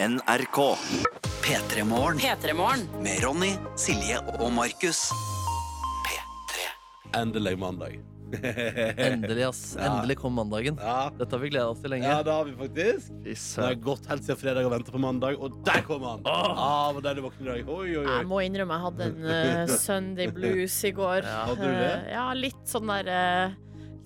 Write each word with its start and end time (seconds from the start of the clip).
NRK. 0.00 0.76
P3 1.42 1.84
Morgen. 1.84 2.20
Med 3.02 3.18
Ronny, 3.24 3.50
Silje 3.76 4.20
og 4.38 4.52
Markus. 4.54 5.08
P3. 6.06 6.68
Endelig 7.18 7.58
mandag. 7.58 7.96
Endelig, 9.08 9.42
ass. 9.48 9.74
Ja. 9.74 9.88
Endelig 9.88 10.20
kom 10.20 10.38
mandagen. 10.38 10.78
Ja. 10.78 11.10
Dette 11.18 11.34
har 11.34 11.42
vi 11.42 11.50
gleda 11.50 11.72
oss 11.72 11.82
til 11.82 11.90
lenge. 11.90 12.06
ja, 12.06 12.22
det 12.22 12.30
har 12.30 12.46
vi 12.46 12.54
faktisk. 12.60 13.10
Det 13.26 13.64
har 13.64 13.74
gått 13.88 14.06
helt 14.06 14.22
siden 14.22 14.38
fredag 14.38 14.68
og 14.68 14.76
venta 14.76 14.94
på 14.94 15.02
mandag, 15.02 15.34
og 15.34 15.58
der 15.66 15.82
kom 15.88 16.06
han! 16.06 16.22
Ah, 16.30 16.92
var 16.94 17.02
deilig 17.08 17.24
å 17.24 17.30
våkne 17.32 17.42
i 17.42 17.50
dag. 17.50 17.62
Oi, 17.66 17.86
oi, 17.88 18.04
oi. 18.04 18.18
Jeg 18.20 18.28
må 18.30 18.42
innrømme 18.46 18.78
jeg 18.78 18.86
hadde 18.86 19.08
en 19.10 19.30
uh, 19.66 19.78
Sunday 19.88 20.30
blues 20.30 20.78
i 20.86 20.94
går. 20.94 21.26
Ja, 21.26 21.40
hadde 21.50 21.64
du 21.64 21.74
det? 21.74 21.94
Uh, 22.04 22.12
ja, 22.14 22.28
litt 22.38 22.62
sånn 22.70 22.94
der 22.94 23.16
eh, 23.16 23.58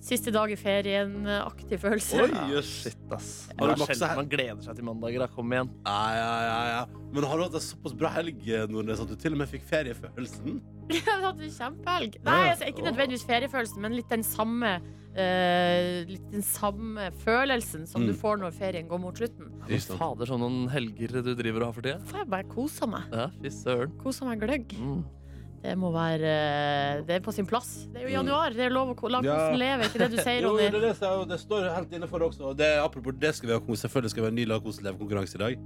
siste 0.03 0.33
dag 0.35 0.51
i 0.51 0.57
ferien-aktig 0.59 1.77
følelse. 1.79 2.25
Oi. 2.25 2.61
Shit, 2.67 2.97
ass. 3.15 3.29
Har 3.59 3.71
du 3.73 3.83
maksa 3.85 4.09
her? 4.11 4.17
man 4.19 4.27
gleder 4.31 4.59
seg 4.65 4.75
til 4.79 4.87
mandager. 4.87 5.23
Da. 5.23 5.27
Kom 5.31 5.53
igjen. 5.55 5.69
Ja, 5.87 5.99
ja, 6.17 6.33
ja, 6.47 6.57
ja. 6.73 7.03
Men 7.13 7.23
har 7.29 7.39
du 7.39 7.45
hatt 7.47 7.55
en 7.59 7.63
såpass 7.63 7.95
bra 7.95 8.09
helg, 8.17 8.41
Nordnes, 8.73 8.99
at 9.03 9.07
du 9.13 9.15
til 9.15 9.35
og 9.37 9.39
med 9.43 9.47
fikk 9.51 9.63
feriefølelsen? 9.69 10.59
Jeg 10.91 11.05
hadde 11.07 11.47
en 11.47 11.55
kjempehelg. 11.55 12.19
Nei, 12.27 12.41
altså, 12.51 12.67
ikke 12.67 12.83
nødvendigvis 12.89 13.23
feriefølelsen, 13.29 13.81
men 13.85 13.95
litt 13.99 14.11
den 14.11 14.27
samme 14.27 14.77
Uh, 15.13 16.01
Litt 16.09 16.23
den 16.33 16.41
samme 16.41 17.11
følelsen 17.21 17.83
som 17.85 18.01
du 18.01 18.15
Mm. 18.15 18.17
får 18.17 18.39
når 18.41 18.55
ferien 18.57 18.87
går 18.89 18.97
mot 18.97 19.13
slutten. 19.21 19.51
Fy 19.67 19.77
fader, 19.93 20.25
sånn 20.25 20.41
noen 20.41 20.63
helger 20.73 21.21
du 21.21 21.35
driver 21.37 21.61
og 21.61 21.67
har 21.67 21.75
for 21.75 21.85
tida. 21.85 21.99
Får 22.09 22.17
jeg 22.23 22.29
bare 22.33 22.47
kosa 22.49 22.87
meg. 22.89 23.13
Ja, 23.13 23.27
fy 23.37 23.51
søren. 23.53 23.93
Kosa 24.01 24.25
meg 24.25 24.41
gløgg. 24.41 24.73
Mm. 24.73 25.03
Det 25.63 25.73
må 25.79 25.93
være 25.95 26.27
eh, 26.27 27.01
Det 27.07 27.15
er 27.15 27.21
på 27.23 27.31
sin 27.31 27.47
plass. 27.47 27.69
Det 27.93 28.01
er 28.01 28.09
jo 28.09 28.17
januar. 28.17 28.51
Det 28.51 28.65
er 28.65 28.73
lov 28.73 28.91
å 28.97 29.11
la. 29.13 29.21
Ja. 29.23 29.37
kosen 29.39 29.59
leve. 29.61 29.87
Ikke 29.87 30.01
det 30.03 30.09
du 30.11 30.17
sier, 30.19 30.41
Jo, 30.45 30.57
det, 30.59 30.69
Ronny? 30.75 30.91
det, 31.31 31.39
står 31.39 31.69
helt 31.71 31.95
inne 31.95 32.09
for 32.11 32.19
det 32.19 32.27
også. 32.33 32.49
Og 32.51 32.57
Det, 32.59 32.69
apropos 32.83 33.15
det 33.19 33.31
skal 33.37 33.49
vi 33.53 33.55
ha 33.55 33.61
kos- 33.63 33.85
Selvfølgelig 33.85 34.11
skal 34.11 34.25
vi 34.25 34.27
ha 34.27 34.33
en 34.33 34.39
ny 34.41 34.45
La 34.51 34.59
kosen 34.63 34.87
leve-konkurranse 34.89 35.39
i 35.39 35.43
dag. 35.45 35.63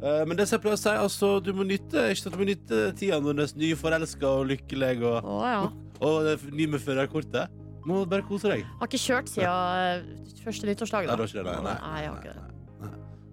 Eh, 0.00 0.22
men 0.30 0.38
det 0.38 0.46
som 0.48 0.56
jeg 0.56 0.64
pleier 0.64 0.78
å 0.78 0.80
si, 0.80 0.92
altså, 0.96 1.32
du 1.44 1.50
må 1.52 1.66
nytte 1.68 2.06
Ikke 2.08 2.22
sant, 2.22 2.36
du 2.36 2.40
må 2.40 2.46
nytte 2.48 2.78
tida 2.96 3.18
når 3.20 3.36
du 3.36 3.42
er 3.44 3.56
nyforelska 3.64 4.30
og 4.38 4.46
lykkelig 4.52 4.92
og, 5.02 5.26
ja. 5.44 5.58
og 5.98 6.30
er 6.30 6.46
ny 6.54 6.70
med 6.76 6.80
førerkortet. 6.86 7.58
Må 7.88 8.04
bare 8.08 8.24
kose 8.28 8.48
deg. 8.52 8.62
Har 8.78 8.88
ikke 8.88 9.02
kjørt 9.02 9.28
siden 9.32 9.50
eh, 9.50 10.38
første 10.44 10.68
nyttårsdag, 10.70 11.10
Nei, 11.10 11.18
da. 11.18 11.26
ikke 11.26 11.42
det, 11.42 11.58
nei. 11.66 11.74
Nei, 11.74 12.00
jeg 12.04 12.14
har 12.14 12.22
ikke 12.22 12.38
det. 12.38 12.46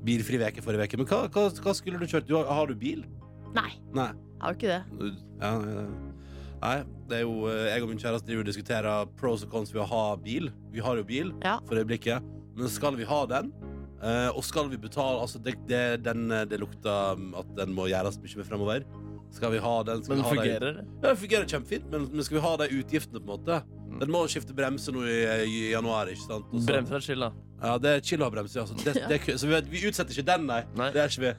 Bilfri 0.08 0.40
veke 0.40 0.64
forrige 0.64 0.88
uke. 0.88 1.00
Men 1.02 1.10
hva, 1.10 1.24
hva, 1.30 1.48
hva 1.52 1.74
skulle 1.76 2.00
du 2.00 2.08
kjørt? 2.08 2.28
Du, 2.30 2.38
har, 2.40 2.48
har 2.50 2.70
du 2.72 2.76
bil? 2.80 3.04
Nei, 3.56 3.72
Nei. 3.96 4.12
jeg 4.12 4.44
har 4.44 4.54
jo 4.54 4.60
ikke 4.60 4.72
det. 4.72 5.10
Ja, 5.42 5.52
ja. 5.62 5.88
Nei, 6.58 6.78
det 7.10 7.20
er 7.20 7.24
jo 7.26 7.46
eh, 7.52 7.68
Jeg 7.70 7.84
og 7.86 7.92
min 7.92 8.00
kjæreste 8.02 8.28
driver 8.28 8.44
og 8.46 8.50
diskuterer 8.50 9.10
pros 9.20 9.44
og 9.46 9.52
cons 9.54 9.74
ved 9.74 9.84
å 9.84 9.90
ha 9.92 10.04
bil. 10.22 10.50
Vi 10.74 10.82
har 10.84 10.98
jo 10.98 11.06
bil 11.08 11.34
Ja. 11.44 11.60
for 11.68 11.78
øyeblikket, 11.78 12.24
men 12.58 12.70
skal 12.74 12.98
vi 12.98 13.06
ha 13.06 13.26
den? 13.30 13.52
Eh, 14.02 14.30
og 14.30 14.44
skal 14.46 14.70
vi 14.70 14.78
betale 14.78 15.22
Altså, 15.22 15.40
det, 15.42 15.56
det, 15.70 16.04
den, 16.06 16.30
eh, 16.32 16.46
det 16.46 16.60
lukter 16.62 17.14
um, 17.18 17.32
at 17.38 17.50
den 17.58 17.74
må 17.74 17.88
gjøres 17.90 18.20
mye 18.22 18.38
mer 18.42 18.50
fremover. 18.50 18.86
Skal 19.32 19.52
vi 19.52 19.58
ha 19.62 19.74
den? 19.84 20.04
Skal 20.04 20.16
Men 20.16 20.24
vi 20.24 20.28
ha 20.28 20.36
fungerer 20.36 20.74
det? 20.80 20.86
Ja, 21.02 21.10
det 21.10 21.18
fungerer 21.22 21.50
kjempefint, 21.52 21.90
men, 21.92 22.08
men 22.14 22.24
skal 22.26 22.38
vi 22.40 22.44
ha 22.46 22.54
de 22.58 22.68
utgiftene, 22.80 23.20
på 23.20 23.28
en 23.28 23.34
måte? 23.36 23.60
Den 24.00 24.12
må 24.14 24.24
skifte 24.30 24.56
bremse 24.56 24.92
nå 24.94 25.04
i, 25.10 25.18
i 25.46 25.60
januar, 25.72 26.10
ikke 26.12 26.26
sant? 26.26 26.50
Så- 26.64 26.74
er 26.98 27.04
chill, 27.06 27.20
da. 27.26 27.32
Ja, 27.62 27.78
det 27.82 27.90
er 27.96 28.02
chill 28.06 28.22
å 28.22 28.30
ha 28.30 28.34
bremse. 28.34 28.60
Altså. 28.62 28.78
Det, 28.84 28.94
det, 29.12 29.38
så 29.40 29.50
vi, 29.50 29.62
vi 29.74 29.84
utsetter 29.90 30.14
ikke 30.14 30.28
den, 30.32 30.48
nei. 30.50 30.62
Nei. 30.78 30.92
Det 30.96 31.02
er 31.04 31.12
ikke 31.14 31.26
vi. 31.28 31.34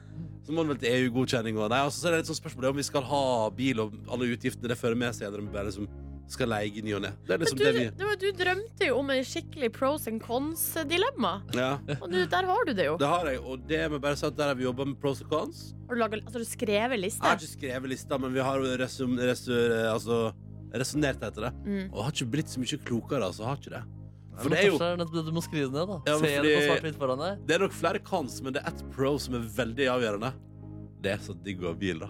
Så 0.45 0.53
må 0.55 0.63
den 0.65 0.73
vel 0.73 0.81
til 0.81 0.93
EU-godkjenning. 0.97 1.57
og- 1.59 1.69
Nei, 1.71 1.81
altså, 1.85 2.01
så 2.01 2.07
er 2.09 2.17
det 2.17 2.21
litt 2.23 2.31
sånn 2.31 2.39
spørsmål 2.41 2.69
om 2.71 2.79
vi 2.79 2.87
skal 2.87 3.05
ha 3.09 3.23
bil 3.55 3.83
og 3.85 3.97
alle 4.11 4.31
utgiftene 4.35 4.71
det 4.71 4.77
fører 4.79 4.97
med 4.97 5.15
seg, 5.15 5.27
eller 5.27 5.43
om 5.43 5.49
vi 5.49 5.53
bare 5.55 5.69
liksom 5.71 5.89
skal 6.29 6.51
leie 6.51 6.69
i 6.69 6.81
ny 6.85 6.93
og 6.97 7.01
ne. 7.03 7.11
Det 7.25 7.37
Men 7.37 7.41
liksom 7.43 7.57
du, 7.59 7.63
det 7.65 7.73
vi 7.75 7.83
det 7.99 8.05
var, 8.07 8.17
du 8.21 8.27
drømte 8.37 8.87
jo 8.89 8.97
om 9.01 9.09
en 9.13 9.23
skikkelig 9.25 9.69
pros 9.75 10.07
and 10.11 10.21
cons-dilemma. 10.21 11.31
Ja, 11.57 11.71
Og 11.99 12.07
du, 12.11 12.19
der 12.29 12.49
har 12.49 12.65
du 12.67 12.73
det 12.77 12.85
jo. 12.85 12.97
det 13.01 13.09
har 13.09 13.29
jeg, 13.31 13.39
og 13.41 13.63
det 13.69 13.81
må 13.91 13.99
bare 14.03 14.19
si 14.19 14.27
at 14.29 14.37
der 14.37 14.51
har 14.51 14.59
vi 14.59 14.67
jobba 14.67 14.85
med 14.91 14.99
pros 15.01 15.23
og 15.25 15.31
cons. 15.33 15.63
Har 15.87 15.95
du, 15.97 16.01
laget, 16.03 16.25
altså, 16.25 16.39
du 16.43 16.45
skrevet 16.45 17.01
Jeg 17.01 17.17
har 17.21 17.39
ikke 17.39 17.53
skrevet 17.55 17.89
lista, 17.95 18.17
men 18.21 18.33
vi 18.35 18.43
har 18.45 18.59
jo 18.61 18.75
resum, 18.81 19.17
altså, 19.19 20.19
resonnert 20.73 21.23
etter 21.25 21.49
det. 21.49 21.53
Mm. 21.65 21.87
Og 21.93 22.03
har 22.05 22.13
ikke 22.13 22.29
blitt 22.37 22.53
så 22.53 22.61
mye 22.61 22.81
klokere, 22.85 23.25
altså. 23.25 23.47
Har 23.49 23.57
ikke 23.57 23.73
det. 23.77 23.83
For 24.39 24.53
det 24.53 24.59
er 24.61 24.69
jo 24.71 24.77
det 24.79 25.25
du 25.27 25.33
må 25.35 25.41
skrive 25.43 25.67
ned, 25.73 25.89
da. 25.89 25.97
Ja, 26.07 26.17
det 26.21 26.79
fordi- 26.79 26.95
foran 26.95 27.19
deg. 27.19 27.41
Det 27.47 27.55
er 27.57 27.59
nok 27.65 27.73
flere 27.75 27.99
cons, 27.99 28.41
men 28.41 28.53
det 28.53 28.61
er 28.63 28.69
ett 28.71 28.83
pro 28.95 29.17
som 29.19 29.35
er 29.35 29.39
veldig 29.57 29.89
avgjørende. 29.97 30.33
Det 31.01 31.11
er 31.11 31.17
så 31.17 31.33
digg 31.43 31.61
å 31.63 31.73
ha 31.73 31.73
bil, 31.73 31.99
da. 31.99 32.07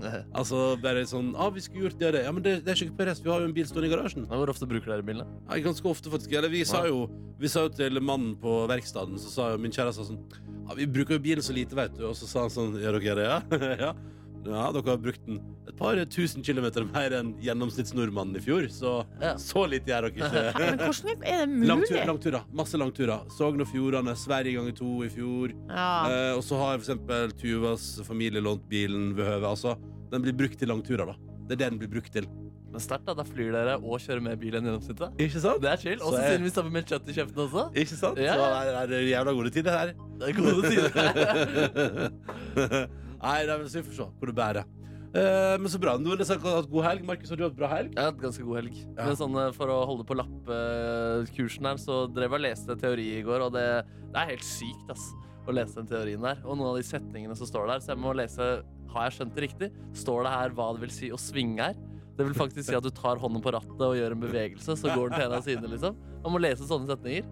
Altså, 0.38 0.62
bare 0.82 1.04
sånn 1.08 1.32
ah, 1.38 1.48
vi 1.54 1.62
skulle 1.64 1.86
gjort 1.86 1.98
det 2.00 2.08
og 2.10 2.16
det. 2.16 2.24
Ja, 2.26 2.32
men 2.36 2.44
det, 2.44 2.56
det 2.66 2.72
er 2.74 2.82
ikke 2.86 2.98
på 2.98 3.06
rest. 3.08 3.24
Vi 3.24 3.32
har 3.32 3.44
jo 3.44 3.48
en 3.50 3.54
bil 3.56 3.68
stående 3.68 3.88
i 3.90 3.94
garasjen. 3.94 4.26
Ja, 4.28 4.40
Hvor 4.40 4.52
ofte 4.52 4.68
bruker 4.70 4.92
dere 4.92 5.06
bilen? 5.06 5.24
da? 5.24 5.54
Ja, 5.54 5.62
ganske 5.68 5.88
ofte, 5.90 6.12
faktisk. 6.12 6.34
Eller 6.36 6.52
vi 6.52 6.64
sa 6.68 6.84
jo 6.88 7.06
Vi 7.40 7.48
sa 7.52 7.66
jo 7.66 7.72
til 7.76 8.00
mannen 8.00 8.34
på 8.40 8.58
verkstedet, 8.70 9.20
så 9.22 9.32
sa 9.32 9.48
jo 9.54 9.62
min 9.62 9.74
kjæreste 9.74 10.06
sånn 10.08 10.20
ja, 10.66 10.76
Vi 10.78 10.88
bruker 10.90 11.18
jo 11.18 11.24
bilen 11.28 11.44
så 11.44 11.56
lite, 11.56 11.76
vet 11.78 11.96
du. 11.96 12.06
Og 12.10 12.16
så 12.18 12.28
sa 12.30 12.44
han 12.46 12.52
sånn 12.52 12.76
Gjør 12.82 13.00
dere 13.00 13.16
det, 13.22 13.72
ja? 13.80 13.92
ja? 14.54 14.72
Dere 14.72 14.90
har 14.92 15.00
brukt 15.02 15.24
den 15.26 15.40
et 15.66 15.76
par 15.76 15.96
tusen 16.06 16.42
kilometer 16.46 16.84
mer 16.88 17.10
enn 17.18 17.34
gjennomsnittsnordmannen 17.42 18.36
i 18.36 18.40
fjor, 18.44 18.68
så 18.70 19.04
Ja. 19.20 19.34
så 19.40 19.66
lite 19.68 19.90
gjør 19.90 20.06
dere 20.06 20.12
ikke. 20.14 20.54
Men 20.60 20.78
hvordan 20.78 21.26
er 21.26 21.38
det 21.44 21.48
mulig? 21.50 21.68
Langtur, 21.72 22.00
langturer. 22.12 22.42
Masse 22.62 22.76
langturer. 22.80 23.26
Sogn 23.36 23.60
og 23.60 23.68
Fjordane, 23.72 24.14
Sverige 24.16 24.54
ganger 24.60 24.72
to 24.78 25.02
i 25.04 25.08
fjor. 25.12 25.52
Ja. 25.68 25.90
Eh, 26.10 26.32
og 26.36 26.42
så 26.46 26.56
har 26.62 26.78
eksempel 26.78 27.32
Tuvas 27.36 28.00
familie 28.06 28.40
lånt 28.44 28.68
bilen 28.70 29.14
ved 29.16 29.24
høvet. 29.26 29.48
Altså, 29.50 29.76
den 30.12 30.22
blir 30.22 30.32
brukt 30.36 30.58
til 30.58 30.68
langturer, 30.68 31.06
da. 31.06 31.16
Det 31.46 31.52
er 31.56 31.64
det 31.64 31.70
den 31.74 31.78
blir 31.78 31.88
brukt 31.98 32.12
til. 32.12 32.26
Men 32.66 32.82
sterkt, 32.82 33.06
da. 33.06 33.14
Da 33.14 33.22
flyr 33.24 33.52
dere 33.54 33.76
og 33.78 34.00
kjører 34.02 34.20
mer 34.26 34.36
bil 34.36 34.54
enn 34.58 34.66
gjennomsnittet. 34.66 35.14
Ikke 35.22 35.40
sant? 35.40 35.62
Det 35.62 35.70
er 35.70 35.76
chill. 35.80 36.00
Og 36.02 36.12
Så 36.12 36.18
jeg- 36.20 36.30
siden 36.34 36.42
vi 36.44 36.50
stapper 36.50 36.70
mer 36.74 36.82
kjøtt 36.82 37.08
i 37.08 37.12
kjeften 37.16 37.40
også. 37.46 37.62
Ikke 37.74 37.96
sant? 37.96 38.18
Ja. 38.18 38.34
Så 38.34 38.42
er, 38.42 38.74
er 38.82 38.86
det 38.90 39.00
jævla 39.08 39.32
gode 39.38 39.50
tider 39.54 39.70
her. 39.78 39.94
Det 40.18 40.24
er 40.28 40.32
gode 40.42 40.62
tider. 40.68 40.90
Nei, 43.26 43.40
det 43.42 43.54
er 43.54 43.64
så 43.66 43.80
vi 43.80 43.88
får 43.88 43.96
se 43.98 44.10
hvor 44.20 44.30
det 44.30 44.36
bærer. 44.38 44.68
Eh, 45.16 45.54
men 45.58 45.70
så 45.72 45.78
bra. 45.80 45.96
du 45.98 46.10
har 46.10 46.18
hatt 46.20 46.70
god 46.70 46.84
helg. 46.84 47.04
Markus, 47.08 47.30
har 47.32 47.40
du 47.40 47.46
hatt 47.46 47.56
bra 47.56 47.70
helg? 47.72 47.94
Jeg 47.94 48.02
har 48.02 48.12
hatt 48.12 48.22
ganske 48.22 48.44
god 48.46 48.58
helg. 48.60 48.76
Ja. 48.84 49.06
Men 49.06 49.18
sånn, 49.18 49.38
eh, 49.40 49.52
for 49.56 49.72
å 49.72 49.78
holde 49.88 50.06
på 50.06 50.16
lappekursen 50.18 51.68
her, 51.70 51.80
så 51.80 52.04
drev 52.12 52.30
jeg 52.30 52.38
og 52.38 52.44
leste 52.44 52.76
teori 52.80 53.06
i 53.16 53.24
går, 53.26 53.46
og 53.48 53.54
det, 53.56 53.66
det 54.12 54.20
er 54.20 54.32
helt 54.34 54.46
sykt, 54.46 54.92
ass. 54.92 55.08
Å 55.46 55.54
lese 55.54 55.78
den 55.78 55.90
teorien 55.90 56.22
der. 56.22 56.40
Og 56.44 56.58
noen 56.58 56.72
av 56.72 56.78
de 56.78 56.86
setningene 56.86 57.36
som 57.38 57.48
står 57.48 57.70
der. 57.70 57.82
Så 57.82 57.92
jeg 57.94 58.02
må 58.02 58.10
lese 58.18 58.48
Har 58.90 59.04
jeg 59.06 59.14
skjønt 59.14 59.34
det 59.36 59.44
riktig? 59.44 59.68
Står 59.94 60.24
det 60.24 60.32
her 60.32 60.54
hva 60.56 60.66
det 60.74 60.82
vil 60.86 60.94
si 60.94 61.10
å 61.14 61.18
svinge 61.20 61.62
her? 61.62 61.76
Det 62.16 62.24
vil 62.24 62.34
faktisk 62.34 62.64
si 62.70 62.74
at 62.74 62.82
du 62.82 62.90
tar 62.96 63.20
hånden 63.20 63.42
på 63.44 63.52
rattet 63.52 63.82
og 63.84 63.94
gjør 63.98 64.14
en 64.14 64.22
bevegelse, 64.22 64.76
så 64.80 64.94
går 64.94 65.10
den 65.10 65.18
til 65.18 65.26
en 65.26 65.34
av 65.36 65.44
sidene, 65.44 65.68
liksom. 65.74 65.98
Man 66.24 66.32
må 66.32 66.40
lese 66.40 66.64
sånne 66.66 66.88
setninger. 66.88 67.28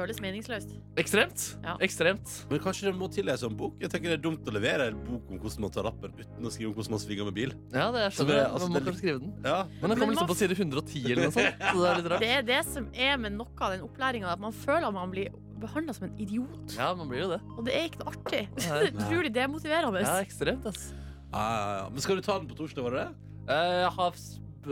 Føles 0.00 0.20
meningsløst. 0.24 0.70
Ekstremt. 1.00 1.42
Ja. 1.64 1.74
Ekstremt. 1.84 2.30
Men 2.50 2.60
kanskje 2.64 2.88
det 2.88 2.94
må 2.96 3.08
tillese 3.12 3.44
en 3.50 3.56
bok? 3.60 3.74
Jeg 3.82 3.90
tenker 3.92 4.14
Det 4.14 4.18
er 4.18 4.22
dumt 4.24 4.48
å 4.48 4.54
levere 4.54 4.86
en 4.90 5.00
bok 5.04 5.28
om 5.30 5.38
hvordan 5.42 5.60
man 5.66 5.70
tar 5.74 5.84
lappen 5.84 6.14
uten 6.16 6.48
å 6.48 6.52
skrive 6.54 6.70
om 6.72 6.74
hvordan 6.78 6.94
man 6.96 7.02
svinger 7.04 7.28
med 7.28 7.34
bil. 7.36 7.52
Ja, 7.74 7.90
det 7.92 8.00
er 8.06 8.10
Så 8.10 8.24
skjønner 8.24 8.32
det- 8.32 8.40
jeg. 8.40 8.50
altså, 8.54 8.68
Man 8.70 8.82
må 8.82 8.86
kanskje 8.86 9.02
skrive 9.02 9.18
den. 9.20 9.34
Ja, 9.44 9.58
Men 9.80 9.90
den 9.90 9.98
kommer 9.98 10.14
liksom 10.14 10.26
hva- 10.26 10.32
på 10.32 10.36
side 10.40 10.56
110 10.56 11.04
eller 11.12 11.22
noe 11.22 11.36
sånt. 11.36 11.54
Så 11.60 11.76
det 11.82 11.90
er 11.90 11.94
litt 12.00 12.10
rart. 12.12 12.20
Det 12.20 12.30
er 12.38 12.42
det 12.42 12.64
som 12.66 12.88
er 12.94 13.16
med 13.18 13.32
noe 13.36 13.46
av 13.60 13.70
den 13.76 13.80
opplæringa, 13.86 14.32
at 14.32 14.40
man 14.40 14.52
føler 14.52 14.86
at 14.88 14.94
man 14.94 15.10
blir 15.10 15.28
behandla 15.60 15.92
som 15.94 16.04
en 16.08 16.16
idiot. 16.18 16.76
Ja, 16.78 16.94
man 16.94 17.08
blir 17.08 17.20
jo 17.20 17.28
det. 17.36 17.40
Og 17.58 17.64
det 17.66 17.74
er 17.76 17.88
ikke 17.90 18.00
noe 18.04 18.14
artig. 18.14 18.48
Det 18.56 18.64
er 18.66 18.90
utrolig 18.96 19.32
demotiverende. 19.34 20.00
Ja, 20.00 20.16
ekstremt, 20.24 20.64
ass. 20.66 20.92
ja, 21.32 21.38
ja, 21.38 21.76
ja. 21.84 21.88
Men 21.90 22.00
skal 22.00 22.16
du 22.16 22.22
ta 22.22 22.38
den 22.38 22.48
på 22.48 22.56
torsdag, 22.56 22.82
var 22.82 22.90
det 22.90 23.04
det? 23.04 23.14
Eh, 23.52 23.80
Jeg 23.84 23.90
har, 23.92 24.12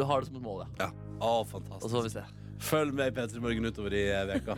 har 0.06 0.20
det 0.20 0.26
som 0.28 0.36
et 0.36 0.42
mål, 0.42 0.66
ja. 0.80 0.90
Å, 1.20 1.44
Og 1.44 1.82
så 1.82 1.90
får 1.90 2.02
vi 2.04 2.08
se. 2.10 2.24
Følg 2.60 2.94
med 2.94 3.12
i 3.12 3.14
P3 3.16 3.40
Morgen 3.42 3.68
utover 3.70 3.94
i 3.94 4.04
eh, 4.10 4.24
veka 4.28 4.56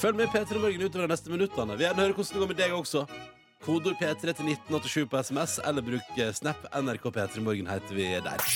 Følg 0.00 0.18
med 0.18 0.26
i 0.26 0.32
P3 0.32 0.58
Morgen 0.60 0.82
utover 0.82 1.06
de 1.06 1.12
neste 1.14 1.32
minuttene. 1.32 1.76
Vi 1.78 1.86
gjerne 1.86 2.04
høre 2.06 2.16
hvordan 2.16 2.34
det 2.34 2.42
går 2.42 2.50
med 2.52 2.60
deg 2.60 2.74
også. 2.76 3.06
Kodord 3.64 3.98
P3 4.00 4.34
til 4.36 4.50
1987 4.52 5.06
på 5.10 5.22
SMS, 5.22 5.58
eller 5.66 5.86
bruk 5.86 6.18
eh, 6.18 6.32
Snap. 6.36 6.66
NRK 6.74 7.08
P3 7.14 7.44
Morgen 7.46 7.70
heter 7.70 7.98
vi 7.98 8.08
der. 8.26 8.46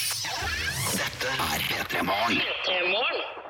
Dette 0.94 1.34
er 1.46 1.66
P3 1.70 2.04
Morgen. 2.06 2.42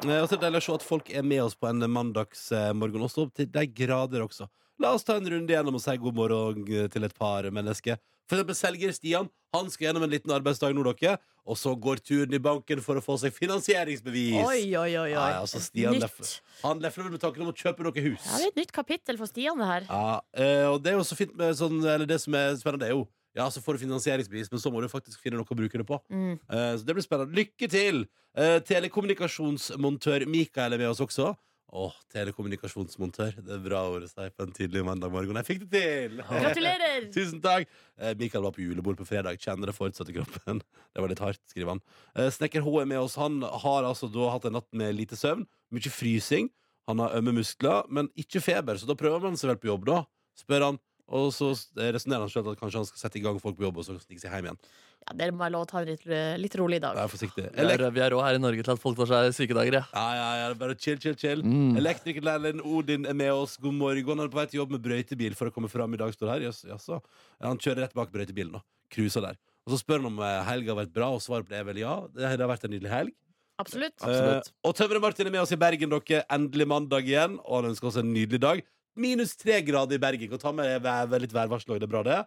Det 0.01 0.17
Og 0.23 0.29
så 0.29 0.37
er 0.37 0.39
det 0.39 0.45
deilig 0.47 0.63
å 0.63 0.65
se 0.65 0.77
at 0.79 0.87
folk 0.87 1.11
er 1.13 1.25
med 1.27 1.43
oss 1.45 1.57
på 1.59 1.69
en 1.69 1.85
mandagsmorgen 1.93 3.05
også, 3.05 3.27
til 3.37 3.51
de 3.53 3.67
grader 3.69 4.25
også. 4.25 4.47
La 4.81 4.95
oss 4.97 5.05
ta 5.05 5.19
en 5.21 5.29
runde 5.29 5.53
gjennom 5.53 5.77
og 5.77 5.83
si 5.85 5.93
god 6.01 6.17
morgen 6.17 6.65
eh, 6.73 6.87
til 6.93 7.05
et 7.05 7.13
par 7.17 7.45
mennesker. 7.53 7.99
For 8.31 8.39
eksempel 8.39 8.57
selger 8.57 8.93
Stian. 8.95 9.29
Han 9.53 9.67
skal 9.69 9.89
gjennom 9.89 10.05
en 10.07 10.13
liten 10.13 10.33
arbeidsdag 10.33 10.73
nå, 10.77 10.85
dere. 10.87 11.19
Og 11.45 11.59
så 11.59 11.73
går 11.75 12.01
turen 12.07 12.33
i 12.37 12.41
banken 12.41 12.81
for 12.85 12.97
å 12.97 13.03
få 13.03 13.17
seg 13.19 13.35
finansieringsbevis. 13.35 14.39
Oi, 14.39 14.61
oi, 14.79 14.93
oi. 14.95 14.95
oi. 15.03 15.09
Ja, 15.13 15.41
altså 15.43 15.61
Stian 15.61 15.97
nytt. 15.97 16.07
lefler. 16.07 16.33
Han 16.63 16.81
lefler 16.85 17.11
med 17.11 17.21
tanken 17.21 17.45
om 17.45 17.51
å 17.51 17.57
kjøpe 17.57 17.85
noe 17.85 18.05
hus. 18.07 18.23
Ja, 18.25 18.39
det 18.39 18.47
er 18.47 18.53
et 18.55 18.61
nytt 18.63 18.73
kapittel 18.77 19.19
for 19.21 19.29
Stian, 19.29 19.59
det 19.61 19.69
her. 19.69 19.89
Ja, 19.91 20.21
eh, 20.39 20.69
og 20.71 20.79
det 20.85 20.95
er 20.95 21.01
jo 21.01 21.05
så 21.11 21.19
fint 21.19 21.35
med 21.37 21.59
sånn 21.59 21.83
Eller 21.83 22.07
det 22.09 22.21
som 22.23 22.37
er 22.39 22.55
spennende, 22.61 22.87
er 22.89 22.95
jo 22.95 23.05
Ja, 23.37 23.51
så 23.53 23.61
får 23.63 23.77
du 23.77 23.85
finansieringsbevis, 23.85 24.49
men 24.51 24.63
så 24.63 24.73
må 24.73 24.81
du 24.83 24.89
faktisk 24.91 25.21
finne 25.23 25.39
noe 25.39 25.47
å 25.47 25.59
bruke 25.59 25.79
det 25.79 25.87
på. 25.87 26.01
Mm. 26.11 26.33
Eh, 26.39 26.73
så 26.81 26.87
det 26.87 26.97
blir 26.97 27.05
spennende. 27.05 27.37
Lykke 27.37 27.69
til! 27.71 28.07
Telekommunikasjonsmontør 28.31 30.23
Mikael 30.31 30.77
er 30.77 30.79
med 30.79 30.93
oss 30.93 31.03
også. 31.03 31.33
Åh, 31.71 31.95
telekommunikasjonsmontør. 32.11 33.37
Det 33.47 33.53
er 33.55 33.61
bra 33.63 33.85
ord 33.93 34.03
å 34.03 34.09
si 34.11 34.25
på 34.35 34.43
en 34.43 34.55
tidlig 34.57 34.81
mandag 34.83 35.13
morgen. 35.15 35.37
Jeg 35.39 35.47
fikk 35.47 35.61
det 35.71 35.83
til! 35.85 36.17
Gratulerer! 36.43 37.07
Tusen 37.15 37.39
takk! 37.45 37.71
Eh, 37.95 38.17
Mikael 38.19 38.43
var 38.43 38.55
på 38.57 38.65
julebord 38.65 38.99
på 38.99 39.07
fredag. 39.07 39.39
Kjenner 39.39 39.71
det 39.71 39.77
fortsatt 39.77 40.11
i 40.11 40.17
kroppen. 40.19 40.65
Det 40.91 41.05
var 41.05 41.13
litt 41.13 41.23
hardt, 41.23 41.43
skriver 41.53 41.77
han. 41.77 41.83
Eh, 42.19 42.27
Snekker 42.35 42.65
H 42.67 42.73
er 42.83 42.89
med 42.91 42.99
oss. 43.05 43.15
Han 43.23 43.39
har 43.47 43.87
altså 43.87 44.11
da 44.11 44.33
hatt 44.35 44.49
en 44.51 44.59
natt 44.59 44.67
med 44.75 44.97
lite 44.99 45.19
søvn. 45.19 45.47
Mye 45.71 45.93
frysing. 45.95 46.51
Han 46.91 46.99
har 47.05 47.15
ømme 47.21 47.37
muskler, 47.37 47.87
men 47.87 48.11
ikke 48.19 48.43
feber, 48.43 48.75
så 48.81 48.89
da 48.91 48.97
prøver 48.99 49.23
man 49.23 49.39
seg 49.39 49.53
vel 49.53 49.61
på 49.63 49.71
jobb, 49.71 49.87
da. 49.87 50.01
Spør 50.43 50.65
han. 50.67 50.81
Og 51.11 51.33
så 51.35 51.51
resonnerer 51.75 52.23
han 52.23 52.31
sjøl 52.31 52.53
at 52.53 52.61
kanskje 52.61 52.81
han 52.81 52.87
skal 52.89 53.03
sette 53.03 53.19
i 53.19 53.25
gang 53.25 53.41
folk 53.43 53.59
på 53.59 53.67
jobb, 53.67 53.81
og 53.83 53.87
så 53.87 53.97
stikke 53.99 54.23
seg 54.23 54.31
hjem 54.37 54.51
igjen. 54.51 54.61
Ja, 55.01 55.15
Dere 55.17 55.33
må 55.35 55.43
ha 55.43 55.49
lov 55.51 55.65
å 55.65 55.69
ta 55.71 55.81
en 55.81 55.89
litt, 55.89 56.05
litt 56.39 56.55
rolig 56.61 56.79
i 56.79 56.83
dag. 56.85 56.95
Vær 56.99 57.11
forsiktig. 57.11 57.47
Er, 57.57 57.85
vi 57.95 58.03
er 58.05 58.13
rå 58.13 58.21
her 58.23 58.37
i 58.37 58.43
Norge 58.43 58.63
til 58.67 58.75
at 58.75 58.83
folk 58.83 58.99
tar 59.01 59.09
seg 59.11 59.37
sykedager. 59.39 59.79
Ja. 59.81 59.85
Ja, 59.97 60.09
ja, 60.19 60.27
ja, 60.43 60.51
bare 60.61 60.77
chill, 60.79 61.01
chill, 61.03 61.17
chill. 61.19 61.43
Mm. 61.43 61.79
Elektrikerlæreren 61.81 62.61
Odin 62.63 63.09
er 63.09 63.17
med 63.17 63.33
oss. 63.33 63.57
God 63.61 63.79
morgen. 63.81 64.13
Han 64.13 64.27
er 64.27 64.33
på 64.33 64.39
vei 64.39 64.47
til 64.53 64.61
jobb 64.61 64.77
med 64.77 64.85
brøytebil 64.85 65.39
for 65.39 65.51
å 65.51 65.55
komme 65.55 65.73
fram 65.73 65.97
i 65.97 66.01
dag. 66.01 66.13
står 66.15 66.35
her 66.35 66.47
Yes, 66.51 66.63
yes, 66.69 66.87
Ja, 66.93 67.01
Han 67.49 67.59
kjører 67.59 67.87
rett 67.87 67.97
bak 67.97 68.13
brøytebilen 68.13 68.61
og 68.61 68.67
cruiser 68.93 69.25
der. 69.25 69.41
Og 69.67 69.75
så 69.75 69.81
spør 69.81 70.03
han 70.03 70.13
om 70.13 70.21
eh, 70.25 70.37
helga 70.47 70.75
har 70.75 70.83
vært 70.85 70.95
bra, 70.95 71.11
og 71.17 71.25
svaret 71.25 71.49
på 71.49 71.55
det 71.55 71.61
er 71.61 71.67
vel 71.69 71.83
ja. 71.83 71.97
Det 72.15 72.29
har 72.29 72.51
vært 72.51 72.69
en 72.69 72.75
nydelig 72.77 72.93
helg. 72.93 73.17
Absolutt. 73.61 73.97
Absolutt. 74.01 74.49
Eh, 74.49 74.69
og 74.69 74.77
Tømre 74.77 75.01
Martin 75.03 75.29
er 75.29 75.35
med 75.35 75.43
oss 75.43 75.53
i 75.53 75.59
Bergen, 75.61 75.93
dere. 75.93 76.23
Endelig 76.33 76.69
mandag 76.69 77.09
igjen. 77.09 77.41
Og 77.47 77.61
han 77.61 77.73
ønsker 77.73 77.91
oss 77.91 77.99
en 78.01 78.13
nydelig 78.13 78.41
dag. 78.43 78.63
Minus 78.99 79.37
tre 79.39 79.61
grader 79.65 79.97
i 79.99 80.03
Bergen. 80.03 80.31
Kan 80.33 80.43
ta 80.43 80.53
med 80.55 80.83
vær, 80.85 81.11
litt 81.23 81.35
værvarsel 81.35 81.75
òg, 81.75 81.83
det 81.83 81.89
er 81.89 81.93
bra, 81.93 82.03
det. 82.07 82.21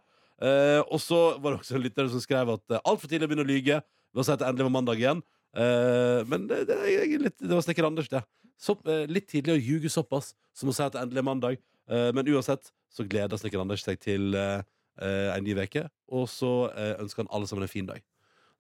Uh, 0.44 0.82
og 0.92 1.00
så 1.00 1.20
var 1.40 1.54
det 1.54 1.62
også 1.62 1.78
en 1.78 1.84
lytter 1.84 2.08
som 2.12 2.22
skrev 2.24 2.50
at 2.56 2.64
uh, 2.74 2.80
altfor 2.82 3.12
tidlig 3.12 3.28
å 3.28 3.32
begynne 3.32 3.46
å 3.46 3.52
lyge. 3.52 3.82
Ved 4.14 4.24
å 4.24 4.26
si 4.28 4.34
at 4.34 4.42
det 4.42 4.48
endelig 4.50 4.68
var 4.68 4.76
mandag 4.78 5.04
igjen. 5.04 5.22
Uh, 5.54 6.24
men 6.30 6.48
det, 6.50 6.64
det, 6.70 6.80
litt, 7.22 7.38
det 7.40 7.54
var 7.54 7.64
snekker 7.66 7.88
Anders, 7.88 8.10
det. 8.12 8.24
Så, 8.60 8.76
uh, 8.88 9.04
litt 9.10 9.30
tidlig 9.32 9.56
å 9.56 9.62
ljuge 9.62 9.92
såpass 9.94 10.34
som 10.58 10.72
å 10.72 10.76
si 10.76 10.84
at 10.86 10.96
det 10.96 11.04
endelig 11.04 11.24
er 11.24 11.30
mandag. 11.30 11.62
Eh, 11.92 12.10
men 12.16 12.28
uansett 12.32 12.70
så 12.94 13.04
gleder 13.04 13.40
snekker 13.40 13.60
Anders 13.60 13.84
seg 13.84 14.00
til 14.00 14.38
en 14.38 15.44
ny 15.44 15.56
uke. 15.58 15.88
Og 16.14 16.28
så 16.32 16.52
eh, 16.72 16.94
ønsker 17.02 17.26
han 17.26 17.32
alle 17.34 17.50
sammen 17.50 17.66
en 17.66 17.72
fin 17.72 17.88
dag. 17.90 18.04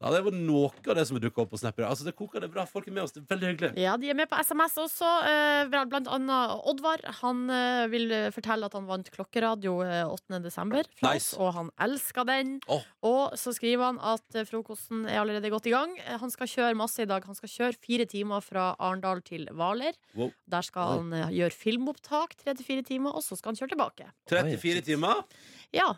Ja, 0.03 0.11
Det 0.11 0.19
var 0.25 0.35
noe 0.35 0.67
av 0.91 0.95
det 0.97 1.05
som 1.07 1.15
dukka 1.23 1.45
opp 1.45 1.53
på 1.53 1.59
Snap. 1.61 1.77
Altså, 1.79 2.03
det 2.03 2.11
koker 2.19 2.43
det 2.43 2.49
bra. 2.51 2.65
Folk 2.67 2.89
er 2.89 2.91
med 2.91 3.05
oss. 3.05 3.13
Det 3.15 3.21
er 3.23 3.29
veldig 3.31 3.49
hyggelig. 3.53 3.69
Ja, 3.79 3.93
de 3.95 4.09
er 4.11 4.17
med 4.19 4.27
på 4.27 4.35
SMS 4.43 4.75
også. 4.83 5.11
eh, 5.29 5.63
Blant 5.71 6.09
annet 6.11 6.57
Oddvar. 6.67 6.99
Han 7.21 7.45
eh, 7.49 7.85
vil 7.93 8.11
fortelle 8.35 8.67
at 8.67 8.75
han 8.75 8.85
vant 8.89 9.07
klokkeradio 9.13 9.77
eh, 9.87 10.03
8. 10.11 10.41
desember 10.43 10.83
Nice. 11.05 11.37
og 11.39 11.53
han 11.55 11.71
elsker 11.87 12.27
den. 12.27 12.57
Oh. 12.67 12.83
Og 13.07 13.37
så 13.39 13.53
skriver 13.55 13.85
han 13.93 14.01
at 14.03 14.35
eh, 14.35 14.43
frokosten 14.49 15.05
er 15.07 15.21
allerede 15.23 15.49
godt 15.53 15.71
i 15.71 15.75
gang. 15.75 15.95
Eh, 16.03 16.19
Han 16.19 16.31
skal 16.35 16.51
kjøre 16.51 16.75
masse 16.75 16.99
i 16.99 17.07
dag. 17.07 17.23
Han 17.23 17.39
skal 17.39 17.53
kjøre 17.55 17.79
fire 17.79 18.05
timer 18.05 18.43
fra 18.43 18.73
Arendal 18.79 19.23
til 19.23 19.47
Hvaler. 19.55 19.95
Wow. 20.19 20.33
Der 20.51 20.67
skal 20.67 20.97
han 20.97 21.15
wow. 21.15 21.31
gjøre 21.31 21.55
filmopptak 21.55 22.35
tre 22.43 22.53
til 22.59 22.65
fire 22.67 22.83
timer, 22.83 23.15
og 23.15 23.23
så 23.23 23.39
skal 23.39 23.53
han 23.53 23.61
kjøre 23.63 23.77
tilbake. 23.77 24.11
34 24.27 24.81
timer? 24.91 25.23
Ja, 25.71 25.93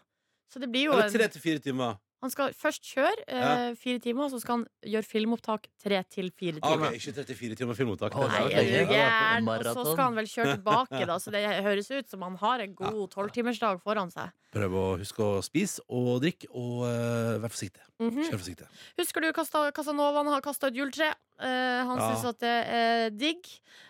så 0.53 0.61
det 0.61 0.69
blir 0.71 0.91
jo 0.91 0.93
Eller 0.93 1.09
en 1.09 1.17
3 1.17 1.27
til 1.33 1.41
4 1.41 1.59
timer? 1.65 1.97
Han 2.23 2.31
skal 2.31 2.53
først 2.57 2.81
kjøre 2.87 3.25
eh, 3.27 3.75
fire 3.77 3.99
timer, 4.01 4.23
og 4.25 4.31
så 4.33 4.39
skal 4.41 4.55
han 4.55 4.63
gjøre 4.87 5.05
filmopptak 5.05 5.67
tre 5.83 5.99
til 6.09 6.31
fire 6.33 6.57
Ah, 6.63 6.71
timer. 6.73 6.87
ok, 6.87 6.95
ikke 6.97 7.13
34 7.19 7.57
timer 7.59 7.77
filmopptak. 7.77 8.15
Å, 8.17 8.27
Nei, 8.31 8.39
er 8.39 8.45
ok. 8.47 8.55
du 8.55 8.93
gæren? 8.95 9.49
Og 9.49 9.61
så 9.65 9.73
maraton. 9.75 9.89
skal 9.91 10.03
han 10.07 10.15
vel 10.15 10.29
kjøre 10.31 10.53
tilbake, 10.57 11.01
da, 11.11 11.17
så 11.21 11.33
det 11.35 11.43
høres 11.67 11.91
ut 11.91 12.09
som 12.09 12.25
han 12.25 12.37
har 12.41 12.63
en 12.65 12.73
god 12.79 13.11
tolvtimersdag 13.13 13.81
foran 13.83 14.09
seg. 14.15 14.31
Prøv 14.55 14.73
å 14.79 14.85
huske 14.97 15.19
å 15.21 15.43
spise 15.43 15.83
og 15.91 16.21
drikke, 16.23 16.47
og 16.55 16.85
uh, 16.87 17.35
vær 17.43 17.51
forsiktig. 17.51 17.83
Mhm. 17.99 18.23
Kjør 18.31 18.39
forsiktig. 18.41 18.67
Husker 18.97 19.21
du 19.21 19.29
Kasta- 19.35 19.67
Casanovaen 19.75 20.31
har 20.31 20.41
kasta 20.41 20.71
ut 20.71 20.75
juletre? 20.79 21.11
Eh, 21.39 21.81
han 21.85 21.97
Ja. 21.99 22.09
syns 22.15 22.25
at 22.29 22.39
det 22.39 22.55
er 22.67 23.09
digg. 23.11 23.47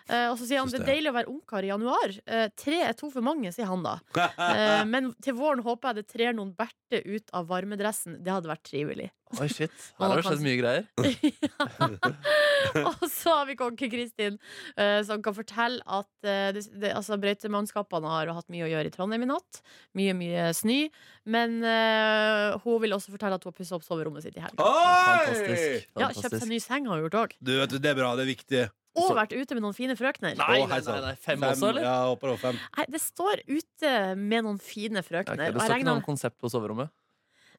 Eh, 0.08 0.28
og 0.30 0.38
så 0.38 0.46
sier 0.46 0.58
han 0.62 0.70
det 0.70 0.80
er 0.80 0.86
deilig 0.86 1.10
å 1.10 1.16
være 1.16 1.30
ungkar 1.30 1.66
i 1.66 1.70
januar. 1.70 2.14
Eh, 2.26 2.48
tre 2.58 2.80
er 2.86 2.92
to 2.94 3.10
for 3.10 3.22
mange, 3.26 3.50
sier 3.54 3.66
han 3.66 3.82
da. 3.82 3.98
Eh, 4.46 4.84
men 4.86 5.12
til 5.22 5.34
våren 5.34 5.62
håper 5.64 5.90
jeg 5.90 5.96
det 5.96 6.06
trer 6.10 6.34
noen 6.36 6.52
berter 6.56 7.02
ut 7.06 7.30
av 7.34 7.46
varmedressen. 7.50 8.18
Det 8.22 8.32
hadde 8.32 8.50
vært 8.50 8.62
trivelig. 8.66 9.10
Oi, 9.40 9.48
shit. 9.50 9.72
Her 9.98 10.12
har 10.12 10.20
det 10.20 10.26
skjedd 10.26 10.44
mye 10.44 10.58
greier. 10.60 10.84
og 12.92 13.06
så 13.10 13.34
har 13.40 13.48
vi 13.48 13.56
konke 13.58 13.88
Kristin, 13.90 14.38
eh, 14.78 15.00
som 15.06 15.22
kan 15.24 15.34
fortelle 15.34 15.82
at 15.86 16.08
det, 16.22 16.66
det, 16.70 16.92
altså, 16.94 17.18
brøytemannskapene 17.22 18.10
har 18.10 18.30
hatt 18.36 18.50
mye 18.52 18.66
å 18.66 18.70
gjøre 18.70 18.90
i 18.90 18.94
Trondheim 18.94 19.26
i 19.26 19.30
natt. 19.30 19.62
Mye, 19.98 20.14
mye 20.18 20.48
snø. 20.56 20.78
Men 21.26 21.58
uh, 21.64 22.54
hun 22.62 22.78
vil 22.84 22.94
også 22.94 23.10
fortelle 23.14 23.38
at 23.38 23.42
hun 23.42 23.50
har 23.50 23.56
pussa 23.58 23.74
opp 23.78 23.86
soverommet 23.86 24.22
sitt 24.26 24.36
i 24.38 24.44
helga. 24.44 24.62
Fantastisk. 24.62 25.88
Ja, 25.98 26.10
kjøpt 26.14 26.38
seg 26.38 26.50
ny 26.52 26.60
seng 26.62 26.86
har 26.86 27.00
hun 27.00 27.06
gjort 27.08 27.18
òg. 27.24 27.35
Du, 27.40 27.52
vet 27.60 27.70
du, 27.70 27.78
det 27.78 27.90
er 27.92 27.98
bra. 27.98 28.14
Det 28.16 28.24
er 28.26 28.30
viktig. 28.32 28.64
Og 28.96 29.10
vært 29.12 29.34
ute 29.36 29.56
med 29.58 29.60
noen 29.66 29.74
fine 29.76 29.92
frøkner. 29.98 30.36
Nei, 30.38 30.60
nei, 30.64 30.78
nei, 30.80 31.00
nei. 31.04 31.14
Fem 31.20 31.42
også, 31.44 31.68
eller? 31.68 31.82
Ja, 31.84 31.96
håper 32.08 32.30
det 32.30 32.36
var 32.38 32.44
fem. 32.46 32.60
Nei, 32.78 32.86
det 32.94 33.00
står 33.02 33.42
ute 33.50 33.90
med 34.16 34.46
noen 34.46 34.60
fine 34.62 35.02
frøkner. 35.04 35.36
Okay, 35.36 35.52
Det 35.52 35.66
står 35.66 35.74
ikke 35.82 35.88
noe 35.90 36.00
om 36.00 36.06
konsept 36.06 36.38
på 36.40 36.48
soverommet? 36.52 36.88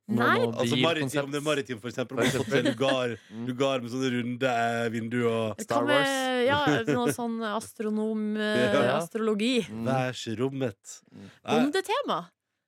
Nei. 0.07 0.37
noe 0.39 0.55
Altså, 0.63 0.77
maritim, 0.79 1.25
om 1.27 1.33
det 1.35 1.39
er 1.41 1.43
maritim, 1.45 1.79
for 1.83 1.91
eksempel. 1.91 2.17
For 2.23 2.29
eksempel. 2.29 2.63
lugar, 2.71 3.13
lugar 3.45 3.81
med 3.83 3.91
sånne 3.91 4.11
runde 4.15 4.53
eh, 4.63 4.87
vinduer 4.93 5.27
og 5.29 5.61
Star 5.61 5.83
Wars. 5.83 6.07
med 6.07 6.45
ja, 6.47 6.59
noe 6.97 7.11
sånn 7.13 7.35
astronom 7.51 8.23
Astrologi 8.39 8.87
Ja. 8.87 8.95
astrologi. 8.97 9.53
Mm. 9.67 9.83
Værsrommet. 9.91 10.95
Bondetema. 11.43 12.21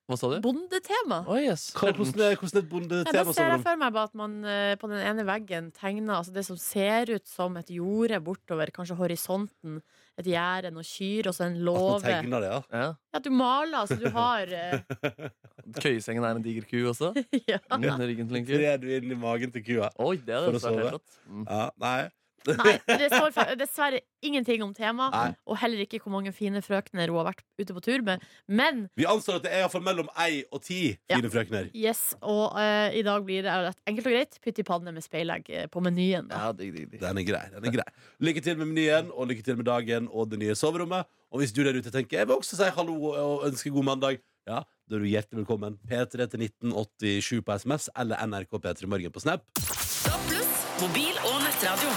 Hva 0.10 0.18
sa 0.18 0.26
du? 0.32 0.40
Bondetema. 0.42 1.20
Oh, 1.30 1.38
yes. 1.38 1.68
hva- 1.78 1.92
Hvordan 1.94 2.24
er, 2.26 2.36
hvordan 2.42 2.58
er 2.58 2.64
et 2.66 2.72
Nei, 3.06 3.14
da 3.14 3.22
bondetema? 3.22 3.34
ser 3.38 3.52
jeg 3.54 3.62
for 3.62 3.78
meg 3.78 3.94
bare 3.94 4.10
at 4.10 4.16
man 4.18 4.32
eh, 4.44 4.72
på 4.82 4.90
den 4.90 5.04
ene 5.06 5.26
veggen 5.28 5.68
tegner 5.78 6.16
altså 6.18 6.34
det 6.34 6.44
som 6.48 6.58
ser 6.58 7.12
ut 7.14 7.28
som 7.30 7.56
et 7.62 7.70
jorde 7.76 8.18
bortover, 8.26 8.72
kanskje 8.74 8.98
horisonten, 8.98 9.78
et 10.18 10.26
gjerde, 10.26 10.72
noen 10.74 10.84
kyr 10.90 11.30
og 11.30 11.36
så 11.38 11.46
en 11.46 11.60
At 11.62 11.78
man 11.78 12.02
tegner 12.10 12.42
det, 12.42 12.50
ja. 12.50 12.62
Ja. 12.74 12.90
At 13.14 13.24
du 13.24 13.30
maler, 13.30 13.78
altså 13.86 14.00
du 14.02 14.10
har 14.18 14.50
eh, 14.50 14.82
Køyesengen 15.84 16.26
er 16.26 16.36
en 16.40 16.42
diger 16.44 16.66
ku 16.66 16.78
også. 16.90 17.14
ja. 17.52 17.60
Under 17.72 18.08
ryggen 18.10 18.28
til 18.28 18.42
en 18.42 18.46
ku. 18.50 18.56
Trer 18.58 18.82
du 18.82 18.88
inn 18.98 19.12
i 19.14 19.20
magen 19.20 19.54
til 19.54 19.62
kua? 19.64 19.92
Oi, 20.02 20.16
det 20.18 20.42
For 20.48 20.58
å 20.58 20.64
sove. 20.64 20.90
helt. 20.90 21.20
Mm. 21.30 21.46
Ja, 21.46 21.70
nei. 21.86 22.00
Nei, 22.48 22.76
det 23.02 23.10
står 23.12 23.56
dessverre 23.60 24.00
ingenting 24.26 24.64
om 24.64 24.74
tema, 24.76 25.10
og 25.48 25.58
heller 25.62 25.82
ikke 25.84 26.00
hvor 26.04 26.12
mange 26.14 26.32
fine 26.36 26.62
frøkner 26.64 27.08
hun 27.12 27.20
har 27.22 27.28
vært 27.32 27.44
ute 27.60 27.76
på 27.76 27.84
tur 27.84 28.02
med. 28.06 28.24
Men 28.48 28.86
Vi 29.00 29.06
anslår 29.10 29.40
at 29.40 29.46
det 29.48 29.52
er 29.54 29.64
iallfall 29.64 29.84
mellom 29.86 30.10
ei 30.20 30.44
og 30.52 30.62
ti 30.64 30.98
Ja. 31.10 31.18
fine 31.20 31.30
frøkner. 31.34 31.70
yes, 31.76 32.16
og 32.22 32.56
uh, 32.56 32.90
i 32.96 33.04
dag 33.06 33.24
blir 33.28 33.44
det 33.44 33.52
rett 33.70 33.80
enkelt 33.90 34.08
og 34.08 34.14
greit 34.18 34.40
pytt 34.44 34.60
i 34.60 34.64
panne 34.68 34.92
med 34.96 35.04
speilegg 35.04 35.50
eh, 35.50 35.68
på 35.72 35.82
menyen. 35.84 36.28
Da. 36.32 36.36
Ja, 36.48 36.52
dig, 36.54 36.72
dig, 36.76 36.88
dig. 36.92 37.00
Den 37.04 37.18
er 37.18 37.28
grei. 37.28 37.46
den 37.54 37.66
er 37.72 37.76
grei 37.80 37.88
Lykke 38.20 38.42
til 38.44 38.58
med 38.60 38.68
menyen, 38.72 39.12
og 39.14 39.28
lykke 39.32 39.44
til 39.46 39.58
med 39.60 39.66
dagen 39.70 40.08
og 40.12 40.30
det 40.32 40.40
nye 40.40 40.56
soverommet. 40.56 41.08
Og 41.32 41.40
hvis 41.44 41.52
du 41.54 41.62
der 41.64 41.78
ute 41.78 41.92
tenker 41.94 42.18
jeg 42.24 42.28
vil 42.28 42.40
også 42.40 42.58
si 42.58 42.70
hallo 42.76 42.96
og 43.14 43.46
ønske 43.48 43.70
god 43.72 43.84
mandag, 43.92 44.20
ja, 44.50 44.64
da 44.90 44.96
er 44.98 45.04
du 45.04 45.06
hjertelig 45.06 45.44
velkommen. 45.44 45.78
P3 45.86 46.26
til 46.32 46.48
1987 46.48 47.44
på 47.46 47.58
SMS 47.62 47.90
eller 47.96 48.26
NRK 48.26 48.58
P3 48.66 48.88
Morgen 48.90 49.12
på 49.14 49.20
Snap. 49.22 50.39
Mobil 50.80 51.18
og 51.28 51.42
nettradio. 51.44 51.90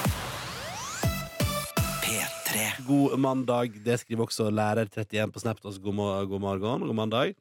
P3. 2.02 2.62
God 2.82 3.12
mandag. 3.22 3.76
Det 3.84 3.94
skriver 4.00 4.24
også 4.24 4.48
lærer31 4.50 5.30
på 5.30 5.42
Snap. 5.42 5.60
God, 5.62 5.94
morgen. 5.94 6.82
God 6.88 6.98
mandag. 6.98 7.36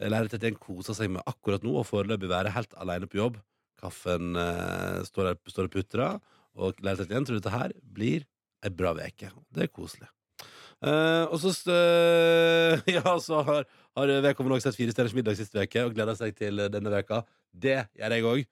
Eh, 0.00 0.08
Lærer31 0.08 0.56
koser 0.56 0.96
seg 0.96 1.12
med 1.12 1.26
akkurat 1.28 1.66
nå 1.66 1.74
og 1.82 1.84
foreløpig 1.84 2.30
være 2.32 2.54
helt 2.54 2.72
alene 2.80 3.10
på 3.10 3.20
jobb. 3.20 3.36
Kaffen 3.82 4.32
eh, 4.40 5.02
står 5.04 5.34
og 5.36 5.74
putrer, 5.74 6.16
og 6.56 6.80
lærer31 6.80 7.28
tror 7.28 7.42
dette 7.42 7.52
her 7.58 7.76
blir 7.84 8.24
ei 8.64 8.72
bra 8.72 8.94
veke. 8.96 9.28
Det 9.52 9.66
er 9.66 9.74
koselig. 9.74 10.08
Eh, 10.80 11.24
og 11.28 11.36
så 11.42 11.50
uh, 11.68 12.80
Ja, 12.96 13.12
så 13.20 13.42
har, 13.44 13.66
har 13.98 14.12
vedkommende 14.24 14.56
også 14.56 14.70
sett 14.70 14.78
Fire 14.78 14.94
stjerners 14.94 15.16
middag 15.16 15.36
sist 15.36 15.52
uke 15.52 15.84
og 15.84 15.92
gleder 15.96 16.16
seg 16.16 16.32
til 16.38 16.62
eh, 16.62 16.70
denne 16.72 16.92
veka. 16.94 17.20
Det 17.50 17.76
gjør 17.98 18.14
jeg 18.14 18.26
òg. 18.30 18.42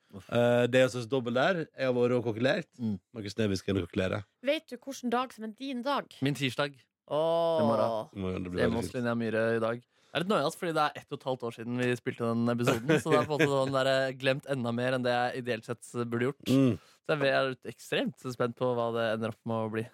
det 0.68 0.80
er 0.80 0.88
altså 0.88 1.04
dobbel 1.06 1.37
der. 1.38 1.61
Jeg 1.70 1.87
har 1.87 1.94
vært 1.94 2.16
og 2.16 2.25
kokkelert. 2.26 2.68
Mm. 2.82 2.97
Markus 3.14 3.38
Neby 3.38 3.58
skal 3.61 3.73
inn 3.73 3.80
og 3.80 3.87
kokkelere. 3.87 4.25
Vet 4.44 4.66
du 4.66 4.75
hvilken 4.75 5.14
dag 5.14 5.32
som 5.32 5.47
er 5.47 5.52
din 5.54 5.85
dag? 5.87 6.18
Min 6.26 6.37
tirsdag. 6.37 6.75
Oh. 7.06 7.62
må 7.64 8.35
det 8.35 8.50
Det 8.50 8.66
er 8.66 8.75
med. 8.75 8.90
Linnea 8.92 9.14
Myhre 9.16 9.44
i 9.56 9.62
dag. 9.62 9.78
Det 10.08 10.16
er 10.16 10.25
litt 10.25 10.30
nøyast, 10.32 10.56
fordi 10.56 10.73
det 10.73 10.82
er 10.82 10.99
ett 10.99 11.12
og 11.12 11.18
et 11.18 11.26
halvt 11.28 11.42
år 11.44 11.54
siden 11.54 11.80
vi 11.80 11.88
spilte 11.97 12.26
den 12.26 12.52
episoden. 12.52 12.92
Så 12.97 13.12
det 13.12 13.18
er 13.20 13.26
på 13.28 13.37
en 13.37 13.38
måte 13.38 13.49
sånn 13.52 13.75
der, 13.76 13.90
eh, 13.92 14.14
glemt 14.16 14.49
enda 14.50 14.73
mer 14.73 14.97
enn 14.97 15.04
det 15.04 15.12
jeg 15.14 15.42
ideelt 15.44 15.68
sett 15.68 15.90
burde 16.08 16.30
gjort. 16.30 16.49
Mm. 16.49 16.78
Så 16.80 17.16
jeg 17.23 17.35
er 17.38 17.54
ekstremt 17.70 18.26
spent 18.35 18.56
på 18.58 18.73
hva 18.76 18.88
det 18.97 19.04
ender 19.14 19.35
opp 19.35 19.40
med 19.49 19.62
å 19.62 19.73
bli. 19.73 19.85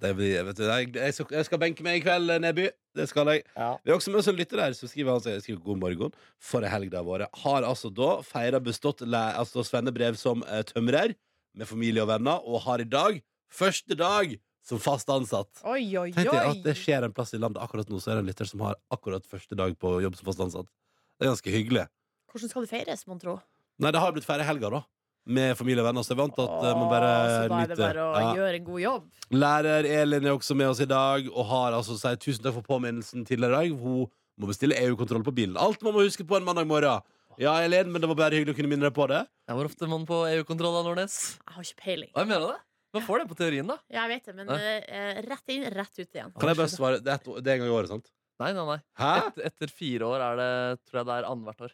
Det 0.00 0.12
blir, 0.14 0.36
vet 0.46 0.58
du, 0.58 0.64
jeg, 0.68 0.90
jeg, 0.94 1.14
skal, 1.16 1.32
jeg 1.40 1.46
skal 1.48 1.60
benke 1.60 1.84
meg 1.86 1.98
i 1.98 2.02
kveld, 2.04 2.30
Neby. 2.42 2.68
Det 2.96 3.08
skal 3.10 3.28
jeg. 3.32 3.42
Vi 3.56 3.90
har 3.90 3.96
også 3.96 4.12
med 4.12 4.20
oss 4.20 4.30
en 4.30 4.38
lytter 4.38 4.60
der 4.62 4.76
som 4.78 4.90
skriver, 4.90 5.16
han 5.16 5.42
skriver 5.42 5.62
god 5.64 5.80
morgen. 5.82 6.14
For 6.38 6.64
ei 6.64 6.70
helg 6.70 6.92
det 6.92 7.00
har 7.00 7.06
vært. 7.08 7.40
Har 7.42 7.66
altså 7.66 7.90
da 7.92 8.16
feira 8.26 8.60
bestått 8.62 9.02
altså 9.02 9.64
svennebrev 9.66 10.18
som 10.20 10.44
eh, 10.46 10.62
tømrer 10.70 11.16
med 11.56 11.68
familie 11.68 12.04
og 12.04 12.10
venner, 12.12 12.42
og 12.46 12.62
har 12.66 12.84
i 12.84 12.88
dag 12.88 13.18
første 13.52 13.96
dag 13.98 14.36
som 14.66 14.80
fast 14.82 15.10
ansatt. 15.12 15.50
Oi, 15.62 15.94
oi, 15.98 16.10
Tenk 16.14 16.30
deg 16.30 16.40
at 16.42 16.64
det 16.64 16.74
skjer 16.78 17.06
en 17.06 17.14
plass 17.14 17.32
i 17.36 17.40
landet 17.40 17.62
akkurat 17.62 17.90
nå, 17.90 18.00
så 18.02 18.12
er 18.12 18.18
det 18.18 18.24
en 18.24 18.30
lytter 18.32 18.48
som 18.50 18.64
har 18.66 18.78
akkurat 18.92 19.26
første 19.26 19.58
dag 19.58 19.76
på 19.78 19.98
jobb 20.02 20.18
som 20.18 20.26
fast 20.28 20.42
ansatt. 20.42 20.70
Det 21.16 21.26
er 21.26 21.32
ganske 21.32 21.54
hyggelig. 21.54 21.86
Hvordan 22.32 22.52
skal 22.52 22.66
det 22.66 22.72
feires, 22.72 23.06
mon 23.08 23.20
tro? 23.22 23.38
Nei, 23.80 23.92
det 23.94 24.02
har 24.02 24.14
blitt 24.14 24.26
feira 24.26 24.44
i 24.44 24.48
helga, 24.48 24.72
da. 24.74 24.82
Med 25.26 25.56
familie 25.58 25.82
og 25.82 25.88
venner, 25.88 26.04
så 26.06 26.12
jeg 26.14 26.20
vant 26.20 26.36
at 26.38 26.50
Åh, 26.54 26.66
man 26.78 26.84
Åh, 26.86 26.90
bare 26.92 27.08
så 27.10 27.48
da 27.50 27.56
er 27.58 27.66
det 27.66 27.76
nyter. 27.76 27.80
bare 27.82 28.02
å 28.06 28.20
Ja. 28.20 28.34
gjøre 28.36 28.54
en 28.60 28.64
god 28.64 28.80
jobb. 28.80 29.06
Lærer 29.32 29.84
Elin 29.90 30.24
er 30.26 30.36
også 30.36 30.54
med 30.56 30.68
oss 30.70 30.80
i 30.80 30.86
dag 30.86 31.26
og 31.32 31.46
har 31.46 31.72
altså 31.72 31.96
sagt 31.98 32.22
tusen 32.22 32.44
takk 32.44 32.54
for 32.54 32.62
påminnelsen 32.62 33.26
tidligere 33.26 33.64
i 33.64 33.68
dag. 33.70 33.78
Hun 33.80 34.06
må 34.38 34.46
bestille 34.46 34.78
EU-kontroll 34.78 35.24
på 35.26 35.34
bilen. 35.34 35.56
Alt 35.58 35.82
man 35.82 35.94
må 35.94 36.04
huske 36.06 36.22
på 36.26 36.36
en 36.36 36.44
mandag 36.46 36.66
morgen. 36.68 37.02
Ja, 37.38 37.56
Elin, 37.60 37.90
men 37.92 38.00
det 38.00 38.08
var 38.08 38.14
bare 38.16 38.30
hyggelig 38.38 38.54
å 38.54 38.56
kunne 38.56 38.70
minne 38.70 38.86
deg 38.86 38.94
på 38.94 39.08
det. 39.08 39.26
Ja, 39.48 39.54
hvor 39.54 39.64
ofte 39.66 39.82
er 39.84 39.88
man 39.88 40.06
på 40.06 40.22
EU-kontroll 40.30 40.72
da, 40.78 40.82
Nordnes? 40.88 41.36
Jeg 41.42 41.54
har 41.56 41.62
ikke 41.66 41.82
peiling. 41.82 42.10
Hva 42.14 42.24
mener 42.26 42.40
du 42.40 42.46
det? 42.52 42.60
Man 42.94 43.02
får 43.02 43.18
det 43.18 43.28
på 43.28 43.36
teorien, 43.36 43.66
da. 43.66 43.76
Ja, 43.92 44.06
Jeg 44.06 44.14
vet 44.14 44.24
det, 44.30 44.34
men 44.36 44.48
eh, 44.48 45.22
rett 45.26 45.48
inn, 45.52 45.64
rett 45.74 45.98
ut 45.98 46.06
igjen. 46.14 46.32
Kan 46.38 46.48
jeg 46.48 46.56
bare 46.56 46.70
svare? 46.72 47.02
Det 47.02 47.10
er, 47.12 47.18
et, 47.18 47.42
det 47.44 47.50
er 47.50 47.54
en 47.58 47.60
gang 47.66 47.68
i 47.68 47.76
året, 47.76 47.88
sant? 47.90 48.06
Nei, 48.40 48.52
nei, 48.52 48.64
nei. 48.64 48.78
Hæ? 48.96 49.10
Et, 49.26 49.42
etter 49.50 49.68
fire 49.74 50.06
år 50.06 50.20
er 50.30 50.36
det, 50.40 50.80
tror 50.86 51.02
jeg 51.02 51.06
det 51.10 51.16
er 51.18 51.28
annethvert 51.28 51.60
år. 51.66 51.72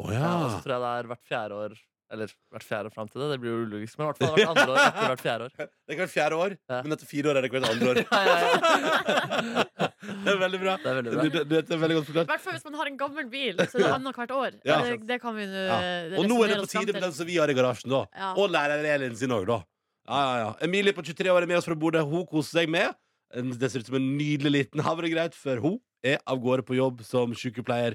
Å 0.00 0.12
Ja. 0.14 0.30
Og 0.38 0.50
så 0.54 0.62
tror 0.64 0.72
jeg 0.76 0.80
det 0.80 0.92
er 0.96 1.08
hvert 1.10 1.26
fjerde 1.28 1.52
år. 1.66 1.74
Eller 2.10 2.30
hvert 2.50 2.64
fjerde 2.66 2.90
år 2.90 2.94
fram 2.94 3.06
til 3.08 3.22
det. 3.22 3.28
Det 3.30 3.38
blir 3.42 3.52
jo 3.52 3.58
ulogisk. 3.68 3.94
Men 3.98 4.04
i 4.04 4.08
hvert 4.10 4.18
fall 4.18 4.32
hvert 4.34 4.50
andre 4.50 4.72
år 4.72 4.80
etter 4.82 5.10
hvert 5.12 5.22
fjerde 5.22 5.44
år. 5.46 5.52
Det 5.86 5.94
er 5.94 5.98
hvert 6.00 6.12
fjerde 6.14 6.38
år, 6.44 6.54
Ja. 6.70 6.78
men 6.82 6.94
etter 6.96 7.06
fire 7.10 7.30
år 7.30 7.38
er 7.38 7.44
det 7.46 7.50
hvert 7.54 7.68
andre 7.70 7.90
år. 7.92 8.00
Ja, 8.10 8.22
ja, 8.26 8.36
ja. 8.40 9.88
Det 10.24 10.32
er 10.32 10.38
veldig 10.40 10.60
bra. 10.62 10.74
Det 10.82 10.90
er 10.90 10.96
veldig 10.98 11.12
bra. 11.14 11.22
Det, 11.22 11.42
det, 11.50 11.60
det 11.68 11.74
er 11.76 11.80
veldig 11.84 11.96
godt 12.00 12.10
I 12.10 12.24
hvert 12.32 12.42
fall 12.44 12.56
hvis 12.56 12.64
man 12.66 12.78
har 12.80 12.90
en 12.90 12.96
gammel 13.00 13.28
bil, 13.30 13.60
så 13.62 13.78
er 13.78 13.84
det 13.84 13.92
annethvert 13.94 14.32
år. 14.36 14.56
Ja. 14.66 14.78
Det, 14.86 14.96
det 15.08 15.18
kan 15.22 15.36
vi 15.36 15.44
eh, 15.46 16.16
Og 16.18 16.26
nå 16.30 16.40
er 16.44 16.54
det 16.54 16.58
på 16.64 16.70
tide 16.72 16.94
med 16.96 17.04
den 17.06 17.14
som 17.16 17.28
vi 17.28 17.36
har 17.38 17.52
i 17.52 17.56
garasjen, 17.56 17.92
da. 17.92 18.02
Ja. 18.16 18.32
Og 18.40 18.50
lærer 18.52 18.82
Elin 18.96 19.14
sin 19.18 19.32
òg, 19.36 19.46
da. 19.50 19.60
Ja, 20.10 20.20
ja, 20.24 20.36
ja. 20.42 20.50
Emilie 20.66 20.96
på 20.96 21.04
23 21.06 21.30
år 21.30 21.44
er 21.46 21.50
med 21.52 21.60
oss 21.60 21.68
fra 21.68 21.76
Bodø. 21.78 22.02
Hun 22.10 22.26
koser 22.26 22.62
seg 22.62 22.72
med. 22.72 22.96
Det 23.60 23.70
ser 23.70 23.84
ut 23.84 23.90
som 23.92 23.98
en 24.00 24.08
nydelig 24.18 24.50
liten 24.56 24.82
havregreit, 24.82 25.36
for 25.38 25.60
hun 25.62 25.76
er 26.02 26.18
av 26.26 26.40
gårde 26.42 26.64
på 26.66 26.74
jobb 26.74 27.04
som 27.06 27.36
sykepleier. 27.38 27.94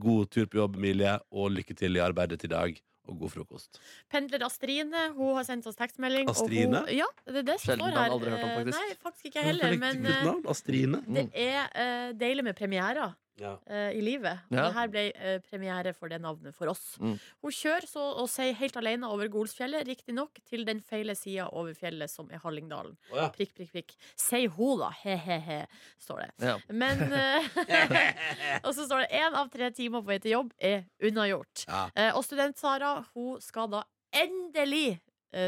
God 0.00 0.28
tur 0.34 0.48
på 0.50 0.58
jobb, 0.58 0.76
Emilie, 0.80 1.14
og 1.32 1.52
lykke 1.54 1.76
til 1.78 1.96
i 1.96 2.02
arbeidet 2.02 2.42
i 2.44 2.50
dag. 2.50 2.76
Og 3.04 3.18
god 3.20 3.34
frokost. 3.34 3.80
Pendler 4.12 4.46
Astrine 4.46 5.08
hun 5.18 5.34
har 5.36 5.44
sendt 5.44 5.66
oss 5.68 5.76
tekstmelding. 5.76 6.28
og 6.28 6.36
Astrine? 6.36 6.84
Hun, 6.86 6.94
ja, 6.96 7.08
det 7.28 7.42
er 7.42 7.48
det 7.50 7.58
som 7.60 7.72
Sjelden 7.72 7.90
står 7.90 7.98
her. 8.00 8.14
aldri 8.16 8.30
hørt 8.32 8.46
om, 8.46 8.54
faktisk. 8.60 8.78
Nei, 8.78 8.96
faktisk 9.02 9.28
ikke 9.28 9.42
jeg 9.42 9.50
heller. 9.50 9.76
Men 9.82 10.00
men 10.04 10.30
eh. 10.30 10.48
Astrine. 10.54 11.02
det 11.04 11.26
er 11.34 11.68
uh, 11.74 12.14
deilig 12.16 12.44
med 12.48 12.56
premierer 12.56 13.12
Ja. 13.40 13.56
uh, 13.70 13.90
i 13.90 14.00
livet. 14.04 14.44
Og 14.50 14.56
Ja. 14.56 14.62
det 14.68 14.74
her 14.76 14.88
ble 14.92 15.02
uh, 15.14 15.38
premiere 15.48 15.92
for 15.94 16.08
det 16.08 16.20
navnet 16.22 16.54
for 16.54 16.68
oss. 16.70 16.96
Mm. 17.00 17.16
Hun 17.42 17.50
kjører 17.50 17.86
så 17.90 18.04
å 18.22 18.28
si 18.30 18.52
helt 18.52 18.76
alene 18.76 19.08
over 19.10 19.26
Golsfjellet, 19.32 19.86
riktignok 19.88 20.38
til 20.46 20.64
den 20.64 20.80
feile 20.80 21.16
sida 21.18 21.48
over 21.52 21.74
fjellet, 21.74 22.10
som 22.10 22.30
er 22.30 22.38
Hallingdalen. 22.44 22.94
Oh, 23.10 23.16
ja. 23.18 23.28
Prikk, 23.34 23.54
prikk, 23.56 23.72
prikk. 23.72 23.96
Si 24.16 24.44
hun, 24.46 24.78
da. 24.78 24.92
He-he-he, 25.02 25.66
står 25.98 26.22
det. 26.24 26.30
Ja. 26.46 26.58
Men 26.70 27.02
eh, 27.12 27.48
Og 28.66 28.70
så 28.74 28.86
står 28.86 29.04
det 29.04 29.10
én 29.18 29.34
av 29.34 29.50
tre 29.52 29.70
timer 29.74 30.00
på 30.04 30.12
vei 30.14 30.20
til 30.22 30.36
jobb 30.36 30.52
er 30.58 30.84
unnagjort. 31.02 31.66
Ja. 31.68 31.88
Eh, 31.94 32.12
og 32.14 32.22
student-Sara 32.26 32.96
hun 33.14 33.40
skal 33.42 33.68
da 33.72 33.82
endelig, 34.14 35.00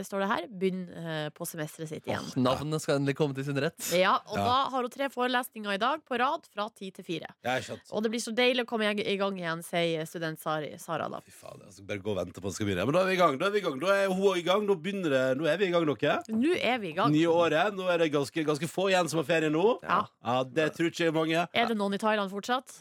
står 0.07 0.23
det 0.25 0.29
her, 0.31 0.47
begynne 0.51 1.03
eh, 1.03 1.29
på 1.37 1.47
semesteret 1.49 1.89
sitt 1.91 2.07
igjen. 2.09 2.25
Åh, 2.33 2.37
navnet 2.43 2.83
skal 2.83 2.99
endelig 2.99 3.17
komme 3.19 3.35
til 3.37 3.45
sin 3.47 3.57
rett. 3.63 3.79
Ja, 3.97 4.17
og 4.27 4.37
Ja. 4.39 4.45
da 4.45 4.57
har 4.75 4.83
hun 4.83 4.91
tre 4.91 5.09
forelesninger 5.13 5.73
i 5.75 5.79
dag 5.83 6.03
på 6.09 6.19
rad 6.19 6.47
fra 6.53 6.69
ti 6.75 6.91
til 6.91 7.05
fire. 7.07 7.29
Ja. 7.45 7.59
Og 7.93 8.03
det 8.03 8.11
blir 8.11 8.21
så 8.23 8.35
deilig 8.35 8.65
å 8.65 8.69
komme 8.71 8.91
i 8.97 9.17
gang 9.17 9.37
igjen, 9.39 9.63
sier 9.65 10.05
student-Sara 10.07 11.09
da. 11.11 11.21
Fy 11.25 11.31
faen, 11.33 11.63
skal 11.73 11.85
bare 11.87 11.99
gå 12.03 12.11
og 12.15 12.19
vente 12.21 12.41
på 12.41 12.47
at 12.47 12.53
det 12.53 12.59
skal 12.59 12.67
begynne. 12.71 12.87
Men 12.87 12.95
da 12.95 13.01
er 13.05 13.07
vi 13.07 13.15
i 13.15 13.21
gang. 13.21 13.39
Da 13.39 13.47
er 13.47 13.51
vi 13.55 13.59
i 13.59 13.65
gang. 13.67 13.79
Da 13.81 13.87
er 13.95 14.09
hun 14.13 14.37
i 14.39 14.43
gang. 14.43 14.67
Nå 14.67 14.75
begynner 14.83 15.11
det. 15.11 15.25
Nå 15.39 15.47
er 15.47 15.57
vi 15.61 15.67
i 15.67 15.71
gang, 15.75 15.87
dere. 15.87 16.17
Nå 16.29 16.55
er 16.59 16.79
vi 16.83 16.89
i 16.91 16.93
gang. 16.97 17.13
Nye 17.13 17.31
året. 17.31 17.75
Nå 17.77 17.89
er 17.93 17.99
det 17.99 18.11
ganske, 18.13 18.45
ganske 18.47 18.69
få 18.69 18.89
igjen 18.91 19.09
som 19.09 19.19
har 19.23 19.29
ferie 19.29 19.51
nå. 19.51 19.79
Ja. 19.83 20.03
Ja, 20.25 20.43
Det 20.45 20.73
tror 20.77 20.91
ikke 20.91 21.05
jeg 21.07 21.15
mange. 21.15 21.47
Er 21.55 21.67
det 21.67 21.77
noen 21.77 21.95
i 21.95 21.99
Thailand 21.99 22.31
fortsatt? 22.31 22.73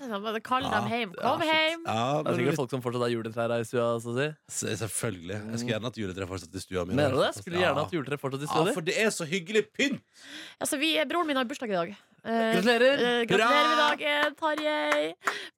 Kall 0.43 0.63
Ja. 0.63 0.79
dem 0.81 0.89
hjem. 0.89 1.13
Kom 1.15 1.41
Ja, 1.41 1.45
hjem! 1.53 1.83
Ja, 1.85 2.23
Det 2.23 2.31
er 2.33 2.37
sikkert 2.39 2.55
folk 2.55 2.69
som 2.69 2.81
fortsatt 2.81 3.01
har 3.01 3.09
juletrær 3.09 3.49
her 3.51 3.59
i 3.59 3.63
stua. 3.63 3.99
Så 4.01 4.13
å 4.13 4.15
si. 4.15 4.75
Selvfølgelig. 4.75 5.37
Jeg 5.51 5.59
skulle 5.59 5.73
gjerne 5.75 5.89
hatt 5.89 5.97
juletre 5.99 6.27
fortsatt 6.27 6.55
i 6.55 6.59
stua 6.59 6.85
mi. 6.85 6.94
Mener 6.95 7.15
du 7.15 7.21
det? 7.21 7.31
Skulle 7.37 7.61
gjerne 7.61 7.85
hatt 7.85 7.95
juletre 7.95 8.19
fortsatt 8.21 8.45
i 8.45 8.49
Ja, 8.49 8.73
for 8.75 8.85
det 8.85 8.97
er 9.01 9.13
så 9.13 9.27
hyggelig 9.29 9.67
pynt! 9.75 10.03
Altså, 10.59 10.79
vi, 10.81 10.95
broren 11.09 11.29
min 11.29 11.39
har 11.39 11.47
bursdag 11.49 11.73
i 11.73 11.77
dag. 11.77 11.95
Eh, 12.25 12.55
Gratulerer! 12.55 13.01
eh, 13.05 13.23
gratulerer 13.29 13.67
med 13.69 13.81
dagen, 13.83 14.35
Tarjei! 14.39 15.01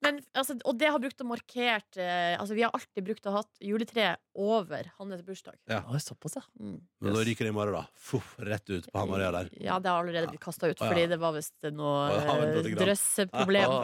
Men, 0.03 0.17
altså, 0.36 0.58
og 0.67 0.75
det 0.75 0.89
har 0.91 1.00
brukt 1.00 1.24
å 1.24 1.27
markert 1.29 2.00
eh, 2.01 2.34
Altså, 2.36 2.58
Vi 2.58 2.65
har 2.65 2.74
alltid 2.75 3.06
brukt 3.08 3.29
å 3.29 3.38
ha 3.38 3.44
juletre 3.63 4.10
over 4.36 4.89
hans 4.98 5.24
bursdag. 5.24 5.56
Ja. 5.72 5.79
Oi, 5.88 6.01
såpass, 6.03 6.36
ja. 6.41 6.44
Mm. 6.60 6.82
Men 7.00 7.15
nå 7.15 7.24
ryker 7.24 7.48
det 7.48 7.53
i 7.53 7.56
morgen, 7.56 7.77
da. 7.79 7.86
Fuff, 7.96 8.34
rett 8.44 8.67
ut 8.67 8.89
på 8.91 9.00
Hamarøya 9.00 9.32
der. 9.38 9.51
Ja, 9.63 9.79
det 9.79 9.94
har 9.94 10.03
allerede 10.03 10.34
blitt 10.34 10.44
kasta 10.44 10.67
ut, 10.67 10.75
ja. 10.75 10.89
fordi 10.89 11.08
det 11.13 11.22
var 11.22 11.38
visst 11.38 11.70
noe 11.72 12.10
ja, 12.12 12.36
eh, 12.50 12.74
drøsseproblem. 12.84 13.77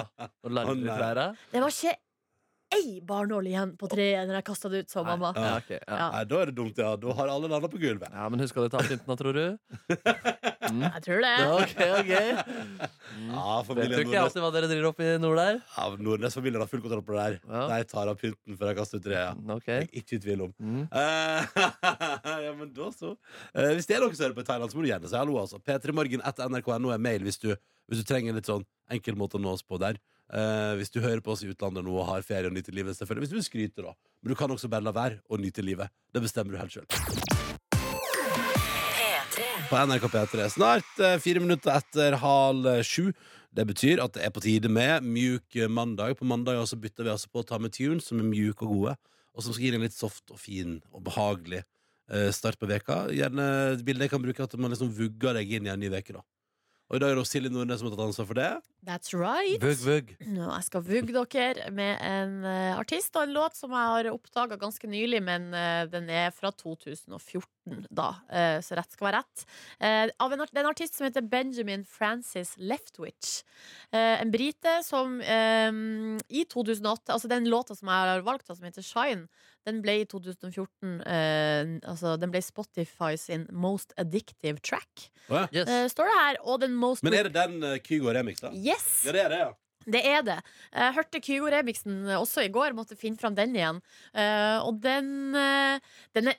Larver 0.60 1.24
Å, 1.24 1.30
i 1.32 1.56
Det 1.56 1.64
var 1.64 1.72
ikke 1.72 1.96
ei 2.74 3.00
barnål 3.06 3.48
igjen 3.52 3.72
på 3.80 3.88
treet 3.92 4.28
når 4.30 4.40
jeg 4.40 4.46
kasta 4.50 4.70
det 4.74 4.84
ut, 4.86 4.90
sa 4.94 5.04
mamma. 5.08 5.32
Ja. 5.38 5.56
okay, 5.62 5.80
ja. 5.82 5.98
Ja. 6.00 6.08
Nei, 6.18 6.24
da 6.32 6.42
er 6.44 6.52
det 6.52 6.56
dumt, 6.58 6.78
ja. 6.82 6.94
Da 7.00 7.16
har 7.20 7.32
alle 7.34 7.50
landa 7.52 7.70
på 7.72 7.80
gulvet. 7.82 8.10
ja, 8.12 8.28
Men 8.34 8.44
huska 8.44 8.64
du 8.66 8.70
ta 8.74 8.82
pynten 8.86 9.18
tror 9.20 9.34
du? 9.38 9.46
Mm. 10.64 10.82
Jeg 10.96 11.02
tror 11.06 11.20
det. 11.22 11.32
ok, 11.54 11.74
ok, 11.76 11.82
ok 12.00 12.12
Ja, 13.34 13.56
Vet 13.68 13.92
du 13.92 13.98
ikke 14.04 14.22
alltid 14.24 14.42
hva 14.42 14.50
dere 14.56 14.70
driver 14.72 14.88
opp 14.90 15.02
i 15.04 15.10
nord 15.22 15.38
der. 15.38 15.60
ja, 15.76 15.88
Nordnes-familien 16.08 16.64
har 16.64 16.70
full 16.72 16.82
kontroll 16.84 17.04
på 17.06 17.14
det 17.18 17.26
der. 17.26 17.36
Ja. 17.52 17.64
De 17.74 17.90
tar 17.92 18.10
av 18.12 18.18
pynten 18.22 18.58
før 18.58 18.72
de 18.72 18.76
kaster 18.80 19.02
ut 19.02 19.06
treet. 19.06 19.44
Okay. 19.58 19.76
Jeg 19.84 19.90
er 19.90 20.02
ikke 20.02 20.18
i 20.18 20.22
tvil 20.24 20.46
om. 20.48 20.54
mm. 20.58 20.88
Eh, 20.88 21.60
ja, 22.48 22.54
men 22.58 22.72
da 22.74 22.90
så. 22.96 23.14
Eh, 23.54 23.74
hvis 23.78 23.90
det 23.90 23.98
er 24.00 24.04
noen 24.06 24.16
som 24.16 24.26
hører 24.26 24.38
på 24.40 24.46
i 24.46 24.50
Thailand, 24.50 24.72
så 24.74 24.80
må 24.80 24.86
du 24.86 24.90
gjerne 24.92 25.12
si 25.12 25.20
hallo. 25.20 25.38
Altså. 25.44 25.60
P3morgen 25.62 26.24
etter 26.26 26.50
nrk.no 26.50 26.94
er 26.96 27.04
mail 27.12 27.28
hvis 27.28 27.40
du, 27.44 27.52
hvis 27.92 28.02
du 28.02 28.08
trenger 28.10 28.34
en 28.34 28.40
litt 28.42 28.50
sånn 28.50 28.66
enkel 28.94 29.20
måte 29.20 29.38
å 29.40 29.44
nå 29.44 29.54
oss 29.58 29.64
på 29.68 29.78
der. 29.84 30.00
Eh, 30.34 30.74
hvis 30.80 30.90
du 30.90 30.98
hører 31.04 31.22
på 31.22 31.36
oss 31.36 31.44
i 31.46 31.50
utlandet 31.52 31.86
nå 31.86 31.94
og 31.94 32.08
har 32.10 32.26
ferie 32.26 32.50
og 32.50 32.56
nyter 32.56 32.74
livet, 32.74 32.98
selvfølgelig. 32.98 33.28
Hvis 33.28 33.34
du 33.34 33.38
vil 33.38 33.46
skryte, 33.46 33.86
da. 33.86 33.94
Men 34.24 34.34
du 34.34 34.40
kan 34.40 34.50
også 34.50 34.70
bare 34.72 34.86
la 34.88 34.94
være 34.96 35.20
å 35.30 35.38
nyte 35.38 35.62
livet. 35.66 35.94
Det 36.10 36.24
bestemmer 36.24 36.56
du 36.56 36.62
helt 36.62 36.74
sjøl. 36.74 36.88
På 39.70 39.80
NRK 39.86 40.08
P3. 40.10 40.50
Snart 40.56 41.00
eh, 41.02 41.20
fire 41.22 41.44
minutter 41.44 41.78
etter 41.78 42.18
halv 42.24 42.66
eh, 42.72 42.82
sju. 42.86 43.12
Det 43.54 43.68
betyr 43.70 44.02
at 44.02 44.16
det 44.18 44.26
er 44.26 44.34
på 44.34 44.42
tide 44.42 44.74
med 44.74 45.06
mjuk 45.06 45.60
mandag. 45.70 46.18
På 46.18 46.26
mandag 46.26 46.58
også 46.64 46.82
bytter 46.82 47.06
vi 47.06 47.14
altså 47.14 47.30
på 47.30 47.44
å 47.44 47.48
ta 47.54 47.62
med 47.62 47.76
tunes 47.76 48.10
som 48.10 48.18
er 48.18 48.26
mjuke 48.26 48.66
og 48.66 48.74
gode, 48.74 48.98
og 49.38 49.46
som 49.46 49.54
skal 49.54 49.68
gi 49.68 49.76
en 49.78 49.86
litt 49.86 49.94
soft 49.94 50.34
og 50.34 50.42
fin 50.42 50.80
og 50.90 51.06
behagelig 51.06 51.62
eh, 51.62 52.32
start 52.34 52.58
på 52.58 52.70
veka. 52.74 53.04
Gjerne 53.14 53.46
bildet 53.86 54.08
jeg 54.08 54.16
kan 54.16 54.26
bruke 54.26 54.50
at 54.50 54.58
man 54.58 54.74
liksom 54.74 54.90
vugger 54.98 55.38
deg 55.38 55.54
inn 55.60 55.70
i 55.70 55.74
en 55.74 55.86
ny 55.86 55.94
veke, 55.94 56.18
da. 56.18 56.26
Og 56.94 57.00
i 57.00 57.02
dag 57.02 57.10
er 57.10 57.18
det 57.18 57.26
Silje 57.26 57.50
Nordnes 57.50 57.80
som 57.82 57.88
har 57.88 57.96
tatt 57.96 58.04
ansvar 58.06 58.26
for 58.30 58.38
det. 58.38 58.50
That's 58.86 59.16
right. 59.18 59.58
Vugg, 59.64 59.80
vugg. 59.82 60.12
Nå, 60.30 60.44
jeg 60.46 60.66
skal 60.68 60.84
vugge 60.86 61.24
dere 61.34 61.72
med 61.74 61.96
en 62.06 62.36
uh, 62.46 62.76
artist 62.78 63.18
og 63.18 63.26
en 63.26 63.34
låt 63.34 63.58
som 63.58 63.74
jeg 63.74 63.90
har 63.96 64.10
oppdaga 64.12 64.60
ganske 64.62 64.86
nylig, 64.92 65.24
men 65.26 65.48
uh, 65.58 65.90
den 65.90 66.06
er 66.14 66.30
fra 66.38 66.52
2014, 66.54 67.88
da. 67.90 68.12
Uh, 68.30 68.60
så 68.62 68.78
rett 68.78 68.94
skal 68.94 69.08
være 69.08 69.24
rett. 69.24 69.46
Eh, 69.82 70.04
av 70.22 70.36
en, 70.36 70.44
det 70.46 70.60
er 70.60 70.62
en 70.62 70.70
artist 70.70 71.00
som 71.00 71.08
heter 71.08 71.26
Benjamin 71.26 71.82
Francis 71.90 72.54
Leftwich. 72.62 73.42
Eh, 73.90 74.22
en 74.22 74.30
brite 74.34 74.76
som 74.86 75.16
i 75.24 76.44
2008 76.50 77.14
Altså 77.14 77.30
den 77.32 77.48
låta 77.50 77.76
som 77.78 77.90
jeg 77.90 78.10
har 78.12 78.24
valgt, 78.26 78.50
som 78.50 78.66
heter 78.66 78.86
Shine, 78.86 79.26
den 79.68 79.82
ble 79.84 80.00
i 80.02 80.06
2014 80.10 81.02
eh, 81.08 81.74
Altså 81.90 82.16
den 82.22 82.34
ble 82.34 82.42
Spotify 82.44 83.14
sin 83.20 83.48
Most 83.52 83.96
Addictive 83.98 84.60
Track, 84.64 85.10
Oh, 85.30 85.38
ja. 85.40 85.48
Yes. 85.56 85.70
eh, 85.72 85.86
står 85.88 86.10
det 86.10 86.16
her. 86.20 86.38
Og 86.44 86.58
den 86.60 86.74
Most 86.76 87.04
Men 87.06 87.16
er 87.16 87.30
det 87.30 87.36
den 87.38 87.64
uh, 87.64 87.78
Kygo 87.80 88.12
remix, 88.12 88.42
da? 88.44 88.52
Yes! 88.52 89.06
Ja, 89.08 89.14
det 89.16 89.22
er 89.22 89.30
det, 89.32 89.38
ja. 89.40 89.52
Det 89.86 90.02
er 90.08 90.22
det. 90.26 90.38
Jeg 90.72 90.96
hørte 90.96 91.22
Kygo-remixen 91.24 92.08
også 92.16 92.46
i 92.46 92.52
går, 92.54 92.76
måtte 92.78 92.96
finne 93.00 93.20
fram 93.20 93.36
den 93.36 93.56
igjen. 93.58 93.82
Eh, 94.16 94.58
og 94.64 94.80
den, 94.84 95.36
eh, 95.36 95.84
den, 96.16 96.32
er 96.32 96.38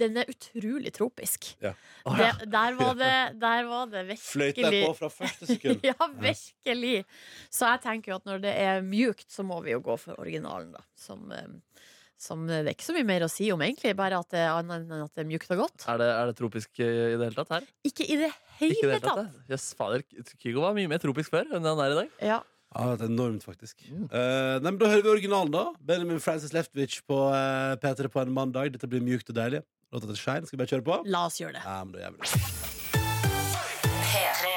den 0.00 0.18
er 0.20 0.30
utrolig 0.30 0.92
tropisk. 0.96 1.52
Ja. 1.62 1.74
Å, 2.04 2.16
det, 2.20 2.30
der, 2.52 2.78
var 2.78 2.98
det, 2.98 3.14
der 3.42 3.70
var 3.70 3.90
det 3.92 4.18
Fløyta 4.20 4.64
virkelig 4.66 4.82
på 4.88 4.94
fra 5.02 5.12
første 5.20 5.50
sekund. 5.52 5.86
ja, 5.90 6.10
virkelig. 6.18 7.04
Så 7.50 7.70
jeg 7.70 7.84
tenker 7.86 8.14
jo 8.14 8.20
at 8.20 8.30
når 8.30 8.44
det 8.46 8.54
er 8.66 8.86
mjukt, 8.86 9.28
så 9.30 9.46
må 9.46 9.60
vi 9.64 9.74
jo 9.76 9.82
gå 9.84 9.98
for 10.00 10.18
originalen, 10.18 10.74
da. 10.74 10.82
Som, 10.98 11.30
eh, 11.34 11.84
som 12.24 12.46
Det 12.48 12.62
er 12.62 12.70
ikke 12.72 12.86
så 12.88 12.94
mye 12.96 13.06
mer 13.08 13.26
å 13.26 13.28
si 13.30 13.50
om, 13.54 13.60
egentlig. 13.64 13.92
Bare 13.98 14.18
at 14.24 14.30
det 14.32 14.40
er 14.40 14.50
annet 14.54 14.88
enn 14.88 15.04
at 15.04 15.12
det 15.12 15.22
er 15.24 15.28
mjukt 15.28 15.52
og 15.54 15.60
godt. 15.66 15.84
Er 15.92 16.00
det, 16.00 16.08
er 16.14 16.30
det 16.32 16.34
tropisk 16.40 16.80
eh, 16.80 17.12
i 17.12 17.18
det 17.20 17.28
hele 17.28 17.36
tatt 17.38 17.52
her? 17.58 17.68
Ikke 17.86 18.08
i 18.08 18.16
det 18.24 18.32
Ikke 18.32 18.64
i 18.64 18.72
det 18.72 18.80
hele 18.80 18.96
hele 18.96 19.04
tatt. 19.04 19.22
tatt. 19.28 19.52
yes, 19.52 19.68
fader. 19.78 20.02
Kygo 20.40 20.64
var 20.64 20.74
mye 20.76 20.90
mer 20.90 21.02
tropisk 21.04 21.34
før 21.36 21.46
enn 21.54 21.68
han 21.68 21.84
er 21.84 21.94
i 21.94 22.00
dag. 22.02 22.18
Ja. 22.32 22.40
Ja, 22.74 22.88
det 22.98 23.06
er 23.06 23.12
enormt, 23.12 23.44
faktisk. 23.46 23.84
Mm. 23.86 24.08
Uh, 24.10 24.56
nei, 24.58 24.72
men 24.72 24.78
Da 24.80 24.88
hører 24.90 25.04
vi 25.06 25.12
originalen, 25.12 25.52
da. 25.54 25.68
Benjamin 25.78 26.18
Francis 26.18 26.50
Leftwich 26.56 27.04
på 27.06 27.20
uh, 27.30 27.76
P3 27.78 28.08
på 28.10 28.24
en 28.24 28.32
mandag. 28.34 28.72
Dette 28.74 28.88
blir 28.90 29.04
mjukt 29.04 29.30
og 29.30 29.36
deilig. 29.38 29.60
Låta 29.94 30.08
til 30.10 30.18
Shine. 30.18 30.42
Skal 30.48 30.58
vi 30.58 30.64
bare 30.64 30.72
kjøre 30.72 30.86
på? 30.88 30.96
La 31.06 31.26
oss 31.28 31.38
gjøre 31.38 31.54
det. 31.60 31.62
Ja, 31.62 31.76
men 31.86 31.94
da 31.94 32.02
gjør 32.02 32.16
vi 32.16 32.24
det. 32.24 32.64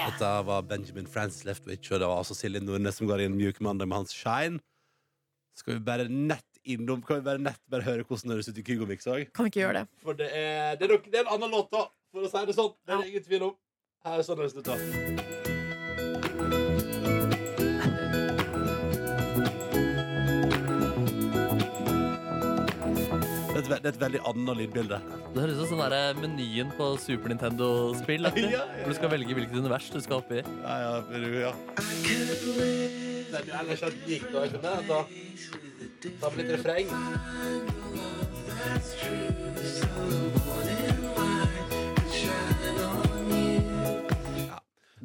Dette 0.08 0.30
var 0.48 0.64
Benjamin 0.66 1.06
Francis 1.12 1.46
Leftwich, 1.46 1.92
og 1.92 2.02
det 2.02 2.08
var 2.10 2.24
altså 2.24 2.34
Silje 2.38 2.62
Nordnes 2.64 2.98
som 2.98 3.10
går 3.10 3.26
inn 3.28 3.36
mjuk 3.38 3.60
mandag 3.62 3.90
med 3.92 4.00
hans 4.02 4.16
Shine. 4.18 4.58
Skal 5.58 5.78
vi 5.78 5.86
bare 5.86 6.08
nett 6.10 6.57
innom 6.74 7.02
Kan 7.06 7.20
vi 7.22 7.26
bare 7.30 7.42
nett 7.42 7.62
bare 7.72 7.86
høre 7.88 8.04
hvordan 8.08 8.30
det 8.32 8.38
høres 8.38 8.50
ut 8.52 8.60
i 8.62 8.66
Kygo-mix 8.68 9.08
òg? 9.08 9.28
Kan 9.34 9.48
vi 9.48 9.54
ikke 9.54 9.64
gjøre 9.66 9.82
det? 9.82 9.86
For 10.04 10.18
det 10.20 10.28
er, 10.34 10.76
det, 10.80 10.88
er 10.90 10.94
nok, 10.96 11.08
det 11.12 11.22
er 11.22 11.26
en 11.28 11.34
annen 11.38 11.56
låt, 11.56 11.72
da, 11.74 11.86
for 12.12 12.28
å 12.28 12.32
si 12.32 12.46
det 12.50 12.58
sånn. 12.58 12.74
Det 12.86 12.96
er 12.98 13.04
det 13.06 13.12
ingen 13.14 13.28
tvil 13.30 13.48
om. 13.52 13.56
Her 14.08 14.22
er 14.22 14.28
sånn 14.28 14.40
høres 14.44 14.56
det 14.58 14.66
ut. 14.66 14.72
da. 14.74 15.88
Det 22.28 23.56
er 23.56 23.64
et, 23.64 23.70
ve- 23.72 23.78
det 23.82 23.88
er 23.90 23.94
et 23.96 24.02
veldig 24.02 24.20
annet 24.30 24.58
lydbilde. 24.60 24.98
Det 25.34 25.42
høres 25.42 25.58
ut 25.62 25.70
som 25.72 25.80
sånn 25.82 25.92
der 25.94 26.20
menyen 26.22 26.70
på 26.78 26.90
Super 27.02 27.32
Nintendo-spill. 27.32 28.28
aktig. 28.30 28.44
Ja, 28.44 28.50
ja, 28.52 28.60
ja. 28.60 28.84
Hvor 28.84 28.94
du 28.94 28.98
skal 29.00 29.12
velge 29.14 29.38
hvilket 29.38 29.58
univers 29.58 29.88
du 29.94 30.00
skal 30.04 30.20
opp 30.22 30.32
i. 30.36 30.44
Ja, 30.44 30.76
ja, 30.84 30.92
men 31.10 31.26
du, 31.26 31.30
ja. 31.42 31.54
Den 33.28 33.50
er 33.50 33.58
ellers 33.64 33.84
at 33.88 33.98
gikk 34.08 34.28
da, 34.34 34.46
skjønner 34.52 34.78
jeg. 34.78 35.06
Ta 36.02 36.30
med 36.30 36.38
litt 36.46 36.52
refreng. 36.58 36.90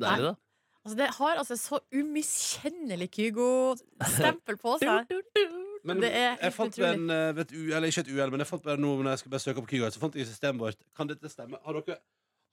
Deilig, 0.02 0.24
da. 0.24 0.32
Altså, 0.82 0.96
det 0.98 1.06
har 1.14 1.36
altså 1.38 1.56
så 1.60 1.78
umiskjennelig 1.94 3.06
Kygo-stempel 3.14 4.56
på 4.58 4.72
seg. 4.82 5.12
Men 5.86 5.98
Det 6.02 6.10
er 6.14 6.36
jeg 6.42 6.52
fant 6.54 6.74
utrolig. 6.74 6.94
en, 6.94 7.10
eh, 7.10 7.32
vet, 7.36 7.52
u, 7.54 7.60
eller 7.74 7.88
ikke 7.90 8.00
et 8.04 8.10
uhell, 8.14 8.30
men 8.30 8.38
jeg 8.38 8.46
fant 8.46 8.62
bare 8.62 8.78
noe 8.78 9.02
når 9.02 9.10
jeg 9.16 9.18
skulle 9.18 9.32
bare 9.34 9.42
søke 9.42 9.62
på 9.64 9.70
Kygo. 9.72 9.88
Så 9.90 9.98
fant 9.98 10.14
jeg 10.14 10.28
systemet 10.28 10.62
vårt 10.62 10.78
Kan 10.94 11.08
dette 11.10 11.26
stemme? 11.30 11.58
Har 11.64 11.74
dere 11.80 11.96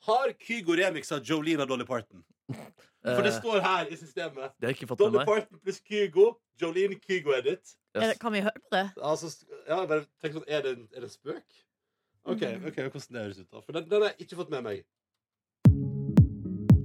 Har 0.08 0.31
Kygo 0.41 0.74
remix 0.79 1.12
Jolene 1.29 1.62
og 1.62 1.69
Dolly 1.69 1.86
Parton? 1.86 2.24
For 2.50 3.22
det 3.22 3.29
Eh, 3.36 3.38
står 3.39 3.62
her 3.62 3.86
i 3.93 3.96
systemet. 3.96 4.50
det 4.58 4.65
har 4.65 4.74
jeg 4.74 4.77
ikke 4.81 4.88
fått 4.89 5.00
med 5.00 5.05
Dolly 5.05 5.17
meg. 5.22 5.27
Parton 5.29 5.60
pluss 5.62 5.79
Kygo. 5.86 6.25
Jolene 6.62 6.98
Kygo 7.05 7.31
edit. 7.38 7.62
Er 7.62 7.78
Yes. 7.96 8.08
det- 8.13 8.19
Kan 8.19 8.31
vi 8.34 8.39
høre 8.41 8.60
på 8.60 8.69
det? 8.72 8.91
Altså, 9.01 9.31
ja, 9.67 9.86
bare 9.86 10.05
tenk 10.22 10.34
sånn, 10.36 10.43
er 10.48 10.62
det, 10.62 10.77
er 10.96 11.01
det 11.01 11.03
en 11.03 11.10
spøk? 11.10 11.43
OK, 12.25 12.41
Mm. 12.41 12.67
ok, 12.67 12.75
hvordan 12.75 13.13
det 13.13 13.22
høres 13.24 13.39
ut. 13.39 13.51
da 13.51 13.60
For 13.62 13.72
den, 13.74 13.89
den 13.89 14.01
har 14.01 14.10
jeg 14.10 14.27
ikke 14.27 14.36
fått 14.38 14.50
med 14.51 14.63
meg. 14.63 14.84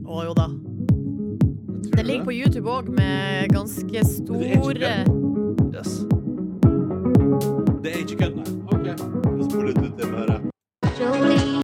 Å 0.07 0.25
jo 0.25 0.35
da. 0.35 0.47
Den 0.47 1.91
Det 1.97 2.05
ligger 2.07 2.25
på 2.25 2.33
YouTube 2.33 2.69
òg, 2.71 2.89
med 2.89 3.51
ganske 3.51 4.05
store 4.05 5.05
Yes. 5.75 6.05
Det 7.83 7.93
er 7.93 7.99
ikke 8.05 8.17
kødd, 8.17 8.37
nei. 8.37 8.49
OK. 8.73 8.87
La 8.87 9.45
oss 9.45 9.51
spole 9.53 9.67
litt 9.67 9.79
ut 9.79 9.97
det 9.97 10.07
høre. 10.07 10.41
Jolene. 10.99 11.61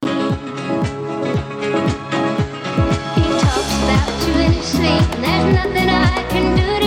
He 3.16 3.22
talks 3.40 4.26
you 4.28 4.34
in 4.34 4.52
his 4.52 4.66
sleep, 4.66 5.06
there's 5.22 5.54
nothing 5.54 5.88
I 5.88 6.26
can 6.30 6.56
do 6.56 6.79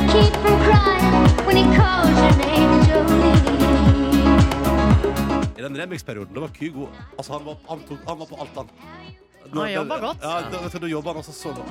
remix-perioden, 5.84 6.34
da 6.36 6.40
var 6.48 6.56
Kygo 6.58 6.88
Altså, 7.18 7.34
han 7.38 7.46
var, 7.46 7.56
han 7.70 7.86
tok, 7.90 8.02
han 8.08 8.20
var 8.24 8.28
på 8.32 8.42
alt, 8.42 8.56
han. 8.56 8.68
Han 9.54 9.72
jobba 9.74 10.00
godt. 10.00 10.18
Ja, 10.24 10.42
da, 10.50 10.63
vet 10.63 10.74
du, 10.74 10.80
da 10.80 10.88
jobba 10.96 11.10
han 11.13 11.18
altså 11.22 11.34
så 11.36 11.54
godt. 11.54 11.70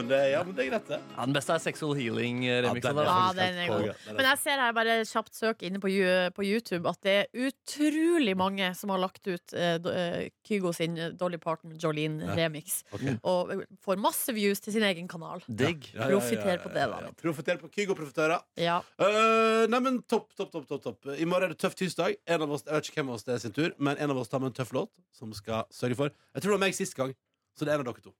Men 0.00 0.10
det, 0.10 0.20
ja, 0.32 0.40
men 0.46 0.56
det 0.56 0.64
er 0.64 0.70
greit, 0.72 0.88
det. 0.88 0.98
Ja, 1.12 1.24
den 1.28 1.36
beste 1.36 1.54
er 1.54 1.62
Sexual 1.62 1.94
Healing-remixen. 1.98 2.96
Ja, 2.96 2.96
den 2.96 3.00
er 3.00 3.10
Ja, 3.10 3.32
den 3.36 3.60
er 3.60 3.70
god. 3.70 4.04
Men 4.16 4.28
jeg 4.30 4.40
ser 4.42 4.62
her 4.64 4.74
bare 4.76 4.96
kjapt 5.08 5.36
søk 5.36 5.64
inne 5.66 5.80
på, 5.82 5.92
på 6.36 6.46
YouTube 6.46 6.90
at 6.90 7.00
det 7.06 7.14
er 7.20 7.48
utrolig 7.48 8.34
mange 8.38 8.72
som 8.78 8.92
har 8.94 9.02
lagt 9.02 9.26
ut 9.28 9.54
uh, 9.56 9.76
eh, 9.92 10.30
Kygo 10.46 10.72
sin 10.76 10.96
eh, 10.98 11.12
Dolly 11.16 11.38
Parton 11.42 11.76
Jolene 11.80 12.30
Ja. 12.30 12.36
remix. 12.38 12.80
Ok. 12.94 13.04
Og 13.28 13.52
eh, 13.54 13.64
får 13.84 14.00
masse 14.00 14.34
views 14.36 14.62
til 14.64 14.76
sin 14.76 14.86
egen 14.86 15.08
kanal. 15.10 15.44
Digg. 15.46 15.90
Ja, 15.92 16.06
ja, 16.06 16.08
ja, 16.08 16.08
ja, 16.08 16.16
Profiter 16.16 16.62
på 16.64 16.72
det, 16.72 16.86
da, 16.86 17.00
ja, 17.00 17.10
ja. 17.10 17.16
Profiter 17.20 17.60
på 17.60 17.70
Kygo-profitører. 17.74 18.46
Ja. 18.60 18.80
Uh, 19.00 19.66
nei, 19.70 19.82
men 19.84 20.00
topp, 20.08 20.32
topp, 20.36 20.52
topp, 20.54 20.68
topp, 20.70 20.82
topp. 20.86 21.12
I 21.16 21.28
morgen 21.28 21.50
er 21.50 21.54
det 21.54 21.60
tøff 21.62 21.76
tirsdag. 21.78 22.16
En 22.30 22.46
av 22.46 22.56
oss, 22.56 22.64
jeg 22.66 22.76
vet 22.76 22.90
ikke 22.90 23.02
hvem 23.02 23.12
av 23.12 23.20
oss 23.20 23.28
det 23.28 23.36
er 23.36 23.44
sin 23.44 23.56
tur, 23.56 23.70
men 23.78 24.00
en 24.00 24.14
av 24.14 24.22
oss 24.22 24.32
tar 24.32 24.42
med 24.42 24.52
en 24.52 24.58
tøff 24.62 24.74
låt 24.76 24.92
som 25.16 25.32
skal 25.36 25.66
sørge 25.74 25.98
for 25.98 26.10
Jeg 26.10 26.42
tror 26.42 26.52
det 26.52 26.58
var 26.58 26.66
meg 26.66 26.76
sist 26.76 26.96
gang, 26.98 27.14
så 27.56 27.66
det 27.66 27.74
er 27.74 27.80
en 27.80 27.86
av 27.86 27.92
dere 27.92 28.04
to. 28.08 28.14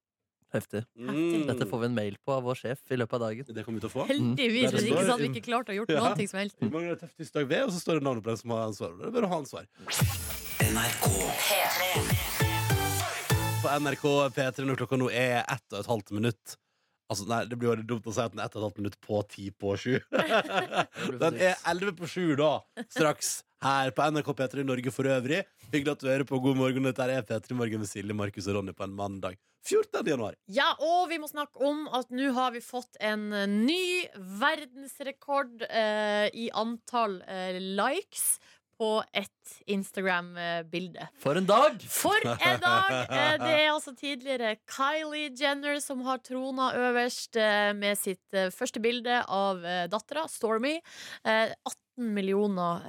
Heftig. 0.51 0.83
Mm. 0.99 1.47
Dette 1.47 1.67
får 1.71 1.79
vi 1.85 1.87
en 1.87 1.95
mail 1.95 2.17
på 2.27 2.35
av 2.35 2.43
vår 2.43 2.59
sjef 2.59 2.81
i 2.91 2.97
løpet 2.99 3.15
av 3.19 3.21
dagen. 3.29 3.47
Det 3.55 3.63
kommer 3.67 3.79
vi 3.79 3.85
til 3.85 3.91
å 3.91 3.93
få. 3.93 4.07
Heldigvis, 4.09 4.73
hvis 4.75 4.89
ikke 4.91 5.05
så 5.05 5.13
hadde 5.15 5.23
vi 5.23 5.31
ikke 5.31 5.47
klart 5.47 5.71
å 5.71 5.77
gjort 5.77 5.93
Ja. 5.95 6.01
noe 6.11 6.27
som 6.27 6.41
helst. 6.41 6.57
I 6.59 6.71
morgen 6.71 6.91
er 6.91 6.97
det 6.97 7.07
tøff 7.07 7.47
ved, 7.47 7.63
og 7.63 7.71
så 7.71 7.79
står 7.79 8.01
det 8.01 8.03
navnet 8.09 8.25
på 8.25 8.31
den 8.33 8.41
som 8.43 8.51
har 8.51 8.67
ansvar. 8.67 8.97
Det 8.99 9.07
er 9.07 9.15
bare 9.15 9.27
å 9.27 9.31
ha 9.31 9.39
ansvar. 9.39 9.65
NRK 10.71 11.05
På 13.63 13.69
NRK 13.79 14.05
P3 14.35 14.67
når 14.67 14.77
klokka 14.81 14.99
nå 14.99 15.11
er 15.13 15.45
ett 15.47 15.67
og 15.73 15.79
et 15.85 15.87
halvt 15.87 16.11
minutt. 16.17 16.57
Altså, 17.11 17.27
nei, 17.27 17.43
Det 17.51 17.59
blir 17.59 17.75
jo 17.75 17.89
dumt 17.97 18.07
å 18.07 18.15
si 18.15 18.23
at 18.23 18.33
den 18.33 18.41
er 18.41 18.47
ett 18.47 18.57
og 18.57 18.63
et 18.63 18.67
halvt 18.69 18.81
minutt 18.81 18.99
på 19.03 19.21
ti 19.31 19.51
på 19.51 19.75
sju. 19.81 19.97
Den 21.23 21.39
er 21.43 21.57
elleve 21.69 21.97
på 21.99 22.09
sju 22.11 22.37
da, 22.39 22.59
straks. 22.87 23.41
Her 23.61 23.91
på 23.93 24.07
NRK 24.15 24.31
P3 24.39 24.63
i 24.63 24.69
Norge 24.71 24.93
for 24.95 25.11
øvrig. 25.11 25.43
Hyggelig 25.69 25.93
at 25.93 26.01
du 26.01 26.09
hører 26.09 26.25
på 26.29 26.39
God 26.41 26.57
morgen. 26.57 26.87
Dette 26.87 27.05
er 27.13 27.27
P3 27.29 27.59
Morgen 27.59 27.83
med 27.83 27.91
Silje, 27.91 28.17
Markus 28.17 28.49
og 28.49 28.57
Ronny 28.57 28.73
på 28.73 28.87
en 28.87 28.95
mandag. 28.97 29.37
14. 29.67 30.07
januar. 30.09 30.39
Ja, 30.49 30.71
og 30.81 31.11
vi 31.11 31.19
må 31.21 31.29
snakke 31.29 31.61
om 31.69 31.85
at 31.93 32.09
nå 32.15 32.31
har 32.37 32.55
vi 32.55 32.63
fått 32.65 32.97
en 33.05 33.29
eh, 33.37 33.45
ny 33.51 34.07
verdensrekord 34.41 35.67
eh, 35.69 36.31
i 36.33 36.49
antall 36.57 37.21
eh, 37.29 37.59
likes 37.61 38.39
på 38.81 38.91
et 39.13 39.53
Instagram-bilde. 39.69 41.09
For 41.21 41.37
en 41.37 41.47
dag! 41.49 41.77
For 41.93 42.25
en 42.25 42.63
dag! 42.63 42.95
Eh, 43.05 43.35
det 43.43 43.53
er 43.53 43.69
altså 43.75 43.93
tidligere 43.97 44.55
Kylie 44.71 45.35
Jenner 45.37 45.81
som 45.85 46.01
har 46.07 46.23
trona 46.25 46.71
øverst 46.79 47.37
eh, 47.41 47.71
med 47.77 48.01
sitt 48.01 48.37
eh, 48.37 48.49
første 48.55 48.81
bilde 48.81 49.21
av 49.29 49.61
dattera, 49.93 50.25
Stormy. 50.31 50.79
18 51.25 52.13
millioner 52.17 52.85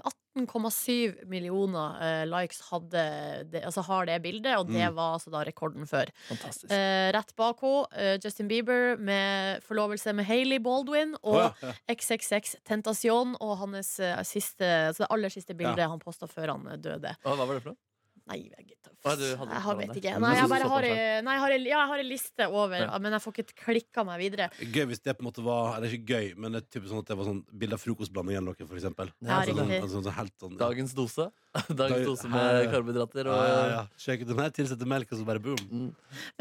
18 0.00 0.23
14,7 0.34 1.24
millioner 1.30 1.98
eh, 2.02 2.24
likes 2.26 2.60
det, 2.90 3.62
altså 3.62 3.84
har 3.86 4.08
det 4.08 4.18
bildet, 4.24 4.56
og 4.58 4.66
det 4.66 4.82
mm. 4.82 4.96
var 4.96 5.14
altså 5.18 5.30
da 5.30 5.44
rekorden 5.46 5.86
før. 5.86 6.10
Eh, 6.30 7.10
rett 7.14 7.34
bak 7.38 7.62
henne, 7.62 7.86
eh, 7.94 8.18
Justin 8.22 8.50
Bieber 8.50 8.98
med 8.98 9.62
forlovelse 9.64 10.12
med 10.12 10.26
Hailey 10.28 10.58
Baldwin 10.58 11.14
og 11.22 11.40
oh, 11.40 11.62
ja. 11.62 11.74
XXX 11.94 12.56
Tentacion 12.66 13.36
og 13.40 13.56
hans 13.62 13.96
eh, 14.02 14.18
siste, 14.26 14.66
altså 14.90 15.04
det 15.04 15.12
aller 15.14 15.34
siste 15.34 15.54
bildet 15.54 15.86
ja. 15.86 15.90
han 15.92 16.02
posta 16.02 16.28
før 16.30 16.56
han 16.56 16.70
eh, 16.72 16.80
døde. 16.82 17.14
Hva 17.22 17.38
var 17.38 17.54
det 17.54 17.62
for 17.62 17.74
noe? 17.74 17.82
Nei, 18.26 18.38
jeg, 18.48 18.76
du 19.04 19.08
hadde 19.08 19.26
jeg 19.28 19.36
har, 19.36 19.76
vet 19.76 19.96
ikke. 20.00 20.12
Nei, 20.22 20.30
jeg 20.38 20.48
bare 20.48 20.68
har, 20.72 20.84
ei- 20.88 21.20
nei, 21.26 21.32
jeg 21.34 21.40
har, 21.42 21.50
ja, 21.52 21.58
jeg 21.74 21.88
har 21.90 21.98
en 22.00 22.08
liste 22.08 22.46
over, 22.48 22.78
Ja. 22.86 22.98
men 22.98 23.12
jeg 23.12 23.20
får 23.20 23.32
ikke 23.36 23.54
klikka 23.66 24.04
meg 24.08 24.18
videre. 24.22 24.46
Gøy 24.72 24.86
hvis 24.88 25.02
det 25.04 25.12
på 25.18 25.20
en 25.20 25.28
måte 25.28 25.44
var 25.44 25.76
Eller 25.76 25.92
ikke 25.92 26.14
gøy, 26.16 26.30
men 26.40 26.52
det 26.56 26.62
er 26.64 26.80
typisk 26.80 26.88
sånn 26.94 27.02
at 27.04 27.10
det 27.12 27.16
var 27.18 27.24
sånn 27.28 27.42
bilde 27.52 27.74
av 27.76 27.80
frokostblanding 27.84 28.36
eller 28.38 28.54
noe, 28.54 28.66
for 28.66 28.76
eksempel. 28.80 29.12
Ja, 29.20 29.40
Altså, 29.42 29.56
sånn, 29.58 29.70
altså, 29.82 30.00
sånn, 30.00 30.12
helt 30.16 30.32
sånn 30.40 30.56
Dagens 30.56 30.94
dose. 30.96 31.30
Dag- 31.68 31.76
Dagens 31.78 32.06
dose 32.08 32.28
med 32.32 32.64
karbohydrater 32.72 33.28
og 33.30 33.42
ja, 33.46 33.58
ja. 33.70 33.82
Sjekk 34.00 34.24
den 34.26 34.40
her, 34.42 34.50
tilsette 34.56 34.88
melk, 34.90 35.12
og 35.14 35.20
så 35.20 35.26
bare 35.28 35.42
boom. 35.44 35.60
Mm. 35.70 35.90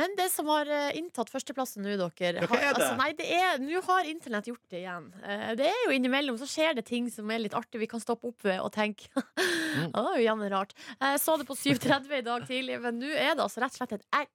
Men 0.01 0.15
det 0.17 0.25
som 0.33 0.47
har 0.49 0.65
eh, 0.73 0.97
inntatt 0.97 1.29
førsteplassen 1.29 1.85
nå, 1.85 1.93
dere 2.01 2.41
Ja, 2.41 2.47
hva 2.49 2.57
er 2.57 2.63
det? 2.65 2.71
Altså, 2.73 2.95
nei, 2.97 3.11
det 3.19 3.27
er 3.37 3.61
Nå 3.61 3.81
har 3.85 4.09
internett 4.09 4.49
gjort 4.49 4.63
det 4.73 4.81
igjen. 4.81 5.05
Eh, 5.21 5.51
Det 5.59 5.67
er 5.69 5.79
jo 5.85 5.93
innimellom 5.99 6.39
så 6.41 6.47
skjer 6.49 6.73
det 6.79 6.85
ting 6.89 7.11
som 7.13 7.29
er 7.29 7.43
litt 7.45 7.53
artig 7.57 7.83
vi 7.83 7.89
kan 7.93 8.01
stoppe 8.01 8.31
opp 8.33 8.41
ved 8.49 8.59
og 8.65 8.71
tenke 8.73 9.09
Mm. 9.73 9.87
Det 9.89 10.01
er 10.01 10.17
jo 10.19 10.25
gjerne 10.27 10.47
rart. 10.53 10.73
Jeg 11.01 11.19
så 11.23 11.33
det 11.41 11.47
på 11.49 11.55
7.30 11.57 12.11
i 12.19 12.25
dag 12.25 12.43
tidlig, 12.45 12.75
men 12.83 12.99
nå 13.01 13.07
er 13.09 13.31
det 13.33 13.41
altså 13.41 13.63
rett 13.63 13.73
og 13.73 13.79
slett 13.81 13.95
et 13.95 14.03
egg. 14.19 14.29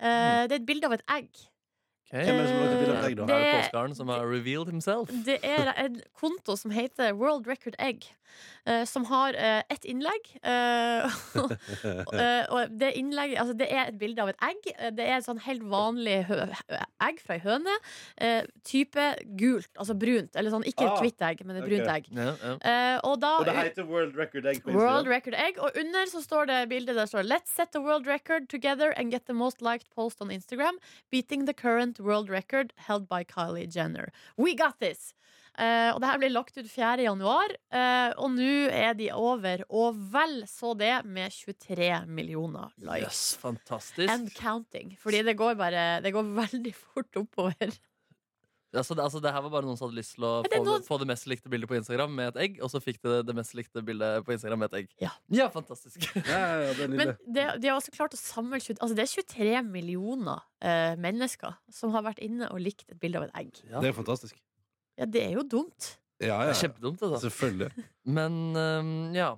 Eh, 0.00 0.44
Det 0.48 0.54
er 0.54 0.60
et 0.62 0.66
bilde 0.68 0.88
av 0.88 0.94
et 0.96 1.02
egg. 1.18 1.28
Hvem 2.10 2.38
er 2.38 2.38
det 2.40 2.48
som 2.48 2.58
bilde 2.58 3.22
av 3.22 3.28
da? 3.28 3.38
Er 3.38 3.88
det 3.88 3.96
som 3.98 4.08
har 4.08 4.24
revealed 4.24 4.70
himself? 4.72 5.10
Det 5.26 5.40
er 5.44 5.72
en 5.76 6.00
konto 6.16 6.56
som 6.56 6.72
heter 6.72 7.12
World 7.18 7.46
Record 7.46 7.76
Egg, 7.78 8.06
eh, 8.64 8.84
som 8.88 9.04
har 9.10 9.36
eh, 9.36 9.60
ett 9.68 9.84
innlegg. 9.84 10.30
eh, 10.40 11.18
og 12.54 12.72
det, 12.80 12.94
innlegget, 12.96 13.36
altså 13.42 13.56
det 13.58 13.68
er 13.68 13.90
et 13.90 13.98
bilde 14.00 14.24
av 14.24 14.32
et 14.32 14.40
egg. 14.48 14.70
Det 14.96 15.04
er 15.04 15.18
et 15.18 15.26
sånn 15.26 15.42
helt 15.44 15.66
vanlig 15.68 16.22
egg 16.24 17.20
fra 17.24 17.36
ei 17.36 17.42
høne. 17.44 17.76
eh, 18.16 18.48
type 18.64 19.04
gult, 19.38 19.70
altså 19.76 19.96
brunt. 19.98 20.32
Eller 20.36 20.54
sånn, 20.54 20.64
ikke 20.64 20.86
et 20.86 20.94
Ah, 20.98 21.02
hvitt 21.04 21.20
egg, 21.28 21.44
men 21.44 21.60
et 21.60 21.66
brunt 21.68 21.92
egg. 21.92 22.08
Ja, 22.16 22.30
ja. 22.40 22.54
Eh, 22.56 23.00
og 23.04 23.20
da 23.20 23.34
Og 23.42 23.46
det 23.50 23.56
heter 23.58 23.84
World 23.84 24.16
Record 24.16 24.48
Egg 24.48 24.64
World 24.64 25.08
Record 25.12 25.36
Egg, 25.36 25.60
og 25.60 25.76
under 25.76 26.08
så 26.08 26.24
står 26.24 26.48
det 26.48 26.58
bildet 26.72 26.96
der 26.96 27.06
står 27.10 27.28
Let's 27.28 27.52
set 27.52 27.72
the 27.76 27.82
world 27.84 28.06
record 28.08 28.48
together 28.48 28.94
and 28.96 29.12
get 29.12 29.26
the 29.28 29.36
most 29.36 29.60
liked 29.60 29.90
post 29.94 30.22
on 30.24 30.32
Instagram, 30.32 30.80
beating 31.12 31.44
the 31.44 31.52
current 31.54 31.97
world 32.00 32.30
record 32.30 32.72
held 32.88 33.08
by 33.08 33.24
Kylie 33.24 33.66
Jenner. 33.66 34.12
We 34.36 34.54
got 34.54 34.78
this! 34.80 35.14
Uh, 35.58 35.90
og 35.90 35.98
det 35.98 36.06
her 36.06 36.18
ble 36.22 36.28
lagt 36.30 36.54
ut 36.54 36.68
4. 36.70 37.02
januar, 37.02 37.50
uh, 37.74 38.12
og 38.22 38.30
nå 38.36 38.68
er 38.70 38.92
de 38.94 39.08
over, 39.10 39.64
og 39.66 39.96
vel 40.12 40.44
så 40.46 40.70
det, 40.78 40.92
med 41.02 41.34
23 41.34 41.88
millioner 42.06 42.70
likes. 42.78 43.08
Yes, 43.08 43.22
fantastisk. 43.42 44.06
And 44.12 44.30
counting. 44.36 44.94
Fordi 45.02 45.24
det 45.26 45.34
går 45.40 45.58
bare 45.58 45.88
Det 46.04 46.14
går 46.14 46.30
veldig 46.36 46.74
fort 46.78 47.18
oppover. 47.18 47.74
Altså, 48.68 48.92
det, 48.92 49.00
altså, 49.00 49.20
det 49.24 49.30
her 49.32 49.40
var 49.46 49.52
bare 49.52 49.64
noen 49.64 49.78
som 49.80 49.86
hadde 49.86 49.96
lyst 49.96 50.12
til 50.18 50.26
å 50.28 50.32
det 50.44 50.50
få, 50.52 50.60
noen... 50.66 50.82
få 50.84 50.98
det 51.00 51.06
mest 51.08 51.28
likte 51.30 51.48
bildet 51.48 51.70
på 51.70 51.78
Instagram 51.78 52.12
med 52.18 52.34
et 52.34 52.40
egg, 52.44 52.58
og 52.64 52.68
så 52.68 52.82
fikk 52.84 52.98
det 53.06 53.22
det 53.30 53.34
mest 53.38 53.54
likte 53.56 53.80
bildet 53.84 54.26
på 54.26 54.34
Instagram 54.34 54.60
med 54.60 54.74
et 54.74 54.82
egg. 54.82 54.90
Ja. 55.00 55.48
fantastisk. 55.54 56.04
Ja, 56.18 56.36
ja, 56.36 56.58
ja, 56.66 56.74
det 56.76 56.84
er 56.84 56.92
Men 56.92 57.14
det, 57.24 57.46
de 57.62 57.70
har 57.70 57.78
også 57.78 57.94
klart 57.94 58.12
å 58.12 58.20
samle 58.20 58.58
altså 58.58 58.92
Det 58.92 59.06
er 59.06 59.12
23 59.14 59.62
millioner 59.70 60.44
eh, 60.60 60.98
mennesker 61.00 61.56
som 61.72 61.94
har 61.96 62.04
vært 62.04 62.20
inne 62.24 62.50
og 62.52 62.60
likt 62.60 62.84
et 62.92 63.00
bilde 63.00 63.22
av 63.22 63.28
et 63.30 63.40
egg. 63.40 63.62
Ja. 63.70 63.80
Det 63.80 63.92
er 63.92 63.96
fantastisk. 63.96 64.36
Ja, 64.98 65.08
det 65.08 65.24
er 65.24 65.38
jo 65.38 65.46
dumt. 65.48 65.94
Ja, 66.18 66.42
Det 66.42 66.52
ja. 66.52 66.60
kjempedumt, 66.66 67.02
altså. 67.06 67.22
Selvfølgelig. 67.28 67.86
Men 68.18 68.38
um, 68.58 68.92
ja. 69.16 69.32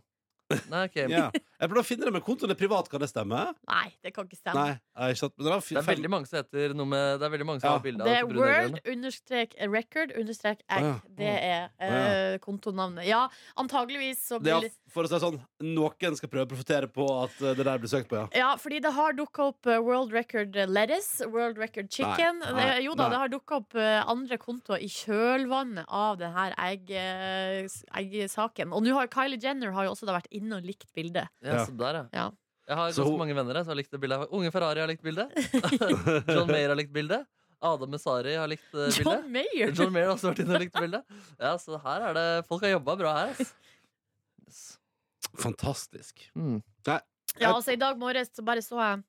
Nei, 0.73 0.87
ok. 0.88 1.03
Ja. 1.12 1.29
Jeg 1.61 1.68
prøver 1.68 1.83
å 1.83 1.85
finne 1.87 2.07
det, 2.09 2.12
men 2.14 2.23
kontoen 2.25 2.51
er 2.51 2.57
privat, 2.57 2.88
kan 2.88 3.01
det 3.03 3.09
stemme? 3.11 3.40
Nei, 3.68 3.88
det 4.03 4.14
kan 4.16 4.25
ikke 4.25 4.38
stemme. 4.40 4.55
Nei. 4.57 4.70
jeg 4.81 5.03
har 5.03 5.11
ikke 5.12 5.20
sant, 5.20 5.35
men 5.37 5.44
det 5.46 5.53
er, 5.53 5.61
Det 5.61 5.81
er 5.83 5.88
veldig 5.94 6.11
mange 6.11 6.27
som 6.31 6.38
heter 6.40 6.75
noe 6.75 6.87
med 6.88 7.20
Det 7.20 7.27
er 7.27 7.33
veldig 7.35 7.46
mange 7.51 7.61
som 7.61 7.68
Ja. 7.68 7.73
har 7.77 7.83
bilde 7.85 8.01
av 8.01 8.07
Det 8.09 8.16
er 8.16 8.25
brune 8.27 8.40
world 8.40 8.70
eggene. 8.70 8.94
understrek 8.94 9.55
record 9.70 10.12
understrek 10.16 10.62
egg. 10.70 10.83
Å, 10.83 10.88
ja. 10.88 11.01
Det 11.20 11.35
er 11.51 11.68
eh, 11.85 12.38
kontonavnet. 12.38 13.05
Ja, 13.07 13.29
antageligvis 13.61 14.23
så 14.31 14.38
Det 14.40 14.55
blir 14.57 14.70
er, 14.70 14.75
for 14.90 15.05
å 15.05 15.11
si 15.11 15.14
det 15.14 15.20
sånn, 15.23 15.38
noen 15.61 16.16
skal 16.16 16.29
prøve 16.33 16.46
å 16.49 16.51
profitere 16.55 16.88
på 16.90 17.05
at 17.25 17.37
eh, 17.42 17.55
det 17.55 17.64
der 17.68 17.79
blir 17.79 17.92
søkt 17.92 18.09
på, 18.09 18.16
ja. 18.16 18.27
Ja, 18.40 18.51
fordi 18.57 18.81
det 18.81 18.92
har 18.96 19.12
dukka 19.12 19.51
opp 19.53 19.66
eh, 19.66 19.79
World 19.85 20.12
Record 20.16 20.57
lettuce, 20.70 21.27
World 21.29 21.59
Record 21.61 21.90
chicken. 21.92 22.40
Nei, 22.40 22.53
nei, 22.57 22.66
Det- 22.79 22.85
jo 22.87 22.94
da, 22.94 23.05
nei. 23.05 23.11
det 23.11 23.18
har 23.25 23.29
dukka 23.37 23.57
opp 23.61 23.75
eh, 23.77 24.01
andre 24.09 24.38
kontoer 24.38 24.81
i 24.81 24.88
kjølvannet 24.88 25.85
av 25.88 26.16
denne 26.18 26.33
her 26.35 26.55
egg, 26.70 26.90
eh, 26.90 27.64
s- 27.68 27.85
eggsaken. 27.94 28.73
Og 28.73 28.83
nå 28.83 28.94
har 28.96 29.07
Kylie 29.12 29.38
Jenner 29.40 29.73
har 29.77 29.85
jo 29.85 29.92
også 29.94 30.07
da 30.09 30.16
vært 30.18 30.31
inne 30.33 30.57
og 30.57 30.64
likt 30.64 30.88
bildet. 30.96 31.29
Ja, 31.42 31.50
Ja. 31.57 31.67
så 31.67 31.75
der, 31.81 32.01
ja. 32.01 32.07
Ja. 32.13 32.29
Jeg 32.71 32.79
har 32.79 32.93
Så 32.95 33.03
ganske 33.03 33.19
mange 33.19 33.35
venner 33.35 33.57
jeg, 33.59 33.67
som 33.67 33.73
har 33.73 33.79
likt 33.81 33.91
det 33.91 33.99
bildet. 33.99 34.31
Unge 34.31 34.51
Ferrari 34.55 34.83
har 34.83 34.91
likt 34.91 35.03
bildet. 35.03 35.33
John 36.35 36.47
Mayer 36.47 36.71
har 36.71 36.79
likt 36.79 36.93
bildet. 36.95 37.27
Adam 37.61 37.91
Messari 37.93 38.37
har 38.39 38.49
likt 38.49 38.69
uh, 38.73 38.87
bildet. 38.87 39.01
John 39.05 39.27
Mayer! 39.35 39.73
John 39.75 39.91
Mayer 39.93 40.07
har 40.07 40.15
også 40.15 40.31
vært 40.31 40.45
inne 40.45 40.55
og 40.55 40.63
likt 40.63 40.79
bildet. 40.79 41.19
Ja, 41.41 41.57
så 41.61 41.81
her 41.83 42.07
er 42.09 42.17
det 42.17 42.27
Folk 42.49 42.63
har 42.65 42.77
jobba 42.77 42.95
bra 43.01 43.17
her, 43.19 43.33
ass. 43.35 43.51
Yes. 44.47 44.63
Fantastisk. 45.39 46.23
Mm. 46.35 46.61
Ja, 46.87 47.01
altså 47.53 47.75
I 47.75 47.81
dag 47.81 47.99
morges 48.01 48.33
så 48.35 48.43
bare 48.47 48.63
så 48.65 48.79
jeg 48.81 49.03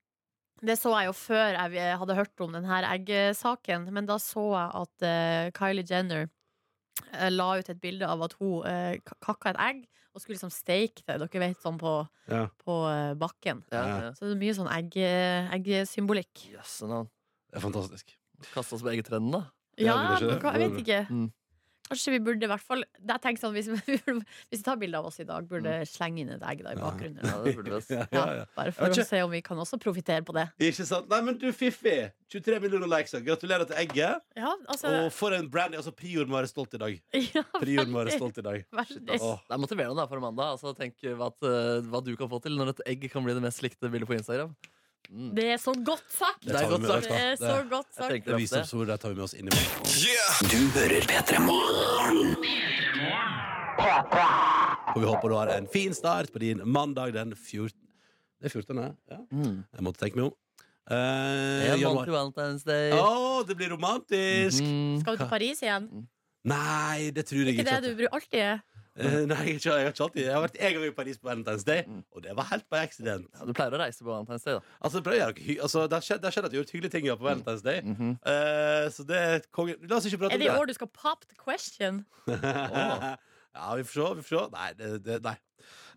Det 0.62 0.76
så 0.78 0.92
jeg 0.94 1.10
jo 1.10 1.16
før 1.18 1.56
jeg 1.74 1.96
hadde 2.02 2.18
hørt 2.18 2.44
om 2.46 2.54
denne 2.54 2.82
eggsaken, 2.92 3.88
men 3.94 4.10
da 4.10 4.20
så 4.22 4.44
jeg 4.52 4.84
at 4.84 5.08
uh, 5.08 5.54
Kylie 5.58 5.86
Jenner 5.90 6.28
uh, 6.28 7.30
la 7.30 7.48
ut 7.58 7.72
et 7.74 7.82
bilde 7.82 8.10
av 8.10 8.22
at 8.28 8.36
hun 8.42 8.62
uh, 8.66 9.14
kakka 9.26 9.54
et 9.54 9.62
egg 9.70 9.86
og 10.14 10.22
skulle 10.22 10.36
liksom 10.36 10.52
steke 10.52 11.04
det, 11.08 11.20
dere 11.22 11.40
vet, 11.40 11.58
sånn 11.64 11.78
på, 11.80 11.94
Ja. 12.28 12.48
på 12.66 12.76
eh, 12.92 13.14
bakken. 13.16 13.64
Ja. 13.72 14.12
Så 14.14 14.28
det 14.28 14.36
er 14.36 14.42
mye 14.42 14.56
sånn 14.58 14.72
egg, 14.72 14.98
eggsymbolikk. 15.56 16.48
Jøsse 16.54 16.88
navn. 16.90 17.10
Det 17.52 17.60
er 17.60 17.64
fantastisk. 17.66 18.16
Kaste 18.54 18.76
oss 18.76 18.82
på 18.84 18.92
eggetrenden, 18.94 19.32
da. 19.32 19.44
Ja, 19.78 19.86
Ja, 19.86 19.96
burde 19.96 20.18
ikke 20.18 20.32
det? 20.32 20.42
hva- 20.42 20.54
jeg 20.60 20.70
vet 20.72 20.80
ikke. 20.86 21.00
Mm. 21.10 21.32
Kanskje 21.90 22.14
vi 22.14 22.20
burde 22.24 22.46
i 22.46 22.50
hvert 22.52 22.64
fall 22.64 22.84
Jeg 22.86 23.22
tenker 23.24 23.42
sånn, 23.42 23.56
Hvis 23.56 23.68
vi, 23.72 23.98
hvis 24.06 24.62
vi 24.62 24.64
tar 24.64 24.78
bilde 24.80 25.00
av 25.02 25.08
oss 25.10 25.20
i 25.20 25.26
dag, 25.28 25.48
burde 25.50 25.74
slenge 25.90 26.24
inn 26.24 26.30
et 26.36 26.44
egg 26.48 26.62
da 26.66 26.76
i 26.76 26.80
bakgrunnen. 26.80 27.20
Ja. 27.92 28.06
Ja, 28.12 28.24
Ja, 28.42 28.46
bare 28.56 28.72
for 28.76 28.94
å 28.94 29.06
se 29.08 29.22
om 29.26 29.32
vi 29.34 29.42
kan 29.44 29.60
også 29.60 29.80
profitere 29.82 30.24
på 30.28 30.36
det. 30.38 30.46
Ikke 30.70 30.86
sant? 30.88 31.10
Nei, 31.12 31.20
men 31.26 31.38
du, 31.42 31.50
Fiffi. 31.56 31.98
23 32.32 32.62
millioner 32.64 32.88
likes. 32.88 33.12
Gratulerer 33.26 33.68
til 33.68 33.76
egget. 33.82 34.22
Ja, 34.40 34.54
altså 34.72 34.92
Og 35.02 35.10
for 35.12 35.36
en 35.36 35.50
brand. 35.52 35.76
Altså, 35.76 35.92
Prior 35.96 36.30
må 36.30 36.38
være 36.40 36.52
stolt 36.52 36.78
i 36.78 36.82
dag. 36.82 37.00
ja, 37.36 37.44
Prior 37.60 37.90
må 37.92 38.04
være 38.06 38.16
stolt 38.16 38.40
i 38.40 38.46
dag. 38.46 38.64
Det 38.72 39.18
er 39.20 39.60
motiverende 39.60 40.00
da 40.00 40.08
for 40.08 40.22
Amanda. 40.22 40.52
Altså, 40.56 40.72
tenk 40.78 40.96
hva, 41.20 41.32
hva 41.36 42.04
du 42.06 42.14
kan 42.20 42.32
få 42.32 42.40
til 42.46 42.56
når 42.60 42.76
et 42.78 42.86
egg 42.94 43.10
kan 43.12 43.26
bli 43.26 43.36
det 43.36 43.44
mest 43.44 43.64
likte 43.66 43.92
bildet 43.92 44.08
på 44.08 44.16
Instagram. 44.20 44.56
Mm. 45.10 45.32
Det 45.36 45.46
er 45.54 45.58
så 45.60 45.74
godt 45.74 46.06
sagt! 46.14 46.44
Det 46.46 46.54
Det 46.54 46.62
er 46.62 46.70
godt 46.70 46.86
sagt. 46.88 47.08
Det 47.10 47.18
er 47.20 47.36
så 47.36 47.56
godt 47.70 47.88
sagt. 47.96 48.10
Det 48.10 48.20
er 48.22 48.32
det. 48.32 48.38
visdomsord. 48.40 48.88
Det 48.88 49.00
tar 49.00 49.10
vi 49.10 49.16
med 49.16 49.24
oss 49.24 49.34
inn 49.34 49.48
i 49.48 49.54
morgen. 49.56 49.84
Du 50.52 50.60
hører 50.78 51.08
P3 51.10 51.40
Morgen. 51.48 52.36
Og 54.92 55.02
vi 55.02 55.08
håper 55.08 55.30
du 55.32 55.36
har 55.36 55.52
en 55.58 55.68
fin 55.74 55.94
start 55.94 56.32
på 56.32 56.40
din 56.44 56.62
mandag 56.68 57.14
den 57.16 57.36
14. 57.36 57.76
Det 58.42 58.50
er 58.50 58.56
14. 58.56 58.80
Ja. 59.12 59.18
Mm. 59.32 59.64
Jeg 59.74 59.84
måtte 59.86 60.00
tenke 60.04 60.18
meg 60.20 60.30
om. 60.32 60.38
Uh, 60.92 60.96
det 61.62 61.68
er. 61.78 62.10
Valentine's 62.10 62.66
Day. 62.66 62.92
Oh, 62.98 63.44
det 63.48 63.56
blir 63.58 63.70
romantisk! 63.72 64.64
Mhm. 64.64 65.00
Skal 65.04 65.16
du 65.16 65.24
til 65.24 65.30
Paris 65.30 65.62
igjen? 65.62 65.86
Nei, 66.44 67.12
det 67.14 67.26
tror 67.30 67.46
jeg 67.46 67.54
Ikke 67.54 67.68
ikke. 67.68 67.82
det 67.86 67.98
du 68.00 68.08
alltid 68.12 68.40
er? 68.40 68.60
Eh, 69.02 69.18
nei, 69.32 69.38
jeg 69.50 69.60
ikke, 69.60 69.74
jeg 69.76 69.88
har 69.88 69.94
ikke 69.96 70.06
alltid 70.06 70.22
Jeg 70.24 70.34
har 70.36 70.44
vært 70.46 70.58
en 70.60 70.74
gang 70.78 70.86
i 70.88 70.92
Paris 71.00 71.20
på 71.22 71.30
Valentine's 71.30 71.66
Day, 71.68 71.82
Mm. 71.88 72.04
og 72.14 72.24
det 72.24 72.36
var 72.38 72.48
helt 72.52 72.68
by 72.70 72.82
accident. 72.86 73.28
Ja, 73.34 73.46
du 73.48 73.54
pleier 73.58 73.74
å 73.74 73.80
reise 73.82 74.06
på 74.06 74.12
Valentine's 74.12 74.46
Day, 74.46 74.54
da. 74.58 74.62
Altså, 74.82 75.02
det, 75.02 75.58
altså, 75.66 75.86
har 75.90 76.06
skjedd, 76.06 76.28
skjedd 76.32 76.48
at 76.48 76.54
jeg 76.54 76.60
har 76.60 76.64
gjort 76.64 76.74
hyggelige 76.76 76.94
ting 76.96 77.08
på 77.10 77.28
Valentine's 77.28 77.64
Day. 77.66 77.82
Mm 77.82 77.96
-hmm. 78.00 78.14
uh, 78.32 78.86
så 78.96 79.04
det 79.10 79.18
er 79.18 79.40
konge... 79.52 79.76
La 79.90 79.96
oss 79.98 80.06
ikke 80.06 80.18
prate 80.22 80.34
Er 80.34 80.38
om 80.38 80.40
det 80.40 80.46
i 80.46 80.54
det. 80.54 80.60
år 80.60 80.66
du 80.68 80.74
skal 80.74 80.88
pop 80.88 81.26
the 81.30 81.36
question? 81.46 82.06
ja, 83.56 83.76
vi 83.76 83.84
får 83.84 83.94
se. 83.94 84.16
Vi 84.16 84.22
får 84.22 84.36
se. 84.38 84.50
Nei, 84.58 84.70
det, 84.80 85.06
det, 85.06 85.22
nei. 85.24 85.36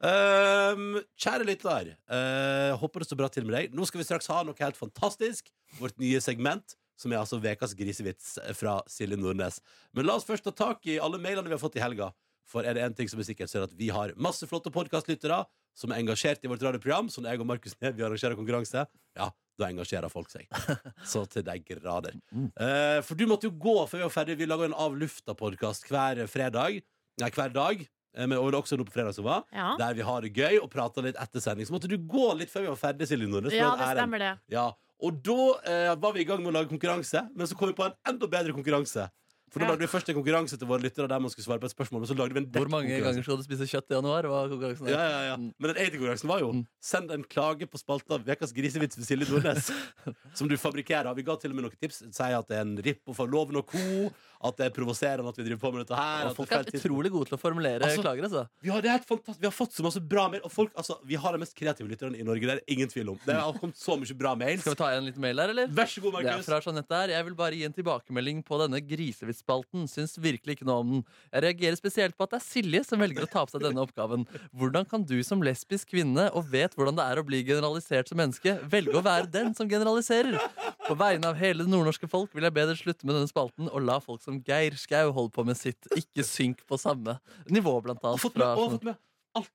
Um, 0.04 0.98
kjære 1.16 1.46
lytter, 1.48 1.92
uh, 2.10 2.76
håper 2.80 3.00
det 3.00 3.06
står 3.08 3.16
bra 3.20 3.28
til 3.32 3.46
med 3.46 3.54
deg. 3.56 3.74
Nå 3.74 3.86
skal 3.88 4.02
vi 4.02 4.04
straks 4.08 4.26
ha 4.32 4.42
noe 4.44 4.58
helt 4.58 4.76
fantastisk. 4.76 5.48
Vårt 5.80 5.96
nye 6.02 6.20
segment, 6.20 6.76
som 7.00 7.12
er 7.12 7.18
altså 7.22 7.38
Vekas 7.42 7.74
grisevits 7.74 8.34
fra 8.58 8.80
Silje 8.90 9.16
Nordnes. 9.16 9.60
Men 9.96 10.06
la 10.06 10.18
oss 10.18 10.26
først 10.28 10.44
ta 10.44 10.52
tak 10.54 10.86
i 10.86 10.98
alle 11.02 11.18
mailene 11.18 11.48
vi 11.48 11.56
har 11.56 11.62
fått 11.62 11.78
i 11.78 11.82
helga. 11.82 12.12
For 12.46 12.62
er 12.68 12.74
det 12.76 12.82
en 12.84 12.94
ting 12.94 13.08
som 13.08 13.18
er 13.20 13.24
sikkert, 13.28 13.48
så 13.50 13.58
er 13.58 13.64
det 13.66 13.72
at 13.72 13.78
vi 13.78 13.88
har 13.94 14.12
masse 14.20 14.46
flotte 14.46 14.70
podkastlyttere 14.74 15.44
som 15.74 15.90
er 15.90 16.02
engasjert 16.02 16.44
i 16.44 16.50
vårt 16.50 16.62
radioprogram. 16.62 17.08
som 17.10 17.24
jeg 17.24 17.40
og 17.40 17.46
Markus 17.46 17.74
Neby 17.80 18.04
arrangerer 18.04 18.36
konkurranse, 18.38 18.84
ja, 19.16 19.30
da 19.58 19.70
engasjerer 19.70 20.10
folk 20.12 20.28
seg. 20.30 20.46
Så 21.12 21.24
til 21.30 21.42
de 21.46 21.56
grader. 21.66 22.14
Uh, 22.34 23.00
for 23.02 23.14
du 23.18 23.24
måtte 23.30 23.48
jo 23.48 23.54
gå 23.56 23.74
før 23.88 24.02
vi 24.02 24.06
var 24.06 24.14
ferdig. 24.14 24.36
Vi 24.38 24.46
lager 24.50 24.68
en 24.68 24.74
Av 24.76 24.94
lufta-podkast 24.94 25.88
hver 25.90 26.24
fredag. 26.30 26.82
Nei, 27.22 27.30
hver 27.30 27.52
dag. 27.54 27.82
Eh, 28.14 28.26
men- 28.26 28.38
og 28.38 28.50
det 28.52 28.58
er 28.58 28.62
også 28.62 28.78
nå 28.78 28.84
på 28.86 28.94
fredag 28.94 29.14
som 29.16 29.24
var. 29.26 29.42
Ja, 29.54 29.74
Der 29.78 29.94
vi 29.94 30.02
har 30.06 30.20
det 30.22 30.32
gøy 30.34 30.60
og 30.62 30.70
prater 30.70 31.02
litt 31.02 31.16
etter 31.18 31.40
sending. 31.42 31.66
Så 31.66 31.74
måtte 31.74 31.88
du 31.90 31.96
gå 31.98 32.28
litt 32.38 32.50
før 32.50 32.60
vi 32.66 32.72
var 32.74 32.76
ferdig, 32.78 33.08
Silje 33.10 33.26
Nordnes. 33.26 33.52
ja 33.56 33.74
det 33.76 33.88
stemmer 33.96 34.18
det. 34.22 34.32
Ja, 34.54 34.68
og 35.02 35.22
da 35.22 35.38
eh, 35.66 35.94
var 35.96 36.12
vi 36.14 36.20
i 36.20 36.24
gang 36.28 36.38
med 36.42 36.52
å 36.52 36.56
lage 36.60 36.70
konkurranse, 36.70 37.24
men 37.34 37.46
så 37.46 37.56
kom 37.58 37.68
vi 37.72 37.74
på 37.74 37.86
en 37.86 37.94
enda 38.06 38.26
bedre 38.30 38.52
konkurranse. 38.54 39.08
For 39.54 39.62
da 39.62 39.66
Ja. 39.66 39.70
lagde 39.70 39.86
vi 39.86 39.90
først 39.92 40.08
en 40.10 40.16
konkurranse 40.18 40.58
til 40.58 40.66
våre 40.66 40.82
lyttere 40.82 41.06
der 41.08 41.20
man 41.22 41.30
skulle 41.30 41.46
svare 41.46 41.60
på 41.62 41.68
et 41.70 41.74
spørsmål. 41.76 42.02
Og 42.02 42.08
så 42.10 42.14
lagde 42.18 42.34
vi 42.34 42.40
en 42.42 42.50
Hvor 42.50 42.66
mange 42.68 42.90
ganger 42.90 43.22
skal 43.22 43.38
du 43.38 43.44
spise 43.46 43.68
kjøtt 43.70 43.86
i 43.86 43.94
januar? 43.94 44.26
Var 44.26 44.48
konkurransen 44.50 44.88
Ja, 44.90 44.96
der. 44.98 45.10
ja, 45.14 45.20
ja. 45.30 45.36
Men 45.36 45.68
den 45.70 45.76
egentlig 45.78 46.00
konkurransen 46.02 46.28
var 46.28 46.40
jo 46.42 46.50
Mm. 46.52 46.66
Send 46.82 47.10
en 47.14 47.22
klage 47.22 47.66
på 47.70 47.78
spalta 47.78 48.18
Vekas 48.18 48.52
grisevits 48.52 48.98
ved 48.98 49.06
Silje 49.06 49.30
Nordnes. 49.30 49.70
som 50.34 50.48
du 50.48 50.56
fabrikkerer. 50.58 51.14
Vi 51.14 51.22
ga 51.22 51.36
til 51.38 51.50
og 51.50 51.56
med 51.56 51.64
noen 51.70 51.76
tips. 51.80 52.02
Sier 52.10 52.38
at 52.38 52.48
det 52.48 52.56
er 52.58 52.62
en 52.66 52.76
ripp 52.82 53.00
og 53.06 53.14
for 53.16 53.26
loven 53.30 53.56
og 53.62 53.66
co. 53.70 54.10
At 54.44 54.58
det 54.60 54.66
er 54.68 54.72
provoserende 54.76 55.30
at 55.30 55.38
vi 55.40 55.46
driver 55.46 55.60
på 55.62 55.70
med 55.72 55.84
dette 55.86 55.96
her. 55.96 56.28
Og 56.28 56.36
folk 56.36 56.50
er 56.52 56.66
utrolig 56.68 57.10
gode 57.14 57.30
til 57.30 57.36
å 57.38 57.40
formulere 57.40 57.86
Altså, 57.86 58.02
klager. 58.04 58.26
Altså. 58.28 58.42
Vi 58.60 58.72
har, 58.74 58.82
det 58.84 58.90
er 58.90 58.98
helt 58.98 59.08
fantastisk. 59.08 59.40
vi 59.40 59.48
har 59.48 59.54
fått 59.56 59.72
så 59.78 59.84
masse 59.86 60.02
bra 60.04 60.26
mail. 60.32 60.42
Og 60.44 60.52
folk, 60.52 60.74
altså, 60.76 60.98
vi 61.08 61.16
har 61.20 61.32
de 61.32 61.40
mest 61.40 61.56
kreative 61.56 61.88
lytterne 61.88 62.18
i 62.20 62.26
Norge. 62.26 62.44
Det 62.50 62.56
er 62.58 62.62
ingen 62.76 62.90
tvil 62.92 63.14
om. 63.14 63.18
Det 63.24 63.36
har 63.38 63.56
kommet 63.60 63.78
så 63.80 63.96
mye 64.00 64.16
bra 64.20 64.34
mails. 64.36 64.60
Skal 64.66 64.76
vi 64.76 64.80
ta 64.82 64.90
en 64.98 65.08
liten 65.08 65.24
mail 65.24 65.40
her, 65.40 65.54
eller? 65.54 65.72
Vær 65.72 65.88
så 65.88 66.04
god, 66.04 66.18
Markus. 66.18 66.28
Det 66.28 66.36
er 66.44 66.48
fra 66.50 66.60
Jeanette 66.68 67.00
her. 67.00 67.14
Jeg 67.16 67.28
vil 67.30 67.38
bare 67.40 67.58
gi 67.60 67.64
en 67.70 67.76
tilbakemelding 67.78 68.42
på 68.44 68.60
denne 68.60 68.82
grisevitsspalten. 68.84 69.88
Syns 69.90 70.18
virkelig 70.20 70.58
ikke 70.58 70.68
noe 70.68 70.82
om 70.84 70.92
den. 70.96 71.04
Jeg 71.32 71.46
reagerer 71.46 71.80
spesielt 71.80 72.16
på 72.18 72.26
at 72.28 72.34
det 72.36 72.40
er 72.42 72.46
Silje 72.46 72.84
som 72.84 73.00
velger 73.00 73.24
å 73.24 73.30
ta 73.30 73.44
på 73.46 73.54
seg 73.56 73.64
denne 73.64 73.80
oppgaven. 73.84 74.26
Hvordan 74.52 74.88
kan 74.90 75.04
du 75.08 75.16
som 75.26 75.42
lesbisk 75.44 75.94
kvinne 75.94 76.28
og 76.36 76.50
vet 76.52 76.76
hvordan 76.76 76.98
det 77.00 77.08
er 77.08 77.20
å 77.22 77.26
bli 77.26 77.40
generalisert 77.46 78.10
som 78.12 78.20
menneske, 78.20 78.58
velge 78.68 78.98
å 79.00 79.04
være 79.04 79.30
den 79.32 79.54
som 79.56 79.70
generaliserer? 79.70 80.36
På 80.84 80.96
vegne 81.00 81.30
av 81.30 81.38
hele 81.40 81.64
det 81.64 81.72
nordnorske 81.72 82.08
folk 82.12 82.34
vil 82.36 82.44
jeg 82.44 82.52
bedre 82.58 82.76
slutte 82.76 83.06
med 83.08 83.16
denne 83.16 83.30
spalten 83.30 83.70
og 83.70 83.84
la 83.86 83.96
folk 84.04 84.20
som 84.20 84.33
Geir 84.46 84.76
Skau 84.80 85.12
holde 85.14 85.34
på 85.34 85.44
med 85.46 85.58
sitt. 85.60 85.86
Ikke 85.96 86.24
synk 86.26 86.64
på 86.68 86.78
samme 86.80 87.18
nivå, 87.50 87.76
blant 87.84 88.02
Og 88.02 88.14
annet. 88.14 88.24
fått 88.24 88.36
med, 88.40 88.46
fra 88.48 88.56
og 88.64 88.74
fått 88.78 88.88
med 88.90 88.98
alt. 89.38 89.52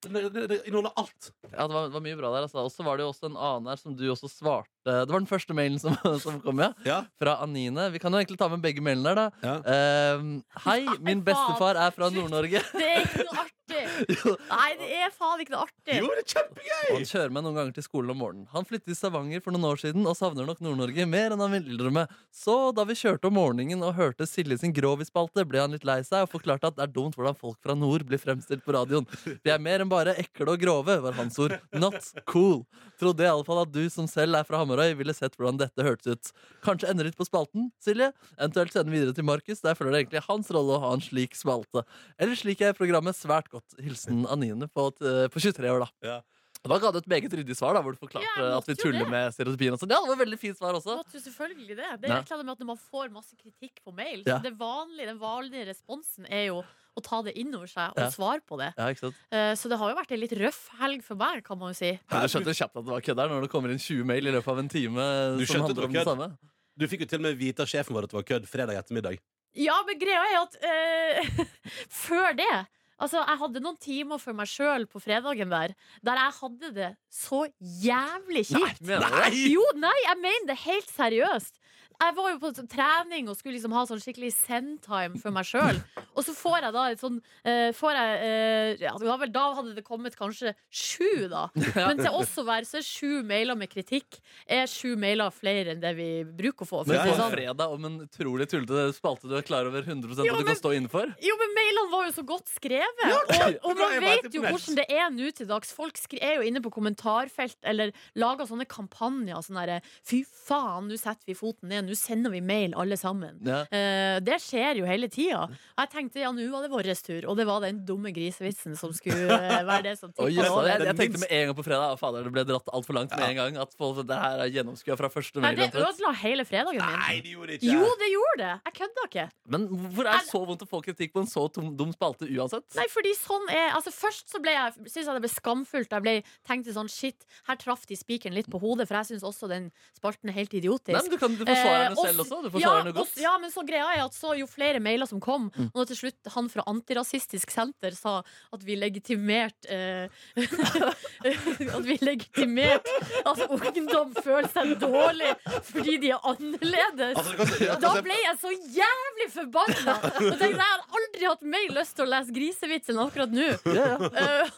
Det, 0.00 0.20
det, 0.32 0.46
det 0.48 0.56
inneholder 0.64 0.94
alt. 0.96 1.26
Ja, 1.50 1.66
det 1.68 1.74
var, 1.74 1.88
det 1.90 1.92
var 1.92 2.00
mye 2.06 2.16
bra 2.16 2.30
der. 2.32 2.46
Altså. 2.46 2.62
Og 2.64 2.72
så 2.72 2.84
var 2.86 2.96
det 2.96 3.04
jo 3.04 3.10
også 3.12 3.28
en 3.28 3.36
annen 3.36 3.68
her 3.68 3.76
som 3.76 3.92
du 3.98 4.06
også 4.08 4.30
svarte 4.32 4.94
Det 5.04 5.12
var 5.12 5.20
den 5.20 5.28
første 5.28 5.56
mailen 5.56 5.76
som, 5.82 5.92
som 6.24 6.38
kom, 6.40 6.62
ja. 6.64 6.70
Ja. 6.88 7.02
Fra 7.20 7.36
Anine. 7.44 7.90
Vi 7.92 8.00
kan 8.00 8.12
jo 8.12 8.22
egentlig 8.22 8.40
ta 8.40 8.48
med 8.48 8.64
begge 8.64 8.80
mailene 8.84 9.12
der, 9.12 9.20
da. 9.20 9.28
Ja. 9.44 10.16
Uh, 10.16 10.40
hei, 10.64 10.80
min 11.04 11.20
bestefar 11.26 11.76
er 11.76 11.92
fra 11.92 12.08
Nord-Norge. 12.14 12.64
Det 12.72 12.86
er 12.94 13.04
ikke 13.04 13.26
noe 13.28 13.42
artig! 13.44 13.59
Nei, 14.50 14.70
det 14.80 14.88
er 15.00 15.12
faen 15.14 15.42
ikke 15.42 15.54
noe 15.54 15.66
artig. 15.66 15.98
Jo, 16.00 16.10
det 16.10 16.24
er 16.24 16.28
kjempegøy! 16.34 16.88
Han 16.90 17.06
kjører 17.10 17.34
meg 17.34 17.44
noen 17.46 17.58
ganger 17.60 17.76
til 17.76 17.86
skolen 17.86 18.14
om 18.14 18.20
morgenen. 18.22 18.48
Han 18.54 18.66
flyttet 18.68 18.90
til 18.90 18.98
Stavanger 18.98 19.42
for 19.44 19.54
noen 19.54 19.68
år 19.70 19.80
siden 19.82 20.06
og 20.08 20.16
savner 20.18 20.48
nok 20.48 20.62
Nord-Norge 20.64 21.06
mer 21.10 21.34
enn 21.34 21.44
han 21.44 21.54
vil 21.54 21.90
med. 21.94 22.12
Så 22.34 22.56
da 22.76 22.84
vi 22.88 22.96
kjørte 22.98 23.30
om 23.30 23.36
morgenen 23.38 23.84
og 23.86 23.96
hørte 23.98 24.26
Silje 24.28 24.58
sin 24.60 24.74
Grovis-spalte, 24.76 25.44
ble 25.48 25.62
han 25.62 25.74
litt 25.74 25.86
lei 25.88 26.00
seg 26.06 26.26
og 26.26 26.32
forklarte 26.34 26.70
at 26.70 26.78
det 26.78 26.86
er 26.86 26.94
dumt 26.94 27.16
hvordan 27.18 27.38
folk 27.38 27.58
fra 27.62 27.76
nord 27.78 28.04
blir 28.08 28.20
fremstilt 28.22 28.64
på 28.66 28.74
radioen. 28.76 29.06
Vi 29.24 29.52
er 29.52 29.62
mer 29.62 29.84
enn 29.84 29.90
bare 29.90 30.16
ekle 30.20 30.54
og 30.54 30.62
grove, 30.62 30.98
var 31.04 31.18
hans 31.18 31.38
ord. 31.42 31.56
Not 31.72 31.98
cool. 32.30 32.62
Trodde 33.00 33.24
i 33.24 33.30
alle 33.30 33.46
fall 33.46 33.62
at 33.62 33.72
du 33.72 33.82
som 33.92 34.08
selv 34.10 34.36
er 34.36 34.46
fra 34.48 34.60
Hamarøy, 34.60 34.92
ville 34.98 35.14
sett 35.16 35.36
hvordan 35.38 35.60
dette 35.60 35.84
hørtes 35.86 36.12
ut. 36.12 36.32
Kanskje 36.64 36.90
endre 36.90 37.08
litt 37.08 37.18
på 37.18 37.26
spalten, 37.28 37.70
Silje? 37.82 38.10
Eventuelt 38.36 38.74
sende 38.74 38.92
videre 38.92 39.16
til 39.16 39.26
Markus. 39.26 39.62
Der 39.64 39.78
føler 39.78 39.94
det 39.94 40.02
egentlig 40.04 40.24
hans 40.26 40.50
rolle 40.52 40.76
å 40.76 40.82
ha 40.84 40.92
en 40.96 41.04
slik 41.04 41.36
spalte. 41.38 41.84
Eller 42.20 42.38
slik 42.38 42.60
er 42.64 42.76
programmet 42.76 43.16
svært 43.16 43.48
godt. 43.52 43.59
Hilsen 43.80 44.26
Anine 44.26 44.68
på, 44.68 44.90
på 44.98 45.40
23 45.40 45.70
år, 45.70 45.80
da. 45.86 45.90
Ja. 46.06 46.20
Da 46.60 46.76
ga 46.76 46.90
du 46.92 46.98
et 47.00 47.06
meget 47.08 47.32
ryddig 47.32 47.54
svar, 47.56 47.72
da, 47.72 47.80
hvor 47.80 47.94
du 47.94 47.96
forklarte 48.02 48.28
Ja, 48.36 48.58
at 48.58 48.66
vi 48.68 48.74
tuller 48.76 49.06
det. 49.06 49.08
med 49.08 49.32
stereotypien. 49.32 49.72
Og 49.72 49.80
ja, 49.80 49.86
det 49.96 49.96
var 50.10 50.12
et 50.12 50.20
veldig 50.26 50.38
fint 50.42 50.58
svar 50.58 50.76
også. 50.76 50.98
Måtte 50.98 51.16
jo 51.16 51.22
selvfølgelig 51.24 51.68
det. 51.78 51.86
Det 52.02 52.10
er 52.10 52.18
et 52.20 52.32
eller 52.34 52.44
med 52.44 52.52
at 52.52 52.60
Når 52.60 52.68
man 52.68 52.80
får 52.90 53.08
masse 53.14 53.32
kritikk 53.40 53.80
på 53.80 53.94
mail, 53.96 54.22
Ja. 54.26 54.36
så 54.36 54.42
det 54.44 54.52
vanlige, 54.60 55.06
den 55.08 55.18
vanlige 55.22 55.64
responsen 55.70 56.26
er 56.28 56.44
jo 56.50 56.58
å 56.60 57.00
ta 57.02 57.22
det 57.22 57.32
inn 57.40 57.54
over 57.54 57.66
seg 57.70 57.94
og 57.96 58.02
Ja. 58.02 58.10
svare 58.12 58.42
på 58.44 58.58
det. 58.60 58.74
Ja, 58.76 58.90
ikke 58.92 59.06
sant? 59.06 59.16
Eh, 59.32 59.54
Så 59.56 59.70
det 59.72 59.78
har 59.78 59.88
jo 59.88 59.96
vært 59.96 60.12
en 60.12 60.20
litt 60.20 60.36
røff 60.36 60.68
helg 60.82 61.02
for 61.02 61.14
meg, 61.16 61.42
kan 61.44 61.56
man 61.58 61.72
jo 61.72 61.78
si. 61.80 61.96
Jeg 61.96 62.28
skjønte 62.28 62.52
kjapt 62.52 62.76
at 62.76 62.84
det 62.84 62.92
var 62.92 63.00
kødd 63.00 63.18
her 63.24 63.28
når 63.32 63.40
det 63.40 63.50
kommer 63.50 63.70
inn 63.72 63.78
20 63.80 64.04
mail 64.04 64.26
i 64.26 64.30
løpet 64.36 64.48
av 64.52 64.58
en 64.58 64.68
time 64.68 65.38
Du 65.40 65.46
som 65.46 65.62
handler 65.62 65.84
om 65.88 65.92
det 65.96 66.04
samme. 66.04 66.38
Du 66.76 66.86
fikk 66.88 67.00
jo 67.00 67.06
til 67.06 67.18
og 67.20 67.22
med 67.22 67.38
vite 67.40 67.60
av 67.64 67.66
sjefen 67.72 67.96
vår 67.96 68.04
at 68.04 68.10
det 68.12 68.20
var 68.20 68.28
kødd 68.36 68.44
fredag 68.46 68.76
ettermiddag. 68.84 69.16
Ja, 69.56 69.80
men 69.86 69.98
greia 69.98 70.28
er 70.28 70.36
at 70.44 70.54
uh, 70.60 71.44
før 71.88 72.36
det 72.36 72.66
Altså, 73.00 73.22
jeg 73.24 73.40
hadde 73.40 73.62
noen 73.64 73.78
timer 73.80 74.20
for 74.20 74.36
meg 74.36 74.48
sjøl 74.50 74.84
på 74.90 75.00
fredagen 75.00 75.52
der, 75.52 75.72
der 76.04 76.20
jeg 76.20 76.34
hadde 76.40 76.70
det 76.76 76.90
så 77.08 77.46
jævlig 77.58 78.44
kjipt. 78.50 78.82
Nei, 78.84 78.98
nei. 79.00 79.30
Jo, 79.54 79.64
nei, 79.80 79.96
jeg 80.04 80.20
mener 80.20 80.50
det 80.52 80.58
helt 80.66 80.92
seriøst. 80.92 81.56
Jeg 82.00 82.16
var 82.16 82.30
jo 82.32 82.38
på 82.40 82.50
trening 82.70 83.28
og 83.28 83.36
skulle 83.36 83.56
liksom 83.58 83.74
ha 83.76 83.84
sånn 83.88 84.00
skikkelig 84.00 84.30
send-time 84.38 85.20
for 85.20 85.34
meg 85.34 85.48
sjøl. 85.48 85.80
Og 86.16 86.24
så 86.24 86.34
får 86.36 86.56
jeg 86.64 86.74
da 86.76 86.84
et 86.90 87.02
sånn 87.02 87.18
eh, 87.44 87.70
får 87.76 87.96
jeg, 87.98 88.14
eh, 88.26 88.70
ja, 88.86 88.94
det 88.98 89.08
var 89.08 89.20
vel, 89.20 89.32
Da 89.34 89.44
hadde 89.58 89.74
det 89.76 89.84
kommet 89.86 90.16
kanskje 90.18 90.54
sju, 90.70 91.28
da. 91.32 91.46
Men 91.76 92.00
til 92.00 92.16
oss 92.16 92.32
å 92.40 92.46
være 92.48 92.68
så 92.68 92.80
er 92.80 92.86
sju 92.86 93.20
mailer 93.26 93.58
med 93.58 93.70
kritikk 93.72 94.20
er 94.48 94.70
sju 94.70 94.94
mailer 95.00 95.32
flere 95.34 95.74
enn 95.74 95.82
det 95.82 95.92
vi 95.98 96.08
bruker 96.24 96.66
å 96.66 96.70
få. 96.70 96.82
Men 96.88 97.02
på 97.04 97.18
sånn. 97.18 97.34
fredag 97.34 97.76
om 97.76 97.86
en 97.88 97.98
utrolig 98.06 98.48
tullete 98.50 98.88
spalte 98.96 99.30
du 99.30 99.36
er 99.38 99.46
klar 99.46 99.68
over 99.68 99.84
100 99.84 100.24
Jo, 100.24 100.34
at 100.34 100.40
du 100.40 100.44
men- 100.44 100.50
kan 100.52 100.60
stå 100.62 100.74
innenfor? 100.78 101.14
Jo, 101.20 101.36
men 101.42 101.54
mailene 101.58 101.92
var 101.92 102.08
jo 102.08 102.16
så 102.16 102.26
godt 102.26 102.48
skrevet. 102.54 103.06
Og, 103.10 103.60
og 103.70 103.76
man 103.78 103.96
vet 104.00 104.30
vet 104.30 104.36
jo 104.36 104.44
hvordan 104.44 104.78
det 104.78 104.86
er 104.88 105.10
nå 105.14 105.30
til 105.36 105.48
dags. 105.50 105.72
Folk 105.76 105.98
er 106.18 106.38
jo 106.38 106.46
inne 106.46 106.62
på 106.64 106.72
kommentarfelt 106.74 107.58
eller 107.66 107.92
lager 108.18 108.48
sånne 108.48 108.66
kampanjer. 108.70 109.40
Sånn 109.44 109.58
derre 109.60 109.80
Fy 110.06 110.22
faen, 110.24 110.88
nå 110.90 110.98
setter 111.00 111.30
vi 111.30 111.36
foten 111.38 111.70
ned. 111.70 111.89
Nå 111.90 111.96
sender 111.98 112.30
vi 112.30 112.40
mail, 112.44 112.74
alle 112.78 112.96
sammen. 113.00 113.40
Ja. 113.46 113.64
Eh, 113.74 114.20
det 114.22 114.36
skjer 114.44 114.78
jo 114.80 114.86
hele 114.86 115.08
tida. 115.10 115.46
Jeg 115.80 115.90
tenkte 115.92 116.22
ja, 116.22 116.30
nå 116.34 116.44
var 116.52 116.62
det 116.66 116.70
vår 116.72 116.88
tur. 117.02 117.26
Og 117.30 117.38
det 117.38 117.46
var 117.48 117.64
den 117.64 117.80
dumme 117.88 118.12
grisevitsen 118.14 118.76
som 118.78 118.92
skulle 118.94 119.26
eh, 119.26 119.64
være 119.66 119.88
det 119.88 119.94
som 119.98 120.12
tippa 120.14 120.28
over. 120.52 120.68
jeg, 120.70 120.86
jeg 120.86 120.98
tenkte 121.00 121.22
med 121.24 121.34
en 121.34 121.50
gang 121.50 121.58
på 121.58 121.64
fredag 121.66 121.98
Fader, 122.00 122.26
det 122.28 122.32
ble 122.36 122.44
dratt 122.48 122.70
altfor 122.76 122.96
langt 123.00 123.14
med 123.18 123.26
en 123.26 123.38
gang. 123.40 123.58
At 123.64 123.74
folk, 123.78 124.00
det 124.06 124.18
her 124.22 124.44
er 124.46 124.52
gjennomskua 124.54 124.96
fra 125.00 125.10
første 125.12 125.42
Nei, 125.42 125.50
mail. 125.50 125.58
det 125.64 125.68
omtrent. 125.70 125.88
ødela 125.90 126.12
hele 126.22 126.46
fredagen 126.48 126.80
min. 126.84 127.00
Nei, 127.02 127.16
det 127.24 127.34
gjorde 127.34 127.50
det 127.50 127.58
ikke. 127.60 127.74
Jo, 127.74 127.90
det 128.04 128.10
gjorde 128.14 128.38
det. 128.44 128.52
Jeg 128.70 128.76
kødda 128.80 129.06
ikke. 129.10 129.26
Men 129.56 129.66
hvorfor 129.72 130.10
er 130.12 130.20
det 130.22 130.30
så 130.30 130.42
vondt 130.46 130.64
å 130.66 130.70
få 130.70 130.82
kritikk 130.86 131.14
på 131.16 131.24
en 131.24 131.30
så 131.30 131.46
tom, 131.52 131.72
dum 131.78 131.90
spalte 131.96 132.28
uansett? 132.30 132.66
Nei, 132.78 132.86
fordi 132.92 133.14
sånn 133.18 133.48
er 133.50 133.74
Altså 133.74 133.90
Først 133.94 134.30
så 134.32 134.38
ble 134.42 134.52
jeg 134.54 134.72
Synes 134.90 135.08
jeg 135.08 135.16
det 135.16 135.22
ble 135.24 135.30
skamfullt. 135.32 135.90
Jeg 135.96 136.04
ble 136.04 136.14
tenkte 136.46 136.74
sånn 136.76 136.88
Shit, 136.90 137.24
her 137.48 137.58
traff 137.60 137.82
de 137.90 137.96
spikeren 137.98 138.34
litt 138.36 138.48
på 138.50 138.60
hodet, 138.62 138.86
for 138.88 138.98
jeg 139.00 139.10
syns 139.12 139.24
også 139.26 139.48
den 139.50 139.68
spalten 139.96 140.30
er 140.30 140.36
helt 140.36 140.54
idiotisk. 140.56 140.94
Nei, 140.94 141.02
men 141.06 141.12
Du 141.14 141.18
kan 141.20 141.34
du 141.38 141.44
forsvarer 141.88 141.96
Eh, 142.00 142.10
selv 142.10 142.20
også. 142.24 142.38
Du 142.42 142.48
ja, 142.48 142.52
forsvarer 142.54 142.84
den 142.84 142.92
jo 142.94 142.98
godt. 143.00 143.16
Ja, 143.24 143.32
men 143.38 143.50
så 143.50 143.64
greia 143.66 143.88
er 143.96 144.04
at 144.04 144.14
så 144.16 144.34
jo 144.38 144.46
flere 144.46 144.80
mailer 144.80 145.06
som 145.08 145.20
kom, 145.20 145.50
Mm. 145.56 145.70
og 145.74 145.86
til 145.88 145.96
slutt 145.96 146.30
han 146.34 146.48
fra 146.52 146.62
Antirasistisk 146.70 147.50
Senter 147.50 147.90
sa 147.96 148.18
at 148.52 148.62
vi 148.64 148.76
legitimerte 148.76 149.68
eh, 149.68 150.08
At 151.74 151.84
vi 151.84 151.96
legitimerte 152.00 152.94
at 153.26 153.42
ungdom 153.50 154.12
føler 154.22 154.48
seg 154.52 154.74
dårlig 154.80 155.32
fordi 155.70 155.96
de 156.02 156.10
er 156.14 156.26
annerledes. 156.30 157.18
Altså, 157.20 157.64
ja, 157.64 157.76
Da 157.80 157.90
altså, 157.90 158.02
ble 158.06 158.16
jeg 158.20 158.36
så 158.42 158.52
jævlig 158.80 159.28
forbanna! 159.34 159.96
Og 160.00 160.36
tenkte, 160.40 160.50
jeg 160.50 160.60
hadde 160.60 161.00
aldri 161.00 161.28
hatt 161.30 161.42
mer 161.56 161.74
lyst 161.80 161.96
til 161.98 162.06
å 162.06 162.10
lese 162.14 162.34
grisevitsen 162.36 163.00
akkurat 163.02 163.34
nå. 163.34 163.48
Eh, 163.70 164.50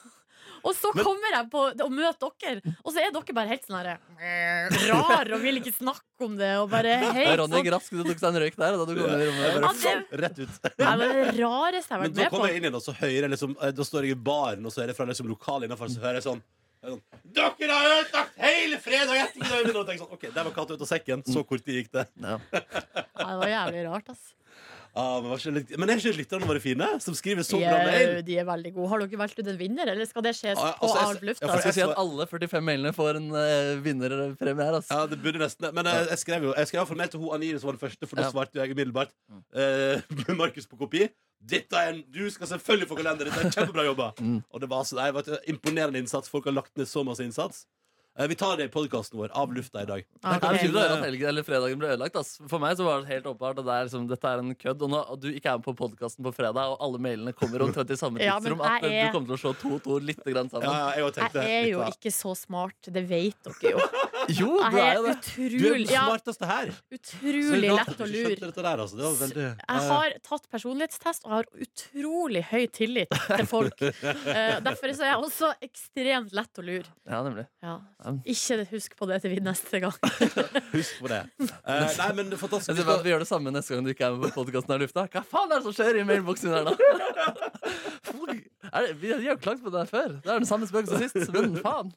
og 0.63 0.75
så 0.79 0.93
kommer 0.97 1.35
jeg 1.37 1.49
på 1.53 1.63
og 1.87 1.93
møter 1.93 2.33
dere, 2.43 2.75
og 2.83 2.93
så 2.95 3.03
er 3.03 3.13
dere 3.15 3.35
bare 3.37 3.51
helt 3.53 3.67
sånn 3.67 3.79
herre 3.79 3.97
rar 4.93 5.33
og 5.35 5.43
vil 5.43 5.61
ikke 5.61 5.75
snakke 5.75 6.27
om 6.27 6.37
det. 6.39 6.53
Og 6.63 6.71
bare 6.73 6.97
helt 7.19 7.39
Ronny 7.43 7.59
sånn 7.61 7.69
Grask 7.69 7.95
du 7.95 8.03
tok 8.07 8.23
seg 8.23 8.29
en 8.31 8.41
røyk 8.45 8.59
der 8.61 8.79
da 8.79 8.87
du 8.89 8.95
kom 8.95 9.13
inn 9.13 9.23
i 9.27 9.29
rommet. 9.29 10.17
Rett 10.23 10.43
ut. 10.43 10.59
Det 10.67 10.89
er 10.89 11.03
det 11.03 11.13
rareste 11.41 11.93
jeg 11.93 11.97
har 11.97 12.03
vært 12.07 12.17
med 12.17 12.25
på. 12.25 12.33
kommer 12.37 12.53
jeg 12.53 12.61
inn 12.61 12.67
igjen, 12.69 12.79
og 12.81 12.85
så 12.85 12.97
hører 12.99 13.27
jeg 13.27 13.33
liksom 13.35 13.55
eh, 13.61 13.73
Da 13.77 13.87
står 13.87 14.09
jeg 14.09 14.17
i 14.17 14.21
baren, 14.31 14.67
og 14.67 14.75
så 14.75 14.85
er 14.85 14.93
det 14.93 14.99
fra 14.99 15.07
liksom 15.09 15.31
lokalet 15.31 15.69
innafor, 15.69 15.91
så 15.93 16.03
hører 16.05 16.21
jeg 16.21 16.27
sånn 16.29 16.43
sånn, 16.83 17.01
Dere 17.33 17.71
har 17.71 17.89
ødelagt 17.97 18.39
hele 18.43 18.79
fredag 18.83 19.21
ettermiddag! 19.29 19.99
Sånn, 20.01 20.13
ok, 20.17 20.25
Der 20.35 20.47
var 20.49 20.55
katta 20.57 20.75
ut 20.75 20.83
av 20.83 20.91
sekken. 20.91 21.23
Så 21.31 21.45
kort 21.47 21.63
tid 21.67 21.83
gikk 21.83 21.93
det. 21.95 22.07
Ja. 22.19 22.39
Ja, 22.53 23.29
det 23.29 23.37
var 23.43 23.53
jævlig 23.53 23.85
rart, 23.87 24.09
ass. 24.15 24.33
Ah, 24.95 25.23
men, 25.25 25.33
ikke 25.39 25.57
er 25.81 25.97
ikke 25.97 26.19
lytterne 26.19 26.47
våre 26.51 26.61
fine? 26.61 26.87
Som 27.01 27.15
skriver 27.17 27.47
så 27.49 27.57
bra 27.57 27.79
mail? 27.87 28.11
er, 28.19 28.23
de 28.27 28.35
er 28.43 28.45
veldig 28.45 28.73
gode. 28.75 28.89
Har 28.91 29.01
dere 29.01 29.21
valgt 29.23 29.39
ut 29.41 29.47
en 29.49 29.57
vinner, 29.57 29.89
eller 29.89 30.05
skal 30.05 30.23
det 30.27 30.35
skje 30.37 30.53
Ah, 30.53 30.67
ja, 30.67 30.73
på 30.77 30.85
altså, 30.85 30.99
jeg- 30.99 31.17
av 31.17 31.23
lufta? 31.29 31.47
for 31.47 31.55
Jeg 31.55 31.63
skal 31.65 31.73
si 31.73 31.81
at 31.87 31.95
alle 32.03 32.27
45 32.29 32.61
mailene 32.67 32.93
får 32.93 33.17
en 33.17 33.31
uh, 33.33 33.81
vinnerpremie 33.87 34.65
her. 34.69 34.75
Altså. 34.81 34.93
Ja, 34.93 35.07
det 35.07 35.23
burde 35.23 35.39
nesten. 35.41 35.73
Men 35.75 35.87
uh, 35.89 35.97
jeg 36.13 36.19
skrev 36.19 36.43
jo 36.45 36.55
Jeg 36.57 36.69
skrev 36.69 36.81
iallfall 36.83 37.01
mail 37.01 37.09
til 37.09 37.21
hun 37.25 37.35
Anine, 37.39 37.59
som 37.59 37.71
var 37.73 37.79
den 37.79 37.85
første, 37.89 38.07
for 38.07 38.17
da 38.17 38.23
Ja. 38.23 38.31
svarte 38.35 38.61
jeg 38.61 38.71
umiddelbart. 38.77 39.15
Uh, 39.57 40.35
Markus 40.43 40.67
på 40.69 40.77
kopi. 40.77 41.09
Dette 41.43 41.75
er 41.75 41.89
en, 41.95 42.05
Du 42.13 42.29
skal 42.31 42.47
selvfølgelig 42.47 42.89
få 42.89 42.95
kalender! 43.01 43.25
Dette 43.33 43.41
er 43.49 43.51
kjempebra 43.51 43.85
jobba! 43.89 44.13
Mm. 44.21 44.43
Og 44.53 44.61
det 44.61 44.69
var 44.71 44.85
altså, 44.85 44.97
nei, 45.01 45.09
det 45.09 45.15
var 45.17 45.25
et 45.27 45.49
imponerende 45.51 45.99
innsats. 46.05 46.29
Folk 46.31 46.45
har 46.45 46.53
lagt 46.55 46.77
ned 46.77 46.87
så 46.87 47.03
masse 47.03 47.25
innsats. 47.25 47.65
Eh, 48.19 48.27
vi 48.29 48.35
tar 48.35 48.57
det 48.61 48.65
i 48.65 48.69
podkasten 48.69 49.17
vår 49.19 49.31
av 49.33 49.55
lufta 49.57 49.83
i 49.83 49.87
dag. 49.89 50.03
Okay. 50.21 50.39
Det 50.41 50.69
betyr 50.69 50.77
at 50.83 51.05
helgen 51.07 51.29
eller 51.31 51.47
fredagen 51.47 51.79
ble 51.81 51.89
ødelagt. 51.95 52.17
Ass. 52.21 52.35
For 52.51 52.61
meg 52.61 52.77
så 52.77 52.85
var 52.85 53.01
det 53.01 53.09
helt 53.09 53.29
åpenbart 53.31 53.63
at 53.63 53.65
det 53.65 53.77
er 53.77 53.87
liksom, 53.89 54.05
dette 54.11 54.33
er 54.33 54.43
en 54.43 54.53
kødd. 54.55 54.85
Og 54.85 54.93
når 54.93 55.15
du 55.23 55.29
ikke 55.33 55.49
er 55.55 55.61
med 55.63 55.65
på 55.65 55.75
podkasten 55.79 56.27
på 56.27 56.35
fredag, 56.37 56.75
og 56.75 56.85
alle 56.85 57.01
mailene 57.01 57.33
kommer 57.33 57.65
omtrent 57.65 57.95
i 57.95 57.97
samme 57.97 58.21
Ja, 58.29 58.37
men 58.45 58.61
at 58.61 58.85
er- 58.85 59.09
du 59.09 59.17
kommer 59.17 59.33
til 59.33 59.39
å 59.39 59.43
slå 59.47 59.55
to 59.63 59.75
og 59.79 59.85
to 59.87 59.97
litt 60.05 60.21
grann 60.29 60.53
sammen. 60.53 60.69
ja, 60.69 60.93
jeg, 61.01 61.33
Jeg 61.41 61.57
er 61.63 61.71
jo 61.73 61.87
ikke 61.89 62.13
så 62.13 62.37
smart, 62.37 62.77
det 62.93 63.07
vet 63.09 63.49
dere 63.49 63.77
jo. 63.79 63.87
Jo, 64.31 64.51
du 64.61 64.77
er 64.79 64.97
jo 64.97 65.05
det. 65.07 65.15
Du 65.35 65.67
er 65.67 65.79
den 65.79 65.87
smarteste 65.89 66.49
her. 66.49 66.73
Så 66.73 66.99
utrolig 66.99 67.71
lett 67.73 68.03
å 68.03 68.09
lure. 68.09 68.51
der, 68.53 68.83
altså. 68.85 68.99
det 68.99 69.05
var 69.05 69.17
veldig, 69.21 69.47
Jeg 69.63 69.85
har 69.89 70.17
tatt 70.29 70.49
personlighetstest 70.53 71.27
og 71.27 71.35
har 71.37 71.49
utrolig 71.67 72.45
høy 72.53 72.67
tillit 72.73 73.13
til 73.29 73.49
folk. 73.51 73.79
Eh, 74.33 74.59
derfor 74.65 74.93
så 74.95 75.05
er 75.05 75.11
jeg 75.11 75.23
også 75.25 75.49
ekstremt 75.65 76.33
lett 76.37 76.59
å 76.59 76.63
lure. 76.65 76.87
Ja, 77.09 77.19
nemlig. 77.25 77.45
Ja. 77.65 77.75
Ikke 78.29 78.63
husk 78.71 78.95
på 78.99 79.07
det 79.11 79.19
til 79.23 79.35
vi 79.35 79.41
neste 79.45 79.81
gang. 79.83 79.97
Husk 80.73 81.03
på 81.03 81.11
det. 81.11 81.21
Uh, 81.43 81.85
nei, 81.99 82.09
men 82.17 82.33
fantastisk. 82.41 82.81
at 82.81 83.05
vi 83.05 83.13
gjør 83.13 83.25
det 83.25 83.29
samme 83.29 83.53
neste 83.55 83.75
gang 83.75 83.85
du 83.87 83.93
ikke 83.93 84.09
er 84.09 84.17
med 84.17 84.33
på 84.33 84.41
podkasten 84.41 84.75
her 84.75 84.83
lufta. 84.85 85.05
Hva 85.13 85.25
faen 85.29 85.53
er 85.53 85.61
det 85.61 85.67
som 85.67 85.77
skjer 85.77 86.01
i 86.01 86.07
mailboksen 86.09 86.55
her, 86.55 86.71
da? 86.71 86.75
Er 88.73 88.87
det, 88.87 88.93
vi 89.03 89.13
vi 89.13 89.27
har 89.29 89.35
jo 89.35 89.41
klagd 89.43 89.63
på 89.63 89.71
det 89.71 89.85
her 89.85 89.91
før. 89.91 90.15
Det 90.23 90.31
er 90.31 90.41
den 90.41 90.49
samme 90.49 90.67
spøken 90.69 90.89
som 90.89 91.03
sist, 91.03 91.33
men 91.35 91.57
faen. 91.61 91.93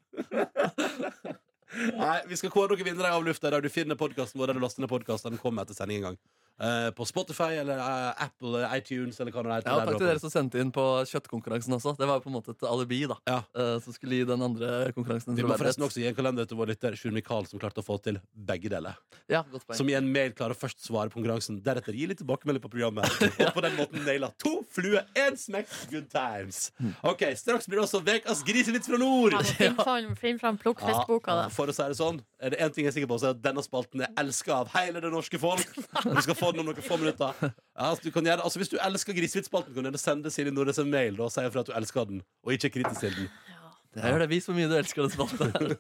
Nei, 1.76 2.22
Vi 2.30 2.38
skal 2.40 2.54
kåre 2.54 2.76
dere 2.76 2.88
vinnere 2.88 3.12
av 3.16 3.26
lufta 3.26 3.52
der. 3.52 3.62
Du 3.62 3.70
finner 3.70 4.00
podkasten 4.00 4.40
vår 4.40 4.52
der 4.52 4.60
du 4.60 4.64
laster 4.64 4.84
ned 4.84 4.92
podkasten. 4.92 5.36
Den 5.36 5.42
kommer 5.42 5.66
etter 5.66 5.78
sending 5.78 6.02
en 6.02 6.10
gang. 6.10 6.20
Eh, 6.56 6.92
på 6.96 7.04
Spotify 7.06 7.58
eller 7.60 7.78
eh, 7.78 8.24
Apple 8.24 8.48
eller 8.48 8.78
iTunes 8.78 9.20
eller 9.20 9.34
hva 9.36 9.42
det 9.44 9.56
heter. 9.58 9.72
Ja, 9.74 9.86
takk 9.90 9.98
til 10.00 10.08
dere 10.08 10.22
som 10.24 10.32
sendte 10.32 10.62
inn 10.64 10.70
på 10.76 10.84
kjøttkonkurransen 11.10 11.76
også. 11.76 11.96
Det 12.00 12.08
var 12.08 12.22
jo 12.22 12.24
på 12.24 12.32
en 12.32 12.36
måte 12.38 12.54
et 12.56 12.64
alibi 12.70 13.02
da 13.12 13.18
Ja. 13.28 13.42
eh, 13.60 13.80
som 13.84 13.96
skulle 13.96 14.22
gi 14.22 14.28
den 14.30 14.42
andre 14.46 14.94
konkurransen 14.96 15.34
en 15.34 15.36
Vi 15.36 15.44
må 15.44 15.58
forresten 15.60 15.84
også 15.84 16.00
gi 16.00 16.08
en 16.08 16.16
kalender 16.16 16.48
til 16.48 16.56
vår 16.56 16.72
lytter 16.72 16.96
Sjur 16.96 17.12
Mikael, 17.12 17.46
som 17.50 17.60
klarte 17.60 17.84
å 17.84 17.86
få 17.86 17.98
til 18.02 18.22
begge 18.32 18.72
deler. 18.72 18.96
Ja, 19.28 19.44
godt 19.44 19.68
poeng. 19.68 19.76
Som 19.82 19.90
i 19.92 19.98
en 20.00 20.08
mail 20.08 20.32
klarer 20.32 20.56
å 20.56 20.60
først 20.60 20.80
svare 20.80 21.12
på 21.12 21.20
konkurransen, 21.20 21.60
deretter 21.66 21.92
gi 21.92 22.08
litt 22.08 22.22
tilbakemelding 22.24 22.64
på 22.64 22.72
programmet. 22.72 23.12
Og 23.50 23.52
på 23.58 23.66
den 23.66 23.76
måten 23.76 24.08
naila 24.08 24.32
to 24.40 24.62
fluer, 24.72 25.04
én 25.20 25.36
smekk, 25.36 25.68
good 25.92 26.08
times. 26.14 26.72
Ok, 27.04 27.28
Straks 27.36 27.68
blir 27.68 27.82
det 27.82 27.90
også 27.90 28.00
Vekas 28.06 28.46
grisevits 28.48 28.88
fra 28.88 29.02
nord. 29.02 29.36
Ja, 29.36 29.44
Finn 30.24 30.40
fram. 30.40 30.56
Ja, 30.64 31.04
da. 31.20 31.50
for 31.52 31.68
å 31.68 31.76
si 31.76 31.84
det 31.84 31.98
sånn, 32.00 32.22
er 32.46 32.54
det 32.54 32.60
én 32.62 32.74
ting 32.74 32.86
jeg 32.86 32.92
er 32.92 32.96
sikker 33.00 33.10
på, 33.10 33.18
så 33.18 33.32
er 33.32 33.34
at 33.34 33.42
denne 33.42 33.64
spalten 33.66 34.04
er 34.06 34.12
elska 34.22 34.54
av 34.60 34.70
hele 34.76 35.02
det 35.02 35.10
norske 35.10 35.40
folk. 35.42 35.66
Du 36.06 36.22
skal 36.22 36.38
få 36.38 36.52
den 36.54 36.62
om 36.62 36.70
noen 36.70 36.86
få 36.86 37.00
minutter. 37.02 37.34
Ja, 37.42 37.90
altså, 37.90 38.06
du 38.06 38.12
kan 38.14 38.28
gjøre, 38.28 38.46
altså, 38.46 38.62
hvis 38.62 38.70
du 38.70 38.78
elsker 38.78 39.18
Grisevitsspalten, 39.18 39.74
kan 39.74 39.90
du 39.90 39.98
sende 40.02 40.32
Silje 40.34 40.54
Nordnes 40.54 40.78
en 40.84 40.92
mail 40.94 41.18
da, 41.18 41.26
og 41.26 41.34
si 41.34 41.42
ifra 41.42 41.66
at 41.66 41.72
du 41.72 41.76
elsker 41.80 42.10
den, 42.12 42.22
og 42.46 42.54
ikke 42.54 42.70
er 42.70 42.76
kritisk 42.78 43.02
til 43.08 43.18
den. 43.18 43.30
Det 43.96 44.04
er 44.04 44.20
det. 44.20 44.28
Vis 44.28 44.46
hvor 44.50 44.58
mye 44.58 44.68
du 44.68 44.76
elsker 44.76 45.06
den 45.06 45.14
spalten. 45.14 45.78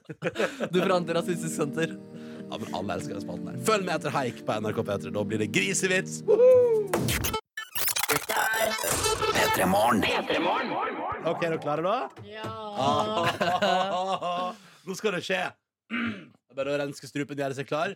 Du 0.71 0.77
fra 0.79 0.95
Antirasistisk 0.95 1.51
Senter. 1.51 1.97
Ja, 2.45 2.57
men 2.61 2.69
alle 2.77 2.95
elsker 2.95 3.17
den 3.17 3.25
spalten 3.25 3.49
her. 3.51 3.57
Følg 3.67 3.83
med 3.83 3.97
etter 3.97 4.13
Haik 4.15 4.39
på 4.47 4.55
NRK 4.63 4.79
P3. 4.87 5.11
Da 5.17 5.23
blir 5.27 5.43
det 5.43 5.49
grisevits. 5.51 6.21
P3 9.35 9.67
Morgen. 9.67 10.05
OK, 11.25 11.43
er 11.43 11.49
dere 11.49 11.59
klare, 11.59 11.83
da? 11.83 12.07
Ja. 12.29 12.47
Nå 14.87 14.95
skal 14.95 15.17
det 15.17 15.23
skje. 15.27 15.43
Det 16.55 16.61
er 16.61 16.67
bare 16.69 16.75
å 16.77 16.79
renske 16.85 17.07
strupen, 17.09 17.35
gjøre 17.35 17.55
seg 17.57 17.67
klar. 17.67 17.91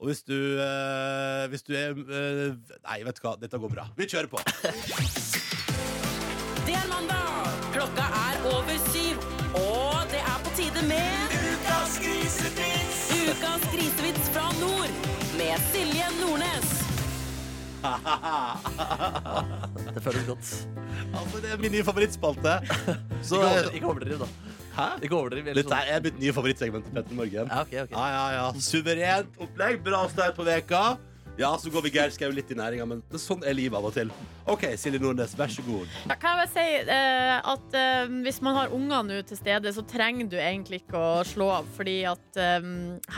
Og 0.00 0.06
hvis 0.08 0.22
du, 0.24 0.32
eh, 0.62 1.42
hvis 1.52 1.60
du 1.66 1.74
er 1.76 1.90
eh, 1.92 2.54
Nei, 2.86 3.02
vet 3.04 3.18
du 3.18 3.20
hva, 3.26 3.34
dette 3.36 3.58
går 3.60 3.68
bra. 3.74 3.84
Vi 3.98 4.06
kjører 4.08 4.30
på. 4.32 4.40
Det 6.64 6.72
er 6.78 6.86
mandag. 6.88 7.52
Klokka 7.74 8.06
er 8.22 8.40
over 8.48 8.80
syv. 8.88 9.20
Og 9.60 10.08
det 10.14 10.22
er 10.24 10.40
på 10.46 10.54
tide 10.56 10.86
med 10.88 11.36
Ukas 11.52 11.98
grisevits! 12.00 13.02
Ukas 13.28 13.68
grisevits 13.74 14.32
fra 14.32 14.46
nord. 14.62 14.88
Med 15.36 15.60
Silje 15.68 16.08
Nordnes. 16.22 16.68
Det 19.92 20.02
føles 20.08 20.24
godt. 20.32 20.54
Altså, 21.12 21.40
det 21.44 21.52
er 21.52 21.60
min 21.60 21.72
nye 21.76 21.84
favorittspalte. 21.84 22.56
Så, 23.28 23.36
Ikke 23.36 23.48
over- 23.52 23.74
Ikke 23.82 23.86
overdriv, 23.92 24.18
da. 24.24 24.30
Hæ? 24.78 24.88
Ikke 25.02 25.16
overdriv. 25.18 25.42
eller 25.50 25.58
Dette 25.62 25.74
sånn. 25.74 25.92
er 25.98 26.04
mitt 26.06 26.18
nye 26.22 26.32
favorittsegment 26.36 26.86
til 26.86 26.94
Petter 26.94 27.18
Morgen. 27.18 27.50
Ja, 27.50 27.60
ok, 27.66 27.72
ok. 27.84 27.92
Ja, 27.98 28.06
ja, 28.14 28.24
ja. 28.38 28.48
Suverent 28.62 29.38
opplegg. 29.42 29.80
Bra 29.84 30.04
start 30.12 30.36
på 30.38 30.46
veka. 30.46 30.82
Ja, 31.38 31.52
så 31.58 31.70
går 31.70 31.84
vi 31.86 31.90
Geir 31.94 32.10
Skau 32.10 32.32
litt 32.34 32.48
i 32.50 32.56
næringa, 32.58 32.82
men 32.90 32.98
det, 33.12 33.20
sånn 33.22 33.44
er 33.46 33.54
livet 33.54 33.78
av 33.78 33.84
og 33.86 33.92
til. 33.94 34.08
OK, 34.50 34.64
Silje 34.80 34.98
Nordnes, 34.98 35.36
vær 35.38 35.52
så 35.54 35.62
god. 35.62 35.86
Ja, 36.10 36.16
kan 36.18 36.34
jeg 36.34 36.40
bare 36.40 36.50
si 36.50 36.64
eh, 36.90 37.50
at 37.52 37.76
eh, 37.78 38.10
hvis 38.24 38.40
man 38.42 38.56
har 38.58 38.74
unger 38.74 39.04
nå 39.06 39.18
til 39.28 39.38
stede, 39.38 39.70
så 39.76 39.84
trenger 39.86 40.26
du 40.32 40.34
egentlig 40.34 40.80
ikke 40.82 40.98
å 40.98 41.20
slå 41.30 41.46
av, 41.60 41.68
fordi 41.76 42.00
at 42.10 42.40
eh, 42.42 42.66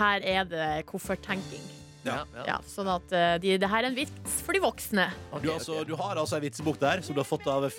her 0.03 0.27
er 0.37 0.51
det 0.53 0.69
kofferttenking. 0.93 1.65
Ja, 2.05 2.19
ja. 2.37 2.45
Ja, 2.49 2.59
sånn 2.69 2.89
at 2.93 3.09
eh, 3.17 3.39
de, 3.41 3.57
det 3.61 3.69
her 3.73 3.85
er 3.85 3.89
en 3.89 3.97
vits 3.97 4.37
for 4.45 4.53
de 4.57 4.61
voksne. 4.65 5.09
Ok, 5.33 5.41
Du, 5.41 5.49
ok. 5.49 5.55
altså, 5.57 5.81
du 5.89 5.97
har 6.01 6.21
altså 6.21 6.37
ei 6.37 6.45
vitsebok 6.51 6.77
der 6.81 7.01
som 7.05 7.17
du 7.17 7.21
har 7.25 7.29
fått 7.29 7.49
av 7.49 7.71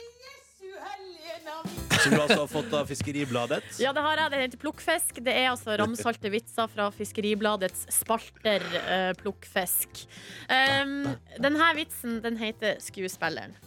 Som 1.99 2.15
du 2.15 2.21
altså 2.21 2.39
har 2.43 2.51
fått 2.51 2.73
av 2.77 2.89
Fiskeribladet. 2.89 3.63
Ja, 3.81 3.93
det 3.95 4.03
har 4.05 4.23
jeg. 4.23 4.33
Det 4.33 4.43
heter 4.45 4.61
Plukkfisk. 4.61 5.19
Det 5.25 5.35
er 5.35 5.49
altså 5.51 5.75
ramsalte 5.79 6.31
vitser 6.33 6.69
fra 6.71 6.89
Fiskeribladets 6.95 7.87
spalter. 7.93 8.63
uh, 8.87 9.11
plukkfisk. 9.21 10.05
Um, 10.47 11.11
denne 11.41 11.73
vitsen 11.77 12.21
den 12.23 12.39
heter 12.41 12.79
Skuespilleren. 12.83 13.57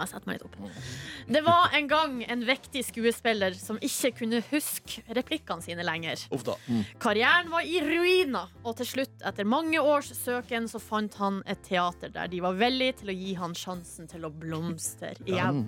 Jeg 0.00 0.10
setter 0.10 0.28
meg 0.30 0.38
litt 0.38 0.46
opp. 0.46 0.56
Det 1.36 1.42
var 1.44 1.74
en 1.76 1.88
gang 1.90 2.18
en 2.24 2.44
vektig 2.46 2.84
skuespiller 2.86 3.56
som 3.58 3.80
ikke 3.82 4.12
kunne 4.22 4.42
huske 4.50 5.02
replikkene 5.18 5.64
sine 5.64 5.86
lenger. 5.86 6.24
Uff 6.34 6.44
da. 6.46 6.56
Karrieren 7.02 7.50
var 7.52 7.66
i 7.68 7.80
ruiner, 7.84 8.52
og 8.64 8.76
til 8.80 8.88
slutt, 8.92 9.16
etter 9.28 9.48
mange 9.48 9.80
års 9.80 10.12
søken, 10.16 10.68
så 10.70 10.80
fant 10.82 11.16
han 11.20 11.42
et 11.50 11.62
teater 11.66 12.12
der 12.14 12.30
de 12.32 12.40
var 12.44 12.56
villige 12.60 13.00
til 13.02 13.12
å 13.12 13.16
gi 13.16 13.34
han 13.40 13.56
sjansen 13.58 14.08
til 14.10 14.28
å 14.28 14.32
blomstre 14.32 15.14
igjen. 15.26 15.66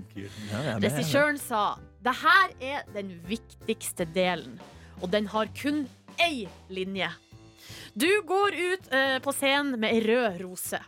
Regissøren 0.82 1.40
sa 1.40 1.66
det 2.04 2.16
her 2.20 2.56
er 2.60 2.88
den 2.94 3.14
viktigste 3.28 4.06
delen, 4.14 4.58
og 5.00 5.10
den 5.12 5.28
har 5.32 5.48
kun 5.56 5.86
én 6.20 6.48
linje. 6.68 7.10
Du 7.94 8.08
går 8.26 8.54
ut 8.54 8.92
eh, 8.92 9.18
på 9.22 9.32
scenen 9.32 9.78
med 9.80 9.94
ei 9.94 10.02
rød 10.04 10.40
rose. 10.42 10.80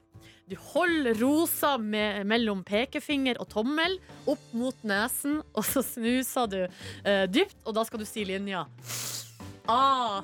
Du 0.46 0.54
holder 0.60 1.14
rosa 1.18 1.72
med, 1.78 2.20
mellom 2.30 2.60
pekefinger 2.62 3.40
og 3.42 3.48
tommel 3.50 3.96
opp 4.30 4.44
mot 4.54 4.84
nesen, 4.86 5.40
og 5.50 5.66
så 5.66 5.82
snuser 5.82 6.46
du 6.52 6.60
eh, 6.62 7.24
dypt, 7.26 7.56
og 7.66 7.74
da 7.74 7.82
skal 7.88 7.98
du 7.98 8.06
si 8.06 8.22
linja. 8.28 8.60
Ah. 9.66 10.22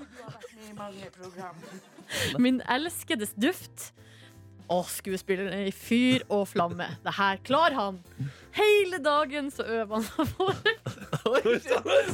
Min 2.38 2.62
elskedes 2.70 3.35
duft. 3.35 3.88
Å, 4.70 4.78
skuespilleren 4.87 5.56
er 5.56 5.66
i 5.72 5.74
fyr 5.74 6.22
og 6.30 6.46
flamme. 6.52 6.87
Det 7.02 7.16
her 7.18 7.42
klarer 7.42 7.80
han. 7.80 7.98
Hele 8.54 9.02
dagen 9.02 9.50
så 9.50 9.66
øver 9.66 10.06
han 10.06 10.30
på 10.38 10.52
det. 10.62 10.76
Oi, 11.35 11.58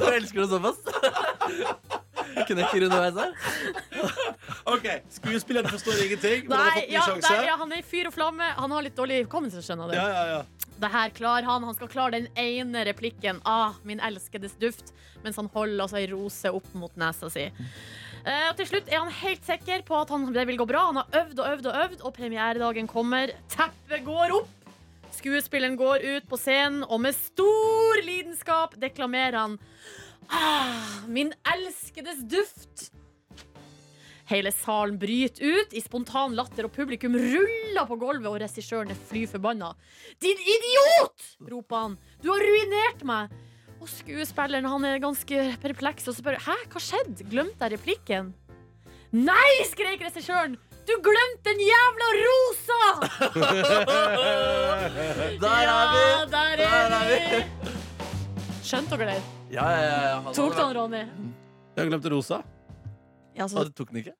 så 0.01 0.14
elsker 0.16 0.47
du 0.47 0.57
såpass. 0.57 0.81
Knekker 2.35 2.87
underveis 2.87 3.17
her. 3.19 3.33
OK, 4.75 4.87
skuespilleren 5.11 5.71
forstår 5.73 6.05
ingenting, 6.07 6.47
men 6.49 6.59
han 6.59 6.67
har 6.67 6.75
Nei, 6.75 6.81
fått 6.81 6.88
ny 6.88 6.95
ja, 6.95 7.07
der, 7.25 7.45
ja, 7.49 7.57
han 7.61 7.73
er 7.73 7.83
i 7.83 7.87
fyr 7.87 8.11
og 8.11 8.14
flamme. 8.14 8.49
Han 8.59 8.75
har 8.77 8.87
litt 8.87 8.97
dårlig 8.99 9.23
hukommelse, 9.25 9.62
skjønner 9.64 9.91
du. 9.91 9.97
Ja, 9.99 10.09
ja, 10.12 10.25
ja. 10.37 10.69
Det 10.79 10.91
her 10.93 11.11
klarer 11.14 11.49
han. 11.49 11.64
Han 11.67 11.75
skal 11.75 11.91
klare 11.91 12.21
den 12.21 12.29
ene 12.38 12.85
replikken. 12.87 13.41
Ah, 13.49 13.79
min 13.87 14.03
elskedes 14.05 14.55
duft. 14.61 14.93
Mens 15.25 15.38
han 15.41 15.49
holder 15.55 15.83
altså 15.87 15.99
ei 15.99 16.07
rose 16.12 16.53
opp 16.55 16.69
mot 16.79 16.95
nesa 17.01 17.31
si. 17.33 17.49
Uh, 18.23 18.51
og 18.51 18.59
til 18.61 18.69
slutt 18.71 18.93
er 18.93 19.01
han 19.01 19.11
helt 19.23 19.47
sikker 19.47 19.83
på 19.88 19.97
at 19.99 20.12
han, 20.14 20.29
det 20.35 20.47
vil 20.51 20.61
gå 20.61 20.69
bra. 20.69 20.85
Han 20.93 21.01
har 21.01 21.19
øvd 21.25 21.43
og 21.43 21.51
øvd 21.55 21.67
og 21.71 21.81
øvd, 21.83 21.99
og 22.07 22.14
premieredagen 22.14 22.91
kommer. 22.91 23.35
Teppet 23.51 24.07
går 24.07 24.37
opp. 24.38 24.55
Skuespilleren 25.19 25.75
går 25.79 26.05
ut 26.05 26.29
på 26.31 26.38
scenen, 26.38 26.85
og 26.87 27.01
med 27.03 27.17
stor 27.17 28.03
lidenskap 28.07 28.77
deklamerer 28.79 29.38
han 29.41 29.57
ah, 30.29 31.09
Min 31.09 31.33
elskedes 31.55 32.21
duft. 32.29 32.91
Hele 34.29 34.53
salen 34.53 34.99
bryter 35.01 35.41
ut 35.41 35.73
i 35.73 35.81
spontan 35.81 36.35
latter, 36.37 36.67
og 36.69 36.73
publikum 36.75 37.14
ruller 37.17 37.87
på 37.88 37.97
gulvet, 37.97 38.29
og 38.29 38.37
regissøren 38.43 38.91
er 38.93 38.99
fly 39.09 39.23
forbanna. 39.31 39.71
Din 40.21 40.37
idiot! 40.37 41.17
roper 41.49 41.77
han. 41.85 41.95
Du 42.21 42.29
har 42.35 42.43
ruinert 42.45 43.01
meg! 43.09 43.33
Og 43.79 43.87
skuespilleren 43.88 44.67
han 44.69 44.85
er 44.85 44.99
ganske 45.01 45.57
perpleks 45.62 46.09
og 46.11 46.17
spør 46.19 46.37
Hæ, 46.43 46.57
hva 46.73 46.81
skjedde? 46.83 47.25
Glemte 47.31 47.62
jeg 47.62 47.73
replikken? 47.79 48.35
Nei, 49.14 49.64
skrek 49.71 50.03
regissøren! 50.05 50.59
Du 50.88 50.95
glemte 51.05 51.45
den 51.49 51.61
jævla 51.62 52.09
rosa! 52.19 52.83
Der 55.41 55.64
er 55.64 55.85
vi! 55.95 56.05
Ja, 56.05 56.21
der 56.29 56.45
er 56.45 56.57
Der 56.61 56.93
er 56.99 57.05
vi! 57.09 57.17
Skjønte 58.64 58.97
dere 59.01 59.14
det? 59.17 59.38
Ja, 59.51 59.73
ja, 59.73 60.09
ja. 60.09 60.21
Han 60.21 60.35
Tok 60.35 60.57
du 60.57 60.63
han, 60.63 60.75
Ronny? 60.77 61.05
Jeg 61.77 61.89
glemte 61.89 62.11
rosa. 62.13 62.43
Ja, 63.39 63.47
så, 63.49 63.63
Å, 63.63 63.65
du 63.65 63.73
tok 63.73 63.93
den 63.95 64.03
ikke? 64.03 64.15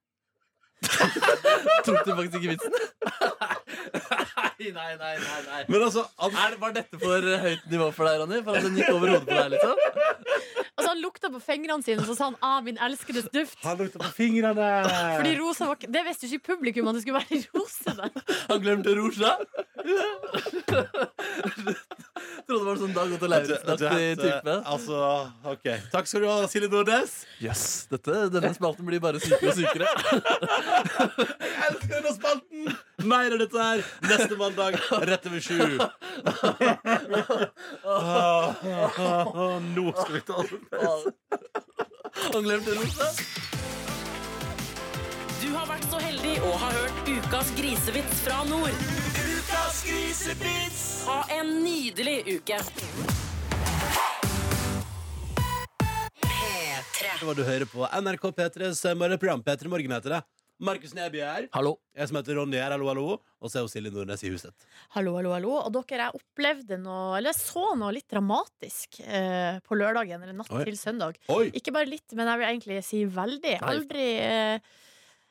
tok 1.87 2.05
du 2.07 2.12
faktisk 2.14 2.38
ikke 2.38 2.55
vitsen? 2.55 2.73
nei, 4.59 4.71
nei, 4.75 4.95
nei, 4.99 5.41
nei. 5.47 5.62
Men 5.69 5.83
altså, 5.87 6.05
han, 6.19 6.35
Er, 6.35 6.51
det- 6.55 6.61
var 6.62 6.73
dette 6.77 6.99
for 7.01 7.29
høyt 7.45 7.67
nivå 7.71 7.88
for 7.95 8.09
deg, 8.09 8.21
Ronny? 8.23 8.41
For 8.47 8.59
at 8.59 8.67
den 8.67 8.77
gikk 8.81 8.91
over 8.95 9.12
hodet 9.14 9.27
på 9.29 9.37
deg, 9.38 9.49
liksom? 9.55 9.75
altså, 10.79 10.88
han 10.88 11.01
lukta 11.03 11.31
på 11.35 11.41
fingrene 11.45 11.83
sine, 11.87 12.05
så 12.09 12.14
sa 12.19 12.31
han 12.31 12.37
ah, 12.43 12.59
'min 12.64 12.79
elskedes 12.88 13.29
duft'. 13.35 13.59
han 13.64 13.79
lukta 13.83 13.99
på 14.03 14.11
fingrene. 14.19 14.69
Fordi 15.19 15.33
rosa 15.41 15.67
var 15.71 15.77
Det 15.83 16.05
visste 16.09 16.27
jo 16.27 16.38
ikke 16.38 16.55
publikum 16.55 16.88
at 16.91 16.99
det 16.99 17.03
skulle 17.07 17.23
være 17.23 17.43
rose 17.55 17.97
der. 17.99 18.11
Han 18.51 18.61
glemte 18.64 18.95
rosa. 18.99 19.37
Trodde 22.49 22.62
det 22.62 22.67
var 22.69 22.79
sånn 22.81 22.95
Dag 22.97 23.12
Otto 23.14 23.29
Lauritzen-aktig 23.31 24.19
type. 24.21 24.55
Altså, 24.73 24.99
OK. 25.53 25.67
Takk 25.93 26.09
skal 26.11 26.25
du 26.25 26.29
ha, 26.31 26.37
Silje 26.51 26.71
Nordnes. 26.73 27.14
Yes, 27.45 27.62
dette, 27.93 28.14
Denne 28.33 28.51
spalten 28.57 28.87
blir 28.88 29.03
bare 29.05 29.21
sykere 29.23 29.53
og 29.53 29.59
sykere. 29.59 29.88
Jeg 31.38 31.69
elsker 31.69 31.95
denne 31.95 32.14
spalten! 32.17 32.73
Mer 33.09 33.37
av 33.37 33.43
dette 33.45 33.67
her 33.68 33.85
neste 34.09 34.37
mandag 34.40 34.78
rett 35.11 35.26
over 35.26 35.40
sju. 35.40 35.78
Nå 39.76 39.92
skal 39.92 40.12
vi 40.14 40.20
ta 40.20 40.35
oss 40.35 40.50
Han 42.33 42.42
glemte 42.42 42.74
rosa. 42.74 43.12
Du 45.38 45.52
har 45.54 45.68
vært 45.70 45.87
så 45.90 46.00
heldig 46.02 46.35
og 46.44 46.57
har 46.61 46.74
hørt 46.76 47.09
ukas 47.09 47.52
grisevits 47.57 48.24
fra 48.26 48.42
nord. 48.50 48.74
Ukas 49.22 49.85
grisevits! 49.87 50.83
Ha 51.09 51.22
en 51.38 51.54
nydelig 51.64 52.18
uke. 52.26 52.59
Det 57.18 57.26
var 57.26 57.35
du 57.35 57.42
hører 57.46 57.66
på 57.66 57.87
NRK 57.87 58.28
P3s 58.37 58.83
morgenprogram. 58.94 59.40
P3 59.42 59.70
Morgen 59.72 59.94
heter 59.96 60.18
det. 60.18 60.20
Markus 60.59 60.90
Neby 60.97 61.21
er 61.23 61.29
her. 61.31 61.44
Hallo. 61.55 61.77
Jeg 61.94 62.11
som 62.11 62.16
heter 62.18 62.35
Ronny 62.40 62.59
er. 62.59 62.73
Hallo, 62.75 62.88
hallo. 62.90 63.05
Og 63.38 63.51
så 63.51 63.61
er 63.61 63.62
jo 63.66 63.71
Silje 63.71 63.92
Nordnes 63.94 64.25
i 64.27 64.33
huset. 64.33 64.66
Hallo, 64.97 65.12
hallo, 65.18 65.31
hallo. 65.37 65.53
Og 65.61 65.71
dere, 65.77 66.09
jeg 66.09 66.18
opplevde 66.18 66.79
noe 66.83 67.12
Eller 67.21 67.31
jeg 67.31 67.38
så 67.44 67.62
noe 67.79 67.92
litt 67.94 68.09
dramatisk 68.11 68.99
eh, 69.07 69.61
på 69.62 69.79
lørdagen, 69.79 70.25
eller 70.25 70.35
natt 70.40 70.51
Oi. 70.51 70.64
til 70.66 70.79
søndag. 70.81 71.21
Oi! 71.31 71.47
Ikke 71.55 71.75
bare 71.77 71.87
litt, 71.90 72.11
men 72.18 72.27
jeg 72.33 72.40
vil 72.42 72.49
egentlig 72.51 72.81
si 72.88 73.05
veldig. 73.07 73.55
Nei. 73.55 73.71
Aldri 73.71 74.09
eh, 74.25 74.68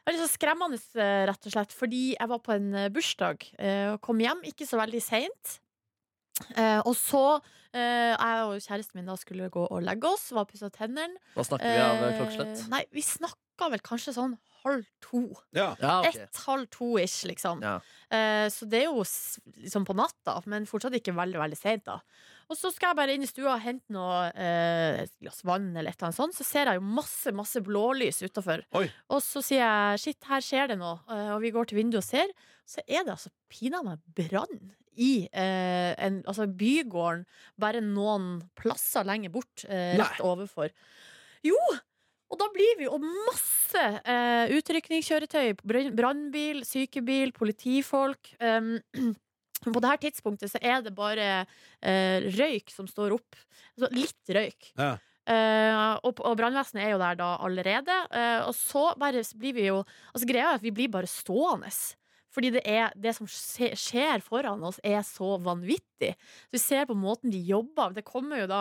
Veldig 0.07 0.21
så 0.23 0.29
skremmende, 0.31 0.79
eh, 0.95 1.25
rett 1.27 1.47
og 1.49 1.51
slett, 1.51 1.73
fordi 1.75 2.01
jeg 2.13 2.31
var 2.31 2.39
på 2.39 2.53
en 2.55 2.69
eh, 2.79 2.89
bursdag 2.95 3.43
eh, 3.59 3.89
og 3.91 3.97
kom 4.07 4.21
hjem 4.23 4.45
ikke 4.47 4.63
så 4.69 4.79
veldig 4.79 5.01
seint. 5.03 5.57
Eh, 6.55 6.79
og 6.85 6.93
så 6.95 7.25
eh, 7.73 8.13
Jeg 8.15 8.45
og 8.47 8.55
kjæresten 8.63 9.01
min 9.01 9.09
da 9.11 9.17
skulle 9.19 9.49
gå 9.51 9.65
og 9.67 9.83
legge 9.83 10.07
oss, 10.07 10.29
var 10.37 10.47
pussa 10.47 10.69
tennene. 10.71 11.19
Hva 11.35 11.43
snakker 11.49 11.67
vi 11.75 11.83
av 11.83 12.05
Eh, 12.07 12.15
klokkeslett? 12.21 12.63
Nei, 12.71 12.85
vi 12.95 13.03
snakka 13.03 13.67
vel 13.73 13.83
kanskje 13.83 14.15
sånn 14.15 14.37
halv 14.67 14.87
to. 15.03 15.21
Ja. 15.55 15.71
Ja, 15.81 15.97
ok. 16.03 16.15
Ett, 16.27 16.39
halv 16.45 16.67
to-ish, 16.73 17.25
liksom. 17.29 17.63
Ja. 17.65 17.77
Eh, 18.13 18.47
så 18.53 18.67
det 18.69 18.83
er 18.83 18.89
jo 18.91 19.03
liksom 19.03 19.87
på 19.87 19.95
natta, 19.97 20.37
men 20.45 20.67
fortsatt 20.69 20.97
ikke 20.99 21.15
veldig 21.17 21.41
veldig 21.41 21.59
sent. 21.59 21.85
da 21.87 21.97
Og 22.51 22.59
så 22.59 22.71
skal 22.75 22.91
jeg 22.91 22.99
bare 23.01 23.17
inn 23.17 23.25
i 23.25 23.29
stua 23.29 23.55
og 23.55 23.63
hente 23.65 23.95
noe 23.95 24.29
eh, 24.31 25.03
glass 25.23 25.43
vann, 25.47 25.71
eller 25.73 25.91
et 25.91 25.97
eller 25.97 26.09
annet 26.11 26.19
sånt. 26.19 26.37
Så 26.37 26.47
ser 26.47 26.71
jeg 26.71 26.79
jo 26.81 26.87
masse 26.99 27.33
masse 27.35 27.63
blålys 27.63 28.21
utafor. 28.23 28.65
Og 28.77 29.21
så 29.23 29.43
sier 29.45 29.63
jeg 29.63 30.03
shit, 30.03 30.19
her 30.29 30.43
skjer 30.43 30.73
det 30.73 30.81
noe. 30.81 30.99
Eh, 31.11 31.31
og 31.35 31.41
vi 31.45 31.53
går 31.55 31.71
til 31.71 31.81
vinduet 31.81 32.03
og 32.03 32.09
ser. 32.09 32.35
Så 32.67 32.83
er 32.83 33.07
det 33.07 33.15
altså 33.15 33.31
pinadø 33.51 33.95
meg 33.95 34.03
brann 34.17 34.75
i 34.97 35.27
eh, 35.29 35.93
en, 36.01 36.21
altså 36.25 36.47
bygården 36.49 37.25
bare 37.61 37.83
noen 37.85 38.39
plasser 38.57 39.05
lenger 39.07 39.33
bort, 39.33 39.65
eh, 39.69 39.93
rett 39.99 40.23
overfor. 40.25 40.73
Jo! 41.45 41.57
Og 42.27 42.39
da 42.41 42.49
blir 42.51 42.75
vi 42.79 42.87
jo 42.87 42.97
masse 42.99 43.83
eh, 44.03 44.53
utrykningskjøretøy. 44.57 45.53
Brannbil, 45.95 46.63
sykebil, 46.67 47.33
politifolk. 47.35 48.33
Um, 49.57 49.73
på 49.73 49.81
det 49.81 49.89
her 49.89 49.97
tidspunktet 49.97 50.51
så 50.51 50.59
er 50.61 50.83
det 50.85 50.91
bare 50.93 51.23
eh, 51.81 52.27
røyk 52.37 52.69
som 52.69 52.85
står 52.89 53.15
opp. 53.15 53.37
Altså 53.73 53.89
litt 53.95 54.33
røyk. 54.37 54.67
Ja. 54.77 54.91
Uh, 55.27 55.97
og 56.07 56.21
og 56.23 56.37
brannvesenet 56.39 56.85
er 56.85 56.93
jo 56.93 56.99
der 57.01 57.17
da 57.19 57.31
allerede. 57.43 57.95
Uh, 58.13 58.47
og 58.47 58.53
så 58.55 58.83
bare 59.01 59.25
blir 59.35 59.57
vi 59.57 59.65
jo 59.65 59.81
Altså 60.13 60.29
Greia 60.29 60.53
er 60.53 60.59
at 60.61 60.63
vi 60.63 60.71
blir 60.71 60.91
bare 60.93 61.09
stående. 61.09 61.73
Fordi 62.37 62.51
det, 62.53 62.61
er, 62.69 62.91
det 62.93 63.15
som 63.17 63.25
skjer 63.25 64.21
foran 64.21 64.61
oss, 64.67 64.77
er 64.85 64.99
så 65.01 65.39
vanvittig. 65.41 66.11
Så 66.45 66.53
vi 66.53 66.59
ser 66.61 66.83
på 66.85 66.93
måten 66.93 67.31
de 67.33 67.39
jobber. 67.41 67.95
Det 67.95 68.03
kommer 68.05 68.43
jo 68.43 68.49
da 68.51 68.59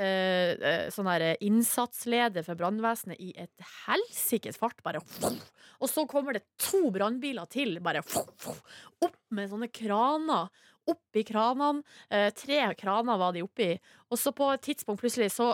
eh, 0.00 0.54
eh, 0.56 0.86
sånn 0.94 1.10
der 1.10 1.36
innsatsleder 1.44 2.46
for 2.46 2.56
brannvesenet 2.56 3.20
i 3.20 3.34
et 3.36 3.66
helsikes 3.84 4.56
fart, 4.56 4.80
bare. 4.86 5.02
Og 5.82 5.92
så 5.92 6.06
kommer 6.08 6.38
det 6.38 6.46
to 6.56 6.86
brannbiler 6.94 7.44
til, 7.52 7.76
bare 7.84 8.00
opp 9.04 9.20
med 9.36 9.52
sånne 9.52 9.68
kraner. 9.76 10.48
Opp 10.88 11.20
i 11.20 11.26
kranene. 11.28 11.84
Eh, 12.08 12.30
tre 12.32 12.62
kraner 12.80 13.20
var 13.20 13.36
de 13.36 13.44
oppi. 13.44 13.74
Og 14.08 14.16
så 14.16 14.32
på 14.32 14.48
et 14.54 14.64
tidspunkt 14.70 15.04
plutselig 15.04 15.34
så 15.36 15.50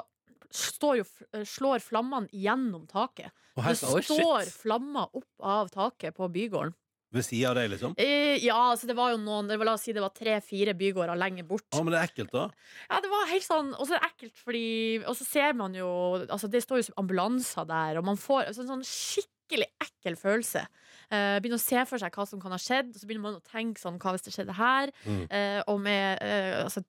står 0.54 1.00
jo, 1.00 1.08
slår 1.42 1.82
flammene 1.82 2.30
gjennom 2.30 2.86
taket. 2.86 3.34
Det 3.58 3.66
her, 3.66 3.74
står 3.74 4.46
flammer 4.62 5.10
opp 5.10 5.42
av 5.42 5.74
taket 5.74 6.14
på 6.14 6.30
bygården. 6.30 6.78
Ved 7.14 7.26
sida 7.26 7.52
av 7.52 7.58
deg, 7.60 7.68
liksom? 7.74 7.92
Eh, 8.00 8.40
ja, 8.42 8.56
altså 8.72 8.88
det 8.90 8.96
var 8.98 9.12
jo 9.12 9.20
noen 9.22 9.46
det 9.50 9.58
var, 9.60 9.68
La 9.70 9.76
oss 9.78 9.84
si 9.86 9.94
det 9.94 10.02
var 10.02 10.14
tre-fire 10.14 10.74
bygårder 10.78 11.18
lenger 11.20 11.46
bort. 11.46 11.66
Ah, 11.72 11.84
men 11.84 11.94
det 11.94 12.00
er 12.00 12.08
ekkelt, 12.10 12.32
da. 12.34 12.48
Ja, 12.88 12.98
det 13.04 13.10
var 13.12 13.30
helt 13.30 13.46
sånn 13.46 13.70
Og 13.76 13.86
så 13.86 13.94
er 13.94 14.02
det 14.02 14.08
ekkelt, 14.10 14.40
fordi 14.42 14.64
Og 15.04 15.14
så 15.18 15.26
ser 15.28 15.54
man 15.58 15.76
jo 15.78 15.88
Altså, 16.26 16.50
det 16.50 16.64
står 16.64 16.82
jo 16.82 16.96
ambulanser 17.00 17.68
der, 17.70 18.00
og 18.00 18.08
man 18.10 18.18
får 18.20 18.50
altså, 18.50 18.64
en 18.66 18.74
sånn 18.76 18.84
skikkelig 18.88 19.33
ekkel 19.52 20.16
følelse. 20.18 20.64
Uh, 21.12 21.36
begynner 21.42 21.60
å 21.60 21.62
se 21.62 21.80
for 21.88 22.00
seg 22.00 22.14
hva 22.16 22.24
som 22.26 22.40
kan 22.42 22.54
ha 22.54 22.58
skjedd, 22.60 22.92
og 22.94 23.00
så 23.00 23.08
begynner 23.08 23.26
man 23.26 23.36
å 23.38 23.44
tenke 23.44 23.80
sånn 23.80 23.98
Hva 24.00 24.14
hvis 24.14 24.24
det 24.24 24.32
skjedde 24.34 24.56
her? 24.56 24.92
Mm. 25.04 25.20
Uh, 25.28 25.60
og 25.70 25.80
med 25.84 26.22
uh, 26.24 26.64
altså, 26.64 26.82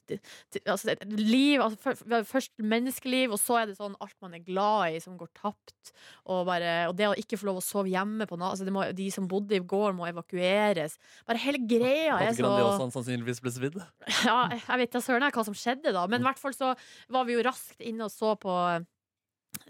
altså, 0.64 0.96
liv 1.12 1.64
altså, 1.64 1.94
Først 2.30 2.54
menneskeliv, 2.64 3.36
og 3.36 3.42
så 3.42 3.60
er 3.62 3.70
det 3.70 3.78
sånn 3.80 3.98
alt 4.02 4.16
man 4.24 4.38
er 4.38 4.44
glad 4.46 4.96
i, 4.96 5.02
som 5.04 5.18
går 5.20 5.30
tapt. 5.36 5.94
Og, 6.24 6.46
bare, 6.48 6.88
og 6.90 6.96
det 6.98 7.10
å 7.10 7.18
ikke 7.20 7.40
få 7.42 7.50
lov 7.50 7.60
å 7.60 7.66
sove 7.66 7.92
hjemme 7.92 8.28
på 8.30 8.40
natta 8.40 8.56
altså, 8.56 8.96
De 8.96 9.10
som 9.14 9.28
bodde 9.30 9.58
i 9.58 9.64
gården, 9.64 10.00
må 10.00 10.08
evakueres. 10.10 10.98
Bare 11.28 11.42
hele 11.44 11.62
greia 11.62 12.20
er 12.22 12.34
så 12.34 12.46
Grandiosaen 12.46 12.96
sannsynligvis 12.96 13.44
ble 13.44 13.56
svidd. 13.56 13.80
ja, 14.28 14.40
jeg 14.56 14.84
vet 14.84 14.96
da 14.96 15.04
søren 15.04 15.30
hva 15.36 15.44
som 15.48 15.56
skjedde 15.58 15.92
da 15.96 16.06
Men 16.12 16.24
i 16.24 16.28
hvert 16.28 16.40
fall 16.40 16.54
så 16.56 16.74
var 17.12 17.28
vi 17.28 17.36
jo 17.36 17.44
raskt 17.46 17.82
inne 17.84 18.08
og 18.08 18.14
så 18.14 18.36
på 18.40 18.54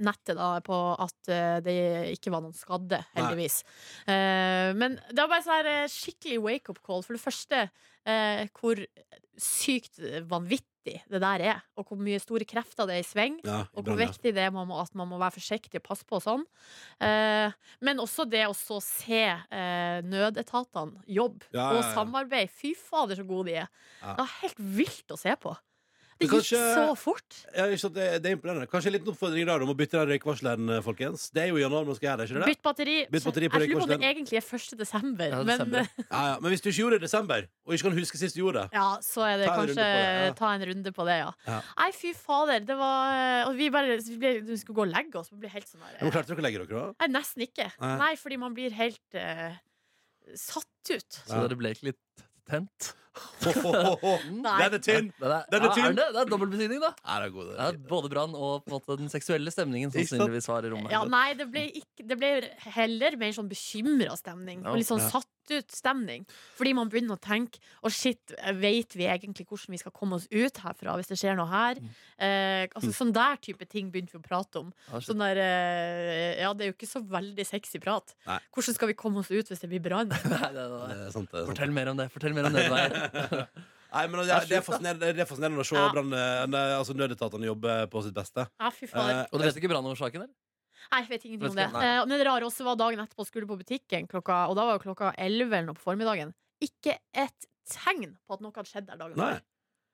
nettet 0.03 0.37
da 0.37 0.51
På 0.65 0.79
at 0.99 1.31
eh, 1.31 1.57
det 1.65 1.75
ikke 2.15 2.33
var 2.33 2.43
noen 2.45 2.55
skadde, 2.55 3.01
heldigvis 3.15 3.61
Uh, 4.05 4.71
Men 4.77 4.97
det 5.09 5.17
var 5.17 5.31
bare 5.31 5.43
sånn 5.45 5.57
her 5.59 5.67
eh, 5.71 5.91
skikkelig 5.91 6.39
wake-up 6.43 6.79
call 6.85 7.03
For 7.05 7.15
det 7.15 7.23
første 7.23 7.61
uh, 7.69 8.41
Hvor 8.53 8.81
sykt 9.41 9.99
vanvittig 10.29 11.01
det 11.09 11.21
der 11.23 11.41
er 11.41 11.61
Og 11.79 11.89
hvor 11.89 11.99
mye 11.99 12.19
store 12.21 12.45
krefter 12.47 12.87
det 12.89 12.99
er 12.99 13.03
i 13.03 13.07
sving 13.07 13.37
Ja, 13.45 13.63
og 13.73 13.87
hvor 13.87 13.97
ja. 13.97 14.05
viktig 14.05 14.33
det 14.35 14.43
er 14.45 14.53
man 14.53 14.67
må, 14.69 14.77
at 14.81 14.93
man 14.97 15.09
må 15.09 15.19
være 15.21 15.37
forsiktig 15.39 15.81
og 15.81 15.87
passe 15.87 16.05
på 16.07 16.19
og 16.19 16.23
sånn. 16.23 16.43
Eh, 17.03 17.55
men 17.85 18.01
også 18.03 18.27
det 18.29 18.43
å 18.45 18.53
så 18.55 18.77
se 18.83 19.23
eh, 19.25 19.97
nødetatene 20.05 21.01
jobbe 21.09 21.49
Ja, 21.55 21.71
og 21.73 21.81
samarbeide. 21.95 22.53
Fy 22.53 22.75
fader, 22.77 23.17
så 23.17 23.25
gode 23.27 23.49
de 23.49 23.57
er. 23.63 23.71
Det 24.03 24.17
var 24.21 24.35
helt 24.43 24.61
vilt 24.77 25.15
å 25.15 25.19
se 25.19 25.33
på. 25.41 25.55
Det 26.15 26.29
gikk 26.29 26.31
kanskje- 26.31 26.59
så 26.75 26.95
fort. 26.95 27.37
Ja, 27.51 27.65
ikke 27.67 27.79
sant, 27.81 27.93
det, 27.97 28.05
det 28.23 28.29
er 28.29 28.35
imponerende. 28.37 28.67
Kanskje 28.71 28.87
en 28.87 28.93
liten 28.95 29.11
oppfordring 29.11 29.49
om 29.51 29.71
å 29.73 29.75
bytte 29.75 29.99
den 29.99 30.11
røykvarsleren, 30.13 30.69
eh, 30.77 30.81
folkens. 30.85 31.25
Det 31.35 31.41
er 31.43 31.47
jo 31.49 31.57
i 31.59 31.63
januar 31.65 31.83
man 31.83 31.97
skal 31.97 32.07
gjøre 32.07 32.17
det, 32.21 32.27
ikke 32.29 32.39
det? 32.39 32.47
Bytt 32.53 32.61
batteri. 32.63 32.95
Bytt 33.11 33.25
batteri 33.27 33.49
på 33.51 33.59
jeg 33.59 33.69
lurer 33.69 33.81
på 33.81 33.83
om 33.83 33.91
det 33.91 34.07
egentlig 34.15 34.39
er 34.39 34.47
1. 34.47 34.77
desember. 34.79 35.27
Ja, 35.27 35.41
men 35.43 35.51
desember. 35.51 35.89
Ja, 36.15 36.21
ja. 36.31 36.39
Men 36.39 36.53
hvis 36.55 36.63
du 36.63 36.69
ikke 36.71 36.79
gjorde 36.79 36.95
det 36.95 37.03
i 37.03 37.07
desember, 37.09 37.47
og 37.67 37.75
ikke 37.75 37.89
kan 37.89 37.99
huske 37.99 38.21
sist 38.21 38.39
du 38.39 38.41
gjorde 38.45 38.63
det 38.63 38.79
ja, 38.79 38.87
så 39.03 39.27
er 39.27 39.37
det 39.43 39.51
Ta 39.51 39.57
kanskje 39.59 39.75
det, 39.75 39.91
ja. 39.91 40.33
ta 40.39 40.53
en 40.55 40.65
runde 40.71 40.95
på 40.95 41.07
det, 41.11 41.19
ja. 41.19 41.29
Ja. 41.51 41.59
Nei, 41.83 41.91
fy 41.99 42.15
fader. 42.15 42.59
Det 42.65 42.79
var 42.79 43.49
Og 43.49 43.55
vi 43.59 43.69
bare 43.69 43.99
vi 43.99 44.17
ble, 44.21 44.33
vi 44.47 44.57
skulle 44.61 44.79
gå 44.79 44.87
og 44.87 44.93
legge 44.95 45.19
oss. 45.19 45.31
Vi 45.33 45.41
ble 45.43 45.51
helt 45.51 45.67
sånn 45.67 45.83
Men 45.83 45.99
der, 45.99 46.15
klarte 46.15 46.31
dere 46.31 46.43
å 46.43 46.47
legge 46.47 46.63
dere, 46.63 46.79
da? 46.79 46.93
Nei, 47.03 47.11
nesten 47.19 47.43
ikke. 47.43 47.71
Nei. 47.81 47.95
Nei, 48.05 48.13
fordi 48.21 48.39
man 48.39 48.55
blir 48.55 48.71
helt 48.71 49.19
uh, 49.19 49.57
satt 50.31 50.93
ut. 50.95 51.19
Så 51.25 51.43
dere 51.43 51.59
ble 51.59 51.75
ikke 51.75 51.91
litt 51.91 52.25
tent? 52.47 52.93
Nei. 53.45 54.55
Den 54.65 54.77
er 54.77 54.81
tynn! 54.83 55.11
Den 55.19 55.31
er, 55.31 55.45
Den 55.51 55.61
er 55.61 55.69
ja, 55.69 55.73
tynn. 55.75 55.85
er 55.91 55.97
det? 55.99 56.07
det 56.15 56.21
er 56.23 56.31
dobbeltbetydning, 56.31 56.81
da. 56.83 56.91
Ja, 57.05 57.19
det 57.21 57.29
er 57.29 57.35
god, 57.35 57.49
det 57.51 57.55
Ja, 57.59 57.67
er 57.69 57.77
fint. 57.77 57.87
både 57.91 58.11
brann 58.15 58.35
og 58.35 58.65
på 58.65 58.71
en 58.71 58.77
måte, 58.77 58.97
den 59.01 59.11
seksuelle 59.13 59.53
stemningen 59.53 59.91
Ikke 59.91 60.01
sant? 60.03 60.15
sannsynligvis 60.15 60.49
var 60.51 60.65
i 60.67 60.73
rommet. 60.73 60.91
Ja, 60.95 61.03
nei, 61.09 61.27
det 61.39 61.47
ble, 61.53 61.65
ikke, 61.81 62.07
det 62.11 62.19
ble 62.21 62.33
heller 62.75 63.17
mer 63.21 63.35
sånn 63.37 63.49
bekymra 63.51 64.17
stemning. 64.19 64.63
Ja, 64.65 64.73
Og 64.73 64.81
litt 64.81 64.89
sånn 64.89 65.03
ja. 65.03 65.09
satt 65.13 65.31
ut 65.45 65.69
stemning. 65.69 66.23
Fordi 66.57 66.71
man 66.73 66.89
begynner 66.89 67.19
å 67.19 67.21
tenke 67.21 67.59
Å, 67.85 67.89
shit, 67.93 68.31
vet 68.57 68.95
vi 68.97 69.05
egentlig 69.05 69.43
hvordan 69.45 69.75
vi 69.75 69.77
skal 69.77 69.93
komme 69.93 70.17
oss 70.17 70.25
ut 70.33 70.57
herfra 70.63 70.95
hvis 70.97 71.11
det 71.11 71.19
skjer 71.21 71.35
noe 71.37 71.45
her? 71.51 71.77
Mm. 71.77 71.91
Eh, 72.25 72.63
altså, 72.73 72.89
sånn 72.97 73.11
der 73.13 73.37
type 73.45 73.67
ting 73.69 73.91
begynte 73.93 74.15
vi 74.15 74.21
å 74.23 74.25
prate 74.25 74.63
om. 74.63 74.71
Ja, 74.89 74.97
shit. 74.97 75.11
Sånn 75.11 75.21
der, 75.21 75.37
eh, 75.43 76.41
ja, 76.41 76.49
det 76.57 76.65
er 76.65 76.71
jo 76.71 76.75
ikke 76.79 76.89
så 76.89 77.03
veldig 77.05 77.45
sexy 77.45 77.77
prat. 77.83 78.15
Nei. 78.25 78.39
Hvordan 78.57 78.77
skal 78.79 78.89
vi 78.89 78.97
komme 78.97 79.21
oss 79.21 79.29
ut 79.29 79.51
hvis 79.53 79.61
det 79.61 79.69
blir 79.69 79.83
brann? 79.85 80.09
Nei, 80.33 80.49
det, 80.49 80.65
det, 80.65 80.81
Det 80.89 80.97
er 80.97 81.13
sant, 81.13 81.29
det 81.29 81.37
er 81.37 81.45
sant. 81.45 81.51
Fortell 81.51 81.75
mer 81.77 81.93
om 81.93 82.01
det. 82.01 82.09
Fortell 82.15 82.33
mer 82.33 82.49
om 82.49 82.57
det. 82.57 82.65
Veier. 82.73 82.97
Nei, 83.95 84.07
men 84.11 84.19
det, 84.25 84.33
er, 84.33 84.47
det, 84.49 84.57
er 84.57 84.63
fascinerende, 84.65 85.11
det 85.15 85.23
er 85.23 85.29
fascinerende 85.29 85.63
å 85.63 85.67
se 85.67 85.77
Ja. 85.77 85.85
brann, 85.93 86.11
eh, 86.11 86.73
altså 86.75 86.95
nødetatene 86.97 87.47
jobbe 87.47 87.75
på 87.93 88.01
sitt 88.03 88.15
beste. 88.17 88.43
Ja, 88.59 88.71
fy 88.75 88.89
fader. 88.91 89.21
Eh, 89.21 89.29
Og 89.31 89.39
du 89.39 89.45
vet 89.47 89.59
ikke 89.61 89.71
brannårsaken, 89.71 90.25
eller? 90.25 90.33
Nei, 90.91 90.99
jeg 91.01 91.09
vet 91.13 91.25
ingenting 91.29 91.49
om 91.53 91.55
det. 91.61 91.67
Nei. 91.73 91.83
Eh, 91.87 92.05
men 92.05 92.19
det 92.19 92.27
rare 92.27 92.47
også 92.49 92.67
var 92.67 92.75
dagen 92.81 92.99
etterpå 93.01 93.25
skulle 93.25 93.47
på 93.49 93.57
butikken, 93.61 94.07
klokka, 94.11 94.45
og 94.51 94.57
da 94.59 94.67
var 94.67 94.77
jo 94.77 94.83
klokka 94.83 95.13
11 95.15 95.47
eller 95.47 95.69
noe 95.71 95.77
på 95.79 95.85
formiddagen. 95.87 96.33
Ikke 96.61 96.97
et 97.15 97.47
tegn 97.71 98.17
på 98.27 98.35
at 98.35 98.43
noe 98.43 98.53
hadde 98.55 98.69
skjedd 98.69 98.89
der 98.91 98.99
dagen 98.99 99.15
før. 99.19 99.41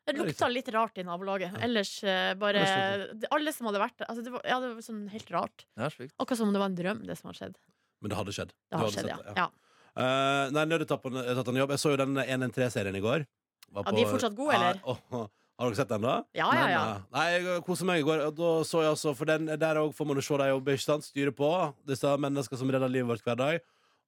Det 0.02 0.16
lukta 0.18 0.48
litt 0.50 0.70
rart 0.74 0.98
i 0.98 1.04
nabolaget. 1.06 1.60
Ellers 1.62 1.92
eh, 2.04 2.34
bare 2.34 2.66
det- 3.14 3.30
Alle 3.32 3.54
som 3.54 3.68
hadde 3.70 3.80
vært 3.84 4.00
der 4.02 4.10
altså 4.10 4.24
det, 4.26 4.32
var, 4.34 4.42
ja, 4.50 4.58
det 4.60 4.72
var 4.74 4.82
sånn 4.82 5.04
helt 5.14 5.30
rart. 5.32 5.66
Akkurat 5.78 6.38
som 6.40 6.48
om 6.50 6.54
det 6.56 6.60
var 6.64 6.72
en 6.74 6.80
drøm, 6.80 7.04
det 7.06 7.18
som 7.20 7.30
hadde 7.30 7.38
skjedd. 7.38 7.60
Men 8.02 8.10
det 8.10 8.18
hadde 8.18 8.34
skjedd. 8.34 8.52
Det 8.72 8.80
hadde 8.82 8.96
skjedd, 8.96 9.06
sett 9.06 9.14
ja. 9.14 9.18
det, 9.22 9.36
ja. 9.38 9.50
Eh, 9.98 10.52
nei, 10.56 10.66
tatt 10.88 11.06
en 11.52 11.62
jobb. 11.62 11.76
Jeg 11.76 11.82
så 11.82 11.94
jo 11.94 12.00
den 12.00 12.16
113-serien 12.24 12.96
i 12.96 13.04
går. 13.04 13.28
Var 13.72 13.88
Ja, 13.88 13.94
de 13.96 14.04
er 14.04 14.12
fortsatt 14.12 14.36
gode, 14.36 14.56
eller? 14.56 14.80
Ja, 14.80 14.96
oh. 15.18 15.28
har 15.60 15.70
dere 15.70 15.80
sett 15.80 15.92
den, 15.92 16.08
da? 16.08 16.16
Ja, 16.38 16.48
ja, 16.56 16.70
ja. 16.72 16.82
Nei, 17.16 17.28
jeg 17.36 17.60
koser 17.68 17.88
meg 17.90 18.02
i 18.02 18.08
går. 18.08 18.24
Og 18.30 18.40
da 18.40 18.54
så 18.68 18.86
jeg 18.86 18.94
altså, 18.96 19.14
for 19.18 19.30
den, 19.30 19.52
Der 19.60 19.82
òg 19.84 19.94
får 19.96 20.10
man 20.10 20.20
jo 20.20 20.26
se 20.26 20.40
dem 20.42 20.52
jobbe, 20.54 20.78
ikke 20.78 20.88
sant? 20.88 21.08
Styre 21.08 21.36
på 21.36 21.52
disse 21.88 22.16
menneskene 22.26 22.64
som 22.64 22.74
redder 22.74 22.92
livet 22.92 23.12
vårt 23.12 23.28
hver 23.28 23.40
dag. 23.40 23.62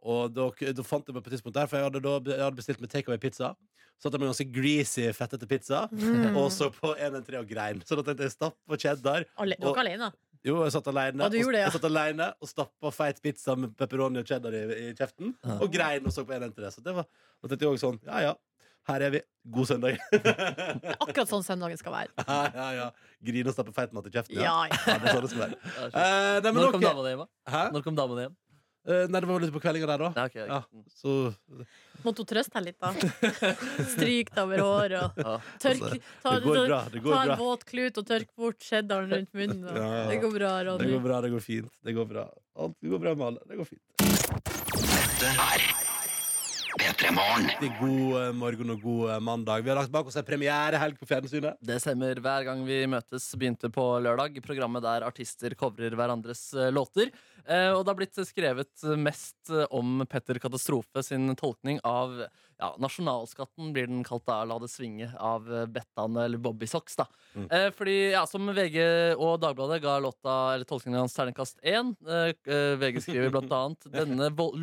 Og 0.03 0.34
da, 0.36 0.49
da 0.51 0.84
fant 0.84 1.07
jeg 1.07 1.15
meg 1.15 1.23
på 1.23 1.31
et 1.31 1.38
tidspunkt 1.38 1.55
der, 1.55 1.69
for 1.71 1.79
jeg 1.79 1.88
hadde, 1.88 2.03
da, 2.03 2.17
jeg 2.34 2.43
hadde 2.43 2.59
bestilt 2.59 2.84
med 2.84 2.91
takeaway-pizza. 2.91 3.53
Så 3.95 4.09
hadde 4.09 4.19
jeg 4.19 4.23
med 4.23 4.31
ganske 4.34 4.49
greasy, 4.51 5.05
fettete 5.15 5.47
pizza. 5.47 5.86
Mm. 5.95 6.36
Og 6.41 6.49
så 6.51 6.67
på 6.75 6.91
113 6.91 7.39
og 7.39 7.47
grein. 7.47 7.84
Så 7.88 7.95
da 7.95 8.03
tenkte 8.03 8.27
jeg 8.27 8.36
stapp 8.36 8.57
og 8.67 8.79
cheddar. 8.79 9.27
Alle, 9.39 9.55
du 9.59 9.69
er 9.69 9.75
ikke 9.75 9.86
alene? 9.86 10.11
Jo, 10.43 10.57
jeg 10.65 10.73
satt 10.75 10.87
alene, 10.91 11.23
og, 11.23 11.35
ja. 11.39 11.51
jeg 11.55 11.71
satt 11.71 11.85
alene 11.87 12.25
og 12.43 12.49
stappa 12.49 12.89
feit 12.91 13.21
pizza 13.23 13.55
med 13.55 13.71
pepperoni 13.79 14.19
og 14.19 14.27
cheddar 14.27 14.55
i, 14.57 14.63
i 14.75 14.89
kjeften. 14.97 15.31
Ja. 15.39 15.59
Og 15.63 15.71
grein 15.71 16.03
og 16.03 16.11
så 16.11 16.25
på 16.27 16.35
113. 16.35 16.73
Så 16.75 16.83
det 16.83 16.95
var, 16.97 17.07
og 17.39 17.47
tenkte 17.47 17.63
jeg 17.63 17.77
også 17.77 17.93
sånn 17.93 18.01
Ja 18.09 18.19
ja, 18.25 18.33
her 18.91 19.05
er 19.07 19.13
vi. 19.13 19.21
God 19.55 19.69
søndag. 19.69 19.99
Akkurat 21.03 21.29
sånn 21.31 21.43
søndagen 21.47 21.79
skal 21.79 21.95
være. 21.95 22.25
ja, 22.27 22.41
ja, 22.51 22.67
ja. 22.75 22.87
Grine 23.23 23.51
og 23.51 23.55
stappe 23.55 23.71
feit 23.75 23.95
mat 23.95 24.07
i 24.07 24.11
kjeften. 24.11 24.35
Ja. 24.39 24.51
Ja, 24.51 24.67
ja. 24.67 24.79
ja, 24.83 24.97
det 24.99 25.07
er 25.07 25.15
sånn 25.15 25.23
det 25.23 25.31
skal 25.31 25.43
være. 25.45 25.59
Ja. 25.63 25.87
Eh, 25.87 26.37
nei, 26.43 26.51
men 26.51 26.59
Når 26.59 26.75
kom 26.75 26.87
okay. 26.89 27.71
Når 27.75 27.85
kom 27.87 27.99
damene 27.99 28.25
hjem? 28.27 28.35
Eh, 28.86 29.05
nei, 29.07 29.19
det 29.23 29.27
var 29.29 29.39
litt 29.39 29.53
på 29.55 29.61
kveldinga 29.63 29.88
der, 29.88 29.97
da. 30.01 30.09
Nei, 30.17 30.25
ok, 30.27 30.36
ok. 30.43 30.47
Ja, 30.49 30.61
så 30.99 31.11
Måtte 32.03 32.19
hun 32.19 32.27
trøste 32.27 32.51
deg 32.57 32.63
litt, 32.65 32.79
da? 32.84 32.89
Stryk 33.93 34.34
deg 34.36 34.41
over 34.43 34.59
håret 34.65 34.97
og 35.05 35.11
Ja. 35.23 35.38
tørk 35.63 35.79
Altså, 35.86 35.99
ta, 36.21 36.34
Det 36.36 36.43
går 36.43 36.67
bra. 36.67 36.79
Det 36.91 37.01
går 37.05 37.13
Ta 37.15 37.21
en 37.21 37.27
bra. 37.31 37.38
våt 37.39 37.63
klut 37.69 37.97
og 38.01 38.05
tørk 38.11 38.27
bort 38.36 38.59
cheddaren 38.59 39.07
rundt 39.13 39.31
munnen. 39.34 39.63
Og. 39.69 39.75
Ja, 39.79 39.88
ja. 40.03 40.03
Det 40.11 40.19
går 40.25 40.31
bra, 40.36 40.51
Det 40.59 40.67
Ronny. 40.67 40.91
går 40.97 41.03
bra, 41.07 41.21
det 41.23 41.31
går 41.38 41.43
fint. 41.47 41.71
Det 41.84 41.95
går 41.95 42.05
bra. 42.11 42.27
Alt 42.59 42.75
går 42.84 42.99
bra 43.07 43.15
med 43.15 43.25
alle. 43.31 43.39
Det 43.47 43.55
går 43.61 43.67
fint. 43.71 43.84
P3 46.84 47.11
Morgen. 47.15 47.45
God 47.79 48.15
eh, 48.19 48.31
morgen 48.36 48.73
og 48.73 48.81
god 48.84 49.11
eh, 49.13 49.19
mandag. 49.23 49.63
Vi 49.63 49.71
har 49.71 49.77
lagt 49.79 49.91
bak 49.93 50.09
oss 50.09 50.17
en 50.19 50.25
premierehelg 50.27 50.97
på 50.99 51.07
fjernsynet. 51.07 51.55
Det 51.63 51.77
stemmer. 51.79 52.19
Hver 52.19 52.43
gang 52.49 52.65
vi 52.67 52.81
møtes, 52.91 53.29
begynte 53.39 53.69
på 53.71 53.86
lørdag. 54.03 54.36
Programmet 54.43 54.84
der 54.84 55.05
artister 55.07 55.55
covrer 55.55 55.95
hverandres 55.95 56.49
eh, 56.59 56.73
låter. 56.75 57.13
Eh, 57.47 57.69
og 57.71 57.86
det 57.86 57.93
har 57.93 57.99
blitt 58.01 58.19
skrevet 58.27 58.84
mest 58.99 59.53
om 59.71 60.03
Petter 60.11 60.41
Katastrofe 60.43 61.05
sin 61.07 61.31
tolkning 61.39 61.79
av 61.88 62.25
ja, 62.59 62.69
nasjonalskatten, 62.79 63.71
blir 63.75 63.88
den 63.89 64.03
kalt 64.07 64.23
da, 64.27 64.41
La 64.47 64.55
det 64.61 64.69
svinge, 64.71 65.07
av 65.19 65.47
Bettan 65.71 66.15
eller 66.19 66.39
Bobby 66.39 66.67
Socks. 66.69 66.99
da. 66.99 67.07
Mm. 67.36 67.47
Eh, 67.47 67.69
fordi, 67.75 67.95
ja, 68.13 68.25
som 68.27 68.51
VG 68.55 68.77
og 69.15 69.39
Dagbladet 69.43 69.79
ga 69.84 69.95
låta, 70.03 70.36
eller 70.53 70.67
tolkningen 70.67 70.99
hans 71.05 71.15
terningkast 71.15 71.63
én. 71.63 71.95
VG 72.03 73.01
skriver 73.07 73.31
blant 73.34 73.55
annet 73.55 73.88
denne 74.01 74.31
vold- 74.36 74.59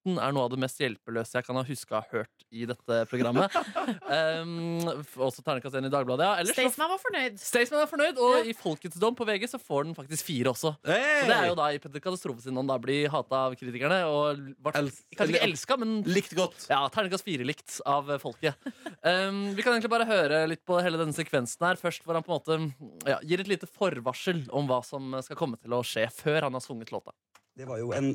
låtvoldtekten 0.00 0.18
er 0.20 0.32
noe 0.32 0.44
av 0.44 0.50
det 0.52 0.60
mest 0.60 0.80
hjelpeløse 0.80 1.36
jeg 1.36 1.44
kan 1.46 1.56
ha 1.56 1.64
huska 1.64 2.00
hørt 2.10 2.44
i 2.50 2.64
dette 2.66 3.06
programmet. 3.10 3.52
um, 4.42 4.80
også 5.20 5.42
terningkast 5.44 5.76
én 5.76 5.86
i 5.86 5.92
Dagbladet. 5.92 6.24
Ja. 6.24 6.38
Ellers 6.40 6.54
Staysman 6.56 6.90
var 6.90 7.00
fornøyd. 7.00 7.38
Staysman 7.38 7.82
var 7.82 7.90
fornøyd, 7.90 8.18
og 8.18 8.48
i 8.48 8.54
Folkets 8.56 8.98
dom 9.00 9.14
på 9.14 9.26
VG 9.28 9.46
så 9.50 9.60
får 9.60 9.86
den 9.86 9.94
faktisk 9.94 10.26
fire 10.26 10.50
også. 10.50 10.74
Hey! 10.86 11.22
Så 11.22 11.30
det 11.30 11.36
er 11.36 11.50
jo 11.50 11.58
da 11.58 11.68
i 11.72 11.78
Petter 11.82 12.02
Katastrofe 12.02 12.44
sin 12.44 12.56
ånd 12.56 12.70
da 12.70 12.78
blir 12.80 13.10
hata 13.12 13.44
av 13.48 13.56
kritikerne. 13.60 14.00
Og 14.10 14.40
ble, 14.58 14.74
kanskje 15.16 15.36
ikke 15.36 15.44
elska, 15.46 15.78
men 15.80 16.00
Likt 16.08 16.34
godt. 16.38 16.66
ja, 16.70 16.82
terningkast 16.92 17.26
fire 17.26 17.46
likt 17.46 17.80
av 17.88 18.10
folket. 18.22 18.56
Um, 19.04 19.50
vi 19.56 19.64
kan 19.64 19.74
egentlig 19.74 19.92
bare 19.92 20.08
høre 20.08 20.44
litt 20.50 20.64
på 20.66 20.80
hele 20.82 21.00
denne 21.00 21.16
sekvensen 21.16 21.68
her. 21.68 21.80
Først 21.80 22.06
hvor 22.06 22.18
han 22.18 22.26
på 22.26 22.34
en 22.34 22.40
måte 22.40 23.10
ja, 23.10 23.20
gir 23.26 23.42
et 23.42 23.50
lite 23.50 23.68
forvarsel 23.70 24.46
om 24.56 24.68
hva 24.70 24.82
som 24.86 25.14
skal 25.24 25.38
komme 25.38 25.60
til 25.60 25.76
å 25.76 25.84
skje, 25.86 26.08
før 26.14 26.48
han 26.48 26.56
har 26.56 26.64
sunget 26.64 26.92
låta. 26.94 27.14
Det 27.60 27.66
var 27.68 27.76
jo 27.76 27.90
en 27.92 28.14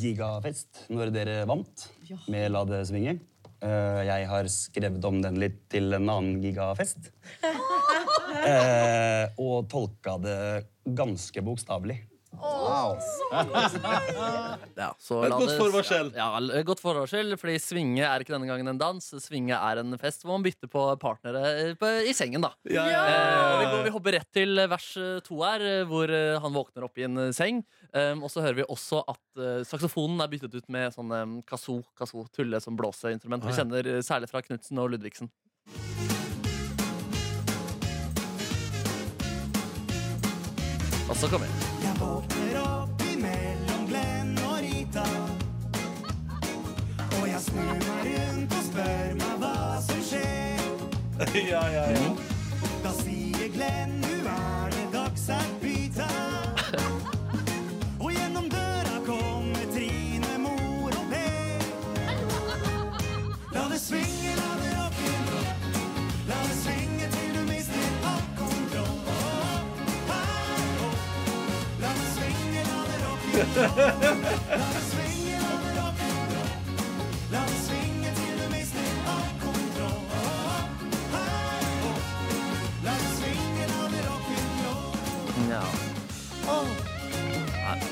gigafest 0.00 0.86
når 0.88 1.10
dere 1.12 1.32
vant 1.44 1.82
med 2.32 2.46
La 2.48 2.62
det 2.64 2.78
svinge. 2.88 3.12
Eh, 3.60 3.98
jeg 4.08 4.28
har 4.30 4.48
skrevet 4.48 5.04
om 5.04 5.18
den 5.20 5.36
litt 5.42 5.58
til 5.68 5.92
en 5.98 6.08
annen 6.08 6.40
gigafest. 6.40 7.12
Eh, 8.46 9.24
og 9.42 9.66
tolka 9.70 10.12
det 10.22 10.38
ganske 10.94 11.42
bokstavelig. 11.42 11.96
Ja, 14.76 14.90
så 15.00 15.22
Et 15.24 15.32
godt 15.32 15.52
forvarsel. 15.56 16.10
Ja, 16.16 16.26
godt 16.66 16.80
forvarsel, 16.82 17.32
fordi 17.40 17.56
Svinge 17.62 18.04
er 18.04 18.20
ikke 18.22 18.34
denne 18.34 18.48
gangen 18.48 18.68
en 18.70 18.78
dans. 18.80 19.06
Svinge 19.22 19.56
er 19.56 19.80
en 19.80 19.96
fest 20.00 20.24
hvor 20.24 20.36
man 20.36 20.44
bytter 20.44 20.68
på 20.70 20.82
partnere 21.02 21.42
eh, 21.62 21.72
på, 21.78 21.86
i 22.06 22.12
sengen, 22.16 22.44
da. 22.44 22.50
Ja, 22.68 22.84
ja, 22.90 23.02
Eh, 23.06 23.14
ja, 23.14 23.58
vi, 23.58 23.64
ja. 23.64 23.70
går, 23.72 23.82
vi 23.86 23.92
hopper 23.94 24.12
rett 24.18 24.30
til 24.34 24.50
vers 24.68 24.88
eh, 25.00 25.18
to 25.26 25.34
her, 25.42 25.60
eh, 25.64 25.84
hvor 25.88 26.06
han 26.42 26.54
våkner 26.56 26.82
opp 26.86 26.96
i 27.00 27.06
en 27.06 27.16
seng. 27.36 27.56
Um, 27.96 28.18
og 28.26 28.30
så 28.32 28.42
hører 28.44 28.58
vi 28.58 28.64
også 28.68 28.98
at 29.08 29.22
saksofonen 29.68 30.20
er 30.20 30.28
byttet 30.32 30.54
ut 30.58 30.66
med 30.72 30.92
sånn 30.92 31.10
um, 31.12 31.36
kazoo, 31.46 31.80
kazoo, 31.96 32.26
tulle 32.34 32.58
som 32.60 32.76
blåseinstrument. 32.76 33.44
Vi 33.46 33.54
kjenner 33.56 33.82
særlig 34.04 34.28
fra 34.32 34.42
Knutsen 34.44 34.78
og 34.82 34.90
Ludvigsen. 34.92 35.28
Og 41.16 41.20
så 41.20 41.28
kommer 41.28 41.46
vi. 41.46 41.66
Jeg 41.82 41.94
våkner 42.00 42.56
opp 42.60 43.02
imellom 43.12 43.86
Glenn 43.88 44.34
og 44.44 44.58
Rita. 44.60 45.04
Og 47.20 47.24
jeg 47.30 47.40
snur 47.40 47.70
meg 47.86 48.10
rundt 48.10 48.56
og 48.58 48.66
spør 48.66 49.16
meg 49.22 49.40
hva 49.40 49.54
som 49.86 50.02
skjer. 50.10 50.60
ja, 51.54 51.62
ja, 51.72 51.86
ja. 51.96 52.12
Da 52.84 52.92
sier 53.00 53.48
Glenn 53.56 53.96
nu 54.04 54.28
er 54.34 54.76
det 54.76 54.88
dags 54.92 55.30
at 55.32 55.55
Come 73.56 75.00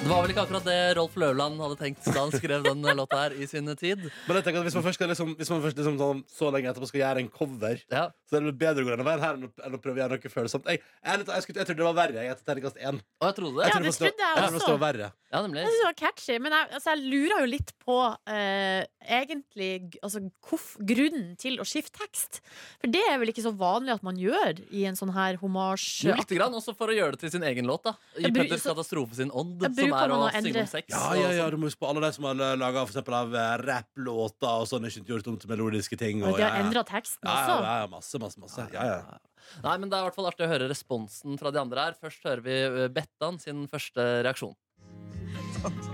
det 0.04 0.10
var 0.10 0.20
vel 0.20 0.32
ikke 0.34 0.42
akkurat 0.44 0.66
det 0.68 0.74
Rolf 0.98 1.14
Løvland 1.16 1.60
hadde 1.64 1.76
tenkt 1.80 2.04
da 2.10 2.26
han 2.26 2.32
skrev 2.34 2.66
den 2.66 2.82
låta 2.98 3.22
her 3.22 3.34
i 3.40 3.46
sin 3.48 3.70
tid. 3.80 4.02
Men 4.26 4.36
jeg 4.36 4.44
tenker 4.44 4.60
at 4.60 4.66
hvis 4.68 4.76
man 4.76 4.84
først, 4.84 4.98
skal 4.98 5.08
liksom, 5.08 5.30
hvis 5.38 5.52
man 5.52 5.62
først 5.64 5.80
liksom 5.80 5.96
sånn, 6.00 6.20
så 6.28 6.50
lenge 6.52 6.68
etterpå 6.68 6.90
skal 6.90 7.00
gjøre 7.00 7.22
en 7.24 7.30
cover, 7.32 7.80
Ja. 7.88 8.04
så 8.28 8.36
er 8.36 8.44
det 8.44 8.52
bedre 8.60 8.84
å 8.84 8.88
gå 8.88 8.92
denne 8.92 9.06
veien 9.08 9.24
her 9.24 9.38
enn 9.38 9.48
å, 9.48 9.50
enn 9.64 9.78
å 9.78 9.80
prøve 9.80 9.96
å 9.96 10.02
gjøre 10.02 10.18
noe 10.18 10.34
følsomt. 10.34 10.68
Jeg, 10.68 10.82
jeg, 11.00 11.24
jeg, 11.24 11.46
jeg 11.56 11.68
trodde 11.70 11.80
det 11.80 11.88
var 11.88 11.96
verre. 11.96 12.20
Jeg 12.20 12.34
etter 12.34 12.48
terningkast 12.50 12.82
én. 12.84 13.00
Og 13.22 13.28
jeg 13.30 13.38
trodde 13.38 13.54
det. 13.56 13.64
Ja, 13.64 13.72
trodde 13.72 13.88
det 13.88 13.94
var 13.94 14.00
trodde 14.04 14.28
jeg 14.28 14.42
jeg 14.44 14.52
trodde 14.52 14.66
det 14.68 14.74
var 14.74 14.84
verre. 14.84 15.10
Ja, 15.34 15.40
nemlig. 15.42 15.64
Jeg 15.64 15.70
synes 15.72 15.80
det 15.80 15.88
var 15.88 15.96
catchy, 15.98 16.34
men 16.44 16.54
jeg, 16.54 16.68
altså, 16.78 16.92
jeg 16.92 17.08
lurer 17.14 17.40
jo 17.42 17.48
litt 17.50 17.72
på 17.82 17.96
uh, 18.12 18.82
egentlig 19.18 19.70
altså, 20.04 20.20
hvorf, 20.46 20.68
grunnen 20.92 21.32
til 21.40 21.56
å 21.58 21.66
skifte 21.66 21.96
tekst. 22.04 22.38
For 22.78 22.92
det 22.92 23.02
er 23.08 23.18
vel 23.22 23.32
ikke 23.32 23.42
så 23.42 23.50
vanlig 23.58 23.96
at 23.96 24.04
man 24.06 24.20
gjør 24.20 24.60
i 24.68 24.84
en 24.86 24.98
sånn 24.98 25.10
her 25.16 25.40
homasj. 25.40 26.04
Lite 26.12 26.38
grann, 26.38 26.54
også 26.54 26.76
for 26.78 26.92
å 26.92 26.94
gjøre 26.94 27.16
det 27.16 27.24
til 27.24 27.34
sin 27.34 27.46
egen 27.48 27.66
låt. 27.66 27.88
da 27.88 27.96
I 28.20 28.30
Petters 28.34 28.68
katastrofe 28.68 29.18
sin 29.18 29.32
ånd, 29.34 29.58
Jeg 29.64 29.74
er 30.00 30.14
å 30.14 30.18
synge 30.34 30.64
om 30.64 30.70
sex. 30.70 30.88
Ja, 30.92 31.02
ja, 31.16 31.28
ja, 31.30 31.44
sånn. 31.44 31.54
du 31.54 31.62
må 31.62 31.70
huske 31.70 31.82
på 31.82 31.90
alle 31.90 32.02
de 32.04 32.10
som 32.16 32.28
har 32.28 32.58
laga 32.60 32.84
av 32.84 33.36
eh, 33.40 33.52
rapplåter 33.64 34.50
og 34.50 34.66
sånne 34.70 34.90
ikke 34.90 35.14
gjort 35.14 35.30
om 35.32 35.38
til 35.40 35.52
melodiske 35.52 35.98
ting. 36.00 36.22
Og 36.24 36.34
Og, 36.34 36.40
de 36.40 36.46
har 36.46 36.58
ja. 36.58 36.64
endra 36.64 36.84
teksten 36.88 37.28
også. 37.28 37.56
ja, 37.64 37.78
ja, 37.84 37.86
masse, 37.92 38.20
masse, 38.22 38.40
masse. 38.42 38.68
Ja, 38.74 38.88
ja. 38.96 39.20
Nei, 39.64 39.76
men 39.78 39.90
Det 39.90 39.96
er 39.96 40.04
i 40.04 40.08
hvert 40.08 40.16
fall 40.16 40.30
artig 40.30 40.46
å 40.46 40.50
høre 40.50 40.68
responsen 40.70 41.38
fra 41.40 41.52
de 41.54 41.60
andre 41.60 41.88
her. 41.88 41.98
Først 42.00 42.24
hører 42.26 42.44
vi 42.44 42.60
eh, 42.64 42.88
Bettan 42.92 43.38
sin 43.42 43.66
første 43.70 44.06
reaksjon. 44.26 44.56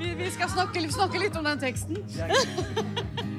Vi, 0.01 0.15
vi 0.19 0.31
skal 0.35 0.51
snakke, 0.51 0.83
snakke 0.91 1.21
litt 1.23 1.37
om 1.39 1.47
den 1.47 1.61
teksten. 1.63 2.01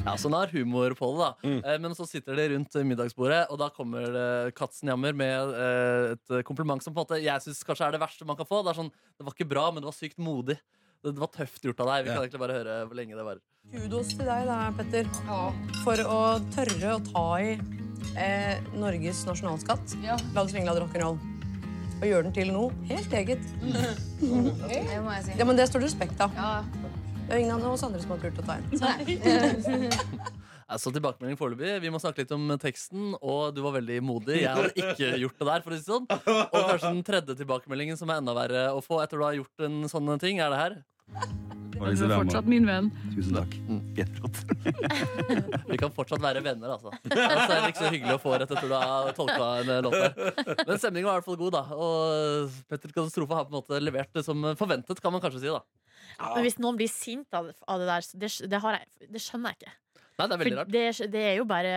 Ja, 0.06 0.16
Så 0.16 0.28
han 0.30 0.36
har 0.38 0.52
humor 0.54 0.94
på 0.96 1.10
det, 1.12 1.20
da. 1.20 1.30
Mm. 1.44 1.58
Eh, 1.64 1.78
Men 1.84 1.94
så 1.94 2.06
sitter 2.08 2.36
de 2.38 2.48
rundt 2.54 2.74
middagsbordet, 2.88 3.42
og 3.52 3.58
da 3.60 3.68
kommer 3.74 4.06
det 4.14 4.54
Katzenjammer 4.58 5.12
med 5.16 5.54
eh, 5.54 6.14
et 6.16 6.44
kompliment 6.48 6.82
som 6.82 6.94
på 6.94 7.02
en 7.02 7.04
måte 7.04 7.20
jeg 7.22 7.44
syns 7.44 7.60
kanskje 7.68 7.88
er 7.88 7.96
det 7.96 8.00
verste 8.02 8.24
man 8.28 8.38
kan 8.38 8.48
få. 8.48 8.62
Det 8.64 8.72
er 8.72 8.80
sånn, 8.80 8.92
det 9.18 9.26
var 9.26 9.36
ikke 9.36 9.50
bra, 9.50 9.66
men 9.74 9.84
det 9.84 9.90
var 9.90 9.98
sykt 9.98 10.20
modig. 10.22 10.56
Det, 11.00 11.14
det 11.14 11.20
var 11.20 11.30
tøft 11.32 11.64
gjort 11.64 11.80
av 11.84 11.90
deg. 11.92 12.06
Vi 12.06 12.12
kan 12.14 12.22
egentlig 12.24 12.42
bare 12.42 12.56
høre 12.58 12.78
hvor 12.88 12.96
lenge 12.98 13.16
det 13.16 13.26
varer. 13.28 13.44
Kudos 13.72 14.14
til 14.16 14.24
deg 14.28 14.48
da, 14.48 14.56
Petter, 14.76 15.08
for 15.84 16.00
å 16.08 16.20
tørre 16.56 16.94
å 16.96 17.02
ta 17.10 17.26
i 17.44 17.52
eh, 18.16 18.56
Norges 18.76 19.22
nasjonalskatt. 19.28 19.96
La 20.04 20.16
det 20.16 20.48
svinge, 20.52 20.68
la 20.68 20.76
rock'n'roll. 20.80 21.20
Og 22.00 22.06
gjøre 22.08 22.24
den 22.30 22.32
til 22.36 22.52
noe 22.54 22.72
helt 22.88 23.12
eget. 23.16 23.42
Det 24.20 25.00
må 25.04 25.12
jeg 25.12 25.24
si. 25.26 25.34
Ja, 25.36 25.44
men 25.48 25.56
Det 25.60 25.66
står 25.68 25.84
det 25.84 25.90
respekt 25.90 26.20
av. 26.24 26.32
Det 26.32 26.92
er 27.36 27.42
ingen 27.44 27.56
av 27.56 27.72
oss 27.72 27.84
andre 27.86 28.00
som 28.02 28.14
har 28.14 28.22
turt 28.22 28.40
å 28.40 28.44
ta 28.46 28.56
en. 28.58 28.64
Altså, 30.70 30.90
tilbakemelding 30.96 31.38
foreløpig. 31.38 31.76
Vi 31.84 31.92
må 31.94 32.00
snakke 32.02 32.24
litt 32.24 32.34
om 32.34 32.48
teksten, 32.62 33.12
og 33.20 33.54
du 33.54 33.62
var 33.66 33.76
veldig 33.78 34.00
modig. 34.06 34.40
Jeg 34.42 34.56
hadde 34.56 34.72
ikke 34.74 35.12
gjort 35.24 35.38
det 35.38 35.48
der, 35.50 35.64
for 35.64 35.70
å 35.70 35.78
si 35.78 35.84
det 35.84 35.92
sånn. 35.92 36.08
Og 36.10 36.58
kanskje 36.72 36.90
den 36.90 37.06
tredje 37.06 37.38
tilbakemeldingen 37.42 38.00
som 38.00 38.10
er 38.10 38.22
enda 38.22 38.34
verre 38.36 38.66
å 38.74 38.82
få 38.84 39.02
etter 39.04 39.20
du 39.20 39.26
har 39.28 39.38
gjort 39.38 39.66
en 39.68 39.82
sånn 39.90 40.12
ting, 40.22 40.42
er 40.42 40.52
det 40.54 40.60
her. 40.60 40.78
Du 41.80 41.86
er 41.86 42.12
fortsatt 42.12 42.48
min 42.50 42.66
venn. 42.68 42.90
Tusen 43.14 43.38
takk. 43.38 43.54
Kjempeflott. 43.96 44.40
Vi 45.70 45.78
kan 45.80 45.94
fortsatt 45.96 46.20
være 46.22 46.42
venner, 46.44 46.74
altså. 46.74 46.92
altså 46.92 47.46
det 47.48 47.56
er 47.56 47.68
ikke 47.70 47.84
så 47.86 47.92
hyggelig 47.94 48.16
å 48.18 48.20
få 48.20 48.34
rett 48.34 48.50
etter 48.50 48.68
du 48.68 48.74
har 48.76 49.12
tolka 49.16 49.50
en 49.62 49.86
låt 49.86 49.96
der. 49.96 50.64
Men 50.66 50.82
stemningen 50.82 51.08
var 51.08 51.14
i 51.14 51.20
hvert 51.22 51.28
fall 51.30 51.40
god, 51.40 51.56
da. 51.56 51.62
Og 51.78 52.58
Petter 52.68 52.92
Katastrofe 52.92 53.38
har 53.38 53.48
på 53.48 53.54
en 53.54 53.60
måte 53.62 53.80
levert 53.80 54.12
det 54.12 54.26
som 54.26 54.44
forventet, 54.60 55.00
kan 55.00 55.14
man 55.14 55.24
kanskje 55.24 55.46
si. 55.46 55.54
da 55.54 55.62
Ja, 56.18 56.34
men 56.34 56.44
hvis 56.46 56.58
noen 56.60 56.76
blir 56.80 56.90
sint 56.92 57.32
av, 57.36 57.50
av 57.68 57.80
det 57.82 57.86
der, 57.90 58.08
det, 58.24 58.30
det, 58.52 58.60
har 58.64 58.78
jeg, 58.78 59.08
det 59.14 59.22
skjønner 59.24 59.54
jeg 59.54 59.60
ikke. 59.62 59.76
Nei, 60.20 60.26
det 60.26 60.34
er 60.36 60.40
veldig 60.42 60.56
rart. 60.58 60.72
det, 60.74 60.82
er- 60.90 61.10
det 61.14 61.22
jo 61.38 61.44
bare 61.48 61.70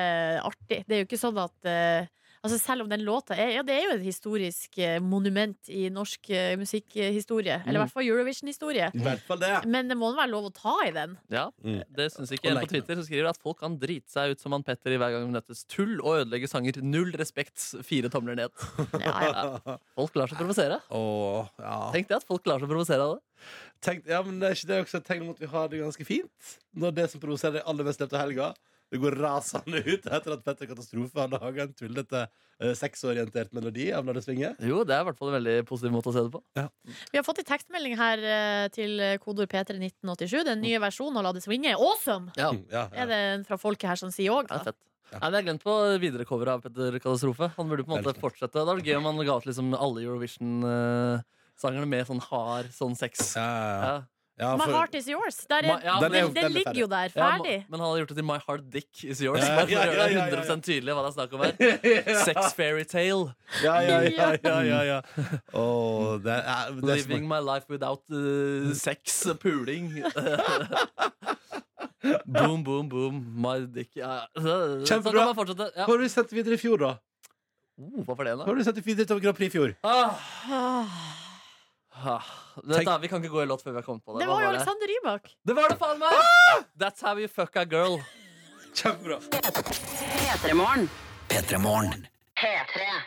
artig. 0.44 0.80
Det 0.88 0.96
er 0.98 1.04
jo 1.04 1.08
ikke 1.08 1.20
sånn 1.22 1.38
at 1.44 1.70
eh, 1.72 2.08
Altså 2.44 2.58
Selv 2.60 2.84
om 2.84 2.89
den 2.91 3.00
låta 3.08 3.38
er, 3.39 3.54
ja, 3.56 3.62
det 3.64 3.72
er 3.78 3.86
jo 3.88 3.94
et 3.96 4.02
historisk 4.04 4.76
eh, 4.84 4.98
monument 5.00 5.70
i 5.72 5.86
norsk 5.94 6.28
eh, 6.36 6.58
musikkhistorie. 6.60 7.62
Eller 7.64 7.80
i 7.80 7.82
hvert 7.86 7.94
fall 7.94 8.04
Eurovision-historie. 8.10 8.89
I 8.91 9.04
hvert 9.06 9.22
fall 9.24 9.39
det. 9.39 9.52
Men 9.72 9.88
det 9.88 9.96
må 9.96 10.10
være 10.18 10.28
lov 10.34 10.50
å 10.50 10.52
ta 10.58 10.74
i 10.84 10.91
den. 10.96 11.16
Ja, 11.32 11.46
Mm. 11.64 11.80
Det 11.96 12.10
syns 12.12 12.32
ikke 12.36 12.50
en 12.52 12.58
på. 12.60 12.68
Twitter, 12.74 12.98
som 13.00 13.06
skriver 13.08 13.30
at 13.30 13.39
folk 13.39 13.62
kan 13.62 13.78
drite 13.80 14.12
seg 14.12 14.34
ut 14.34 14.41
som 14.44 14.52
han 14.52 14.64
Petter 14.68 14.91
i 14.91 14.98
hver 15.00 15.14
gang 15.14 15.24
vi 15.30 15.32
møtes. 15.38 15.62
Tull 15.72 15.94
og 16.02 16.18
ødelegge 16.20 16.50
sanger. 16.52 16.82
Null 16.84 17.14
respekt. 17.20 17.64
Fire 17.88 18.12
tomler 18.12 18.36
ned. 18.36 18.52
Ja, 19.04 19.14
ja. 19.30 19.78
Folk 19.96 20.16
lar 20.20 20.28
seg 20.32 20.39
provosere. 20.41 20.82
Åh, 20.91 21.48
ja. 21.64 21.78
Tenk 21.96 22.12
det 22.12 22.20
at 22.20 22.28
folk 22.28 22.46
lar 22.50 22.60
seg 22.60 22.72
provosere 22.72 23.08
av 23.08 23.16
det. 23.16 23.48
Tenk, 23.84 24.04
ja, 24.12 24.20
men 24.26 24.38
det 24.41 24.50
er 24.50 24.58
ikke 24.60 24.70
det 24.74 24.82
også 24.84 25.00
et 25.00 25.08
tegn 25.08 25.26
om 25.26 25.32
at 25.34 25.41
vi 25.44 25.50
har 25.52 25.72
det 25.72 25.80
ganske 25.82 26.06
fint? 26.08 26.54
Når 26.76 26.96
det 27.00 27.08
som 27.14 27.24
provoserer 27.24 27.60
deg 27.62 27.68
aller 27.72 27.88
mest 27.88 28.04
av 28.06 28.16
helga, 28.20 28.52
det 28.94 29.00
går 29.02 29.16
rasende 29.18 29.80
ut 29.82 30.06
etter 30.06 30.36
at 30.36 30.44
Petter 30.46 30.70
Katastrofe 30.70 31.18
har 31.24 31.32
laga 31.34 31.66
en 31.66 31.74
tullete 31.74 32.20
eh, 32.28 32.74
sexorientert 32.78 33.50
melodi 33.58 33.88
av 33.98 34.06
La 34.06 34.14
det 34.14 34.22
svinge. 34.22 34.52
Jo, 34.62 34.84
det 34.86 34.94
er 34.94 35.02
i 35.02 35.08
hvert 35.10 35.18
fall 35.18 35.32
en 35.32 35.38
veldig 35.39 35.56
positiv 35.66 35.96
måte 35.96 36.12
å 36.12 36.16
se 36.16 36.22
det 36.28 36.34
på. 36.36 36.41
Vi 37.10 37.18
har 37.18 37.26
fått 37.26 37.41
en 37.41 37.50
tekstmelding 37.50 37.98
her 37.98 38.22
eh, 38.22 38.68
til 38.76 39.02
kodord 39.24 39.50
P31987. 39.50 40.38
Den 40.52 40.62
nye 40.62 40.82
versjonen 40.84 41.18
av 41.18 41.26
La 41.26 41.34
det 41.34 41.41
svinge. 41.46 41.74
Awesome! 41.74 42.30
Ja, 42.38 42.54
Ja, 42.70 42.86
Er 42.94 43.10
det 43.10 43.22
en 43.34 43.48
fra 43.50 43.58
folket 43.58 43.89
her 43.89 44.00
som 44.00 44.14
sier 44.14 44.38
òg? 44.38 44.54
Ja, 44.54 44.62
er. 44.62 44.78
Nei, 45.14 45.20
men 45.20 45.28
Jeg 45.30 45.38
har 45.38 45.46
glemt 45.46 45.64
på 45.66 45.74
videre 46.02 46.26
cover 46.26 46.50
av 46.56 46.62
Petter 46.64 46.96
Katastrofe. 47.02 47.52
Han 47.58 47.70
burde 47.70 47.84
på 47.86 47.94
en 47.98 48.02
måte 48.06 48.22
fortsette. 48.22 48.54
Det 48.62 48.66
var 48.70 48.82
gøy 48.82 48.96
om 48.98 49.10
han 49.10 49.26
ga 49.26 49.36
ut 49.41 49.46
liksom 49.50 49.74
alle 49.78 50.06
Eurovision-sangerne 50.06 51.89
med 51.89 52.08
sånn 52.10 52.22
hard 52.30 52.72
sånn 52.74 52.96
sex. 52.98 53.34
ja, 53.38 53.46
ja. 53.46 53.94
Ja. 54.40 54.48
ja, 54.50 54.56
My 54.58 54.64
for- 54.66 54.72
heart 54.74 54.96
is 54.98 55.06
yours. 55.08 55.36
Der 55.50 55.56
er, 55.62 55.64
my, 55.68 55.68
ja, 55.86 56.00
den, 56.02 56.14
er 56.16 56.22
den, 56.26 56.34
den 56.34 56.44
er 56.46 56.50
ligger 56.50 56.74
jo 56.80 56.88
der, 56.90 57.04
Ja, 57.04 57.08
ferdig. 57.14 57.66
men 57.70 57.80
han 57.80 57.86
hadde 57.90 58.00
gjort 58.02 58.10
det 58.10 58.16
til 58.18 58.26
My 58.26 58.38
heart 58.48 58.64
Dick 58.74 59.04
Is 59.04 59.22
Yours. 59.22 59.40
Ja, 59.46 59.62
ja, 59.70 59.84
ja, 59.86 59.94
ja, 59.94 60.08
ja. 60.10 60.26
100 60.42 60.62
tydelig 60.66 60.94
hva 60.98 61.04
det 61.06 61.10
er 61.12 61.16
snakk 61.20 61.34
om 61.38 61.42
her. 61.46 61.54
Sex 62.26 62.54
fairytale. 62.58 63.30
ja, 63.64 63.76
ja, 63.86 64.00
ja, 64.10 64.32
ja, 64.42 64.58
ja, 64.66 64.82
ja. 64.90 64.98
Åh, 65.54 66.18
det 66.26 66.34
er, 66.40 66.74
det 66.82 66.96
Living 67.04 67.28
my 67.30 67.38
life 67.46 67.70
without 67.70 68.02
uh, 68.10 68.74
sex. 68.74 69.22
Puling. 69.40 70.02
boom, 72.26 72.64
boom, 72.64 72.90
boom. 72.90 73.22
My 73.38 73.66
dick. 73.70 73.94
Ja. 73.96 74.26
Kjempebra. 74.34 75.14
kan 75.14 75.26
man 75.30 75.36
fortsette. 75.38 75.70
Ja. 75.76 75.86
Hva 75.86 75.94
har 75.94 75.98
du 76.02 76.10
sett 76.10 76.34
videre 76.34 76.54
i 76.58 76.62
fjor, 76.62 76.78
da? 76.82 76.96
Oh, 77.78 78.02
hva 78.06 78.16
var 78.18 78.24
det, 78.28 78.34
Hva 78.38 78.44
da? 78.44 78.50
har 78.50 78.56
du 78.58 78.64
sett 78.66 78.82
videre 78.86 79.06
til 79.10 79.20
Grand 79.22 79.38
Prix 79.38 79.54
i 79.54 79.58
fjor? 79.60 79.76
Ah. 79.86 80.18
Ah. 82.04 82.24
Tenk- 82.60 82.89
du, 82.89 82.97
vi 83.01 83.08
kan 83.12 83.24
ikke 83.24 83.34
gå 83.34 83.43
i 83.43 83.49
låt 83.49 83.64
før 83.64 83.72
vi 83.72 83.82
har 83.82 83.88
kommet 83.88 84.04
på 84.06 84.14
det. 84.18 84.26
Det 84.26 84.30
var 84.32 84.43
jo? 84.43 84.49
Alexander 84.54 84.91
Rybak. 84.91 85.30
Det 85.47 85.56
var 85.56 85.72
det 85.72 85.78
faen 85.80 86.01
meg! 86.01 86.66
That's 86.80 87.01
how 87.01 87.16
you 87.18 87.28
fuck 87.32 87.56
a 87.56 87.66
girl. 87.66 87.99
Kjempebra. 88.74 89.20
P3morgen. 90.34 90.89
P3morgen. 91.30 92.08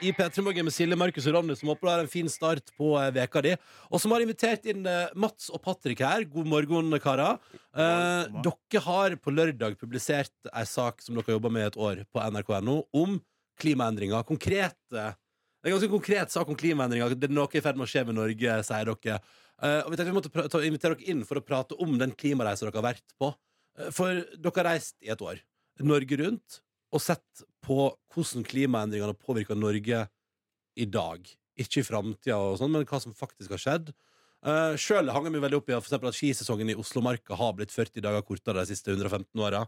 I 0.01 0.13
P3 0.13 0.41
Morgen 0.41 0.65
med 0.65 0.73
Silje, 0.73 0.97
Markus 0.97 1.27
og 1.29 1.35
Ronny, 1.37 1.55
som 1.59 1.69
håper 1.69 1.87
du 1.87 1.91
har 1.91 2.03
en 2.05 2.09
fin 2.11 2.29
start 2.31 2.71
på 2.79 2.93
eh, 3.01 3.11
veka 3.13 3.43
di. 3.45 3.53
Og 3.91 4.01
som 4.01 4.15
har 4.15 4.23
invitert 4.25 4.65
inn 4.71 4.87
eh, 4.89 5.13
Mats 5.19 5.51
og 5.53 5.61
Patrick 5.65 6.01
her. 6.05 6.25
God 6.31 6.49
morgen, 6.49 6.95
karer. 7.03 7.37
Eh, 7.77 8.39
dere 8.47 8.83
har 8.87 9.17
på 9.21 9.35
lørdag 9.35 9.77
publisert 9.81 10.33
ei 10.53 10.65
sak 10.69 11.05
som 11.05 11.19
dere 11.19 11.27
har 11.29 11.37
jobba 11.37 11.53
med 11.53 11.67
i 11.67 11.71
et 11.73 11.79
år 11.89 12.03
på 12.09 12.23
nrk.no, 12.31 12.79
om 12.97 13.19
klimaendringer. 13.61 14.25
Konkrete 14.29 15.11
det 15.67 15.73
er 15.73 15.75
en 15.75 15.81
ganske 15.81 15.97
konkret 15.97 16.31
sak 16.31 16.51
om 16.53 16.55
klimaendringer. 16.55 17.17
Det 17.19 17.27
er 17.27 17.33
noe 17.35 17.51
i 17.51 17.61
ferd 17.65 17.75
med 17.75 17.89
å 17.89 17.91
skje 17.91 18.05
med 18.07 18.15
Norge, 18.15 18.53
sier 18.69 18.87
dere. 18.87 19.17
Eh, 19.59 19.81
og 19.81 19.89
vi 19.91 19.97
tenkte 19.99 20.13
vi 20.13 20.15
måtte 20.15 20.61
invitere 20.63 20.95
dere 20.95 21.11
inn 21.11 21.25
for 21.27 21.41
å 21.41 21.43
prate 21.43 21.75
om 21.83 21.97
den 21.99 22.13
klimareisen 22.15 22.69
dere 22.69 22.79
har 22.79 22.87
vært 22.87 23.15
på. 23.19 23.33
Eh, 23.75 23.89
for 23.91 24.21
dere 24.31 24.61
har 24.61 24.69
reist 24.69 24.95
i 25.03 25.11
et 25.11 25.25
år, 25.27 25.41
Norge 25.83 26.21
rundt, 26.21 26.61
og 26.95 27.03
sett 27.03 27.43
på 27.67 27.89
hvordan 28.15 28.47
klimaendringene 28.47 29.11
har 29.11 29.19
påvirka 29.19 29.59
Norge 29.59 30.05
i 30.79 30.87
dag. 30.87 31.27
Ikke 31.59 31.83
i 31.83 31.89
framtida, 31.89 32.39
sånn, 32.61 32.71
men 32.71 32.87
hva 32.87 33.03
som 33.03 33.17
faktisk 33.19 33.57
har 33.57 33.65
skjedd. 33.65 33.91
Uh, 34.47 34.79
Sjøl 34.79 35.11
hang 35.11 35.27
jeg 35.27 35.35
meg 35.35 35.43
veldig 35.49 35.59
opp 35.59 35.73
i 35.73 35.81
for 35.83 36.07
at 36.13 36.15
skisesongen 36.15 36.71
i 36.71 36.79
Oslomarka 36.79 37.35
har 37.35 37.57
blitt 37.59 37.75
40 37.75 38.05
dager 38.05 38.23
kortere 38.23 38.63
de 38.63 38.71
siste 38.71 38.95
115 38.95 39.43
åra. 39.43 39.65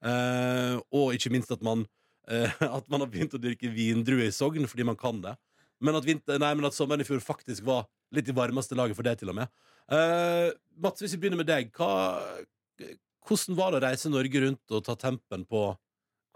Uh, 0.00 0.78
og 0.94 1.16
ikke 1.16 1.32
minst 1.34 1.50
at 1.52 1.64
man, 1.64 1.82
eh, 1.82 1.88
at 2.30 2.90
man 2.92 3.04
har 3.04 3.10
begynt 3.10 3.34
å 3.36 3.42
dyrke 3.42 3.70
vindruer 3.74 4.28
i 4.28 4.34
Sogn 4.34 4.68
fordi 4.70 4.86
man 4.86 4.98
kan 4.98 5.20
det. 5.24 5.34
Men 5.80 5.96
at, 5.96 6.04
vinter, 6.04 6.38
nei, 6.40 6.52
men 6.56 6.68
at 6.68 6.76
sommeren 6.76 7.02
i 7.02 7.08
fjor 7.08 7.22
faktisk 7.24 7.64
var 7.66 7.86
litt 8.14 8.28
i 8.28 8.36
varmeste 8.36 8.76
laget 8.76 8.98
for 8.98 9.06
det, 9.06 9.16
til 9.20 9.32
og 9.32 9.38
med. 9.38 9.52
Uh, 9.90 10.50
Mats, 10.82 11.00
hvis 11.02 11.14
vi 11.16 11.22
begynner 11.22 11.40
med 11.40 11.48
deg. 11.48 11.70
Hva, 11.74 11.88
hvordan 13.26 13.56
var 13.58 13.72
det 13.72 13.80
å 13.80 13.84
reise 13.86 14.12
Norge 14.12 14.44
rundt 14.44 14.76
og 14.76 14.84
ta 14.86 14.96
tempen 15.00 15.46
på 15.48 15.64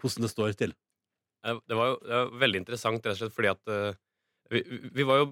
hvordan 0.01 0.25
det 0.25 0.31
står 0.33 0.57
til? 0.59 0.75
Eh, 1.45 1.61
Det 1.69 1.77
var 1.77 1.93
jo 1.93 1.97
det 2.03 2.19
var 2.19 2.35
veldig 2.41 2.61
interessant, 2.63 3.05
rett 3.05 3.15
og 3.15 3.21
slett 3.21 3.37
fordi 3.37 3.51
at 3.53 3.71
uh, 3.71 3.97
vi, 4.51 4.63
vi 4.95 5.07
var 5.07 5.23
jo 5.23 5.29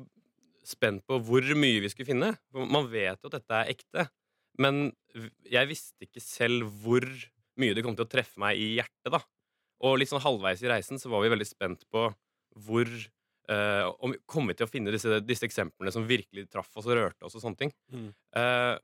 spent 0.63 1.03
på 1.09 1.19
hvor 1.25 1.53
mye 1.59 1.81
vi 1.83 1.91
skulle 1.91 2.07
finne. 2.07 2.33
Man 2.53 2.87
vet 2.91 3.19
jo 3.19 3.31
at 3.31 3.39
dette 3.39 3.59
er 3.59 3.73
ekte. 3.73 4.07
Men 4.61 4.91
jeg 5.49 5.69
visste 5.69 6.05
ikke 6.05 6.21
selv 6.21 6.69
hvor 6.83 7.05
mye 7.59 7.73
det 7.73 7.83
kom 7.85 7.95
til 7.97 8.05
å 8.05 8.09
treffe 8.09 8.39
meg 8.41 8.61
i 8.61 8.75
hjertet. 8.77 9.09
da. 9.13 9.19
Og 9.83 9.99
litt 9.99 10.11
sånn 10.11 10.23
halvveis 10.23 10.63
i 10.63 10.71
reisen 10.71 11.01
så 11.01 11.11
var 11.11 11.23
vi 11.23 11.33
veldig 11.33 11.47
spent 11.49 11.83
på 11.91 12.07
hvor 12.63 12.87
eh, 12.87 13.85
Om 14.05 14.13
vi 14.13 14.19
kom 14.29 14.47
vi 14.47 14.55
til 14.55 14.67
å 14.67 14.71
finne 14.71 14.93
disse, 14.93 15.19
disse 15.25 15.47
eksemplene 15.47 15.91
som 15.91 16.07
virkelig 16.07 16.47
traff 16.53 16.71
oss 16.79 16.87
og 16.87 16.97
rørte 16.99 17.27
oss 17.27 17.35
og 17.35 17.43
sånne 17.43 17.59
ting. 17.59 17.73
Mm. 17.91 18.09
Eh, 18.39 18.75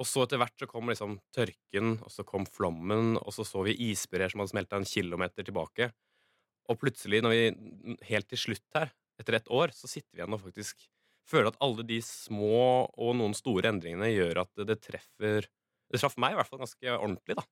og 0.00 0.08
så 0.08 0.24
etter 0.24 0.40
hvert 0.40 0.56
så 0.56 0.68
kom 0.68 0.88
liksom 0.88 1.18
tørken, 1.36 1.98
og 2.00 2.12
så 2.12 2.24
kom 2.24 2.46
flommen, 2.48 3.18
og 3.20 3.34
så 3.36 3.44
så 3.44 3.66
vi 3.66 3.76
isbreer 3.90 4.32
som 4.32 4.40
hadde 4.40 4.54
smelta 4.54 4.78
en 4.80 4.88
kilometer 4.88 5.44
tilbake. 5.44 5.90
Og 6.72 6.78
plutselig, 6.80 7.20
når 7.20 7.34
vi 7.34 7.98
helt 8.08 8.30
til 8.30 8.40
slutt 8.40 8.78
her, 8.78 8.94
etter 9.20 9.36
et 9.36 9.50
år, 9.52 9.74
så 9.76 9.90
sitter 9.90 10.14
vi 10.14 10.22
igjen 10.22 10.32
og 10.32 10.40
faktisk 10.40 10.86
føler 11.28 11.50
at 11.50 11.60
alle 11.62 11.84
de 11.86 12.00
små 12.02 12.88
og 12.88 13.16
noen 13.18 13.36
store 13.36 13.68
endringene 13.74 14.08
gjør 14.08 14.46
at 14.46 14.62
det 14.66 14.80
treffer 14.82 15.46
Det 15.90 15.98
traff 15.98 16.14
meg 16.22 16.32
i 16.32 16.38
hvert 16.38 16.46
fall 16.46 16.60
ganske 16.62 16.92
ordentlig, 16.94 17.34
da. 17.34 17.44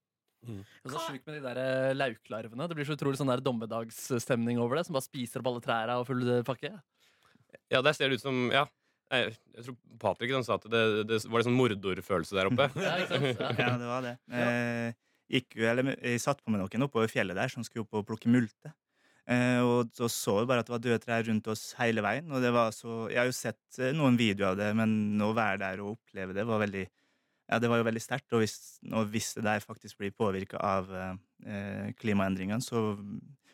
Og 0.46 0.92
så 0.92 1.02
sjukt 1.08 1.26
med 1.26 1.38
de 1.38 1.42
der 1.44 1.60
eh, 1.62 1.94
lauklarvene. 1.96 2.68
Det 2.70 2.76
blir 2.78 2.88
så 2.88 2.96
utrolig 2.96 3.18
sånn 3.20 3.30
der 3.32 3.42
dommedagsstemning 3.44 4.60
over 4.62 4.78
det, 4.78 4.86
som 4.88 4.96
bare 4.96 5.08
spiser 5.08 5.42
opp 5.42 5.50
alle 5.52 5.64
trærne 5.64 5.98
og 6.00 6.06
full 6.08 6.22
pakke. 6.46 6.72
Ja, 7.72 7.82
der 7.82 7.96
ser 7.96 8.08
det 8.08 8.20
ut 8.20 8.26
som 8.26 8.48
Ja. 8.54 8.66
Jeg, 9.08 9.38
jeg 9.56 9.64
tror 9.64 9.76
Patrick 10.02 10.32
han, 10.36 10.44
sa 10.44 10.58
at 10.58 10.66
det, 10.68 10.80
det 11.08 11.18
var 11.32 11.40
en 11.40 11.46
sånn 11.46 11.56
mordorfølelse 11.56 12.36
der 12.36 12.50
oppe. 12.50 12.66
Ja. 12.84 12.98
Ja. 13.00 13.52
Ja, 13.56 13.70
det 13.80 13.88
var 13.88 14.04
det. 14.04 14.18
Eh, 14.38 14.90
gikk 15.32 15.56
jo, 15.60 15.64
eller, 15.68 15.94
jeg 15.96 16.20
satt 16.20 16.42
på 16.44 16.52
med 16.52 16.60
noen 16.60 16.84
oppover 16.84 17.08
fjellet 17.12 17.36
der 17.36 17.52
som 17.52 17.64
skulle 17.64 17.86
opp 17.86 17.96
og 18.02 18.06
plukke 18.08 18.28
multe. 18.32 18.74
Eh, 19.28 19.60
og 19.60 19.90
så 19.96 20.08
så 20.12 20.38
vi 20.40 20.48
bare 20.48 20.62
at 20.64 20.68
det 20.68 20.72
var 20.72 20.84
døde 20.84 21.00
trær 21.02 21.26
rundt 21.28 21.48
oss 21.52 21.70
hele 21.80 22.04
veien. 22.04 22.28
Og 22.32 22.44
det 22.44 22.52
var 22.54 22.72
så, 22.76 23.06
jeg 23.12 23.20
har 23.20 23.28
jo 23.28 23.36
sett 23.36 23.80
eh, 23.80 23.96
noen 23.96 24.16
videoer 24.20 24.54
av 24.54 24.60
det, 24.60 24.68
men 24.76 24.92
å 25.24 25.34
være 25.36 25.60
der 25.64 25.82
og 25.84 25.98
oppleve 25.98 26.36
det 26.36 26.46
var 26.48 26.62
veldig 26.64 26.84
ja, 27.48 27.58
det 27.62 27.70
var 27.72 27.80
jo 27.80 27.86
veldig 27.88 28.02
sterkt. 28.04 28.32
Og 28.36 28.44
hvis, 28.44 28.56
og 28.92 29.08
hvis 29.12 29.32
det 29.38 29.46
der 29.46 29.64
faktisk 29.64 30.00
blir 30.00 30.14
påvirka 30.16 30.60
av 30.60 30.90
eh, 30.94 31.92
klimaendringene, 31.98 32.60
så, 32.64 32.90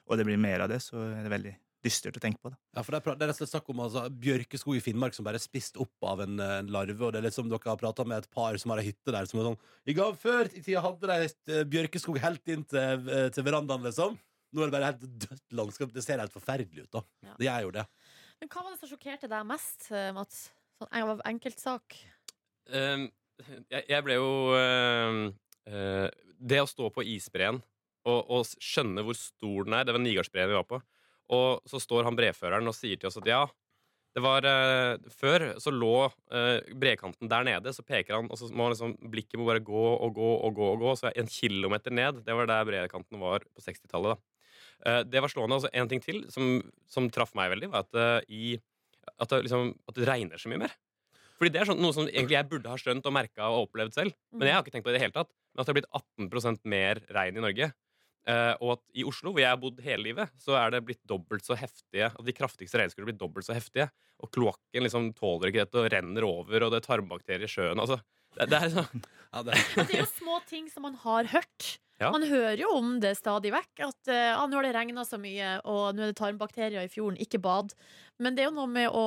og 0.05 0.19
det 0.19 0.27
blir 0.27 0.41
mer 0.41 0.67
av 0.67 0.73
det, 0.73 0.81
så 0.83 0.99
er 1.13 1.23
det 1.23 1.33
veldig 1.35 1.55
dystert 1.85 2.17
å 2.17 2.23
tenke 2.23 2.41
på. 2.41 2.51
da. 2.53 2.59
Ja, 2.77 2.83
for 2.83 2.97
Det 2.97 3.01
er, 3.01 3.17
det 3.19 3.27
er 3.27 3.31
rett 3.31 3.39
og 3.39 3.43
slett 3.43 3.53
snakk 3.53 3.71
om 3.73 3.83
altså, 3.85 4.05
bjørkeskog 4.25 4.79
i 4.79 4.83
Finnmark 4.83 5.17
som 5.17 5.27
bare 5.27 5.39
er 5.41 5.45
spist 5.45 5.77
opp 5.81 6.09
av 6.09 6.23
en, 6.25 6.39
en 6.41 6.71
larve. 6.73 6.97
Og 7.01 7.13
det 7.13 7.21
er 7.21 7.27
litt 7.29 7.37
som 7.37 7.51
dere 7.51 7.71
har 7.71 7.81
prata 7.81 8.07
med 8.09 8.25
et 8.25 8.31
par 8.35 8.57
som 8.61 8.73
har 8.73 8.81
ei 8.83 8.89
hytte 8.89 9.15
der. 9.15 9.29
Som 9.31 9.43
er 9.43 9.51
sånn 9.51 9.59
I 9.91 9.97
gang 9.97 10.17
før 10.19 10.49
i 10.49 10.63
tida 10.65 10.83
hadde 10.85 11.11
de 11.11 11.29
eh, 11.29 11.67
bjørkeskog 11.75 12.21
helt 12.25 12.55
inn 12.55 12.65
til, 12.71 13.11
eh, 13.13 13.29
til 13.35 13.47
verandaen, 13.47 13.85
liksom. 13.85 14.17
Nå 14.55 14.63
er 14.63 14.71
det 14.71 14.77
bare 14.77 14.93
helt 14.93 15.07
dødt 15.27 15.57
landskap. 15.59 15.93
Det 15.95 16.05
ser 16.07 16.23
helt 16.23 16.35
forferdelig 16.35 16.87
ut, 16.87 16.93
da. 16.95 17.05
Ja. 17.27 17.37
Det 17.41 17.49
gjør 17.49 17.69
jo 17.69 17.75
det. 17.79 17.89
Men 18.41 18.51
hva 18.53 18.63
var 18.65 18.75
det 18.75 18.81
som 18.83 18.91
sjokkerte 18.93 19.31
deg 19.31 19.49
mest, 19.49 19.91
eh, 19.93 20.11
Mats? 20.15 20.47
Sånn 20.81 21.21
enkeltsak. 21.31 21.99
Ehm, 22.75 23.09
jeg, 23.43 23.83
jeg 23.89 24.05
ble 24.07 24.19
jo 24.19 24.31
øh, 24.57 25.19
øh, 25.71 26.07
Det 26.39 26.63
å 26.63 26.71
stå 26.71 26.91
på 26.95 27.05
isbreen 27.15 27.61
og, 28.05 28.21
og 28.29 28.49
skjønne 28.61 29.05
hvor 29.05 29.17
stor 29.17 29.67
den 29.67 29.77
er 29.79 29.87
Det 29.87 29.95
var 29.97 30.03
Nigardsbreen 30.05 30.51
vi 30.51 30.59
var 30.59 30.67
på. 30.69 30.81
Og 31.33 31.65
så 31.69 31.81
står 31.81 32.05
han 32.05 32.17
breføreren 32.19 32.69
og 32.69 32.77
sier 32.77 33.01
til 33.01 33.09
oss 33.09 33.17
at 33.17 33.31
ja, 33.31 33.47
det 34.15 34.23
var 34.23 34.45
øh, 34.45 35.07
Før 35.17 35.47
så 35.63 35.73
lå 35.73 36.11
brekanten 36.81 37.31
der 37.31 37.47
nede, 37.49 37.73
så 37.73 37.83
peker 37.87 38.19
han, 38.19 38.29
og 38.29 38.39
så 38.39 38.51
må 38.53 38.69
liksom, 38.71 38.93
blikket 39.11 39.41
må 39.41 39.49
bare 39.49 39.65
gå 39.65 39.87
og 39.95 40.13
gå 40.19 40.35
og 40.37 40.61
gå. 40.61 40.69
og 40.75 40.85
gå 40.85 40.95
Så 41.01 41.15
en 41.15 41.33
kilometer 41.33 41.97
ned, 41.97 42.23
det 42.27 42.37
var 42.37 42.51
der 42.51 42.69
brekanten 42.69 43.21
var 43.23 43.49
på 43.49 43.65
60-tallet. 43.65 44.15
da. 44.85 45.01
Det 45.09 45.23
var 45.25 45.33
slående. 45.33 45.63
Og 45.63 45.73
en 45.73 45.89
ting 45.89 46.05
til 46.05 46.27
som, 46.31 46.59
som 46.87 47.09
traff 47.11 47.33
meg 47.39 47.55
veldig, 47.55 47.73
var 47.73 47.89
at, 47.89 48.29
i, 48.29 48.59
at, 49.17 49.31
det, 49.31 49.47
liksom, 49.47 49.73
at 49.89 49.97
det 49.97 50.11
regner 50.11 50.43
så 50.43 50.53
mye 50.53 50.67
mer. 50.67 50.77
Fordi 51.39 51.51
det 51.55 51.63
er 51.63 51.71
sånn, 51.71 51.81
noe 51.83 51.95
som 51.97 52.07
egentlig 52.07 52.37
jeg 52.37 52.51
burde 52.51 52.71
ha 52.71 52.79
skjønt 52.79 53.07
og 53.09 53.15
merka 53.15 53.49
og 53.51 53.69
opplevd 53.69 53.97
selv. 53.97 54.15
Men 54.35 54.49
jeg 54.49 54.57
har 54.57 54.63
ikke 54.63 54.75
tenkt 54.77 54.87
på 54.87 54.93
det 54.93 54.97
i 54.97 55.01
det 55.01 55.07
hele 55.07 55.17
tatt. 55.17 55.33
Men 55.53 55.63
at 55.63 55.67
det 55.67 55.73
har 55.73 55.79
blitt 55.81 56.31
18% 56.31 56.71
mer 56.71 57.01
regn 57.17 57.41
i 57.41 57.45
Norge. 57.45 57.71
Uh, 58.25 58.55
og 58.65 58.71
at 58.79 58.83
i 58.97 59.05
Oslo, 59.05 59.35
hvor 59.35 59.43
jeg 59.43 59.51
har 59.53 59.61
bodd 59.61 59.83
hele 59.85 60.07
livet, 60.07 60.33
så 60.41 60.55
er 60.57 60.73
det 60.73 60.81
blitt 60.87 61.03
dobbelt 61.05 61.45
så 61.45 61.59
heftige 61.61 62.07
At 62.09 62.23
de 62.25 62.33
kraftigste 62.33 62.79
regnskuddene 62.81 63.11
blir 63.11 63.13
blitt 63.13 63.21
dobbelt 63.21 63.49
så 63.49 63.57
heftige. 63.57 63.91
Og 64.25 64.31
kloakken 64.33 64.87
liksom 64.87 65.11
tåler 65.19 65.51
ikke 65.51 65.67
dette 65.67 65.83
og 65.83 65.91
renner 65.93 66.25
over, 66.25 66.65
og 66.65 66.73
det 66.73 66.81
er 66.81 66.87
tarmbakterier 66.87 67.45
i 67.45 67.53
sjøen. 67.53 67.83
Altså, 67.83 67.99
det, 68.39 68.49
det 68.53 68.61
er 68.61 68.73
sånn 68.79 69.05
Ja, 69.05 69.43
det 69.47 69.59
er 69.85 70.01
jo 70.01 70.09
små 70.15 70.41
ting 70.49 70.71
som 70.73 70.87
man 70.89 70.97
har 71.05 71.29
hørt. 71.35 71.75
Ja. 72.03 72.11
Man 72.11 72.25
hører 72.27 72.59
jo 72.59 72.73
om 72.75 72.97
det 73.03 73.13
stadig 73.19 73.53
vekk. 73.55 73.85
At 73.87 74.11
eh, 74.11 74.33
ah, 74.35 74.47
nå 74.51 74.59
har 74.59 74.67
det 74.67 74.75
regna 74.75 75.05
så 75.07 75.19
mye, 75.21 75.57
og 75.63 75.95
nå 75.95 76.05
er 76.05 76.11
det 76.11 76.19
tarmbakterier 76.19 76.83
i 76.87 76.91
fjorden. 76.91 77.21
Ikke 77.23 77.39
bad. 77.43 77.75
Men 78.23 78.35
det 78.35 78.45
er 78.45 78.51
jo 78.51 78.57
noe 78.59 78.71
med 78.71 78.91
å 78.91 79.05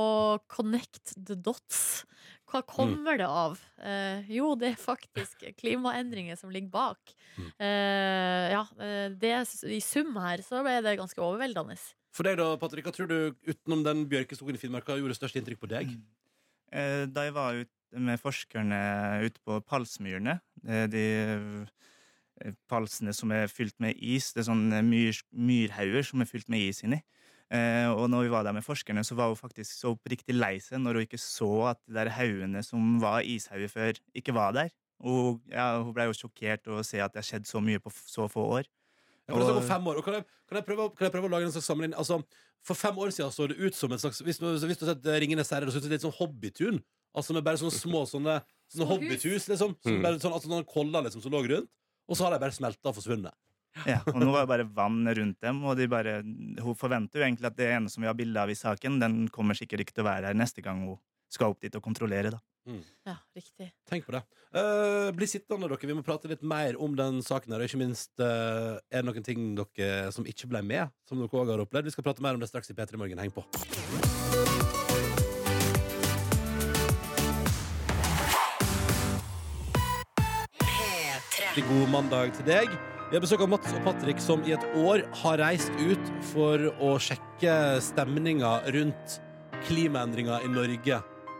connect 0.51 1.15
the 1.27 1.35
dots. 1.35 2.05
Hva 2.47 2.61
kommer 2.63 3.19
det 3.19 3.27
av? 3.27 3.59
Eh, 3.83 4.23
jo, 4.31 4.53
det 4.55 4.69
er 4.71 4.79
faktisk 4.79 5.43
klimaendringer 5.59 6.39
som 6.39 6.51
ligger 6.53 6.71
bak. 6.71 7.11
Eh, 7.59 8.45
ja, 8.53 8.63
eh, 8.79 9.07
det, 9.11 9.33
I 9.67 9.81
sum 9.83 10.15
her 10.23 10.43
så 10.45 10.63
ble 10.63 10.77
det 10.85 10.95
ganske 10.99 11.19
overveldende. 11.19 11.75
For 12.15 12.25
deg, 12.25 12.39
da, 12.39 12.53
Patrick, 12.57 12.87
hva 12.87 12.95
tror 12.95 13.11
du 13.11 13.17
utenom 13.51 13.83
den 13.85 14.05
bjørkeskogen 14.09 14.55
i 14.55 14.61
Finnmark 14.61 14.87
gjorde 14.95 15.17
størst 15.19 15.35
inntrykk 15.37 15.59
på 15.65 15.69
deg? 15.75 15.91
Eh, 16.71 17.03
Da 17.11 17.27
jeg 17.27 17.35
var 17.35 17.59
ute 17.59 17.99
med 18.03 18.19
forskerne 18.19 18.79
ute 19.27 19.43
på 19.47 19.59
Palsmyrene, 19.67 20.39
de 20.91 21.03
palsene 22.69 23.13
som 23.15 23.31
er 23.35 23.47
fylt 23.51 23.75
med 23.83 23.97
is, 23.97 24.31
det 24.33 24.43
er 24.43 24.49
sånne 24.51 24.81
myr, 24.85 25.17
myrhauger 25.33 26.05
som 26.05 26.21
er 26.23 26.29
fylt 26.29 26.49
med 26.53 26.65
is 26.69 26.83
inni. 26.85 27.01
Eh, 27.49 27.87
og 27.93 28.09
når 28.11 28.25
vi 28.25 28.31
var 28.33 28.43
der 28.43 28.55
med 28.57 28.65
forskerne, 28.65 29.03
så 29.07 29.15
var 29.15 29.29
hun 29.31 29.39
faktisk 29.39 29.71
så 29.71 29.93
oppriktig 29.95 30.35
lei 30.35 30.57
seg 30.59 30.81
når 30.83 30.99
hun 30.99 31.05
ikke 31.07 31.19
så 31.21 31.51
at 31.71 31.79
de 31.87 31.95
der 31.95 32.09
haugene 32.11 32.63
som 32.65 32.97
var 32.99 33.21
ishauger 33.23 33.71
før, 33.71 34.01
ikke 34.15 34.35
var 34.35 34.51
der. 34.57 34.73
Og 34.99 35.39
ja, 35.53 35.77
hun 35.79 35.93
ble 35.95 36.09
jo 36.09 36.17
sjokkert 36.17 36.67
å 36.73 36.81
se 36.83 36.99
at 37.03 37.13
det 37.13 37.21
har 37.21 37.27
skjedd 37.29 37.47
så 37.47 37.61
mye 37.63 37.79
på 37.79 37.93
så 37.93 38.25
få 38.31 38.43
år. 38.59 38.67
Ja, 39.27 39.35
for 39.35 39.43
det 39.59 39.63
fem 39.67 39.87
år. 39.91 39.99
Og 39.99 40.05
kan, 40.05 40.17
jeg, 40.19 40.25
kan, 40.47 40.59
jeg 40.59 40.65
prøve, 40.67 40.89
kan 40.97 41.07
jeg 41.07 41.13
prøve 41.13 41.29
å 41.29 41.31
lage 41.35 41.47
en 41.49 41.53
slags 41.55 41.67
sammenligning? 41.69 41.97
Altså, 41.99 42.21
for 42.65 42.79
fem 42.79 42.97
år 42.99 43.11
siden 43.15 43.31
så 43.31 43.47
det 43.47 43.57
ut 43.59 43.75
som 43.77 43.91
et 43.93 44.01
slags 44.01 44.21
Hvis 44.23 44.39
hvis 44.41 44.79
du 44.79 44.85
har 44.85 44.93
sett 44.95 45.05
eh, 45.07 45.19
Ringenes 45.23 45.51
herre, 45.53 45.69
så 45.71 45.77
ut 45.79 45.83
som 45.85 45.91
et 45.91 45.97
litt 45.97 46.05
sånn 46.07 46.15
hobbytun. 46.19 46.79
Altså 47.17 47.33
med 47.35 47.45
bare 47.47 47.59
sånne 47.61 47.73
små 47.75 48.03
sånne, 48.09 48.39
sånne 48.73 48.87
hobbythus, 48.91 49.47
liksom. 49.51 49.75
Som 49.83 49.97
Mm. 49.97 50.01
bare, 50.03 50.19
sånn, 50.19 50.33
altså 50.35 50.51
noen 50.51 50.67
koller 50.67 51.05
liksom, 51.07 51.21
som 51.23 51.31
lå 51.31 51.43
rundt. 51.47 51.69
Og 52.07 52.17
så 52.17 52.27
har 52.27 52.35
de 52.35 52.41
bare 52.41 52.55
smelta 52.55 52.91
og 52.91 52.97
forsvunnet. 52.97 53.35
Ja, 53.85 53.99
og 54.09 54.17
nå 54.17 54.31
var 54.33 54.45
det 54.45 54.49
bare 54.49 54.65
vann 54.73 55.03
rundt 55.05 55.43
dem, 55.43 55.59
og 55.67 55.77
de 55.77 55.85
bare, 55.91 56.19
hun 56.23 56.77
forventer 56.79 57.21
jo 57.21 57.27
egentlig 57.27 57.51
at 57.51 57.59
det 57.59 57.67
ene 57.75 57.91
som 57.93 58.01
vi 58.01 58.09
har 58.09 58.17
bilde 58.17 58.41
av 58.41 58.49
i 58.49 58.57
saken, 58.57 58.97
den 59.03 59.19
kommer 59.33 59.57
sikkert 59.59 59.83
ikke 59.83 59.99
til 59.99 60.05
å 60.05 60.09
være 60.09 60.31
her 60.31 60.39
neste 60.39 60.63
gang 60.65 60.81
hun 60.87 60.97
skal 61.29 61.53
opp 61.53 61.61
dit 61.61 61.75
og 61.77 61.83
kontrollere. 61.83 62.33
da. 62.33 62.41
Ja, 63.07 63.15
riktig. 63.35 63.69
Tenk 63.87 64.07
på 64.07 64.15
det. 64.15 64.23
Uh, 64.55 65.11
bli 65.15 65.27
sittende, 65.29 65.69
dere. 65.69 65.87
Vi 65.87 65.95
må 65.95 66.03
prate 66.07 66.31
litt 66.31 66.43
mer 66.43 66.79
om 66.83 66.95
den 66.99 67.21
saken 67.23 67.55
her. 67.55 67.63
Og 67.63 67.69
ikke 67.69 67.81
minst 67.83 68.13
uh, 68.19 68.79
er 68.91 69.03
det 69.03 69.07
noen 69.07 69.27
ting 69.27 69.49
dere 69.59 70.11
som 70.15 70.27
ikke 70.27 70.51
ble 70.51 70.63
med, 70.67 70.93
som 71.07 71.19
dere 71.19 71.43
òg 71.43 71.55
har 71.55 71.63
opplevd. 71.63 71.91
Vi 71.91 71.97
skal 71.97 72.07
prate 72.07 72.23
mer 72.23 72.35
om 72.35 72.43
det 72.43 72.51
straks 72.51 72.71
i 72.71 72.77
P3 72.77 72.99
Morgen. 72.99 73.23
Heng 73.23 73.35
på. 73.35 73.47
Riktig 81.57 81.73
god 81.73 81.89
mandag 81.89 82.35
til 82.37 82.45
deg. 82.45 82.73
Vi 83.09 83.15
har 83.17 83.21
besøk 83.23 83.41
av 83.41 83.47
Mats 83.49 83.71
og 83.73 83.79
Patrick, 83.81 84.19
som 84.21 84.43
i 84.45 84.51
et 84.53 84.65
år 84.77 85.01
har 85.23 85.39
reist 85.41 85.71
ut 85.81 86.11
for 86.29 86.67
å 86.85 86.91
sjekke 87.01 87.55
stemninga 87.81 88.51
rundt 88.75 89.15
klimaendringer 89.65 90.45
i 90.45 90.51
Norge 90.53 90.99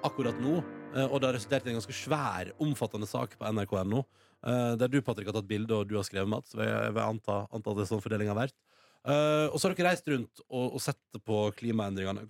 akkurat 0.10 0.40
nå. 0.42 0.56
Eh, 0.96 1.06
Og 1.06 1.22
det 1.22 1.30
har 1.30 1.38
resultert 1.38 1.68
i 1.68 1.70
en 1.70 1.78
ganske 1.78 1.94
svær, 1.94 2.50
omfattende 2.58 3.06
sak 3.06 3.38
på 3.38 3.46
nrk.no. 3.46 4.02
eh, 4.42 4.74
Der 4.82 4.90
du, 4.90 5.04
Patrick, 5.04 5.30
har 5.30 5.38
tatt 5.38 5.52
bilde, 5.54 5.76
og 5.76 5.86
du 5.86 5.94
har 5.98 6.04
skrevet, 6.10 6.34
Mats. 6.34 6.58
Jeg 6.58 6.96
vil 6.98 7.04
anta, 7.04 7.46
anta 7.54 7.78
det 7.78 7.86
er 7.86 7.92
sånn 7.94 8.02
fordelinga 8.02 8.34
har 8.34 8.48
vært. 8.48 8.58
Uh, 9.08 9.48
og 9.54 9.60
så 9.60 9.70
har 9.70 9.76
dere 9.78 9.92
reist 9.94 10.10
rundt 10.12 10.42
og, 10.50 10.74
og 10.76 10.82
sett 10.84 11.20
på 11.24 11.38
klimaendringene. 11.56 12.26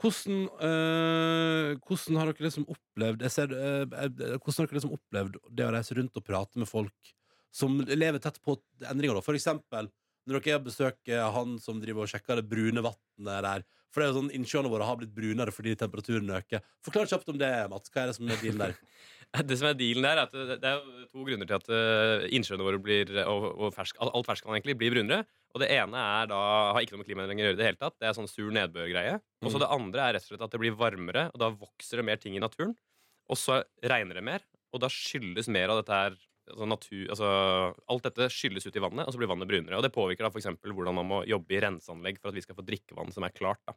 Hvordan, 0.00 0.40
uh, 0.58 1.76
hvordan 1.86 2.18
har 2.18 2.32
dere 2.32 2.48
liksom 2.48 2.66
opplevd 2.72 3.22
ser, 3.30 3.52
eh, 3.54 3.84
eh, 3.84 4.34
Hvordan 4.40 4.58
har 4.58 4.66
dere 4.66 4.78
liksom 4.80 4.96
opplevd 4.96 5.38
det 5.54 5.68
å 5.68 5.70
reise 5.76 5.94
rundt 5.94 6.18
og 6.18 6.26
prate 6.26 6.58
med 6.58 6.66
folk 6.70 7.12
som 7.56 7.78
lever 7.88 8.20
tett 8.22 8.36
på 8.44 8.58
endringer? 8.84 9.16
Da? 9.16 9.24
For 9.24 9.38
eksempel 9.38 9.88
når 10.26 10.42
dere 10.42 10.62
besøker 10.64 11.28
han 11.36 11.52
som 11.62 11.78
driver 11.82 12.02
og 12.02 12.10
sjekker 12.10 12.40
det 12.40 12.48
brune 12.50 12.82
vannet 12.82 13.44
der. 13.46 13.64
For 13.94 14.02
det 14.02 14.06
er 14.06 14.10
jo 14.10 14.16
sånn 14.18 14.32
innsjøene 14.34 14.70
våre 14.72 14.86
har 14.88 14.96
blitt 14.98 15.12
brunere 15.14 15.52
fordi 15.54 15.76
temperaturen 15.78 16.32
øker. 16.36 16.64
Forklar 16.84 17.06
kjapt 17.08 17.30
om 17.30 17.38
det, 17.40 17.50
Mats. 17.70 17.92
Hva 17.94 18.02
er 18.02 18.10
det 18.10 18.16
som 18.18 18.32
er 18.32 18.40
dealen 18.42 18.64
der? 18.66 18.74
Det 19.46 19.56
som 19.58 19.66
er 19.68 19.74
dealen 19.76 20.04
der, 20.06 20.16
er 20.16 20.28
at 20.28 20.32
det, 20.32 20.54
det 20.62 20.68
er 20.70 21.06
to 21.10 21.24
grunner 21.26 21.48
til 21.50 21.56
at 21.56 21.66
uh, 21.68 22.26
innsjøene 22.32 22.64
våre 22.64 22.78
blir, 22.80 23.10
og, 23.26 23.46
og 23.66 23.72
fersk, 23.74 23.98
alt 24.00 24.28
ferskvann 24.28 24.54
egentlig 24.54 24.76
blir 24.80 24.94
brunere. 24.94 25.26
Og 25.52 25.60
det 25.60 25.68
ene 25.74 25.98
er 25.98 26.28
da, 26.30 26.38
har 26.72 26.84
ikke 26.86 26.94
noe 26.94 27.02
med 27.02 27.08
klimaendringer 27.10 27.42
å 27.42 27.48
gjøre 27.48 27.56
i 27.56 27.60
det 27.60 27.66
hele 27.66 27.80
tatt. 27.80 27.96
Det 28.00 28.06
er 28.06 28.14
sånn 28.16 28.30
sur 28.30 28.54
nedbør-greie. 28.54 29.16
Og 29.42 29.50
så 29.50 29.58
Mm. 29.58 29.64
det 29.64 29.70
andre 29.76 30.04
er 30.04 30.14
rett 30.16 30.24
og 30.24 30.30
slett 30.30 30.46
at 30.46 30.54
det 30.54 30.60
blir 30.62 30.78
varmere, 30.78 31.26
og 31.34 31.42
da 31.42 31.50
vokser 31.58 32.00
det 32.00 32.06
mer 32.06 32.22
ting 32.22 32.38
i 32.38 32.40
naturen. 32.40 32.72
Og 33.28 33.36
så 33.40 33.58
regner 33.82 34.20
det 34.20 34.24
mer, 34.30 34.46
og 34.72 34.80
da 34.86 34.92
skyldes 34.94 35.50
mer 35.52 35.74
av 35.74 35.82
dette 35.82 36.00
her 36.00 36.16
altså 36.52 36.68
natur, 36.70 37.04
altså, 37.14 37.28
Alt 37.92 38.08
dette 38.08 38.30
skylles 38.32 38.66
ut 38.66 38.78
i 38.78 38.82
vannet, 38.82 39.06
og 39.06 39.14
så 39.14 39.20
blir 39.20 39.30
vannet 39.30 39.50
brunere. 39.50 39.78
Og 39.78 39.84
det 39.86 39.94
påvirker 39.94 40.26
da 40.26 40.32
f.eks. 40.32 40.50
hvordan 40.62 40.98
man 40.98 41.08
må 41.10 41.22
jobbe 41.28 41.56
i 41.56 41.62
renseanlegg 41.64 42.20
for 42.20 42.32
at 42.32 42.38
vi 42.38 42.44
skal 42.44 42.58
få 42.58 42.66
drikkevann 42.66 43.14
som 43.14 43.26
er 43.26 43.34
klart. 43.36 43.62
da. 43.68 43.76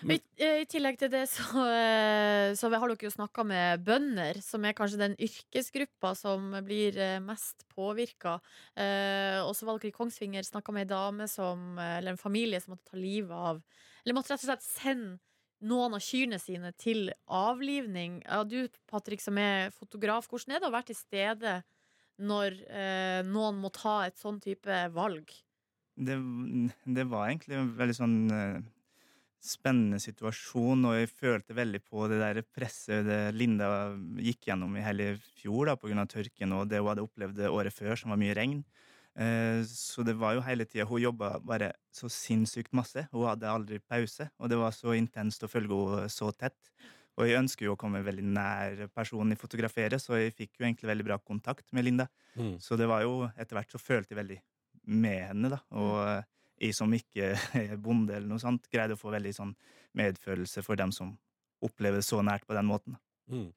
I, 0.00 0.16
I 0.40 0.64
tillegg 0.70 0.96
til 1.00 1.10
det 1.12 1.26
så, 1.28 1.44
eh, 1.68 2.52
så 2.56 2.70
har 2.72 2.88
dere 2.88 3.04
jo 3.04 3.12
snakka 3.12 3.44
med 3.44 3.82
bønder, 3.84 4.40
som 4.44 4.64
er 4.64 4.76
kanskje 4.76 5.00
den 5.02 5.16
yrkesgruppa 5.20 6.14
som 6.16 6.54
blir 6.64 6.96
eh, 6.96 7.18
mest 7.20 7.66
påvirka. 7.74 8.38
Eh, 8.72 9.40
og 9.44 9.52
så 9.56 9.68
var 9.68 9.76
dere 9.76 9.92
i 9.92 9.96
Kongsvinger 9.96 10.46
snakka 10.46 10.72
med 10.72 10.86
ei 10.86 10.92
dame 10.94 11.28
som, 11.28 11.74
eller 11.76 12.14
en 12.14 12.20
familie 12.20 12.62
som 12.62 12.74
måtte 12.74 12.92
ta 12.92 13.00
livet 13.00 13.36
av 13.36 13.60
Eller 14.00 14.16
måtte 14.16 14.32
rett 14.32 14.40
og 14.40 14.48
slett 14.48 14.64
sende 14.64 15.18
noen 15.66 15.96
av 15.96 16.02
kyrne 16.04 16.38
sine 16.40 16.72
til 16.80 17.10
avlivning. 17.26 18.20
Ja, 18.24 18.42
du, 18.44 18.64
Patrick, 18.90 19.22
som 19.24 19.38
er 19.40 19.74
fotograf, 19.76 20.28
hvordan 20.30 20.56
er 20.56 20.62
det 20.62 20.70
å 20.70 20.74
være 20.74 20.90
til 20.90 20.98
stede 20.98 21.60
når 22.20 22.58
eh, 22.68 23.20
noen 23.28 23.60
må 23.60 23.70
ta 23.74 24.02
et 24.06 24.18
sånn 24.20 24.40
type 24.42 24.82
valg? 24.94 25.32
Det, 26.00 26.16
det 26.84 27.06
var 27.08 27.28
egentlig 27.28 27.58
en 27.58 27.72
veldig 27.76 27.96
sånn 27.96 28.18
eh, 28.32 28.60
spennende 29.40 30.00
situasjon, 30.02 30.84
og 30.88 30.98
jeg 30.98 31.12
følte 31.12 31.56
veldig 31.56 31.80
på 31.88 32.06
det 32.12 32.20
der 32.20 32.42
presset 32.44 33.06
det 33.08 33.20
Linda 33.36 33.90
gikk 34.20 34.50
gjennom 34.50 34.76
i 34.76 34.84
hele 34.84 35.14
fjor 35.40 35.70
da, 35.70 35.76
pga. 35.80 36.06
tørken 36.08 36.56
og 36.56 36.68
det 36.68 36.80
hun 36.80 36.92
hadde 36.92 37.06
opplevd 37.06 37.44
året 37.48 37.76
før, 37.76 37.96
som 37.96 38.12
var 38.12 38.20
mye 38.20 38.36
regn. 38.36 38.60
Eh, 39.18 39.62
Så 39.66 40.04
det 40.06 40.14
var 40.16 40.36
jo 40.36 40.44
hele 40.46 40.64
tida 40.64 40.86
Hun 40.86 41.02
jobba 41.02 41.38
bare 41.40 41.72
så 41.92 42.08
sinnssykt 42.08 42.72
masse. 42.72 43.06
Hun 43.12 43.26
hadde 43.26 43.50
aldri 43.50 43.80
pause, 43.80 44.30
og 44.38 44.48
det 44.50 44.58
var 44.60 44.70
så 44.76 44.94
intenst 44.96 45.42
å 45.42 45.50
følge 45.50 45.74
henne 45.74 46.08
så 46.12 46.30
tett. 46.32 46.58
Og 47.18 47.26
jeg 47.26 47.40
ønsker 47.40 47.66
jo 47.66 47.74
å 47.74 47.80
komme 47.80 48.00
veldig 48.06 48.24
nær 48.24 48.86
personen 48.94 49.34
jeg 49.34 49.40
fotograferer, 49.42 49.98
så 50.00 50.16
jeg 50.16 50.34
fikk 50.36 50.60
jo 50.60 50.64
egentlig 50.66 50.88
veldig 50.88 51.04
bra 51.10 51.18
kontakt 51.18 51.66
med 51.76 51.84
Linda. 51.84 52.06
Mm. 52.38 52.54
Så 52.62 52.78
det 52.80 52.86
var 52.88 53.02
jo 53.04 53.26
etter 53.36 53.58
hvert 53.58 53.74
så 53.74 53.80
følte 53.82 54.14
jeg 54.14 54.20
veldig 54.22 54.38
med 54.86 55.18
henne, 55.28 55.50
da. 55.52 55.58
Og 55.76 55.96
eh, 56.06 56.22
jeg 56.68 56.76
som 56.78 56.92
ikke 56.94 57.34
er 57.60 57.76
bonde 57.82 58.14
eller 58.16 58.30
noe 58.30 58.40
sånt, 58.42 58.70
greide 58.72 58.96
å 58.96 59.00
få 59.00 59.12
veldig 59.12 59.34
sånn 59.36 59.54
medfølelse 59.98 60.62
for 60.64 60.78
dem 60.80 60.94
som 60.94 61.16
opplever 61.60 62.00
det 62.00 62.06
så 62.06 62.22
nært 62.24 62.46
på 62.48 62.56
den 62.56 62.68
måten. 62.70 62.96
Mm. 63.30 63.50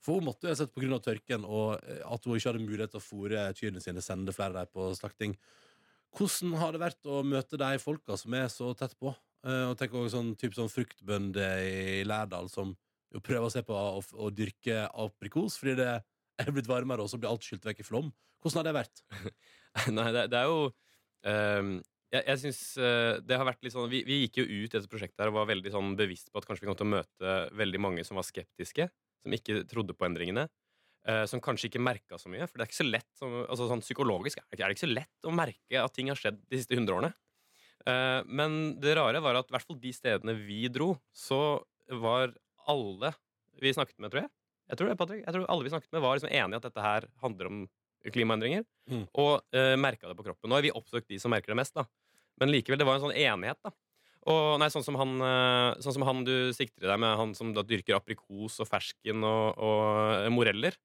For 0.00 0.16
hun 0.18 0.28
måtte 0.30 0.48
jo 0.48 0.54
ha 0.54 0.58
sett 0.58 0.76
av 0.76 1.00
tørken 1.04 1.44
og 1.44 1.80
eh, 1.84 2.04
at 2.04 2.24
hun 2.24 2.36
ikke 2.36 2.52
hadde 2.52 2.64
mulighet 2.64 2.94
til 2.94 3.02
å 3.02 3.04
fôre 3.04 3.48
kyrne 3.58 3.82
sine, 3.84 4.04
sende 4.04 4.34
flere 4.36 4.62
dem 4.62 4.72
på 4.72 4.90
slakting. 4.96 5.36
Hvordan 6.16 6.56
har 6.58 6.72
det 6.74 6.82
vært 6.82 7.06
å 7.06 7.20
møte 7.22 7.58
de 7.60 7.74
folka 7.82 8.16
som 8.18 8.34
er 8.34 8.48
så 8.50 8.72
tett 8.74 8.96
på? 8.98 9.12
Eh, 9.46 9.66
og 9.70 9.76
tenk 9.78 9.94
også 9.94 10.16
sånn, 10.16 10.32
typ 10.40 10.56
sånn 10.56 10.72
fruktbønder 10.72 11.64
i 11.64 12.00
Lærdal 12.08 12.50
som 12.52 12.74
jo 13.10 13.22
prøver 13.24 13.46
å 13.46 13.52
se 13.52 13.62
på 13.66 13.76
å, 13.76 14.00
å 14.00 14.32
dyrke 14.34 14.84
aprikos 14.88 15.56
fordi 15.60 15.78
det 15.80 15.92
er 16.40 16.52
blitt 16.54 16.68
varmere, 16.70 17.04
og 17.04 17.10
så 17.10 17.18
blir 17.20 17.30
alt 17.30 17.44
skylt 17.44 17.66
vekk 17.66 17.82
i 17.82 17.86
flom. 17.86 18.10
Hvordan 18.40 18.60
har 18.60 18.68
det 18.68 18.76
vært? 18.76 19.02
Nei, 19.96 20.10
det, 20.16 20.26
det 20.32 20.38
er 20.40 20.48
jo 20.48 20.60
um, 20.70 21.74
Jeg, 22.10 22.22
jeg 22.24 22.38
synes 22.42 22.60
eh, 22.80 23.18
det 23.22 23.36
har 23.38 23.46
vært 23.46 23.60
litt 23.62 23.74
sånn 23.74 23.90
vi, 23.92 24.00
vi 24.08 24.22
gikk 24.24 24.40
jo 24.40 24.46
ut 24.48 24.64
i 24.64 24.72
dette 24.72 24.90
prosjektet 24.90 25.20
her 25.22 25.30
og 25.30 25.36
var 25.36 25.50
veldig 25.52 25.72
sånn 25.74 25.92
bevisst 25.98 26.32
på 26.32 26.40
at 26.40 26.48
kanskje 26.48 26.64
vi 26.64 26.70
kom 26.70 26.78
til 26.80 26.88
å 26.88 26.94
møte 26.96 27.36
veldig 27.60 27.82
mange 27.84 28.06
som 28.08 28.18
var 28.18 28.26
skeptiske, 28.26 28.88
som 29.22 29.36
ikke 29.36 29.62
trodde 29.70 29.96
på 29.96 30.08
endringene. 30.08 30.48
eh, 31.08 31.24
som 31.24 31.40
kanskje 31.40 31.70
ikke 31.70 31.80
merka 31.80 32.18
så 32.20 32.28
mye. 32.28 32.44
For 32.44 32.58
det 32.58 32.66
er 32.66 32.68
ikke 32.68 32.84
så 32.84 32.90
lett 32.90 33.06
som, 33.16 33.32
altså 33.48 33.70
sånn 33.70 33.80
Psykologisk 33.80 34.36
er 34.36 34.44
det 34.52 34.76
ikke- 34.76 34.84
så 34.84 34.94
lett 34.94 35.24
å 35.24 35.32
merke 35.32 35.82
at 35.82 35.94
ting 35.94 36.08
har 36.08 36.16
skjedd 36.16 36.42
de 36.50 36.58
siste 36.58 36.76
hundre 36.76 36.92
årene. 36.98 37.14
Eh, 37.86 38.22
men 38.26 38.78
det 38.78 38.96
rare 38.98 39.22
var 39.22 39.34
at 39.36 39.48
i 39.48 39.54
hvert 39.54 39.66
fall 39.66 39.80
de 39.80 39.92
stedene 39.92 40.34
vi 40.46 40.68
dro, 40.68 41.00
så 41.14 41.64
var 41.88 42.34
alle 42.68 43.14
vi 43.58 43.72
snakket 43.72 43.98
med, 43.98 44.10
tror 44.12 44.22
jeg 44.22 44.30
Jeg 44.70 44.78
tror 44.78 44.88
det, 44.88 44.98
Patrick. 44.98 45.24
Jeg 45.24 45.34
tror 45.34 45.46
alle 45.48 45.64
vi 45.64 45.70
snakket 45.70 45.92
med, 45.92 46.02
var 46.02 46.16
liksom 46.16 46.30
enige 46.30 46.56
at 46.56 46.62
dette 46.62 46.82
her 46.84 47.08
handler 47.20 47.46
om 47.46 47.68
klimaendringer. 48.06 48.64
Mm. 48.88 49.08
Og 49.18 49.42
uh, 49.52 49.74
merka 49.76 50.06
det 50.06 50.16
på 50.16 50.22
kroppen. 50.22 50.48
Nå 50.48 50.54
har 50.54 50.62
vi 50.62 50.70
oppsøkt 50.70 51.08
de 51.08 51.18
som 51.18 51.32
merker 51.32 51.50
det 51.50 51.56
mest, 51.56 51.74
da. 51.74 51.86
Men 52.38 52.52
likevel, 52.52 52.78
det 52.78 52.86
var 52.86 52.94
en 52.94 53.02
sånn 53.02 53.16
enighet, 53.16 53.58
da. 53.64 53.72
Og 54.28 54.58
nei, 54.60 54.68
sånn 54.68 54.84
som 54.84 54.98
han, 55.00 55.16
eh, 55.24 55.80
sånn 55.80 55.96
som 55.96 56.04
han 56.04 56.22
du 56.26 56.52
sikter 56.52 56.84
i 56.84 56.90
deg 56.90 57.00
med, 57.00 57.16
han 57.16 57.34
som 57.36 57.54
da 57.56 57.64
dyrker 57.64 57.96
aprikos 57.96 58.58
og 58.60 58.68
fersken 58.68 59.24
og, 59.24 59.56
og 59.56 59.84
eh, 60.18 60.28
moreller. 60.34 60.76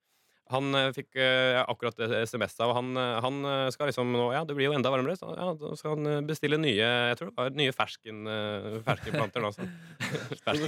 Han 0.54 0.70
eh, 0.78 0.92
fikk 0.96 1.18
ja, 1.18 1.66
akkurat 1.66 2.00
SMS 2.30 2.56
av, 2.62 2.72
og 2.72 2.78
han, 2.78 2.92
han 3.26 3.72
skal 3.74 3.90
liksom 3.90 4.14
nå 4.14 4.28
Ja, 4.36 4.44
det 4.46 4.56
blir 4.56 4.70
jo 4.70 4.78
enda 4.78 4.92
varmere, 4.94 5.18
så 5.20 5.34
ja, 5.34 5.50
da 5.58 5.74
skal 5.76 5.98
han 5.98 6.28
bestille 6.30 6.60
nye 6.62 6.86
Jeg 6.86 7.18
tror 7.18 7.32
det 7.32 7.40
var 7.40 7.58
nye 7.58 7.76
fersken, 7.76 8.24
ferskenplanter 8.86 9.44
nå. 9.44 9.52
Så. 9.56 9.68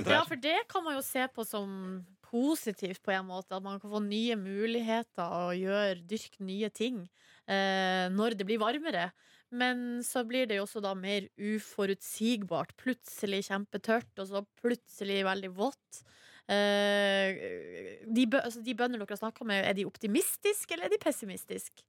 Ja, 0.09 0.23
for 0.25 0.39
det 0.41 0.57
kan 0.71 0.83
man 0.83 0.97
jo 0.97 1.05
se 1.05 1.23
på 1.31 1.45
som 1.47 2.01
positivt 2.31 3.03
på 3.03 3.13
en 3.15 3.27
måte. 3.29 3.55
At 3.55 3.63
man 3.63 3.79
kan 3.79 3.91
få 3.91 4.01
nye 4.03 4.35
muligheter 4.39 5.23
og 5.23 5.55
gjøre, 5.57 6.03
dyrke 6.07 6.43
nye 6.45 6.69
ting 6.73 7.05
eh, 7.47 8.07
når 8.13 8.37
det 8.37 8.47
blir 8.47 8.61
varmere. 8.61 9.09
Men 9.55 10.03
så 10.03 10.25
blir 10.27 10.47
det 10.49 10.57
jo 10.59 10.65
også 10.65 10.81
da 10.83 10.91
mer 10.97 11.29
uforutsigbart. 11.39 12.73
Plutselig 12.79 13.45
kjempetørt, 13.47 14.11
og 14.19 14.27
så 14.29 14.43
plutselig 14.59 15.21
veldig 15.27 15.51
vått. 15.55 16.01
Eh, 16.47 17.35
de, 18.07 18.23
bø 18.31 18.39
altså, 18.39 18.61
de 18.63 18.75
bøndene 18.75 19.03
dere 19.03 19.15
har 19.15 19.19
snakka 19.19 19.47
med, 19.47 19.65
er 19.67 19.75
de 19.75 19.87
optimistiske 19.87 20.75
eller 20.75 20.87
er 20.87 20.93
de 20.95 20.99
pessimistiske? 21.01 21.83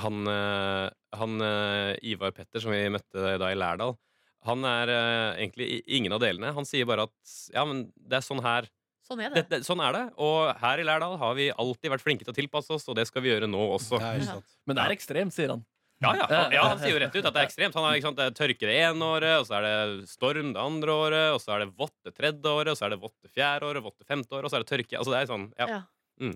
Han, 0.00 0.22
eh, 0.30 0.86
han 1.20 1.44
eh, 1.44 2.12
Ivar 2.12 2.32
Petter, 2.36 2.62
som 2.64 2.72
vi 2.72 2.80
møtte 2.92 3.34
da 3.40 3.50
i 3.52 3.58
Lærdal, 3.58 3.96
han 4.42 4.64
er 4.66 4.90
egentlig 5.38 5.84
ingen 5.86 6.16
av 6.16 6.22
delene. 6.24 6.48
Han 6.56 6.66
sier 6.66 6.88
bare 6.88 7.04
at 7.06 7.34
ja, 7.54 7.62
men 7.68 7.84
det 7.94 8.18
er 8.18 8.24
sånn 8.26 8.40
her 8.42 8.66
Sånn 9.06 9.20
er 9.22 9.30
det. 9.30 9.42
det, 9.42 9.42
det, 9.50 9.58
sånn 9.66 9.82
er 9.82 9.94
det. 9.94 10.02
Og 10.22 10.48
her 10.62 10.80
i 10.80 10.86
Lærdal 10.86 11.14
har 11.18 11.36
vi 11.38 11.48
alltid 11.50 11.92
vært 11.92 12.04
flinke 12.04 12.26
til 12.26 12.32
å 12.32 12.36
tilpasse 12.36 12.72
oss, 12.74 12.88
og 12.90 12.96
det 12.98 13.04
skal 13.08 13.22
vi 13.22 13.30
gjøre 13.32 13.48
nå 13.50 13.60
også. 13.76 13.98
Men 13.98 14.78
det 14.78 14.82
er 14.82 14.94
ekstremt, 14.94 15.34
sier 15.34 15.54
han. 15.54 15.64
Ja, 16.02 16.12
ja, 16.18 16.26
han, 16.28 16.54
ja, 16.54 16.62
han 16.66 16.80
sier 16.80 16.96
jo 16.96 17.00
rett 17.02 17.14
ut 17.14 17.24
at 17.24 17.34
det 17.34 17.42
er 17.42 17.48
ekstremt. 17.48 17.76
Han 17.78 17.86
har, 17.86 17.96
ikke 17.98 18.08
sant, 18.08 18.18
det 18.18 18.28
er 18.28 18.38
tørke 18.38 18.68
det 18.68 18.78
ene 18.82 19.10
året, 19.16 19.34
og 19.40 19.48
så 19.48 19.58
er 19.58 19.66
det 19.66 20.08
storm 20.10 20.54
det 20.56 20.62
andre 20.62 20.96
året, 21.04 21.26
og 21.36 21.42
så 21.42 21.54
er 21.54 21.64
det 21.64 21.68
vått 21.78 21.94
det 22.06 22.14
tredje 22.16 22.54
året, 22.54 22.72
og 22.72 22.78
så 22.78 22.88
er 22.88 22.94
det 22.94 23.02
vått 23.04 23.18
det 23.22 23.30
fjerde 23.34 23.68
året, 23.68 23.84
vått 23.84 24.00
det 24.02 24.08
femte 24.08 24.34
året, 24.34 24.48
og 24.48 24.52
så 24.52 24.58
er 24.58 24.64
det 24.64 24.70
tørke. 24.72 24.98
Altså, 24.98 25.14
det 25.14 25.20
er 25.20 25.30
sånn, 25.30 25.46
ja. 25.60 25.82
Mm. 26.22 26.34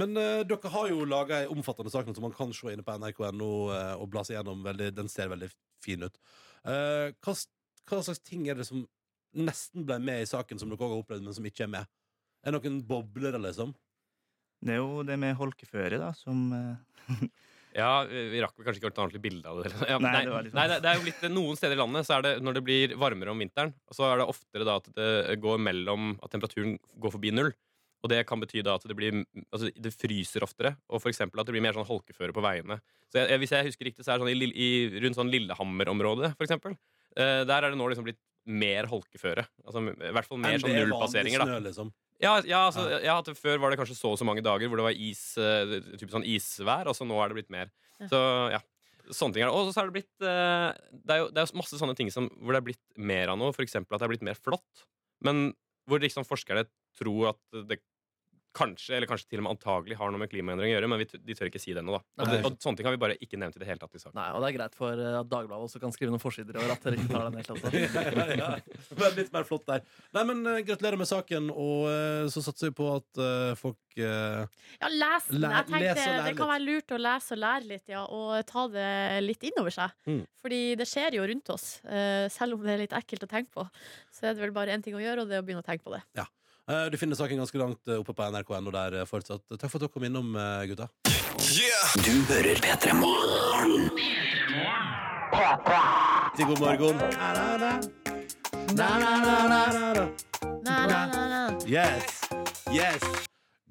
Men 0.00 0.14
uh, 0.14 0.42
dere 0.46 0.70
har 0.76 0.92
jo 0.92 1.08
laga 1.08 1.42
ei 1.42 1.50
omfattende 1.50 1.90
sak 1.90 2.06
som 2.14 2.22
man 2.22 2.36
kan 2.36 2.54
se 2.54 2.70
inne 2.70 2.86
på 2.86 2.94
nrk.no 2.94 3.50
uh, 3.74 3.94
og 3.98 4.06
bla 4.12 4.22
seg 4.26 4.38
gjennom. 4.38 4.62
Veldig, 4.66 4.92
den 4.94 5.10
ser 5.10 5.32
veldig 5.32 5.50
fin 5.82 6.06
ut. 6.06 6.22
Uh, 6.62 7.10
hva, 7.24 7.34
hva 7.90 8.02
slags 8.06 8.22
ting 8.22 8.46
er 8.46 8.60
det 8.60 8.68
som 8.70 8.86
nesten 9.36 9.86
ble 9.86 9.98
med 10.02 10.22
i 10.22 10.28
saken, 10.30 10.58
som 10.60 10.70
dere 10.70 10.78
òg 10.78 10.94
har 10.94 11.02
opplevd, 11.02 11.26
men 11.26 11.34
som 11.34 11.46
ikke 11.46 11.66
er 11.66 11.72
med? 11.74 11.90
Er 12.40 12.54
det 12.54 12.60
noen 12.60 12.80
bobler, 12.86 13.36
liksom? 13.42 13.74
Det 14.60 14.74
er 14.76 14.80
jo 14.80 15.02
det 15.08 15.16
med 15.20 15.38
holkeføre, 15.38 15.98
da, 16.00 16.10
som 16.16 16.50
eh, 16.52 17.16
Ja, 17.76 18.02
vi 18.08 18.40
rakk 18.42 18.56
kanskje 18.58 18.80
ikke 18.80 18.90
å 18.90 18.94
ta 18.96 19.04
ordentlig 19.04 19.22
bilde 19.22 19.50
av 19.50 19.62
det. 19.62 19.70
Ja, 19.92 19.98
Nei, 20.02 20.10
nei, 20.10 20.22
det 20.26 20.42
litt 20.48 20.56
nei, 20.58 20.66
det, 20.72 20.78
det 20.82 20.90
er 20.90 20.98
jo 20.98 21.06
litt 21.06 21.24
Noen 21.30 21.58
steder 21.58 21.76
i 21.76 21.80
landet 21.80 22.08
så 22.08 22.16
er 22.16 22.26
det 22.26 22.32
når 22.42 22.58
det 22.58 22.62
blir 22.66 22.94
varmere 22.98 23.32
om 23.32 23.42
vinteren, 23.42 23.74
så 23.94 24.08
er 24.08 24.22
det 24.22 24.28
oftere 24.32 24.66
da 24.66 24.78
at 24.80 24.88
det 24.96 25.36
går 25.42 25.60
mellom 25.62 26.14
At 26.18 26.32
temperaturen 26.34 26.78
går 26.98 27.14
forbi 27.14 27.34
null. 27.36 27.52
Og 28.00 28.08
det 28.08 28.22
kan 28.28 28.40
bety 28.40 28.62
da 28.64 28.78
at 28.78 28.86
det 28.88 28.96
blir 28.96 29.22
Altså 29.50 29.70
det 29.70 29.92
fryser 29.94 30.44
oftere, 30.46 30.74
og 30.88 31.02
for 31.02 31.12
eksempel 31.12 31.42
at 31.42 31.48
det 31.48 31.54
blir 31.54 31.64
mer 31.64 31.76
sånn 31.76 31.88
holkeføre 31.88 32.34
på 32.36 32.44
veiene. 32.44 32.80
Så 33.12 33.22
jeg, 33.22 33.40
Hvis 33.42 33.54
jeg 33.54 33.68
husker 33.68 33.90
riktig, 33.90 34.06
så 34.06 34.14
er 34.14 34.20
det 34.20 34.26
sånn 34.26 34.32
i, 34.32 34.50
i, 34.50 34.70
rundt 35.04 35.18
sånn 35.18 35.32
Lillehammer-området, 35.32 36.34
for 36.38 36.46
eksempel. 36.46 36.76
Eh, 37.18 37.42
der 37.48 37.66
er 37.66 37.72
det 37.72 37.78
nå 37.78 37.88
liksom 37.90 38.06
blitt 38.06 38.20
mer 38.50 38.88
holkeføre. 38.90 39.44
Altså 39.66 39.82
i 39.84 40.14
hvert 40.14 40.28
fall 40.28 40.40
mer 40.40 40.62
sånn 40.62 40.72
er 40.72 40.86
nullpasseringer, 40.86 41.42
da. 41.42 41.48
snø, 41.50 41.58
liksom. 41.68 41.92
Ja, 42.20 42.34
ja, 42.44 42.66
altså, 42.68 42.84
ja, 43.00 43.14
at 43.16 43.30
Før 43.38 43.60
var 43.62 43.72
det 43.72 43.78
kanskje 43.80 43.96
så 43.96 44.10
og 44.12 44.18
så 44.20 44.26
mange 44.28 44.44
dager 44.44 44.68
hvor 44.68 44.80
det 44.80 44.88
var 44.90 44.98
is, 45.08 45.22
eh, 45.40 45.78
typ 46.00 46.12
sånn 46.12 46.26
isvær, 46.28 46.90
og 46.90 46.96
så 46.96 47.06
nå 47.08 47.16
er 47.22 47.32
det 47.32 47.38
blitt 47.40 47.54
mer. 47.54 47.70
Så 48.10 48.20
ja, 48.52 48.60
sånne 49.08 49.36
ting 49.36 49.44
er 49.44 49.50
det. 49.50 49.56
Og 49.56 49.72
så 49.72 49.82
er 49.82 49.88
det 49.88 49.96
blitt 49.96 50.24
eh, 50.24 50.68
Det 50.92 51.14
er 51.16 51.22
jo 51.22 51.30
det 51.32 51.40
er 51.42 51.48
jo 51.48 51.60
masse 51.60 51.80
sånne 51.80 51.96
ting 51.98 52.12
som, 52.12 52.28
hvor 52.40 52.54
det 52.56 52.60
er 52.60 52.68
blitt 52.70 52.84
mer 52.96 53.32
av 53.32 53.40
noe. 53.40 53.56
Eksempel 53.64 53.96
at 53.96 54.02
det 54.02 54.08
er 54.08 54.14
blitt 54.14 54.28
mer 54.28 54.40
flått. 54.40 54.84
Men 55.24 55.50
hvor 55.88 56.00
liksom 56.02 56.26
forskerne 56.28 56.66
tror 56.98 57.32
at 57.32 57.62
det 57.68 57.80
kanskje, 58.56 58.96
eller 58.96 59.06
kanskje 59.06 59.28
til 59.30 59.38
og 59.40 59.44
med 59.46 59.52
antagelig 59.56 59.96
har 60.00 60.10
noe 60.10 60.18
med 60.18 60.30
klimaendring 60.32 60.72
å 60.72 60.74
gjøre, 60.80 60.88
men 60.90 60.98
vi, 60.98 61.06
t- 61.10 61.20
de 61.22 61.34
tør 61.38 61.50
ikke 61.50 61.60
si 61.62 61.72
det 61.74 61.82
ennå. 61.84 61.98
da. 61.98 62.02
Og, 62.24 62.30
det- 62.32 62.40
og 62.48 62.56
sånne 62.58 62.76
ting 62.80 62.86
har 62.88 62.94
vi 62.96 63.00
bare 63.04 63.16
ikke 63.22 63.38
nevnt 63.38 63.56
i 63.56 63.62
det 63.62 63.68
hele 63.70 63.78
tatt 63.82 63.94
i 63.94 64.02
saken. 64.02 64.16
Nei, 64.18 64.28
og 64.34 64.42
det 64.42 64.48
er 64.50 64.56
greit 64.58 64.74
for 64.78 64.92
eh, 65.04 65.18
at 65.20 65.28
Dagbladet 65.30 65.68
også 65.68 65.80
kan 65.82 65.92
skrive 65.94 66.10
noen 66.10 66.22
forsider 66.22 66.58
over 66.58 66.72
at 66.74 66.82
dere 66.82 66.98
ikke 66.98 67.12
tar 67.14 67.28
den 67.28 67.38
helt 67.38 67.50
altså. 67.54 67.70
ja, 68.40 68.50
ja. 68.58 69.10
Litt 69.20 69.32
mer 69.32 69.46
flott 69.46 69.66
der. 69.70 69.84
Nei, 70.16 70.24
men 70.32 70.42
uh, 70.46 70.58
Gratulerer 70.66 70.98
med 70.98 71.08
saken, 71.10 71.50
og 71.54 71.86
uh, 71.86 72.26
så 72.32 72.42
satser 72.44 72.70
vi 72.72 72.76
på 72.80 72.90
at 72.96 73.22
uh, 73.22 73.54
folk 73.60 73.78
Ja, 74.00 74.88
les 74.88 75.24
den. 75.30 75.42
Jeg 75.46 75.66
tenkte 75.66 76.04
Det 76.26 76.34
kan 76.38 76.48
være 76.52 76.62
lurt 76.64 76.92
å 76.94 76.98
lese 77.00 77.34
og 77.34 77.40
lære 77.42 77.66
litt, 77.70 77.86
ja, 77.90 78.04
og 78.06 78.38
ta 78.48 78.66
det 78.70 78.88
litt 79.24 79.42
innover 79.50 79.74
seg. 79.74 79.94
Mm. 80.06 80.20
Fordi 80.40 80.60
det 80.78 80.86
skjer 80.88 81.16
jo 81.18 81.24
rundt 81.26 81.50
oss. 81.52 81.64
eh, 81.84 82.26
Selv 82.32 82.54
om 82.56 82.62
det 82.64 82.72
er 82.76 82.82
litt 82.84 82.94
ekkelt 82.96 83.26
å 83.26 83.30
tenke 83.30 83.50
på, 83.52 83.64
så 84.14 84.28
er 84.30 84.34
det 84.38 84.44
vel 84.44 84.54
bare 84.56 84.72
én 84.72 84.82
ting 84.84 84.94
å 84.96 85.02
gjøre, 85.02 85.24
og 85.24 85.28
det 85.28 85.36
er 85.36 85.42
å 85.42 85.46
begynne 85.46 85.60
å 85.64 85.66
tenke 85.66 85.84
på 85.84 85.92
det. 85.92 86.00
Ja. 86.16 86.24
Eh, 86.70 86.86
Du 86.90 86.96
finner 86.98 87.16
saken 87.18 87.40
ganske 87.42 87.58
langt 87.58 87.88
eh, 87.88 87.98
oppe 87.98 88.14
på 88.14 88.26
nrk.no 88.30 88.70
der 88.74 89.00
eh, 89.00 89.06
fortsatt. 89.08 89.42
Takk 89.56 89.70
for 89.72 89.80
at 89.80 89.86
dere 89.86 89.94
kom 89.94 90.04
innom, 90.06 90.34
gutta. 90.70 90.86
gutta. 91.02 91.14
Du 92.04 92.12
hører 92.30 92.60
P3 92.62 92.94
Morgen. 92.94 93.88
Til 96.36 96.46
god 96.46 96.60
morgen. 96.62 97.00
Yes. 101.66 102.20
Yes. 102.70 103.02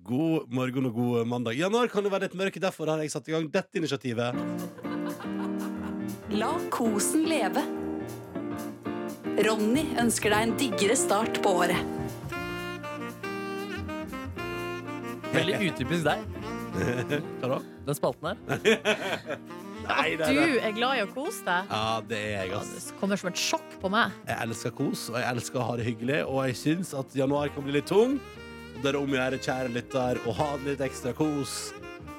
God 0.03 0.49
morgen 0.51 0.89
og 0.89 0.93
god 0.97 1.27
mandag. 1.29 1.55
Januar 1.55 1.87
kan 1.91 2.03
jo 2.03 2.11
være 2.11 2.27
litt 2.27 2.35
mørk, 2.39 2.59
derfor 2.59 2.91
har 2.91 3.03
jeg 3.03 3.13
satt 3.13 3.29
i 3.29 3.35
gang 3.35 3.47
dette 3.53 3.79
initiativet. 3.79 4.35
La 6.35 6.51
kosen 6.73 7.23
leve. 7.29 7.63
Ronny 9.45 9.85
ønsker 10.01 10.35
deg 10.35 10.49
en 10.49 10.57
diggere 10.59 10.99
start 10.99 11.39
på 11.45 11.55
året. 11.63 11.98
Veldig 15.39 15.71
utypisk 15.71 16.05
deg. 16.07 16.27
Hva 17.39 17.55
da? 17.55 17.63
Den 17.87 17.97
spalten 17.97 18.29
her. 18.29 18.37
Nei, 19.89 20.09
det 20.19 20.27
er 20.27 20.35
Du 20.37 20.57
er 20.59 20.73
glad 20.75 20.99
i 20.99 21.03
å 21.03 21.09
kose 21.09 21.41
deg. 21.47 21.71
Ja, 21.71 22.01
det 22.05 22.19
er 22.19 22.35
jeg, 22.43 22.53
ass. 22.59 22.89
Det 22.91 22.99
kommer 22.99 23.19
som 23.19 23.31
et 23.31 23.41
sjokk 23.41 23.77
på 23.81 23.91
meg. 23.93 24.13
Jeg 24.27 24.37
elsker 24.45 24.75
kos, 24.77 25.07
og 25.13 25.17
jeg 25.17 25.29
elsker 25.31 25.61
å 25.61 25.65
ha 25.71 25.77
det 25.79 25.87
hyggelig, 25.87 26.19
og 26.27 26.43
jeg 26.49 26.59
syns 26.59 26.93
at 26.97 27.15
januar 27.17 27.49
kan 27.55 27.65
bli 27.65 27.79
litt 27.79 27.89
tung. 27.89 28.19
Og 28.75 28.83
det 28.83 28.91
er 28.91 28.99
om 28.99 29.15
å 29.15 29.17
gjøre, 29.17 29.41
kjære 29.47 29.73
lytter, 29.75 30.21
å 30.29 30.35
ha 30.37 30.49
litt 30.65 30.83
ekstra 30.85 31.15
kos. 31.17 31.57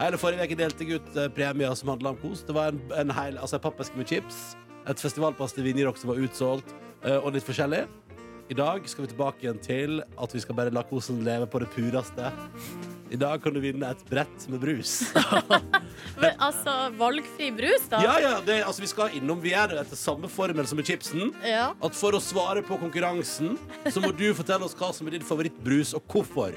Hele 0.01 0.19
forrige 0.21 0.49
uke 0.49 0.57
delte 0.57 0.87
jeg 0.87 0.99
ut 1.01 1.17
eh, 1.21 1.31
premier 1.37 1.75
som 1.79 1.93
handla 1.93 2.15
om 2.15 2.21
kos. 2.23 2.43
Det 2.49 2.57
var 2.57 2.73
en, 2.73 2.81
en, 2.97 3.15
hel, 3.15 3.39
altså 3.39 3.59
en 3.59 3.65
pappeske 3.69 4.01
med 4.01 4.09
chips, 4.09 4.41
et 4.89 5.03
festivalpass 5.03 5.55
til 5.55 5.69
Vinjerock 5.69 6.01
som 6.01 6.15
var 6.15 6.23
utsolgt, 6.25 6.73
eh, 7.05 7.19
og 7.21 7.35
litt 7.37 7.47
forskjellig. 7.47 7.85
I 8.51 8.57
dag 8.59 8.89
skal 8.91 9.05
vi 9.05 9.13
tilbake 9.13 9.45
igjen 9.45 9.61
til 9.63 10.01
at 10.03 10.33
vi 10.35 10.41
skal 10.43 10.57
bare 10.59 10.73
la 10.75 10.83
kosen 10.89 11.21
leve 11.23 11.47
på 11.47 11.61
det 11.63 11.69
pureste. 11.77 12.33
I 13.11 13.19
dag 13.19 13.43
kan 13.43 13.55
du 13.55 13.59
vinne 13.63 13.89
et 13.91 14.03
brett 14.07 14.45
med 14.49 14.61
brus. 14.63 15.01
Men 16.23 16.37
altså, 16.39 16.75
valgfri 16.95 17.49
brus, 17.57 17.89
da? 17.91 17.99
Ja, 18.05 18.15
ja, 18.23 18.33
det, 18.47 18.61
altså 18.63 18.85
Vi 18.85 18.91
skal 18.91 19.17
innom 19.19 19.41
Vi 19.43 19.51
det 19.51 19.81
etter 19.81 19.99
samme 19.99 20.31
formel 20.31 20.67
som 20.71 20.79
med 20.79 20.87
chipsen. 20.87 21.33
Ja. 21.43 21.73
At 21.83 21.97
For 21.99 22.15
å 22.15 22.21
svare 22.23 22.63
på 22.67 22.79
konkurransen 22.79 23.57
Så 23.91 24.03
må 24.05 24.13
du 24.15 24.29
fortelle 24.39 24.67
oss 24.67 24.77
hva 24.79 24.93
som 24.95 25.11
er 25.11 25.19
din 25.19 25.27
favorittbrus, 25.27 25.95
og 25.99 26.07
hvorfor. 26.07 26.55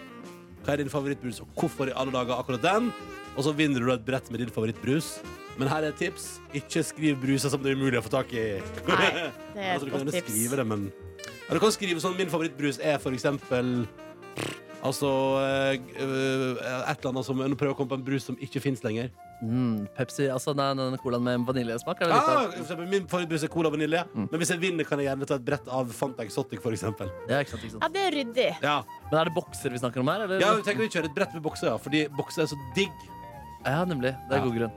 Hva 0.63 0.75
er 0.75 0.83
din 0.83 0.93
favorittbrus, 0.93 1.41
og 1.41 1.49
hvorfor 1.57 1.89
i 1.89 1.95
alle 1.97 2.13
dager 2.13 2.37
akkurat 2.37 2.61
den? 2.63 2.91
Og 3.33 3.47
så 3.47 3.55
vinner 3.57 3.81
du 3.81 3.89
et 3.89 4.05
brett 4.05 4.29
med 4.29 4.43
din 4.43 4.53
favorittbrus. 4.53 5.15
Men 5.57 5.69
her 5.69 5.87
er 5.87 5.89
et 5.93 5.99
tips. 6.01 6.37
Ikke 6.53 6.85
skriv 6.85 7.17
bruser 7.21 7.49
som 7.49 7.61
det 7.65 7.73
er 7.73 7.81
umulig 7.81 7.97
å 7.97 8.05
få 8.05 8.13
tak 8.13 8.29
i. 8.37 8.45
Nei, 8.89 9.09
det 9.09 9.25
er 9.57 9.73
et 9.73 9.73
altså, 9.73 9.89
du 9.89 9.91
kan 9.95 10.05
godt 10.05 10.17
tips. 10.19 10.29
skrive 10.29 10.61
det, 10.61 10.67
men 10.69 10.87
ja, 11.25 11.53
Du 11.57 11.59
kan 11.61 11.73
skrive 11.73 12.01
sånn 12.01 12.15
Min 12.17 12.31
favorittbrus 12.31 12.79
er 12.81 13.01
for 13.01 13.15
eksempel 13.17 13.83
Altså 14.83 15.07
eh, 15.39 15.77
øh, 16.03 16.57
et 16.59 16.97
eller 16.99 17.09
annet 17.13 17.23
som 17.25 17.37
Nå 17.39 17.55
prøver 17.55 17.71
å 17.71 17.77
komme 17.77 17.93
på 17.93 17.99
en 18.01 18.03
brus 18.03 18.25
som 18.27 18.35
ikke 18.43 18.59
fins 18.59 18.81
lenger. 18.83 19.09
Mm, 19.43 19.85
Pepsi, 19.95 20.25
altså 20.31 20.53
nei, 20.55 20.69
den 20.75 20.97
colaen 20.99 21.23
med 21.23 21.45
vaniljesmak. 21.47 22.01
Er 22.03 22.11
det 22.11 22.15
litt 22.17 22.27
Ah, 22.27 22.41
av- 22.43 22.51
for 22.53 22.63
eksempel, 22.65 22.89
min 22.91 23.07
favorittbrus 23.07 23.43
er 23.47 23.51
cola 23.51 23.71
og 23.71 23.77
vanilje. 23.77 24.03
Mm. 24.13 24.27
Men 24.31 24.39
hvis 24.43 24.51
jeg 24.53 24.59
vinner, 24.59 24.87
kan 24.87 24.99
jeg 24.99 25.07
gjerne 25.09 25.27
ta 25.27 25.35
et 25.39 25.45
brett 25.47 25.67
av 25.67 25.91
Fanta 25.95 26.23
Exotic, 26.27 26.61
for 26.63 26.75
eksempel. 26.75 27.11
Ja, 27.31 27.39
ikke 27.43 27.55
sant, 27.55 27.63
ikke 27.63 27.75
sant. 27.77 27.83
Ja, 27.83 27.89
det 27.95 28.03
er 28.09 28.15
ryddig. 28.19 28.49
Ja. 28.63 28.75
Men 29.11 29.19
er 29.21 29.31
det 29.31 29.35
bokser 29.39 29.71
vi 29.71 29.79
snakker 29.83 29.99
om 30.03 30.07
her? 30.11 30.23
Eller? 30.27 30.39
Ja, 30.43 30.53
vi 30.59 30.63
tenker 30.67 30.83
vi 30.85 30.91
kjører 30.93 31.09
et 31.11 31.15
brett 31.15 31.33
med 31.33 31.43
bokser, 31.47 31.71
ja. 31.71 31.77
Fordi 31.77 32.05
bokser 32.19 32.43
er 32.43 32.51
så 32.51 32.59
digg. 32.75 32.91
Ja, 33.65 33.83
nemlig. 33.87 34.11
Det 34.27 34.35
er 34.35 34.41
Ja. 34.41 34.43
god 34.43 34.55
grunn. 34.59 34.71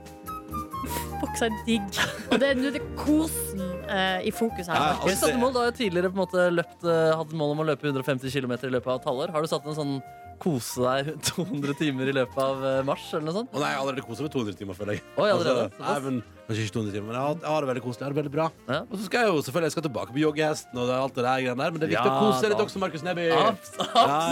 Boksa 1.21 1.47
er 1.47 1.55
digg. 1.65 1.97
Og 2.31 2.37
det 2.41 2.51
er 2.51 2.59
det 2.61 2.75
er 2.79 2.85
kosen 2.99 3.63
eh, 3.89 4.27
i 4.29 4.31
fokus 4.35 4.69
her. 4.69 4.77
Ja, 4.77 4.93
altså, 5.01 5.31
Du 5.33 5.39
mål, 5.41 5.55
du 5.55 5.59
har 5.63 5.71
jo 5.71 5.75
tidligere 5.79 6.11
på 6.13 6.17
en 6.19 6.23
måte 6.25 6.45
løpt, 6.53 6.85
eh, 6.85 7.09
hatt 7.17 7.33
mål 7.33 7.55
om 7.55 7.63
å 7.65 7.67
løpe 7.71 7.89
150 7.89 8.31
km 8.33 8.53
i 8.59 8.73
løpet 8.77 8.93
av 8.93 9.01
et 9.01 9.09
halvår. 9.09 9.33
Har 9.35 9.41
du 9.45 9.49
satt 9.49 9.65
en 9.67 9.77
sånn 9.77 9.97
kose 10.37 10.83
deg 10.85 11.15
200 11.31 11.73
timer 11.79 12.11
i 12.11 12.15
løpet 12.19 12.37
av 12.43 12.61
eh, 12.61 12.79
mars? 12.85 13.07
eller 13.09 13.25
noe 13.25 13.37
sånt? 13.39 13.49
Og 13.55 13.63
nei, 13.63 13.71
jeg 13.73 13.79
har 13.79 13.85
allerede 13.87 14.05
kosa 14.05 14.27
meg 14.27 14.33
200 14.37 14.59
timer, 14.61 14.77
føler 14.77 14.97
jeg. 14.99 15.05
Oi, 15.17 15.29
allerede? 15.33 15.67
Altså, 15.67 15.83
nei, 15.87 15.99
men, 16.05 16.19
kanskje 16.47 16.65
ikke 16.67 16.75
200 16.77 16.93
timer, 16.97 17.07
men 17.09 17.17
jeg 17.17 17.25
har, 17.25 17.37
jeg 17.41 17.53
har 17.55 17.65
det 17.65 17.71
veldig 17.73 17.85
koselig. 17.87 18.01
Jeg 18.03 18.07
har 18.07 18.13
det 18.15 18.21
veldig 18.21 18.35
bra. 18.37 18.47
Ja. 18.69 18.81
Og 18.85 18.97
så 19.01 19.09
skal 19.09 19.25
jeg 19.25 19.33
jo 19.33 19.45
selvfølgelig 19.47 19.71
jeg 19.71 19.77
skal 19.77 19.87
tilbake 19.89 20.13
på 20.13 20.21
joggehesten 20.27 20.83
og 20.83 20.93
alt 21.01 21.17
det 21.17 21.25
der 21.25 21.45
greiene 21.47 21.63
der, 21.65 21.73
men 21.73 21.81
det 21.81 21.89
er 21.89 21.95
viktig 21.95 22.11
Ja, 22.11 22.17
å 22.17 22.25
kose 22.27 22.43
seg 22.43 22.53
litt 22.53 22.65
også, 22.67 22.83
Markus 22.85 23.07
Neby. 23.07 23.29
Ja, 23.33 23.47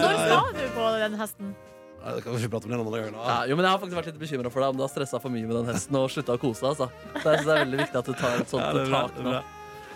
Når 0.06 0.20
skal 0.22 0.54
du 0.62 0.68
på 0.78 0.92
den 1.02 1.18
hesten? 1.26 1.56
Kan 2.06 2.36
vi 2.36 2.44
ikke 2.44 2.52
prate 2.54 2.68
om 2.68 2.72
det 2.72 2.78
en 2.78 2.84
annen 2.84 2.94
gang. 2.94 3.16
Ja, 3.18 3.38
jo, 3.50 3.56
men 3.58 3.66
Jeg 3.66 3.74
har 3.74 3.80
faktisk 3.82 3.98
vært 3.98 4.10
litt 4.12 4.22
bekymra 4.22 4.52
for 4.54 4.62
deg 4.62 4.74
om 4.76 4.78
du 4.78 4.84
har 4.86 4.92
stressa 4.94 5.20
for 5.22 5.34
mye 5.34 5.48
med 5.50 5.58
den 5.58 5.70
hesten 5.74 5.98
og 5.98 6.12
slutta 6.14 6.36
å 6.38 6.42
kose 6.42 6.62
deg. 6.62 6.76
Altså. 6.76 6.90
Så 7.16 7.24
jeg 7.24 7.40
synes 7.40 7.48
det 7.48 7.56
er 7.56 7.62
veldig 7.64 7.80
viktig 7.82 8.02
at 8.02 8.10
du 8.10 8.18
tar 8.20 8.42
et 8.44 8.52
sånt 8.52 8.82
Ja, 8.86 9.06
tak 9.08 9.22
nå. 9.26 9.38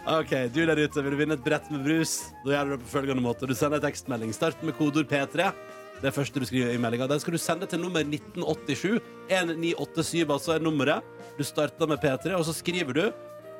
OK, 0.09 0.31
du 0.55 0.61
der 0.65 0.79
ute, 0.79 1.03
vil 1.05 1.13
du 1.13 1.19
vinne 1.19 1.35
et 1.37 1.43
brett 1.45 1.67
med 1.69 1.83
brus? 1.85 2.15
Da 2.41 2.55
gjør 2.55 2.71
du 2.71 2.73
det 2.73 2.79
på 2.85 2.93
følgende 2.95 3.21
måte. 3.21 3.45
Du 3.45 3.53
sender 3.53 3.77
en 3.77 3.85
tekstmelding. 3.85 4.31
Start 4.33 4.63
med 4.65 4.73
kodeord 4.79 5.09
P3. 5.11 5.51
Det 6.01 6.13
første 6.15 6.41
du 6.41 6.47
skriver 6.47 6.73
i 6.73 6.79
meldinga. 6.81 7.09
Den 7.11 7.21
skal 7.21 7.35
du 7.35 7.41
sende 7.43 7.67
til 7.69 7.81
nummer 7.83 8.01
1987. 8.01 8.97
1987 9.29 10.23
altså 10.23 10.55
er 10.55 10.63
nummeret. 10.63 11.05
Du 11.37 11.43
starter 11.45 11.91
med 11.91 12.01
P3, 12.01 12.33
og 12.39 12.45
så 12.47 12.55
skriver 12.55 12.95
du 12.95 13.03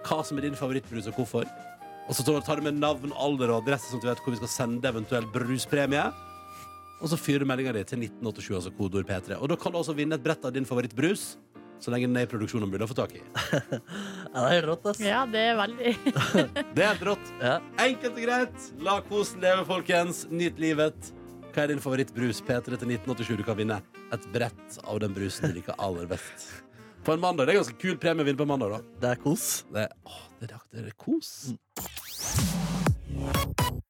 hva 0.08 0.22
som 0.26 0.40
er 0.40 0.48
din 0.48 0.58
favorittbrus, 0.58 1.12
og 1.12 1.20
hvorfor. 1.20 1.46
Og 2.10 2.18
så 2.18 2.26
tar 2.26 2.58
du 2.58 2.66
med 2.66 2.80
navn, 2.80 3.12
alder 3.14 3.52
og 3.54 3.62
adresse, 3.62 3.92
sånn 3.92 4.00
at 4.00 4.08
du 4.08 4.10
vet 4.10 4.24
hvor 4.24 4.34
vi 4.34 4.40
skal 4.42 4.54
sende 4.56 4.90
eventuell 4.90 5.28
bruspremie. 5.36 6.08
Og 7.00 7.12
så 7.12 7.18
fyrer 7.20 7.44
du 7.44 7.48
meldinga 7.48 7.74
di 7.78 7.84
til 7.88 8.02
1987, 8.04 8.56
altså 8.58 8.72
kodeord 8.76 9.08
P3. 9.08 9.38
Og 9.40 9.48
da 9.52 9.56
kan 9.60 9.72
du 9.72 9.80
også 9.80 9.96
vinne 9.96 10.18
et 10.20 10.24
brett 10.24 10.44
av 10.46 10.52
din 10.56 10.68
favorittbrus. 10.68 11.38
Så 11.80 11.94
lenge 11.94 12.10
den 12.10 12.18
er 12.20 12.26
i 12.28 12.30
produksjon 12.30 12.66
og 12.66 12.72
mulig 12.74 12.84
å 12.84 12.90
få 12.92 12.98
tak 12.98 13.14
i. 13.16 13.22
Ja, 14.30 14.44
det 14.46 14.58
er 14.60 14.66
rått, 14.68 14.84
ass. 14.92 15.00
Ja, 15.02 15.22
det 15.26 15.40
er 15.42 15.56
veldig 15.58 15.94
Det 16.76 16.84
er 16.84 16.90
helt 16.92 17.06
rått. 17.08 17.32
Ja. 17.40 17.56
Enkelt 17.86 18.12
og 18.20 18.26
greit. 18.28 18.68
La 18.86 18.98
kosen 19.08 19.40
leve, 19.42 19.64
folkens. 19.70 20.26
Nyt 20.30 20.60
livet. 20.62 21.14
Hva 21.50 21.64
er 21.64 21.72
din 21.72 21.82
favorittbrus? 21.82 22.44
P3 22.46 22.76
til 22.76 22.92
1987. 23.00 23.32
Du 23.40 23.46
kan 23.48 23.58
vinne 23.58 23.80
et 24.14 24.28
brett 24.36 24.78
av 24.84 25.00
den 25.02 25.16
brusen 25.16 25.50
du 25.50 25.58
liker 25.62 25.80
aller 25.82 26.06
best. 26.12 26.50
På 27.08 27.16
en 27.16 27.24
mandag. 27.24 27.48
Det 27.48 27.56
er 27.56 27.62
ganske 27.64 27.80
kul 27.80 27.98
premie 27.98 28.28
å 28.28 28.28
vinne 28.28 28.38
på 28.38 28.46
en 28.46 28.54
mandag. 28.54 28.76
da 28.76 28.80
Det 29.02 29.16
er 29.16 29.24
kos. 29.24 29.48
Det 29.72 29.88
er, 29.88 29.96
åh, 30.06 30.22
det 30.44 30.52
er, 30.52 30.64
det 30.76 30.88
er 30.92 30.98
kos. 31.00 31.32
Vi 33.10 33.89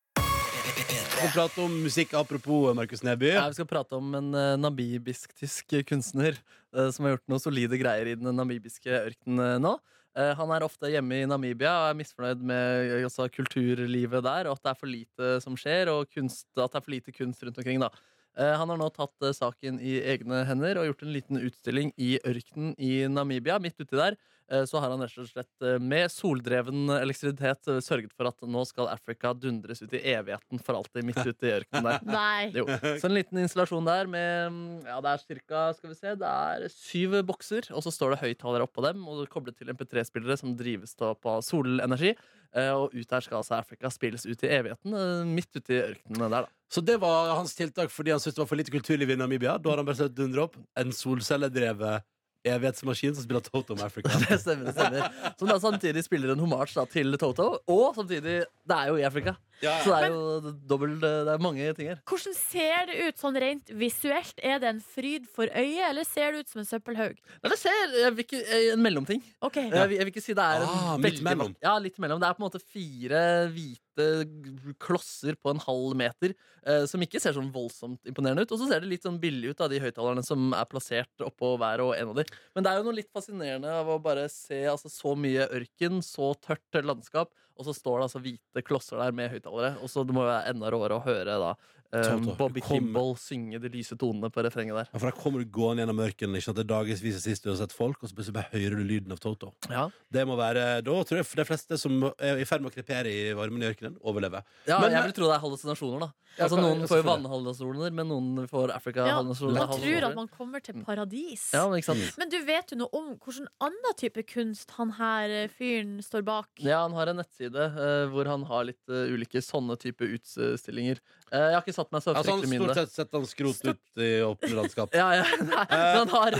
skal 1.20 1.32
prate 1.36 1.64
om 1.64 1.74
musikk 1.84 2.14
apropos 2.16 2.74
Markus 2.78 3.02
Neby. 3.04 3.34
Ja, 3.34 3.48
vi 3.52 3.58
skal 3.58 3.68
prate 3.68 3.98
om 3.98 4.14
en 4.16 4.30
uh, 4.32 4.56
namibisk-tysk 4.60 5.76
kunstner 5.90 6.38
uh, 6.76 6.88
som 6.96 7.06
har 7.06 7.18
gjort 7.18 7.32
noen 7.32 7.44
solide 7.44 7.80
greier 7.82 8.12
i 8.12 8.18
den 8.20 8.32
namibiske 8.36 8.92
ørkenen 9.02 9.42
eh, 9.44 9.58
nå. 9.64 9.74
Uh, 10.18 10.32
han 10.40 10.54
er 10.56 10.66
ofte 10.66 10.90
hjemme 10.90 11.20
i 11.20 11.28
Namibia 11.30 11.74
og 11.82 11.90
er 11.90 11.98
misfornøyd 12.00 12.46
med 12.52 12.86
eh, 12.86 13.04
altså, 13.10 13.28
kulturlivet 13.34 14.24
der, 14.26 14.48
og 14.50 14.56
at 14.58 14.64
det 14.64 14.72
er 14.72 14.80
for 14.80 14.92
lite 14.92 15.34
som 15.44 15.60
skjer, 15.60 15.92
og 15.92 16.08
kunst, 16.14 16.48
at 16.56 16.64
det 16.72 16.80
er 16.80 16.88
for 16.88 16.96
lite 16.96 17.16
kunst 17.16 17.44
rundt 17.44 17.60
omkring. 17.62 17.84
da. 17.84 17.92
Eh, 18.40 18.56
han 18.56 18.72
har 18.72 18.80
nå 18.80 18.90
tatt 18.96 19.26
eh, 19.26 19.36
saken 19.36 19.80
i 19.84 20.00
egne 20.14 20.46
hender 20.48 20.80
og 20.80 20.92
gjort 20.92 21.06
en 21.06 21.16
liten 21.16 21.42
utstilling 21.44 21.92
i 22.00 22.14
ørkenen 22.24 22.76
i 22.80 23.04
Namibia. 23.12 23.60
Midt 23.60 23.80
uti 23.82 23.98
der 23.98 24.16
eh, 24.16 24.20
så 24.66 24.80
har 24.82 24.89
han 24.93 25.02
rett 25.06 25.18
og 25.22 25.28
slett 25.30 25.66
eh, 25.66 25.76
med 25.82 26.10
soldreven 26.12 26.89
elektrisitet 26.97 27.70
eh, 27.70 27.78
sørget 27.86 28.14
for 28.18 28.30
at 28.32 28.41
nå 28.50 28.64
skal 28.66 28.89
Africa 28.89 29.32
dundres 29.38 29.84
ut 29.84 29.93
i 29.93 30.02
evigheten 30.14 30.62
for 30.66 30.80
alltid 30.80 31.06
midt 31.06 31.22
ute 31.22 31.45
i 31.50 31.54
ørkenen 31.60 31.86
der. 31.86 32.08
Nei. 32.18 32.50
Jo. 32.58 32.66
Så 33.02 33.10
en 33.10 33.16
liten 33.18 33.41
installasjon 33.43 33.86
der 33.89 34.10
med 34.10 34.50
mm, 34.56 34.66
Ja, 34.89 34.97
det 35.06 35.14
er 35.14 35.24
cirka, 35.28 35.64
skal 35.78 35.93
vi 35.93 36.00
se, 36.00 36.16
det 36.24 36.34
er 36.34 36.68
syv 36.74 37.20
bokser, 37.30 37.70
og 37.76 37.86
så 37.86 37.93
står 37.93 38.16
det 38.16 38.22
høyttalere 38.26 38.66
oppå 38.66 38.84
dem, 38.88 39.06
og 39.10 39.22
koblet 39.30 39.58
til 39.60 39.70
MP3-spillere 39.76 40.39
som 40.41 40.58
drives 40.58 40.95
på 41.00 41.38
solenergi. 41.45 42.16
Eh, 42.58 42.72
Og 42.74 42.89
ut 42.97 43.10
der 43.12 43.22
skal 43.22 43.43
altså 43.43 43.60
Africa 43.60 43.91
spilles 43.93 44.26
ut 44.26 44.41
i 44.43 44.50
evigheten, 44.50 44.93
eh, 44.97 45.26
midt 45.30 45.54
ute 45.54 45.76
i 45.76 45.82
ørkenen 45.91 46.26
der, 46.26 46.47
da. 46.47 46.56
Så 46.70 46.82
det 46.86 47.00
var 47.02 47.36
hans 47.38 47.54
tiltak 47.58 47.89
fordi 47.93 48.12
han 48.14 48.20
syntes 48.22 48.36
det 48.38 48.41
var 48.43 48.50
for 48.50 48.58
lite 48.60 48.74
kulturliv 48.74 49.10
i 49.14 49.18
Namibia. 49.18 49.56
Da 49.62 49.72
har 49.72 49.78
han 49.82 49.88
bare 49.88 49.97
sett 50.04 50.16
dundre 50.18 50.43
opp 50.47 50.58
en 50.78 50.91
solcelledrevet 50.93 52.04
evighetsmaskin 52.48 53.16
som 53.16 53.24
spiller 53.26 53.44
Toto 53.44 53.76
med 53.76 53.84
Africa. 53.86 54.10
Det 54.30 54.38
stemmer, 54.42 54.70
det 54.70 54.76
stemmer. 54.78 55.34
Som 55.40 55.50
da 55.52 55.58
samtidig 55.60 56.04
spiller 56.06 56.32
en 56.34 56.40
homage 56.40 56.74
da, 56.78 56.86
til 56.90 57.18
Toto, 57.20 57.50
og 57.68 57.96
samtidig 57.98 58.44
Det 58.70 58.76
er 58.78 58.88
jo 58.92 58.98
i 59.00 59.04
Afrika. 59.08 59.36
Ja, 59.60 59.74
Så 59.84 59.92
det 59.92 60.06
er 60.08 60.14
jo 60.14 60.52
dobbelt 60.70 61.02
Det 61.04 61.34
er 61.34 61.42
mange 61.44 61.66
ting 61.76 61.90
her. 61.92 61.98
Hvordan 62.08 62.36
ser 62.38 62.86
det 62.88 62.96
ut 63.10 63.18
sånn 63.20 63.36
rent 63.44 63.74
visuelt? 63.76 64.38
Er 64.40 64.62
det 64.64 64.70
en 64.72 64.80
fryd 64.80 65.26
for 65.36 65.52
øyet, 65.52 65.82
eller 65.90 66.08
ser 66.08 66.32
det 66.32 66.46
ut 66.46 66.54
som 66.54 66.62
en 66.64 66.70
søppelhaug? 66.70 67.18
Nei, 67.44 67.52
det 67.52 67.58
ser 67.60 67.76
jeg 68.00 68.14
vil 68.16 68.24
ikke, 68.24 68.40
eh, 68.46 68.70
en 68.78 68.84
mellomting. 68.86 69.20
Ok. 69.44 69.60
Jeg, 69.60 69.74
vil, 69.92 69.98
jeg 70.00 70.08
vil 70.08 70.14
ikke 70.14 70.24
si 70.24 70.38
det 70.38 70.46
er 70.46 70.64
en 70.64 70.70
Ah, 70.70 70.96
midt 70.96 71.10
veldig 71.20 71.28
mellom. 71.28 71.56
Ja, 71.66 71.76
litt 71.84 72.00
mellom. 72.00 72.22
Det 72.24 72.30
er 72.30 72.38
på 72.38 72.44
en 72.44 72.48
måte 72.48 72.64
fire 72.64 73.26
hvite 73.52 73.89
hvite 74.00 74.76
klosser 74.80 75.36
på 75.39 75.52
en 75.52 75.62
halv 75.64 75.95
meter, 75.97 76.34
eh, 76.66 76.86
som 76.86 77.02
ikke 77.02 77.20
ser 77.22 77.36
sånn 77.36 77.52
voldsomt 77.54 78.08
imponerende 78.08 78.45
ut. 78.45 78.52
Og 78.52 78.62
så 78.62 78.70
ser 78.70 78.82
det 78.82 78.91
litt 78.91 79.06
sånn 79.06 79.20
billig 79.20 79.54
ut 79.54 79.62
av 79.62 79.70
de 79.72 79.82
høyttalerne 79.84 80.24
som 80.26 80.54
er 80.54 80.70
plassert 80.70 81.26
oppå 81.26 81.56
hver 81.60 81.84
og 81.84 81.95
en 81.97 82.14
av 82.14 82.22
de. 82.22 82.26
Men 82.56 82.66
det 82.66 82.72
er 82.72 82.80
jo 82.80 82.88
noe 82.88 83.00
litt 83.00 83.12
fascinerende 83.14 83.74
av 83.82 83.89
å 83.89 84.00
bare 84.02 84.28
se 84.32 84.64
altså, 84.70 84.91
så 84.91 85.16
mye 85.16 85.50
ørken, 85.50 86.02
så 86.06 86.34
tørt 86.39 86.84
landskap, 86.84 87.34
og 87.60 87.68
så 87.68 87.76
står 87.76 87.97
det 87.97 88.06
altså 88.08 88.22
hvite 88.24 88.64
klosser 88.64 89.02
der 89.02 89.16
med 89.16 89.34
høyttalere. 89.34 89.76
Og 89.84 89.91
så 89.91 90.06
det 90.08 90.16
må 90.16 90.24
være 90.24 90.54
enda 90.54 90.72
råere 90.72 91.00
å 91.00 91.04
høre 91.04 91.39
da 91.41 91.56
Toto, 91.90 92.36
Bobby 92.38 92.62
Kimball 92.62 93.16
synge 93.18 93.58
de 93.62 93.70
lyse 93.74 93.96
tonene 93.98 94.30
på 94.30 94.44
refrenget 94.46 94.78
der. 94.78 94.90
Ja, 94.94 95.00
for 95.00 95.10
Da 95.10 95.16
kommer 95.18 95.42
du 95.42 95.50
gående 95.50 95.82
gjennom 95.82 96.02
ørkenen. 96.06 96.38
Ikke 96.38 96.50
sant? 96.50 96.60
Det 96.60 96.66
er 96.68 96.74
dagevis 96.76 97.18
sist 97.24 97.44
du 97.44 97.50
har 97.50 97.58
sett 97.58 97.74
folk, 97.74 97.98
og 98.04 98.10
så 98.12 98.18
plutselig 98.18 98.36
bare 98.38 98.52
hører 98.54 98.78
du 98.78 98.86
lyden 98.86 99.16
av 99.16 99.22
Toto. 99.24 99.54
Ja. 99.70 99.88
Det 100.12 100.26
må 100.30 100.38
være, 100.38 100.84
Da 100.86 100.92
tror 101.04 101.18
jeg 101.18 101.26
de 101.26 101.46
fleste 101.46 101.80
som 101.82 102.04
er 102.20 102.38
i 102.38 102.46
ferd 102.46 102.62
med 102.62 102.72
å 102.72 102.76
krepere 102.78 103.10
i 103.10 103.34
varmen 103.34 103.64
i 103.64 103.72
ørkenen, 103.74 103.98
overlever. 104.04 104.44
Ja, 104.68 104.80
Men- 104.80 104.92
jeg 104.92 105.04
vil 105.04 105.14
tro 105.14 105.26
det 105.32 105.36
er 105.36 105.44
hallusinasjoner, 105.46 106.00
da. 106.00 106.12
Ja, 106.38 106.46
Altså, 106.46 106.60
noen 106.62 106.88
får 106.88 107.02
jo 107.02 107.04
vannhallusinasjoner, 107.10 107.92
men 107.92 108.08
noen 108.08 108.48
får 108.48 108.70
Ja, 108.70 108.78
Afrika-hallusinasjoner. 108.78 109.54
man 109.54 109.80
tror 109.80 110.04
at 110.10 110.16
man 110.16 110.28
kommer 110.28 110.62
til 110.64 110.84
paradis. 110.86 111.52
Ja, 111.54 111.66
ikke 111.74 111.84
sant? 111.90 112.18
Men 112.18 112.30
du 112.30 112.38
vet 112.46 112.72
jo 112.72 112.78
noe 112.78 112.90
om 112.94 113.16
hvilken 113.18 113.48
annen 113.60 113.96
type 113.98 114.24
kunst 114.30 114.70
han 114.78 114.92
her 114.92 115.30
eh, 115.30 115.48
fyren 115.48 115.98
står 116.06 116.24
bak? 116.24 116.48
Ja, 116.60 116.84
han 116.84 116.94
har 116.94 117.08
en 117.08 117.18
nettside 117.18 117.56
uh, 117.56 118.08
hvor 118.14 118.26
han 118.30 118.44
har 118.44 118.64
litt 118.70 118.88
uh, 118.88 119.10
ulike 119.10 119.42
sånne 119.44 119.78
type 119.80 120.06
utstillinger. 120.06 121.00
Eh, 121.30 121.52
jeg 121.52 121.56
har 121.56 121.64
ikke 121.64 121.74
satt 121.76 121.92
meg 121.94 122.02
så 122.04 122.14
fryktelig 122.18 122.50
mye 122.50 122.60
stort 122.64 122.80
sett 122.80 122.92
sett 122.96 123.12
han 123.14 123.26
skrot 123.30 123.60
ut 123.68 124.02
i 124.02 124.22
åpne 124.26 124.56
landskap. 124.62 124.90
Ja, 125.00 125.08
ja, 125.20 125.26
nei, 125.46 125.66
men 125.70 125.98
han 126.00 126.10
har, 126.16 126.32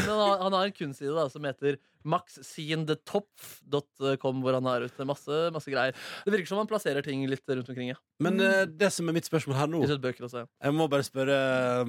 han 0.42 0.54
har, 0.56 0.64
en 0.66 0.76
kunstside 0.76 1.16
da, 1.16 1.30
som 1.32 1.44
heter 1.46 1.74
maxseendetopf.com, 2.10 4.36
hvor 4.44 4.54
han 4.58 4.66
har 4.70 4.80
ut 4.88 4.98
masse, 5.08 5.36
masse 5.54 5.70
greier. 5.72 5.94
Det 6.26 6.32
virker 6.34 6.50
som 6.50 6.62
han 6.62 6.72
plasserer 6.72 7.02
ting 7.06 7.20
litt 7.30 7.48
rundt 7.52 7.70
omkring. 7.70 7.90
Ja. 7.94 8.00
Men 8.24 8.34
eh, 8.44 8.66
det 8.70 8.90
som 8.96 9.04
er 9.10 9.14
mitt 9.20 9.30
spørsmål 9.30 9.56
her 9.60 9.68
nå 9.70 9.78
også, 9.86 9.98
ja. 10.42 10.46
Jeg 10.50 10.72
må 10.76 10.84
bare 10.92 11.08
spørre 11.08 11.38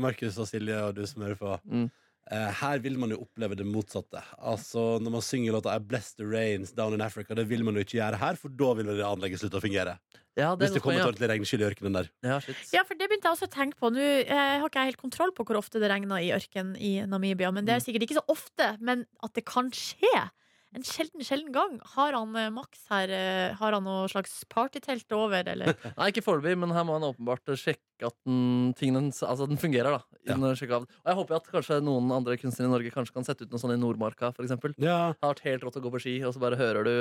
Markus 0.01 0.35
og 0.41 0.47
Silje 0.51 0.79
og 0.89 0.93
du 0.99 1.05
som 1.09 1.19
hører 1.25 1.39
på. 1.41 1.51
Mm. 1.71 1.87
Eh, 2.31 2.51
her 2.61 2.79
vil 2.79 2.99
man 3.01 3.11
jo 3.11 3.25
oppleve 3.25 3.57
det 3.59 3.67
motsatte. 3.67 4.21
Altså 4.39 5.01
Når 5.03 5.15
man 5.17 5.25
synger 5.25 5.57
låta 5.57 5.75
I 5.75 5.83
bless 5.83 6.15
the 6.15 6.25
rains 6.25 6.73
down 6.73 6.95
in 6.95 7.03
Africa, 7.03 7.35
det 7.35 7.49
vil 7.51 7.65
man 7.65 7.75
jo 7.75 7.83
ikke 7.83 7.99
gjøre 7.99 8.21
her, 8.21 8.39
for 8.39 8.55
da 8.55 8.75
vil 8.79 8.93
det 8.93 9.07
anlegget 9.07 9.43
slutte 9.43 9.59
å 9.59 9.65
fungere. 9.65 9.97
Ja, 10.41 10.55
det 10.57 10.65
er 10.65 10.71
Hvis 10.71 10.75
det 10.79 10.83
kommer 10.83 10.99
til 10.99 11.05
et 11.05 11.11
ordentlig 11.13 11.31
regnskyll 11.35 11.63
i 11.63 11.69
ørkenen 11.71 11.99
der. 12.01 12.11
Ja, 12.27 12.41
shit. 12.43 12.57
Ja, 12.75 12.83
for 12.89 12.97
det 12.99 13.07
begynte 13.11 13.29
jeg 13.29 13.37
også 13.37 13.49
å 13.51 13.55
tenke 13.55 13.77
på. 13.81 13.93
Nå 13.93 14.01
eh, 14.25 14.59
har 14.59 14.67
ikke 14.67 14.81
jeg 14.83 14.95
helt 14.95 15.05
kontroll 15.05 15.33
på 15.37 15.45
hvor 15.47 15.61
ofte 15.61 15.79
det 15.83 15.93
regner 15.93 16.25
i 16.25 16.33
ørken 16.35 16.75
i 16.81 16.97
Namibia, 17.07 17.53
men 17.53 17.65
det 17.69 17.77
Mm. 17.77 17.79
er 17.79 17.87
sikkert 17.87 18.09
ikke 18.09 18.19
så 18.21 18.27
ofte. 18.33 18.73
Men 18.81 19.07
at 19.23 19.35
det 19.37 19.45
kan 19.47 19.71
skje. 19.71 20.31
En 20.73 20.85
sjelden, 20.87 21.19
sjelden 21.27 21.51
gang. 21.51 21.81
Har 21.97 22.13
han 22.15 22.31
eh, 22.39 22.49
Max 22.55 22.85
her 22.89 23.11
eh, 23.11 23.55
Har 23.59 23.73
han 23.75 23.83
noe 23.83 24.05
slags 24.07 24.45
partytelt 24.49 25.11
over, 25.17 25.43
eller? 25.51 25.75
Nei, 25.99 26.11
ikke 26.13 26.23
foreløpig, 26.23 26.57
men 26.63 26.71
her 26.71 26.85
må 26.87 26.95
han 26.95 27.09
åpenbart 27.09 27.43
sjekke 27.59 28.07
at 28.07 28.15
den, 28.25 28.71
tingene, 28.79 29.11
altså, 29.11 29.49
den 29.51 29.59
fungerer. 29.59 29.99
da 29.99 30.21
Ja. 30.31 30.37
sjekke 30.55 30.77
av. 30.79 30.85
Og 30.87 31.11
jeg 31.11 31.19
håper 31.19 31.37
at 31.41 31.51
kanskje 31.51 31.81
noen 31.83 32.13
andre 32.15 32.37
kunstnere 32.39 32.71
i 32.71 32.75
Norge 32.77 32.93
kanskje 32.95 33.17
kan 33.19 33.27
sette 33.27 33.43
ut 33.43 33.51
noe 33.51 33.59
sånn 33.59 33.75
i 33.75 33.81
Nordmarka. 33.83 34.31
For 34.37 34.47
eksempel. 34.47 34.77
Ja. 34.79 35.11
Det 35.19 35.27
har 35.27 35.35
vært 35.35 35.43
helt 35.49 35.67
rått 35.67 35.81
å 35.81 35.83
gå 35.83 35.91
på 35.91 36.01
ski, 36.07 36.15
og 36.23 36.35
så 36.35 36.39
bare 36.47 36.55
hører 36.61 36.85
du 36.87 36.95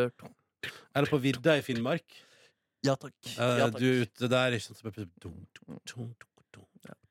Eller 0.95 1.07
på 1.07 1.21
vidda 1.21 1.53
i 1.59 1.61
Finnmark. 1.61 2.03
Ja 2.85 2.95
takk. 2.95 3.13
Eh, 3.35 3.57
Ja, 3.59 3.67
takk. 3.69 3.79
du 3.79 3.85
er 3.89 4.01
ute 4.05 4.29
der, 4.31 4.51
ikke 4.55 4.67
sant. 4.69 4.77
så 4.79 4.83
bare- 4.89 5.05
dum, 5.19 5.33
dum, 5.59 5.75
dum, 5.85 6.15
dum. 6.53 6.65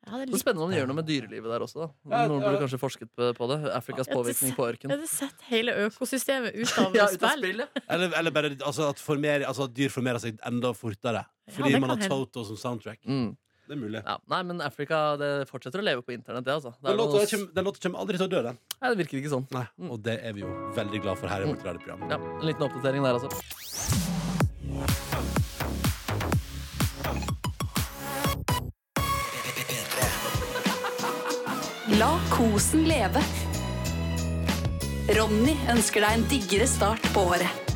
Ja, 0.09 0.17
det 0.17 0.23
er 0.23 0.27
Det 0.27 0.35
er 0.35 0.39
spennende 0.41 0.65
om 0.65 0.71
de 0.73 0.77
gjør 0.79 0.87
noe 0.89 0.97
med 0.97 1.07
dyrelivet 1.07 1.51
der 1.53 1.61
også. 1.61 1.91
da 2.09 2.23
Noen 2.29 2.41
burde 2.41 2.61
kanskje 2.63 2.79
forsket 2.81 3.11
på, 3.15 3.49
det. 3.51 3.59
Afrikas 3.77 4.09
påvirkning 4.09 4.55
på 4.57 4.65
ørken. 4.65 4.89
Jeg 4.89 4.99
hadde 4.99 5.09
sett 5.09 5.43
hele 5.51 5.73
økosystemet 5.85 6.55
ut 6.57 6.79
av 6.79 6.95
Ja, 6.97 7.07
spill. 7.13 7.29
spill, 7.37 7.59
ja. 7.59 7.67
Eller, 7.91 8.15
eller 8.17 8.31
bare 8.31 8.51
altså, 8.65 8.89
at, 8.89 8.99
former, 8.99 9.45
altså, 9.45 9.65
at 9.69 9.75
dyr 9.75 9.91
formerer 9.93 10.19
seg 10.19 10.39
enda 10.49 10.73
fortere. 10.73 11.27
Fordi 11.53 11.73
ja, 11.73 11.79
man 11.79 11.91
har. 11.91 12.09
Toto 12.09 12.45
som 12.49 12.57
soundtrack. 12.57 13.05
Mm. 13.05 13.37
Det 13.69 13.77
er 13.77 13.81
mulig. 13.83 14.01
Ja, 14.03 14.17
nei, 14.33 14.43
men 14.49 14.63
Afrika 14.65 15.19
det 15.21 15.47
fortsetter 15.51 15.83
å 15.83 15.85
leve 15.85 16.01
på 16.01 16.15
internett, 16.17 16.43
det, 16.49 16.55
altså. 16.57 16.73
Det 16.81 16.89
Den 16.89 16.93
er 16.95 16.97
låta 16.97 17.19
noe- 17.21 17.29
kommer, 17.29 17.53
den 17.55 17.65
låta 17.69 17.81
kommer 17.85 17.99
aldri 18.01 18.17
til 18.17 18.27
å 18.27 18.31
dø, 18.33 18.43
den. 18.49 18.59
Nei, 18.81 18.95
det 18.95 18.99
virker 19.05 19.21
ikke 19.21 19.35
sånn. 19.37 19.47
Nei, 19.53 19.67
og 19.93 20.03
det 20.03 20.25
er 20.25 20.33
vi 20.33 20.41
jo 20.41 20.49
veldig 20.73 21.03
glad 21.05 21.19
for 21.21 21.29
her 21.29 21.43
i 21.45 21.53
vårt 21.53 21.63
radioprogram. 21.69 22.09
Ja, 22.09 22.17
En 22.17 22.47
liten 22.49 22.65
oppdatering 22.65 23.03
der, 23.05 23.21
altså. 23.21 24.08
La 31.99 32.13
kosen 32.31 32.85
leve. 32.87 33.19
Ronny 35.17 35.57
ønsker 35.73 36.05
deg 36.05 36.15
en 36.15 36.27
diggere 36.31 36.69
start 36.71 37.09
på 37.11 37.25
året. 37.33 37.68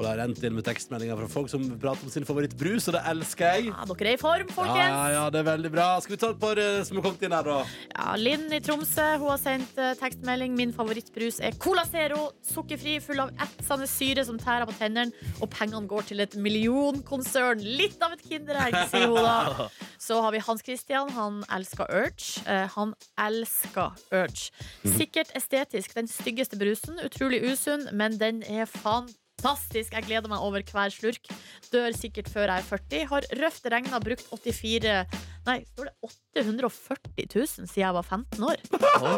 Og 0.00 0.06
det 0.06 0.14
har 0.14 0.20
rent 0.22 0.38
inn 0.48 0.54
med 0.56 0.64
tekstmeldinger 0.64 1.18
fra 1.20 1.26
folk 1.28 1.50
som 1.52 1.64
prater 1.76 2.06
om 2.06 2.12
sin 2.12 2.24
favorittbrus, 2.24 2.86
og 2.88 2.94
det 2.96 3.02
elsker 3.10 3.50
jeg. 3.52 3.66
Ja, 3.68 3.84
dere 3.90 4.08
er 4.08 4.16
i 4.16 4.20
form, 4.22 4.48
folkens. 4.48 4.78
Ja, 4.80 5.02
ja, 5.12 5.24
det 5.28 5.42
er 5.42 5.46
veldig 5.50 5.70
bra. 5.74 5.88
Skal 6.00 6.14
vi 6.14 6.20
ta 6.22 6.30
et 6.32 6.38
par 6.40 6.60
eh, 6.62 6.78
som 6.88 6.96
har 6.96 7.04
kommet 7.04 7.26
inn 7.28 7.34
her, 7.36 7.50
da? 7.50 7.58
Ja, 7.92 8.14
Linn 8.16 8.46
i 8.56 8.62
Tromsø 8.64 9.04
hun 9.20 9.28
har 9.28 9.42
sendt 9.42 9.76
eh, 9.76 9.92
tekstmelding. 10.00 10.56
Min 10.56 10.72
favorittbrus 10.72 11.42
er 11.44 11.58
Cola 11.60 11.84
Zero. 11.84 12.30
Sukkerfri, 12.48 12.96
full 13.04 13.20
av 13.26 13.34
etsende 13.44 13.90
syre 13.92 14.24
som 14.24 14.40
tærer 14.40 14.64
på 14.70 14.78
tennene. 14.80 15.12
Og 15.44 15.52
pengene 15.52 15.84
går 15.92 16.08
til 16.14 16.24
et 16.24 16.38
millionkonsern. 16.40 17.60
Litt 17.60 18.00
av 18.00 18.16
et 18.16 18.24
kinderegg, 18.24 18.80
sier 18.94 19.12
hun 19.12 19.20
da. 19.20 19.68
Så 20.08 20.22
har 20.24 20.32
vi 20.32 20.40
Hans 20.48 20.64
Christian. 20.64 21.12
Han 21.12 21.42
elsker 21.52 21.92
Urge. 21.92 22.40
Eh, 22.48 22.64
han 22.72 22.96
elsker 23.20 24.00
Urge. 24.16 24.48
Sikkert 24.96 25.36
estetisk 25.36 25.92
den 26.00 26.08
styggeste 26.08 26.56
brusen. 26.56 26.96
Utrolig 27.04 27.44
usunn, 27.52 27.90
men 27.92 28.16
den 28.16 28.40
er 28.48 28.64
fantastisk. 28.64 29.19
Jeg 29.40 30.04
gleder 30.06 30.28
meg 30.30 30.42
over 30.44 30.62
hver 30.62 30.92
slurk. 30.92 31.30
Dør 31.72 31.94
sikkert 31.96 32.28
før 32.32 32.50
jeg 32.50 32.62
er 32.62 32.66
40. 32.68 33.04
Har 33.10 33.28
røft 33.40 33.68
regna 33.72 34.00
brukt 34.02 34.26
84 34.30 35.04
Nei, 35.46 35.56
står 35.72 35.88
det 35.88 35.94
840 36.04 37.28
000 37.32 37.46
siden 37.48 37.70
jeg 37.80 37.94
var 37.96 38.04
15 38.04 38.44
år? 38.44 38.60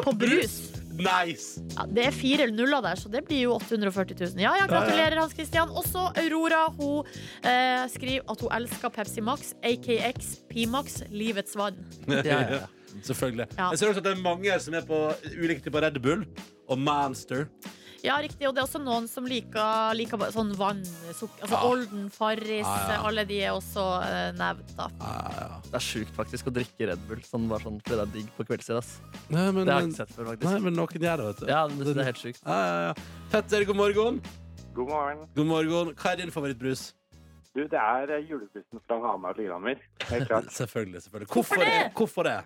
På 0.05 0.13
brus. 0.15 0.55
Nice! 0.95 1.63
Ja, 1.75 1.87
det 1.91 2.05
er 2.07 2.15
fire 2.15 2.47
nuller 2.53 2.85
der, 2.85 3.01
så 3.01 3.11
det 3.11 3.25
blir 3.27 3.43
jo 3.49 3.57
840 3.57 4.15
000. 4.21 4.43
Ja, 4.45 4.53
ja, 4.61 4.69
gratulerer, 4.71 5.19
Hans 5.19 5.35
Christian. 5.35 5.73
Også 5.75 6.05
Aurora. 6.23 6.63
Hun 6.77 7.09
eh, 7.43 7.83
skriver 7.91 8.31
at 8.31 8.47
hun 8.47 8.55
elsker 8.61 8.95
Pepsi 8.95 9.25
Max, 9.25 9.51
AKX, 9.67 10.37
Pimax, 10.53 11.01
livets 11.11 11.59
vann. 11.59 11.83
Ja, 12.07 12.23
ja, 12.23 12.41
ja. 12.61 12.65
Selvfølgelig. 13.03 13.49
Ja. 13.57 13.73
Jeg 13.73 13.81
ser 13.81 13.91
også 13.91 14.03
at 14.05 14.07
det 14.07 14.15
er 14.15 14.23
mange 14.23 14.59
som 14.63 14.75
er 14.79 14.87
på 14.87 15.05
ulike 15.35 15.65
typer 15.65 15.89
Red 15.89 15.99
Bull 16.05 16.27
og 16.69 16.79
Monster. 16.79 17.49
Ja, 18.03 18.17
riktig. 18.23 18.49
Og 18.49 18.55
det 18.55 18.63
er 18.63 18.67
også 18.67 18.81
noen 18.83 19.07
som 19.11 19.27
liker, 19.31 19.93
liker 19.95 20.21
sånn 20.35 20.51
vann. 20.59 20.81
Altså 21.09 21.29
Ja. 21.43 21.61
Olden, 21.69 22.09
Farris, 22.11 22.67
Ja, 22.67 22.77
ja. 22.91 23.01
alle 23.07 23.25
de 23.29 23.39
er 23.41 23.53
også 23.55 23.85
uh, 24.03 24.33
nevnt, 24.39 24.73
da. 24.77 24.89
Det 25.69 25.79
er 25.79 25.85
sjukt 25.87 26.15
faktisk 26.17 26.51
å 26.51 26.55
drikke 26.55 26.89
Red 26.91 27.05
Bull 27.09 27.23
sånn, 27.27 27.47
bare 27.51 27.63
sånn, 27.63 27.79
fordi 27.85 28.01
det 28.01 28.07
er 28.07 28.15
digg 28.17 28.33
på 28.37 28.47
kveldstid. 28.49 28.81
ass. 28.81 28.97
Nei, 29.29 29.51
men, 29.53 29.65
det 29.65 29.73
har 29.73 29.85
jeg 29.85 29.93
ikke 29.93 30.01
sett 30.03 30.17
før, 30.17 30.33
faktisk. 30.33 30.49
Nei, 30.51 30.59
men 30.67 30.75
noen 30.81 31.07
gjør 31.07 31.23
det, 31.23 31.29
vet 31.29 31.45
du. 31.45 31.47
Ja, 31.53 31.61
det, 31.71 31.85
det 31.93 32.03
er 32.03 32.11
helt 32.11 32.25
sjukt. 32.25 32.43
Ja, 32.43 32.59
ja, 32.67 32.81
ja. 32.89 32.95
Petter, 33.31 33.65
god 33.71 33.79
morgen. 33.79 34.19
God 34.75 34.89
morgen. 34.89 35.23
God 35.37 35.47
morgen. 35.47 35.95
Hva 35.95 36.13
er 36.13 36.21
din 36.25 36.35
favorittbrus? 36.35 36.91
Du, 37.53 37.61
det 37.69 37.77
er 37.77 38.09
eh, 38.17 38.23
julebrusen 38.25 38.81
fra 38.89 38.97
Hamar 39.05 39.35
og 39.37 39.43
Lillehammer. 39.43 39.81
Helt 40.09 40.27
klart. 40.31 40.49
Selvfølgelig. 40.61 41.03
selvfølgelig. 41.05 41.29
Hvorfor 41.35 41.61
det? 41.61 41.75
Hvorfor 41.99 42.23
det? 42.29 42.39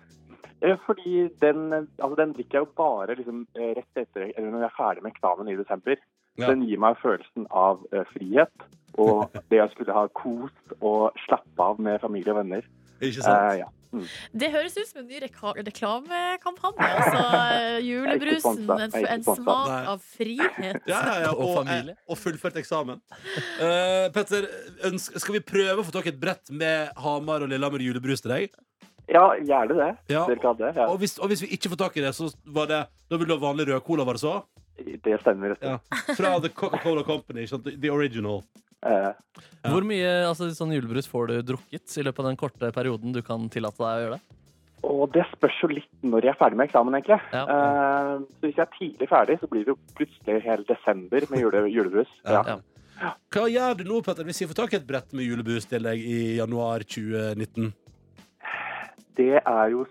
Eh, 0.61 0.77
Fordi 0.85 1.29
den, 1.41 1.73
altså 1.73 2.15
den 2.17 2.33
drikker 2.33 2.59
jeg 2.59 2.65
jo 2.65 2.73
bare 2.77 3.15
liksom, 3.15 3.45
eh, 3.55 3.73
rett 3.77 4.01
etter 4.03 4.31
eller 4.33 4.49
når 4.49 4.65
jeg 4.65 4.71
er 4.71 4.77
ferdig 4.77 5.03
med 5.03 5.13
eksamen 5.13 5.51
i 5.51 5.57
desember. 5.59 6.01
Ja. 6.37 6.51
Den 6.51 6.65
gir 6.69 6.81
meg 6.81 6.99
følelsen 7.01 7.47
av 7.49 7.85
eh, 7.93 8.05
frihet 8.13 8.67
og 8.97 9.33
det 9.51 9.61
jeg 9.61 9.73
skulle 9.75 9.95
ha 9.95 10.07
kost 10.17 10.77
og 10.79 11.17
slappe 11.25 11.71
av 11.71 11.81
med 11.81 12.01
familie 12.01 12.33
og 12.33 12.41
venner. 12.41 12.69
Ikke 12.97 13.21
sant? 13.21 13.33
Eh, 13.33 13.59
ja. 13.61 13.71
Mm. 13.87 14.03
Det 14.35 14.49
høres 14.51 14.73
ut 14.75 14.89
som 14.89 14.99
en 14.99 15.07
ny 15.07 15.19
reklamekampanje. 15.23 16.87
Altså 16.99 17.21
julebrusen, 17.87 18.65
en, 18.67 18.97
en 18.97 19.23
smak 19.23 19.69
Nei. 19.71 19.79
av 19.93 20.03
frihet. 20.03 20.81
Ja, 20.89 20.99
ja, 20.99 21.15
ja. 21.27 21.31
Og, 21.37 21.53
familie. 21.61 21.95
og 22.07 22.19
fullført 22.19 22.59
eksamen. 22.59 22.99
Uh, 23.61 24.09
Petter, 24.15 24.49
skal 24.97 25.37
vi 25.37 25.43
prøve 25.45 25.79
å 25.81 25.87
få 25.87 25.95
tak 25.95 26.09
i 26.09 26.13
et 26.13 26.19
brett 26.19 26.51
med 26.51 26.91
Hamar 26.99 27.45
og 27.45 27.53
Lillehammer 27.53 27.85
julebrus 27.85 28.25
til 28.25 28.35
deg? 28.35 28.57
Ja, 29.07 29.23
gjerne 29.39 29.77
det. 29.77 29.89
Ja. 30.11 30.25
Dere 30.27 30.41
kan 30.43 30.57
det. 30.59 30.73
Ja. 30.75 30.87
Og, 30.91 30.99
hvis, 31.01 31.17
og 31.19 31.31
hvis 31.31 31.43
vi 31.45 31.51
ikke 31.55 31.71
får 31.73 31.81
tak 31.85 31.97
i 31.97 32.03
det, 32.03 32.13
så 32.15 32.29
var 32.45 32.67
det 32.69 32.83
Da 33.07 33.17
vil 33.17 33.29
du 33.29 33.37
ha 33.37 33.39
vanlig 33.39 33.69
rød 33.69 33.83
cola, 33.87 34.03
var 34.07 34.19
det 34.19 34.23
så? 34.25 34.37
Det 34.77 35.19
stemmer. 35.21 35.55
Ja. 35.63 35.77
Fra 36.17 36.37
The 36.43 36.49
Coca-Cola 36.53 37.03
Company. 37.07 37.47
The 37.47 37.91
original. 37.91 38.43
Eh, 38.85 39.11
Hvor 39.71 39.85
mye 39.87 40.09
altså, 40.27 40.51
sånn 40.53 40.75
julebrus 40.75 41.07
får 41.09 41.31
du 41.31 41.37
drukket 41.53 41.95
i 41.97 42.03
løpet 42.05 42.21
av 42.21 42.27
den 42.29 42.37
korte 42.39 42.69
perioden 42.75 43.15
du 43.15 43.23
kan 43.25 43.47
tillate 43.49 43.79
deg 43.81 43.87
å 43.87 44.03
gjøre 44.03 44.17
det? 44.19 44.35
Og 44.87 45.07
det 45.15 45.23
spørs 45.31 45.57
jo 45.63 45.71
litt 45.71 46.05
når 46.05 46.27
jeg 46.27 46.35
er 46.35 46.39
ferdig 46.39 46.59
med 46.59 46.69
eksamen, 46.69 46.99
egentlig. 46.99 47.17
Ja. 47.33 47.43
Eh, 47.55 48.11
så 48.27 48.45
hvis 48.45 48.59
jeg 48.59 48.65
er 48.67 48.75
tidlig 48.77 49.09
ferdig, 49.09 49.39
så 49.41 49.49
blir 49.51 49.65
det 49.65 49.73
jo 49.73 49.79
plutselig 49.97 50.43
hele 50.45 50.67
desember 50.69 51.25
med 51.31 51.41
jule, 51.41 51.63
julebrus. 51.73 52.13
Ja. 52.27 52.59
Hva 53.33 53.47
gjør 53.49 53.75
du 53.77 53.83
nå, 53.89 53.99
Petter, 54.05 54.25
hvis 54.25 54.43
vi 54.43 54.49
får 54.51 54.61
tak 54.61 54.73
i 54.73 54.79
et 54.79 54.87
brett 54.87 55.11
med 55.17 55.25
julebrus 55.25 55.67
til 55.69 55.85
deg 55.85 56.01
i 56.01 56.37
januar 56.37 56.85
2019? 56.85 57.73
Det 59.17 59.41
er 59.41 59.73
jo 59.73 59.85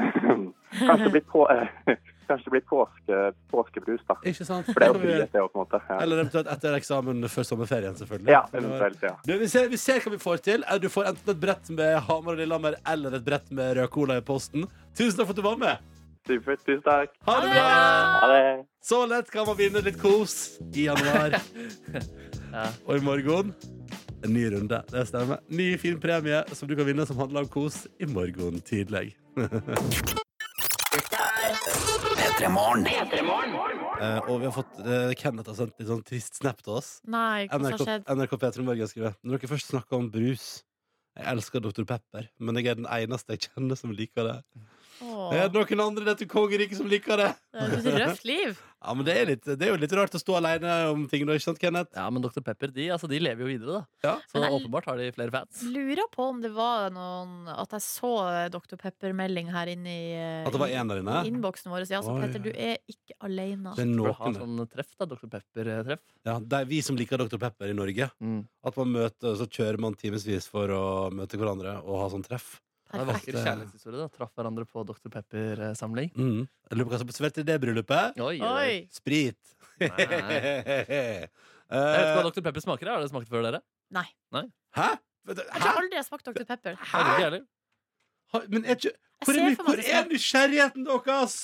Kanskje 0.80 1.10
blitt 1.12 1.28
på 1.28 1.44
kanskje 2.30 2.44
det 2.44 2.50
blir 2.50 2.60
påske, 2.60 3.18
påskebrus, 3.50 4.02
da. 4.08 4.16
Ikke 4.30 4.46
sant? 4.46 4.68
For 4.70 4.78
det 4.78 4.86
er 4.86 4.92
jo 4.92 5.02
frihet, 5.02 5.32
det 5.32 5.42
òg, 5.42 5.50
på 5.50 5.58
en 5.58 5.64
måte. 5.64 5.80
Ja. 5.88 5.98
Eller 6.04 6.22
eventuelt 6.22 6.50
etter 6.54 6.76
eksamen 6.78 7.28
før 7.32 7.46
sommerferien, 7.48 7.96
selvfølgelig. 7.98 8.30
Ja, 8.30 8.42
eventuelt, 8.54 9.06
ja. 9.06 9.14
Du, 9.26 9.32
vi, 9.40 9.48
ser, 9.50 9.70
vi 9.72 9.80
ser 9.80 10.02
hva 10.04 10.12
vi 10.14 10.20
får 10.22 10.44
til. 10.46 10.66
Du 10.82 10.88
får 10.92 11.10
enten 11.10 11.34
et 11.34 11.40
brett 11.42 11.72
med 11.74 11.96
Hamar 12.06 12.36
og 12.36 12.42
Lillehammer 12.42 12.78
eller 12.94 13.18
et 13.18 13.26
brett 13.26 13.50
med 13.50 13.74
rød 13.80 13.90
cola 13.96 14.20
i 14.20 14.26
posten. 14.26 14.68
Tusen 14.94 15.18
takk 15.18 15.30
for 15.30 15.34
at 15.34 15.42
du 15.42 15.46
var 15.48 15.58
med. 15.64 15.90
Supert. 16.28 16.62
Tusen 16.66 16.84
takk. 16.86 17.18
Ha 17.26 17.36
det 17.42 17.50
bra! 17.56 17.66
Ha 18.22 18.30
det. 18.30 18.44
Så 18.86 19.02
lett 19.10 19.34
kan 19.34 19.48
man 19.50 19.58
vinne 19.58 19.82
litt 19.84 19.98
kos 20.00 20.36
i 20.70 20.86
januar. 20.86 21.40
Og 22.86 22.94
i 22.96 23.02
morgen 23.04 23.54
en 24.24 24.32
ny 24.34 24.50
runde. 24.50 24.82
Det 24.90 25.06
stemmer. 25.08 25.40
Ny, 25.48 25.78
fin 25.78 26.00
premie 26.00 26.42
som 26.54 26.68
du 26.68 26.76
kan 26.76 26.88
vinne 26.88 27.06
som 27.08 27.18
handler 27.20 27.46
om 27.46 27.52
kos 27.52 27.86
i 27.98 28.08
morgen 28.10 28.60
tidlig. 28.66 29.14
Uh, 34.00 34.18
og 34.30 34.40
vi 34.40 34.48
har 34.48 34.54
fått 34.54 34.78
uh, 34.80 35.12
Kenneth 35.18 35.50
har 35.52 35.56
sendt 35.58 35.76
litt 35.76 35.90
sånn 35.90 36.02
trist 36.08 36.40
snap 36.40 36.62
til 36.64 36.78
oss. 36.78 36.90
Nei, 37.04 37.46
hva 37.50 37.58
har 37.58 37.76
NRK, 37.76 37.84
skjedd? 37.84 38.08
NRK 38.16 38.36
P3 38.40 38.64
Morgen 38.64 38.90
skriver 38.90 39.16
Når 39.20 39.36
dere 39.36 39.50
først 39.50 39.72
snakker 39.74 40.00
om 40.00 40.08
brus 40.12 40.46
Jeg 41.18 41.26
elsker 41.34 41.62
Dr. 41.64 41.84
Pepper 41.88 42.30
Men 42.40 42.56
jeg 42.56 42.72
er 42.72 42.80
den 42.80 42.88
eneste 42.88 43.36
jeg 43.36 43.50
kjenner 43.50 43.76
som 43.76 43.92
liker 43.92 44.24
det 44.24 44.38
Åh. 45.02 45.30
Er 45.34 45.48
det 45.48 45.54
noen 45.56 45.80
andre 45.86 46.02
i 46.04 46.10
dette 46.12 46.26
kongeriket 46.30 46.76
som 46.76 46.88
liker 46.90 47.16
det? 47.16 47.30
Det 47.54 47.60
er 47.62 47.78
et 47.78 48.02
røft 48.06 48.24
liv. 48.28 48.58
Ja, 48.80 48.94
men 48.96 49.04
det 49.04 49.12
er, 49.12 49.26
litt, 49.28 49.42
det 49.44 49.60
er 49.66 49.74
jo 49.74 49.76
litt 49.76 49.92
rart 49.92 50.14
å 50.16 50.18
stå 50.22 50.38
alene 50.38 50.70
om 50.88 51.02
ting 51.04 51.26
da, 51.28 51.34
ikke 51.36 51.44
sant, 51.50 51.58
Kenneth? 51.60 51.90
Ja, 51.92 52.06
men 52.08 52.22
Dr. 52.24 52.40
Pepper 52.40 52.70
de, 52.72 52.86
altså, 52.94 53.10
de 53.12 53.18
lever 53.20 53.44
jo 53.44 53.48
videre, 53.50 53.80
da. 54.00 54.14
Så 54.24 54.38
Men 54.40 54.46
jeg- 54.46 54.54
åpenbart 54.56 54.86
har 54.88 54.96
de 54.96 55.08
flere 55.12 55.34
fans. 55.34 55.58
Lurer 55.68 56.08
på 56.08 56.24
om 56.30 56.38
det 56.40 56.48
var 56.56 56.88
noen 56.88 57.50
At 57.52 57.74
jeg 57.76 57.84
så 57.84 58.12
Dr. 58.48 58.78
Pepper-melding 58.80 59.50
her 59.52 59.68
inne 59.68 59.92
i, 59.92 60.06
eh, 60.16 60.46
At 60.48 60.56
det 60.56 60.62
var 60.62 60.72
en 60.72 60.88
der 60.88 61.02
inne? 61.02 61.18
i 61.26 61.28
innboksen 61.28 61.68
vår. 61.68 61.84
Ja, 61.92 62.00
så 62.00 62.14
Oi. 62.16 62.22
Petter, 62.24 62.40
du 62.40 62.48
er 62.56 62.78
ikke 62.88 63.18
alene. 63.20 63.74
Det 63.76 63.84
er 63.84 63.92
noen 63.92 64.16
ha 64.16 64.32
sånn 64.32 64.64
treff, 64.72 64.96
da. 64.96 65.04
Dr. 65.12 65.28
Pepper-treff. 65.36 66.00
Ja, 66.24 66.38
det 66.40 66.62
er 66.62 66.64
vi 66.72 66.80
som 66.80 66.96
liker 66.96 67.18
Dr. 67.20 67.36
Pepper 67.36 67.68
i 67.68 67.76
Norge 67.76 68.08
At 68.64 68.76
man 68.80 68.92
møter, 68.96 69.36
så 69.36 69.44
kjører 69.44 69.78
man 69.78 69.92
timesvis 69.92 70.48
for 70.48 70.72
å 70.72 71.12
møte 71.12 71.36
hverandre 71.36 71.82
Og 71.84 72.00
ha 72.00 72.08
sånn 72.16 72.24
treff 72.24 72.62
en 72.92 73.06
vakker 73.06 73.36
kjærlighetshistorie. 73.36 73.98
da 74.02 74.08
Traff 74.14 74.32
hverandre 74.34 74.64
på 74.66 74.82
Dr. 74.88 75.08
Pepper-samling. 75.14 76.10
mm. 76.16 76.48
Lurer 76.74 76.88
på 76.88 76.94
hva 76.94 76.98
som 77.02 77.08
serverte 77.14 77.40
i 77.44 77.46
det 77.46 77.56
bryllupet 77.62 78.18
Oi, 78.20 78.36
oi, 78.40 78.88
Sprit. 78.90 79.38
Sprit 79.78 79.80
Jeg 81.70 81.86
vet 81.86 82.02
ikke 82.02 82.16
hva 82.18 82.24
Dr. 82.26 82.42
Pepper 82.48 82.60
smaker. 82.64 82.90
Har 82.90 82.98
dere 83.04 83.10
smakt 83.12 83.28
før, 83.30 83.44
dere? 83.46 83.60
Nei. 83.94 84.06
Nei? 84.34 84.44
Hæ? 84.74 84.88
Jeg 85.30 85.62
har 85.62 85.78
aldri 85.78 86.02
smakt 86.06 86.26
Dr. 86.26 86.44
Pepper. 86.48 86.74
Hæ? 86.80 87.04
Hæ? 87.20 87.40
Hæ? 88.34 88.40
Men 88.50 88.64
er 88.64 88.76
ikke 88.78 88.92
Hvor 89.24 89.34
ser 89.34 89.40
er, 89.44 89.54
for 89.54 89.62
meg 89.62 89.68
hvor 89.68 89.78
at 89.78 89.84
det 89.84 89.94
er 89.94 90.04
nysgjerrigheten 90.10 90.86
deres? 90.86 91.36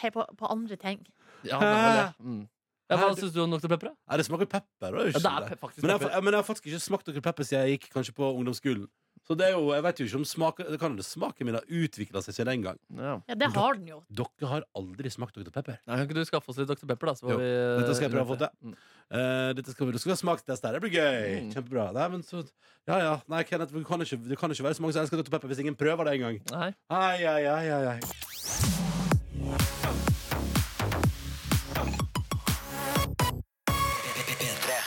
Hei, 0.00 0.10
på, 0.14 0.24
på 0.38 0.48
andre 0.52 0.76
ting. 0.80 1.04
Ja, 1.44 1.58
det 1.60 1.68
var 1.68 1.96
det. 2.00 2.08
Mm. 2.24 2.42
Ja, 2.90 2.96
hva 3.00 3.08
syns 3.16 3.32
du 3.32 3.40
om 3.44 3.52
Dr. 3.56 3.68
Pepper? 3.72 3.88
da? 3.90 3.94
Ja, 4.12 4.16
det 4.20 4.26
smaker 4.28 4.48
pepper. 4.48 4.68
Da, 4.80 4.90
Ja, 4.92 5.12
det 5.12 5.24
er 5.24 5.48
pe- 5.54 5.60
faktisk 5.60 5.82
men, 5.82 5.90
jeg, 5.90 5.98
har 5.98 6.02
pepper. 6.04 6.22
men 6.24 6.32
jeg 6.32 6.38
har 6.38 6.46
faktisk 6.48 6.66
ikke 6.68 6.80
smakt 6.84 7.06
Dr. 7.08 7.20
Pepper 7.24 7.44
siden 7.48 7.64
jeg 7.68 7.78
gikk 7.78 7.86
kanskje 7.96 8.12
på 8.16 8.28
ungdomsskolen. 8.36 8.88
Så 9.24 9.32
det 9.40 9.46
er 9.48 9.52
jo, 9.54 9.70
jeg 9.72 9.80
vet 9.86 10.00
jo 10.00 10.04
ikke 10.04 10.18
om 10.20 10.24
smaken 10.28 10.66
Det 10.68 10.76
kan 10.80 10.90
hende 10.92 11.04
smaken 11.06 11.44
min 11.48 11.56
har 11.56 11.64
utvikla 11.64 12.20
seg 12.24 12.32
siden 12.36 12.50
den 12.52 12.62
gang. 12.66 12.78
Ja. 12.92 13.14
Ja, 13.30 13.34
det 13.40 13.48
har 13.54 13.72
den 13.78 13.86
jo. 13.88 13.98
Dere 14.12 14.46
har 14.50 14.62
aldri 14.76 15.08
smakt 15.12 15.34
Dr. 15.38 15.50
Pepper? 15.54 15.76
Nei, 15.86 15.96
kan 15.96 16.04
ikke 16.08 16.18
du 16.18 16.24
skaffe 16.28 16.48
oss 16.52 16.58
litt 16.60 16.68
Dr. 16.68 16.86
Pepper, 16.90 17.06
da? 17.10 17.14
Så 17.16 17.22
får 17.26 17.32
Jo, 17.32 17.38
vi, 17.40 17.46
dette 17.80 17.94
skal 17.96 18.06
jeg 18.08 18.14
prøve 18.14 18.26
å 18.26 18.32
få 18.34 18.38
til. 18.42 18.50
Mm. 18.60 18.74
Eh, 19.14 19.50
dette 19.60 19.70
skal 19.74 19.84
vi, 19.88 19.92
du 19.96 20.00
skal 20.02 20.14
ha 20.14 20.18
smakstest 20.20 20.62
her. 20.68 20.72
Det 20.76 20.82
blir 20.84 20.94
gøy. 20.98 21.22
Mm. 21.46 21.50
Kjempebra. 21.56 21.84
Nei, 21.96 22.06
men 22.16 22.20
så, 22.26 22.36
ja, 22.84 22.96
ja. 23.00 23.14
Nei, 23.32 23.42
Kenneth, 23.48 23.72
det 23.72 23.86
kan, 23.88 23.98
ikke, 24.04 24.18
det 24.28 24.36
kan 24.40 24.48
ikke 24.52 24.66
være 24.68 24.76
så 24.80 24.84
mange 24.84 24.94
som 24.96 25.02
elsker 25.06 25.18
Dr. 25.22 25.32
Pepper 25.36 25.48
hvis 25.52 25.62
ingen 25.64 25.78
prøver 25.78 26.02
det 26.10 26.14
engang. 26.18 26.36
Nei. 26.52 26.70
Ai, 26.92 27.18
ai, 27.24 27.42
ai, 27.48 27.66
ai, 27.78 27.84
ai. 27.96 28.00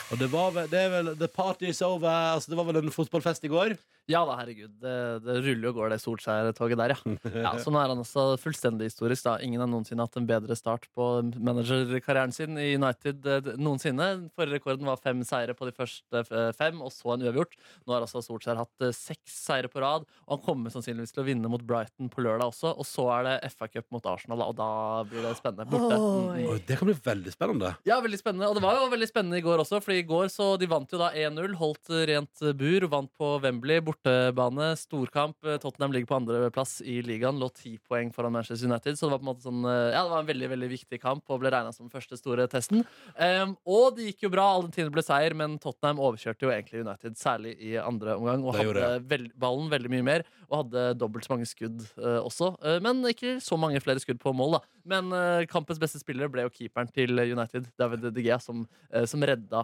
Og 0.07 0.19
det 0.21 0.31
var 0.31 0.53
vel, 0.55 0.69
det 0.71 0.79
er 0.79 0.91
vel 0.93 1.13
The 1.19 1.27
party's 1.27 1.81
over. 1.83 2.07
Altså, 2.07 2.51
det 2.51 2.59
var 2.59 2.69
vel 2.69 2.79
en 2.79 2.93
fotballfest 2.95 3.43
i 3.43 3.51
går? 3.51 3.77
Ja 4.07 4.21
da, 4.23 4.37
herregud. 4.39 4.71
Det, 4.79 4.91
det 5.25 5.33
ruller 5.43 5.67
og 5.67 5.79
går, 5.81 5.89
det 5.91 5.97
Solskjær-toget 5.99 6.79
der, 6.79 6.93
ja. 6.93 7.15
ja. 7.43 7.51
Så 7.59 7.73
nå 7.73 7.81
er 7.81 7.91
han 7.91 7.99
også 7.99 8.37
fullstendig 8.39 8.87
historisk. 8.87 9.25
da 9.25 9.35
Ingen 9.43 9.59
har 9.59 9.67
noensinne 9.67 10.05
hatt 10.05 10.15
en 10.15 10.29
bedre 10.29 10.55
start 10.55 10.87
på 10.95 11.07
managerkarrieren 11.35 12.31
sin 12.31 12.55
i 12.55 12.69
United 12.79 13.27
eh, 13.27 13.49
noensinne. 13.59 14.07
Forrige 14.37 14.61
rekorden 14.61 14.87
var 14.87 15.01
fem 15.03 15.25
seire 15.27 15.57
på 15.57 15.67
de 15.67 15.75
første 15.75 16.23
eh, 16.23 16.53
fem, 16.55 16.79
og 16.79 16.93
så 16.95 17.17
en 17.17 17.25
uavgjort. 17.27 17.57
Nå 17.83 17.97
har 17.97 18.05
altså 18.05 18.23
Solskjær 18.23 18.61
hatt 18.61 18.87
eh, 18.87 18.95
seks 18.95 19.41
seire 19.49 19.71
på 19.73 19.83
rad, 19.83 20.07
og 20.23 20.37
han 20.37 20.45
kommer 20.45 20.71
sannsynligvis 20.71 21.11
til 21.11 21.25
å 21.25 21.27
vinne 21.27 21.51
mot 21.51 21.67
Brighton 21.67 22.07
på 22.13 22.23
lørdag 22.23 22.53
også. 22.53 22.77
Og 22.79 22.87
så 22.87 23.09
er 23.17 23.27
det 23.27 23.51
FA 23.57 23.67
Cup 23.73 23.89
mot 23.91 24.07
Arsenal, 24.07 24.45
og 24.47 24.55
da 24.55 24.69
blir 25.11 25.27
det 25.27 25.35
spennende. 25.41 25.67
Borte. 25.67 25.99
Mm. 25.99 26.63
Det 26.63 26.79
kan 26.79 26.87
bli 26.87 26.95
veldig 27.11 27.35
spennende. 27.35 27.75
Ja, 27.83 27.99
veldig 28.07 28.23
spennende. 28.23 28.47
Og 28.47 28.55
det 28.55 28.63
var 28.63 28.79
jo 28.79 28.87
veldig 28.95 29.11
spennende 29.11 29.43
i 29.43 29.43
går 29.43 29.67
også, 29.67 29.83
Fordi 29.83 29.96
i 29.99 30.05
går 30.07 30.29
så 30.33 30.53
de 30.59 30.69
vant 30.69 30.91
jo 30.91 30.99
da 31.01 31.11
1-0. 31.15 31.55
Holdt 31.59 31.91
rent 32.09 32.43
bur, 32.57 32.87
vant 32.91 33.11
på 33.17 33.33
Wembley, 33.43 33.81
bortebane, 33.83 34.71
storkamp. 34.79 35.37
Tottenham 35.61 35.95
ligger 35.95 36.11
på 36.11 36.17
andreplass 36.19 36.79
i 36.81 36.99
ligaen, 37.05 37.39
lå 37.41 37.49
ti 37.55 37.75
poeng 37.87 38.11
foran 38.15 38.33
Manchester 38.35 38.69
United. 38.69 38.97
Så 38.97 39.07
det 39.07 39.15
var 39.15 39.21
på 39.21 39.25
en 39.25 39.31
måte 39.31 39.45
sånn 39.45 39.65
eh, 39.67 39.93
Ja, 39.95 40.03
det 40.03 40.13
var 40.13 40.23
en 40.23 40.29
veldig 40.29 40.49
veldig 40.53 40.69
viktig 40.71 40.99
kamp 41.01 41.33
og 41.33 41.41
ble 41.41 41.51
regna 41.53 41.73
som 41.75 41.87
den 41.87 41.93
første 41.93 42.19
store 42.19 42.47
testen. 42.51 42.83
Um, 43.15 43.55
og 43.67 43.97
det 43.97 44.11
gikk 44.11 44.27
jo 44.27 44.31
bra, 44.33 44.47
Alentine 44.55 44.93
ble 44.93 45.03
seier, 45.05 45.35
men 45.37 45.57
Tottenham 45.63 46.01
overkjørte 46.03 46.47
jo 46.47 46.53
egentlig 46.53 46.83
United, 46.85 47.17
særlig 47.19 47.55
i 47.63 47.75
andre 47.81 48.17
omgang, 48.19 48.45
og 48.45 48.57
hadde 48.57 48.91
veld, 49.09 49.31
ballen 49.39 49.71
veldig 49.73 49.93
mye 49.93 50.07
mer. 50.07 50.25
Og 50.47 50.61
hadde 50.61 50.87
dobbelt 50.99 51.27
så 51.27 51.35
mange 51.35 51.49
skudd 51.49 51.83
uh, 51.99 52.21
også. 52.23 52.53
Uh, 52.63 52.77
men 52.83 53.03
ikke 53.11 53.37
så 53.43 53.59
mange 53.59 53.81
flere 53.83 54.03
skudd 54.03 54.21
på 54.23 54.33
mål, 54.37 54.57
da. 54.57 54.63
Men 54.87 55.11
uh, 55.13 55.47
kampens 55.49 55.81
beste 55.81 56.01
spiller 56.01 56.31
ble 56.31 56.47
jo 56.47 56.53
keeperen 56.53 56.91
til 56.93 57.17
United, 57.19 57.69
David 57.79 58.09
De 58.15 58.23
Gea, 58.23 58.39
som, 58.41 58.65
som 59.09 59.23
redda 59.25 59.63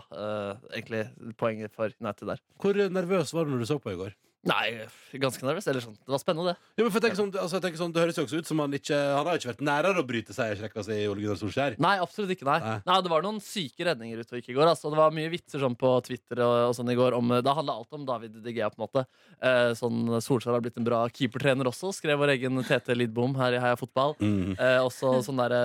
egentlig 0.73 1.05
poenget 1.37 1.73
for 1.75 1.89
United 2.01 2.27
der. 2.27 2.41
Hvor 2.61 2.89
nervøs 2.89 3.33
var 3.33 3.43
du 3.43 3.53
når 3.53 3.63
du 3.63 3.69
så 3.69 3.77
på 3.77 3.93
i 3.93 3.99
går? 3.99 4.15
Nei, 4.43 4.83
ganske 5.21 5.45
nervøs. 5.45 5.67
Eller 5.71 5.83
sånn. 5.85 5.95
Det 5.95 6.11
var 6.11 6.19
spennende, 6.19 6.51
det. 6.51 6.71
Ja, 6.75 6.83
men 6.83 6.91
for 6.91 6.97
jeg 6.99 7.05
tenker 7.05 7.19
sånn, 7.21 7.31
altså, 7.39 7.55
jeg 7.57 7.63
tenker 7.63 7.79
sånn, 7.79 7.93
Det 7.95 8.01
høres 8.03 8.17
jo 8.19 8.25
også 8.25 8.39
ut 8.41 8.49
som 8.49 8.59
han 8.59 8.75
ikke 8.75 8.97
Han 8.97 9.27
har 9.29 9.39
ikke 9.39 9.51
vært 9.53 9.63
nærere 9.63 10.01
å 10.01 10.07
bryte 10.07 10.35
seiersrekka 10.35 10.83
si 10.83 10.97
i 11.03 11.07
Ole 11.07 11.23
Gunnar 11.23 11.39
Solskjær. 11.39 11.77
Nei, 11.83 11.93
absolutt 12.03 12.33
ikke. 12.35 12.47
Nei. 12.49 12.73
nei. 12.83 12.97
Det 13.05 13.11
var 13.13 13.23
noen 13.23 13.39
syke 13.43 13.87
redninger 13.87 14.19
ute 14.19 14.35
og 14.35 14.41
gikk 14.41 14.51
i 14.51 14.57
går. 14.57 14.71
Altså. 14.73 14.91
Det 14.91 14.99
var 14.99 15.15
mye 15.15 15.31
vitser 15.31 15.63
sånn 15.63 15.77
på 15.79 15.93
Twitter 16.07 16.43
og, 16.43 16.55
og 16.67 16.75
sånn 16.75 16.91
i 16.91 16.97
går. 16.99 17.15
Om, 17.15 17.35
det 17.45 17.55
handla 17.59 17.77
alt 17.79 17.95
om 17.95 18.03
David 18.09 18.35
De 18.43 18.55
Gea, 18.55 18.67
på 18.73 18.81
en 18.81 18.83
måte. 18.83 19.05
Eh, 19.39 19.71
sånn, 19.79 20.01
Solskjær 20.25 20.57
har 20.57 20.65
blitt 20.65 20.81
en 20.81 20.89
bra 20.89 21.03
keepertrener 21.07 21.69
også, 21.71 21.93
skrev 21.95 22.19
vår 22.19 22.35
egen 22.35 22.59
Tete 22.67 22.97
Lidbom 22.97 23.37
her 23.39 23.55
i 23.55 23.63
Heia 23.63 23.79
Fotball. 23.79 24.17
Mm. 24.19 24.57
Eh, 24.57 24.79
også 24.83 25.15
sånn 25.23 25.39
derre 25.39 25.63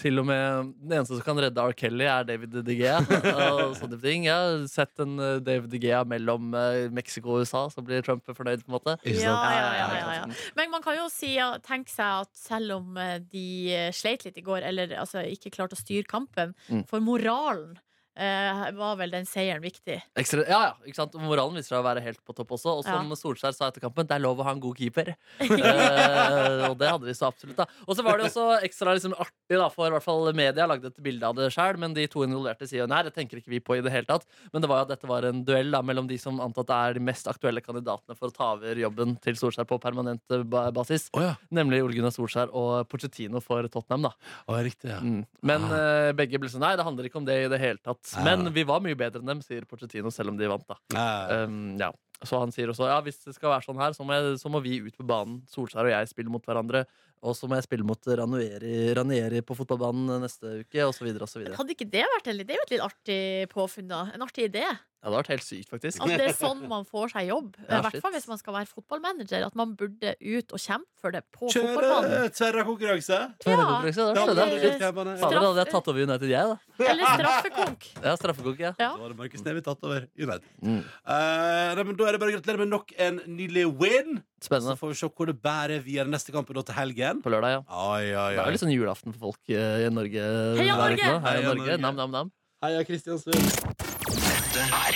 Til 0.00 0.20
og 0.20 0.26
med 0.28 0.74
Den 0.82 0.98
eneste 0.98 1.16
som 1.16 1.24
kan 1.24 1.38
redde 1.40 1.62
R. 1.62 1.74
Kelly, 1.76 2.08
er 2.10 2.26
David 2.26 2.58
De 2.66 2.78
Gea. 2.80 2.98
og 3.62 3.76
sånne 3.78 4.00
ting. 4.02 4.26
Jeg 4.26 4.34
har 4.34 4.66
sett 4.72 5.06
en 5.06 5.14
eh, 5.22 5.38
David 5.46 5.70
De 5.70 5.80
Gea 5.86 6.02
mellom 6.08 6.50
eh, 6.56 6.86
Mexico 6.90 7.36
og 7.36 7.46
USA, 7.46 7.66
så 7.70 7.84
blir 7.84 8.02
Trump 8.06 8.15
fornøyd, 8.24 8.64
på 8.64 8.70
en 8.70 8.76
måte. 8.78 8.96
Ja, 9.04 9.34
ja, 9.52 9.72
ja, 9.76 9.88
ja, 10.00 10.12
ja. 10.20 10.26
Men 10.56 10.70
man 10.70 10.82
kan 10.82 10.96
jo 10.96 11.08
si, 11.12 11.34
ja, 11.36 11.58
tenke 11.58 11.90
seg 11.90 12.22
at 12.26 12.30
selv 12.36 12.76
om 12.78 12.96
eh, 12.96 13.18
de 13.20 13.46
eh, 13.74 13.92
sleit 13.92 14.24
litt 14.24 14.38
i 14.38 14.44
går, 14.46 14.62
eller 14.62 14.96
altså, 14.98 15.22
ikke 15.26 15.50
klarte 15.54 15.76
å 15.76 15.82
styre 15.82 16.04
kampen, 16.08 16.54
Mm. 16.70 16.84
for 16.88 17.00
moralen 17.00 17.76
eh, 18.16 18.62
var 18.76 18.96
vel 19.00 19.12
den 19.12 19.26
seieren 19.28 19.62
viktig. 19.64 19.98
Ekstra, 20.18 20.44
ja, 20.48 20.60
ja, 20.70 20.72
ikke 20.88 20.98
sant? 21.00 21.16
Moralen 21.20 21.56
viser 21.58 21.74
seg 21.74 21.80
å 21.82 21.86
være 21.86 22.02
helt 22.04 22.20
på 22.26 22.34
topp 22.36 22.56
også. 22.56 22.78
Og 22.80 22.84
som 22.86 23.10
Ja. 23.12 23.18
Solskjær 23.20 23.54
sa 23.56 23.68
etter 23.68 23.84
kampen, 23.84 24.06
det 24.08 24.16
er 24.16 24.22
lov 24.24 24.40
å 24.40 24.46
ha 24.46 24.54
en 24.56 24.62
god 24.62 24.76
keeper. 24.78 25.12
eh, 25.40 26.64
og 26.68 26.76
det 26.80 26.90
hadde 26.90 27.08
de 27.08 27.14
så 27.16 27.28
absolutt. 27.30 27.56
da 27.58 27.66
Og 27.86 27.96
så 27.96 28.04
var 28.06 28.18
det 28.18 28.28
også 28.30 28.46
ekstra 28.66 28.94
liksom, 28.96 29.16
artig, 29.18 29.56
da 29.56 29.68
for 29.72 29.88
i 29.88 29.94
hvert 29.94 30.04
fall 30.04 30.32
media 30.36 30.66
lagde 30.68 30.90
et 30.92 31.02
bilde 31.02 31.26
av 31.26 31.36
det 31.38 31.50
sjøl, 31.54 31.78
men 31.80 31.94
de 31.96 32.06
to 32.10 32.24
involverte 32.26 32.68
sier 32.68 32.84
jo 32.84 32.90
nei, 32.90 33.02
det 33.06 33.14
tenker 33.16 33.40
ikke 33.40 33.52
vi 33.52 33.62
på 33.64 33.78
i 33.78 33.84
det 33.84 33.92
hele 33.94 34.08
tatt. 34.08 34.26
Men 34.52 34.64
det 34.64 34.70
var 34.70 34.82
jo 34.82 34.88
at 34.88 34.94
dette 34.94 35.10
var 35.10 35.26
en 35.28 35.44
duell 35.46 35.72
da 35.74 35.82
mellom 35.86 36.08
de 36.10 36.18
som 36.20 36.40
antatt 36.44 36.72
er 36.74 36.98
de 36.98 37.04
mest 37.04 37.28
aktuelle 37.30 37.62
kandidatene 37.64 38.16
for 38.18 38.30
å 38.30 38.36
ta 38.36 38.52
over 38.56 38.80
jobben 38.80 39.16
til 39.24 39.38
Solskjær 39.38 39.68
på 39.68 39.80
permanent 39.82 40.22
basis. 40.26 41.08
Oh, 41.12 41.22
basis. 41.22 41.50
Nemlig 41.54 41.82
Ole 41.84 41.96
Gunnar 41.98 42.14
Solskjær 42.14 42.52
og 42.56 42.86
Pochettino 42.90 43.42
for 43.44 43.66
Tottenham, 43.72 44.08
da. 44.08 44.12
oh, 44.46 44.58
riktig, 44.64 44.90
ja. 44.92 45.00
Mm. 45.02 45.24
Men 45.46 45.66
eh, 45.70 46.12
begge 46.16 46.40
ble 46.40 46.50
sånn 46.50 46.64
Nei, 46.66 46.74
det 46.78 46.86
handler 46.86 47.06
ikke 47.06 47.20
om 47.20 47.26
det 47.28 47.36
i 47.44 47.50
det 47.52 47.60
hele 47.62 47.78
tatt. 47.84 48.05
Ja. 48.14 48.22
Men 48.24 48.52
vi 48.54 48.62
var 48.68 48.80
mye 48.84 48.94
bedre 48.98 49.18
enn 49.22 49.26
dem, 49.32 49.40
sier 49.42 49.64
Pochettino, 49.66 50.12
selv 50.14 50.30
om 50.30 50.36
de 50.38 50.46
vant, 50.50 50.66
da. 50.68 50.76
Ja. 50.94 51.44
Um, 51.46 51.76
ja. 51.80 51.90
Så 52.24 52.38
han 52.40 52.52
sier 52.54 52.70
også 52.72 52.86
ja, 52.88 53.00
hvis 53.04 53.18
det 53.26 53.34
skal 53.36 53.50
være 53.52 53.66
sånn 53.66 53.76
her, 53.82 53.92
så 53.92 54.04
må, 54.06 54.14
jeg, 54.16 54.38
så 54.40 54.48
må 54.48 54.62
vi 54.64 54.78
ut 54.86 54.94
på 54.96 55.04
banen. 55.04 55.42
Solskjær 55.52 55.84
og 55.84 55.92
jeg 55.92 56.08
spille 56.08 56.32
mot 56.32 56.44
hverandre. 56.48 56.84
Og 57.26 57.34
så 57.36 57.48
må 57.48 57.56
jeg 57.58 57.64
spille 57.66 57.84
mot 57.84 57.98
Ranieri, 58.06 58.92
Ranieri 58.96 59.40
på 59.44 59.56
fotballbanen 59.58 60.20
neste 60.22 60.60
uke, 60.62 60.84
osv. 60.86 61.08
osv. 61.26 61.44
Hadde 61.56 61.74
ikke 61.74 61.88
det 61.92 62.04
vært 62.14 62.30
litt- 62.32 62.46
det 62.48 62.54
er 62.56 62.60
jo 62.60 62.66
et 62.68 62.74
litt 62.76 62.84
artig 62.86 63.20
påfunn, 63.52 63.88
da. 63.88 64.02
En 64.14 64.24
artig 64.24 64.48
idé. 64.50 64.64
Ja, 64.96 65.10
det 65.10 65.12
hadde 65.12 65.18
vært 65.20 65.28
helt 65.34 65.44
sykt, 65.46 65.68
faktisk. 65.70 66.00
At 66.02 66.08
det 66.18 66.24
er 66.26 66.34
sånn 66.34 66.62
man 66.72 66.86
får 66.88 67.12
seg 67.12 67.28
jobb. 67.28 67.52
I 67.62 67.66
Ja, 67.68 67.78
hvert 67.84 68.00
fall 68.02 68.14
hvis 68.16 68.24
man 68.26 68.38
skal 68.40 68.54
være 68.56 68.66
fotballmanager. 68.70 69.44
At 69.46 69.54
man 69.60 69.74
burde 69.78 70.14
ut 70.18 70.54
og 70.56 70.62
kjempe 70.62 70.88
for 70.98 71.14
det 71.14 71.20
på 71.36 71.50
Kjøre 71.52 71.74
fotballbanen. 71.76 72.32
tverrakonkurranse! 72.34 73.18
Det 73.44 73.52
Ja, 73.52 73.56
var 73.60 73.84
det 73.86 73.92
det. 73.94 74.46
er 74.46 74.64
litt 74.64 74.80
krevende. 74.80 75.14
Fader, 75.20 75.38
da 75.38 75.50
hadde 75.52 75.62
jeg 75.62 75.70
tatt 75.76 75.90
over 75.92 76.06
United, 76.08 76.32
jeg, 76.32 76.50
da. 76.50 76.56
Eller 76.90 77.12
straffekonk. 77.20 77.86
Ja, 78.02 78.14
straffekonk, 78.18 78.58
ja. 78.64 78.72
Ja. 78.82 78.90
Da 78.96 79.04
hadde 79.04 79.18
Markus 79.20 79.44
Neby 79.46 79.62
tatt 79.68 79.84
over 79.86 80.08
United. 80.18 80.48
Mm. 80.64 80.80
Uh, 81.06 81.84
men 81.86 81.94
da 82.00 82.08
er 82.08 82.16
det 82.16 82.22
bare 82.24 82.32
å 82.32 82.36
gratulere 82.38 82.62
med 82.64 82.72
nok 82.74 82.94
en 83.06 83.20
nydelig 83.28 83.66
win. 83.78 84.18
Spennende. 84.42 84.74
Så 84.74 84.80
får 84.82 84.92
vi 84.94 84.98
se 85.04 85.12
hvor 85.12 85.30
det 85.30 85.36
bærer 85.44 85.84
videre 85.86 86.10
neste 86.10 86.34
kamp 86.34 86.50
er 86.50 86.60
til 86.66 86.76
helgen. 86.80 87.22
På 87.22 87.30
lørdag, 87.32 87.60
ja. 87.60 87.62
Ai, 87.70 88.10
ai, 88.10 88.14
ai. 88.16 88.30
Det 88.34 88.42
er 88.42 88.50
jo 88.50 88.56
litt 88.58 88.64
sånn 88.66 88.74
julaften 88.74 89.14
for 89.14 89.28
folk 89.30 89.54
eh, 89.54 89.86
i 89.86 89.92
Norge. 89.94 90.26
Heia 90.58 90.80
Norge! 90.82 91.12
Heia 91.28 91.46
Norge! 91.52 91.78
Nam-nam-nam. 91.86 92.32
Heia 92.64 92.82
Heia 92.82 93.95
Norge! 94.06 94.62
er 94.62 94.70
Nam, 94.70 94.88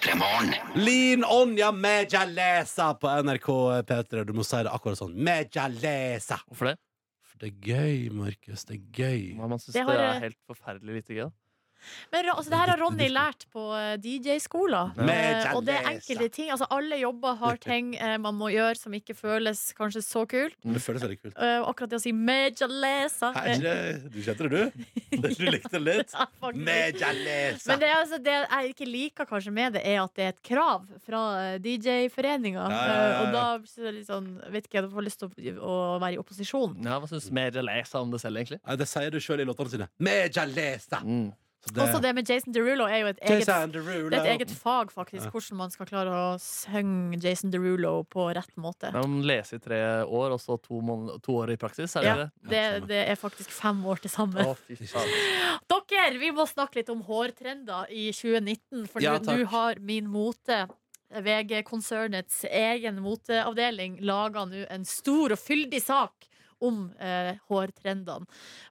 nam, 0.00 0.48
nam. 0.48 0.52
Heia 0.56 0.80
Lean 0.80 1.24
on 1.28 1.56
ja 1.58 1.68
mejalesa 1.72 2.94
på 2.96 3.10
NRK 3.22 3.48
P3. 3.88 4.24
Du 4.24 4.32
må 4.36 4.44
si 4.46 4.62
det 4.64 4.72
akkurat 4.72 4.96
sånn. 4.98 5.12
Mejalesa. 5.26 6.38
Hvorfor 6.48 6.70
det? 6.70 6.76
For 7.26 7.42
det 7.42 7.50
er 7.50 7.58
gøy, 7.68 8.06
Markus. 8.16 8.64
Det 8.64 8.78
er 8.78 8.86
gøy. 8.96 9.26
Man 9.36 9.58
syns 9.60 9.74
Det 9.76 9.84
det, 9.90 9.98
er 10.06 10.22
helt 10.24 10.38
forferdelig 10.48 11.02
lite 11.02 11.18
gøy. 11.18 11.26
da. 11.26 11.30
Men 12.12 12.28
altså, 12.32 12.50
det 12.50 12.58
her 12.60 12.72
har 12.72 12.80
Ronny 12.80 13.08
lært 13.10 13.46
på 13.54 13.64
eh, 13.76 13.94
DJ-skoler. 14.02 14.92
Eh, 15.02 15.48
og 15.54 15.64
det 15.66 15.76
er 15.76 15.88
enkelte 15.94 16.28
ting. 16.34 16.50
Altså, 16.54 16.68
alle 16.74 16.98
jobber 17.00 17.36
har 17.40 17.60
ting 17.62 17.94
eh, 18.02 18.16
man 18.22 18.36
må 18.38 18.50
gjøre 18.54 18.78
som 18.78 18.94
ikke 18.96 19.16
føles 19.18 19.62
kanskje 19.78 20.02
så 20.04 20.24
kult. 20.28 20.56
Men 20.64 20.78
det 20.78 20.82
føles 20.84 21.04
veldig 21.06 21.18
kult. 21.22 21.36
Eh, 21.36 21.58
akkurat 21.70 21.92
det 21.92 22.00
å 22.00 22.04
si 22.04 22.12
'mejalesa' 22.16 23.32
Du 24.10 24.20
kjente 24.22 24.48
det, 24.48 24.50
du? 24.50 24.84
Du 25.26 25.46
likte 25.50 25.72
det 25.76 25.82
litt? 25.84 26.14
Ja. 26.14 26.26
Mejalesa. 26.52 27.72
Men 27.72 27.82
det, 27.82 27.92
altså, 28.00 28.20
det 28.22 28.36
jeg 28.36 28.74
ikke 28.74 28.90
liker 28.90 29.28
kanskje 29.28 29.54
med 29.54 29.78
det, 29.78 29.84
er 29.86 30.02
at 30.02 30.14
det 30.16 30.26
er 30.26 30.34
et 30.34 30.42
krav 30.46 30.86
fra 31.06 31.22
DJ-foreninga. 31.62 32.66
Ja, 32.66 32.82
ja, 32.86 32.96
ja, 32.96 33.08
ja. 33.10 33.22
Og 33.22 33.34
da 33.34 34.02
sånn 34.06 34.34
Vet 34.52 34.66
ikke, 34.68 34.78
jeg 34.80 34.90
får 34.92 35.04
lyst 35.04 35.20
til 35.22 35.30
å, 35.58 35.64
å 35.66 35.74
være 36.02 36.16
i 36.16 36.20
opposisjon. 36.20 36.76
Ja, 36.84 37.00
Hva 37.00 37.08
syns 37.10 37.30
'mejalesa' 37.30 38.02
om 38.02 38.12
det 38.12 38.22
selv, 38.22 38.40
egentlig? 38.40 38.60
Det 38.76 38.88
sier 38.88 39.10
du 39.10 39.18
sjøl 39.22 39.42
i 39.42 39.48
låtene 39.48 39.72
sine. 39.72 39.88
Mejalesa. 40.02 41.00
Mm. 41.04 41.32
Så 41.66 41.82
Også 41.82 41.98
det 42.00 42.12
med 42.14 42.28
Jason 42.30 42.54
Derulo 42.54 42.84
er 42.86 43.00
jo 43.02 43.06
et 43.10 43.18
eget, 43.26 43.48
Derulo. 43.74 44.08
det 44.08 44.18
er 44.20 44.24
et 44.24 44.40
eget 44.40 44.52
fag, 44.54 44.92
faktisk. 44.94 45.24
Ja. 45.26 45.30
Hvordan 45.34 45.58
man 45.58 45.72
skal 45.74 45.88
klare 45.90 46.12
å 46.14 46.28
synge 46.40 47.18
Jason 47.24 47.50
Derulo 47.50 48.04
på 48.08 48.28
rett 48.36 48.54
måte. 48.56 48.92
Man 48.94 49.18
leser 49.26 49.58
i 49.58 49.64
tre 49.64 49.80
år, 50.06 50.36
og 50.36 50.40
så 50.40 50.56
to, 50.62 50.78
to 51.26 51.36
år 51.42 51.52
i 51.52 51.58
praksis. 51.60 51.96
Er 51.98 52.06
det 52.06 52.08
Ja, 52.08 52.16
det? 52.22 52.30
det, 52.54 52.64
det 52.92 53.00
er 53.10 53.18
faktisk 53.18 53.50
fem 53.50 53.82
år 53.84 54.00
til 54.04 54.10
sammen. 54.14 54.46
Dere, 55.66 56.18
vi 56.22 56.30
må 56.34 56.46
snakke 56.48 56.80
litt 56.80 56.90
om 56.92 57.02
hårtrender 57.06 57.90
i 57.90 58.08
2019. 58.14 58.86
For 58.90 59.02
Ja, 59.02 59.18
nå 59.18 59.44
har 59.50 59.80
Min 59.82 60.06
Mote. 60.08 60.66
VG-konsernets 61.06 62.44
egen 62.50 62.96
moteavdeling 63.02 64.00
laga 64.02 64.42
nå 64.44 64.64
en 64.74 64.84
stor 64.84 65.32
og 65.36 65.38
fyldig 65.38 65.78
sak 65.84 66.26
om 66.64 66.86
eh, 67.02 67.34
hårtrendene. 67.50 68.26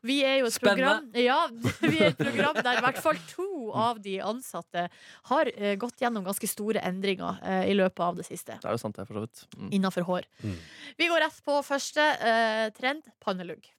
Vi 0.06 0.20
er 0.26 0.40
jo 0.40 0.50
et 0.50 0.56
Spennende. 0.56 1.02
program 1.12 1.26
Ja, 1.26 1.40
vi 1.92 2.00
er 2.00 2.14
et 2.14 2.20
program 2.22 2.60
der 2.62 2.80
i 2.80 2.84
hvert 2.86 3.02
fall 3.04 3.20
to 3.30 3.72
av 3.76 4.02
de 4.04 4.18
ansatte 4.26 4.88
har 5.32 5.52
eh, 5.56 5.76
gått 5.82 6.02
gjennom 6.02 6.26
ganske 6.26 6.50
store 6.50 6.84
endringer 6.86 7.42
eh, 7.44 7.70
i 7.72 7.78
løpet 7.78 8.06
av 8.08 8.20
det 8.20 8.28
siste. 8.28 8.58
Det 8.62 8.70
er 8.70 8.78
jo 8.78 8.82
sant, 8.82 8.98
det, 8.98 9.08
for 9.10 9.20
så 9.20 9.26
vidt. 9.28 9.46
Mm. 9.58 9.70
Innafor 9.80 10.08
hår. 10.10 10.30
Mm. 10.44 10.58
Vi 10.98 11.10
går 11.12 11.26
rett 11.28 11.42
på 11.46 11.62
første 11.66 12.10
eh, 12.26 12.68
trend 12.78 13.06
pannelugg. 13.24 13.75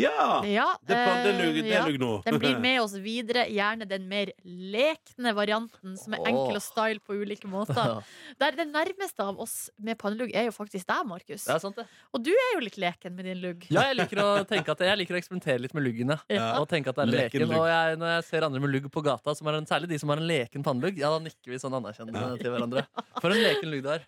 Ja! 0.00 0.28
Ja, 0.48 0.66
Det, 0.86 0.96
er 0.96 1.22
det, 1.24 1.32
eh, 1.34 1.40
lugg- 1.40 1.62
det 1.62 1.72
ja. 1.74 1.84
lug 1.86 1.98
nå. 2.00 2.10
Den 2.24 2.38
blir 2.42 2.58
med 2.66 2.80
oss 2.82 2.94
videre. 3.00 3.46
Gjerne 3.50 3.86
den 3.88 4.08
mer 4.08 4.32
lekne 4.44 5.34
varianten, 5.36 5.96
som 6.00 6.14
er 6.16 6.24
enkel 6.30 6.58
å 6.58 6.62
style 6.62 7.00
på 7.04 7.16
ulike 7.20 7.48
måter. 7.50 8.00
Der 8.40 8.56
Det 8.60 8.66
nærmeste 8.70 9.24
av 9.24 9.38
oss 9.40 9.70
med 9.78 9.98
pannelugg 10.00 10.32
er 10.36 10.48
jo 10.48 10.54
faktisk 10.56 10.86
deg, 10.90 11.06
Markus. 11.08 11.44
Det 11.46 11.54
er 11.54 11.62
sant, 11.62 11.76
det. 11.80 11.86
Og 12.14 12.22
du 12.24 12.30
er 12.32 12.50
jo 12.56 12.64
litt 12.64 12.76
leken 12.80 13.14
med 13.16 13.24
din 13.30 13.40
lugg. 13.42 13.66
Ja, 13.70 13.86
jeg 13.90 13.96
liker 14.02 14.22
å 14.24 14.28
tenke 14.48 14.74
at 14.74 14.82
jeg 14.84 14.98
liker 15.00 15.16
å 15.16 15.20
eksperimentere 15.20 15.60
litt 15.64 15.74
med 15.76 15.84
luggene. 15.86 16.18
Ja. 16.30 16.50
Og 16.60 16.68
tenke 16.70 16.90
at 16.92 16.98
det 17.00 17.06
er 17.06 17.10
Leken 17.10 17.44
leken. 17.46 17.56
Og 17.60 17.66
jeg, 17.70 17.98
når 18.00 18.12
jeg 18.16 18.24
ser 18.30 18.46
andre 18.46 18.60
med 18.64 18.70
lugg 18.74 18.90
på 18.92 19.02
gata, 19.04 19.34
som 19.36 19.48
er 19.50 19.58
en, 19.60 19.66
særlig 19.70 19.88
de 19.92 19.98
som 20.02 20.12
har 20.12 20.20
en 20.22 20.28
leken 20.28 20.64
pannelugg, 20.66 20.98
ja, 21.00 21.10
da 21.12 21.18
nikker 21.24 21.52
vi 21.54 21.58
sånn 21.62 21.74
anerkjennende 21.80 22.38
til 22.40 22.52
hverandre. 22.54 22.86
For 23.20 23.30
en 23.34 23.40
leken 23.42 23.70
lugg 23.72 23.82
du 23.84 23.90
har. 23.92 24.04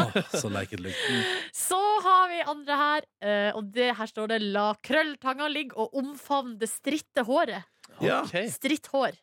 Oh, 0.00 0.16
så 0.36 0.50
leken 0.52 0.82
lugg. 0.84 0.96
Så 1.56 1.78
har 2.04 2.28
vi 2.30 2.40
andre 2.52 2.76
her, 2.80 3.06
eh, 3.24 3.50
og 3.56 3.70
det 3.74 3.90
her 3.96 4.06
står 4.10 4.28
det 4.34 4.40
'la 4.42 4.74
krølltanga 5.10 5.48
ligge 5.50 5.76
og 5.76 5.94
omfavne 5.94 6.58
det 6.58 6.68
stritte 6.70 7.24
håret'. 7.26 7.64
Ja. 8.00 8.22
Okay. 8.22 8.48
Stritt 8.48 8.86
hår. 8.86 9.16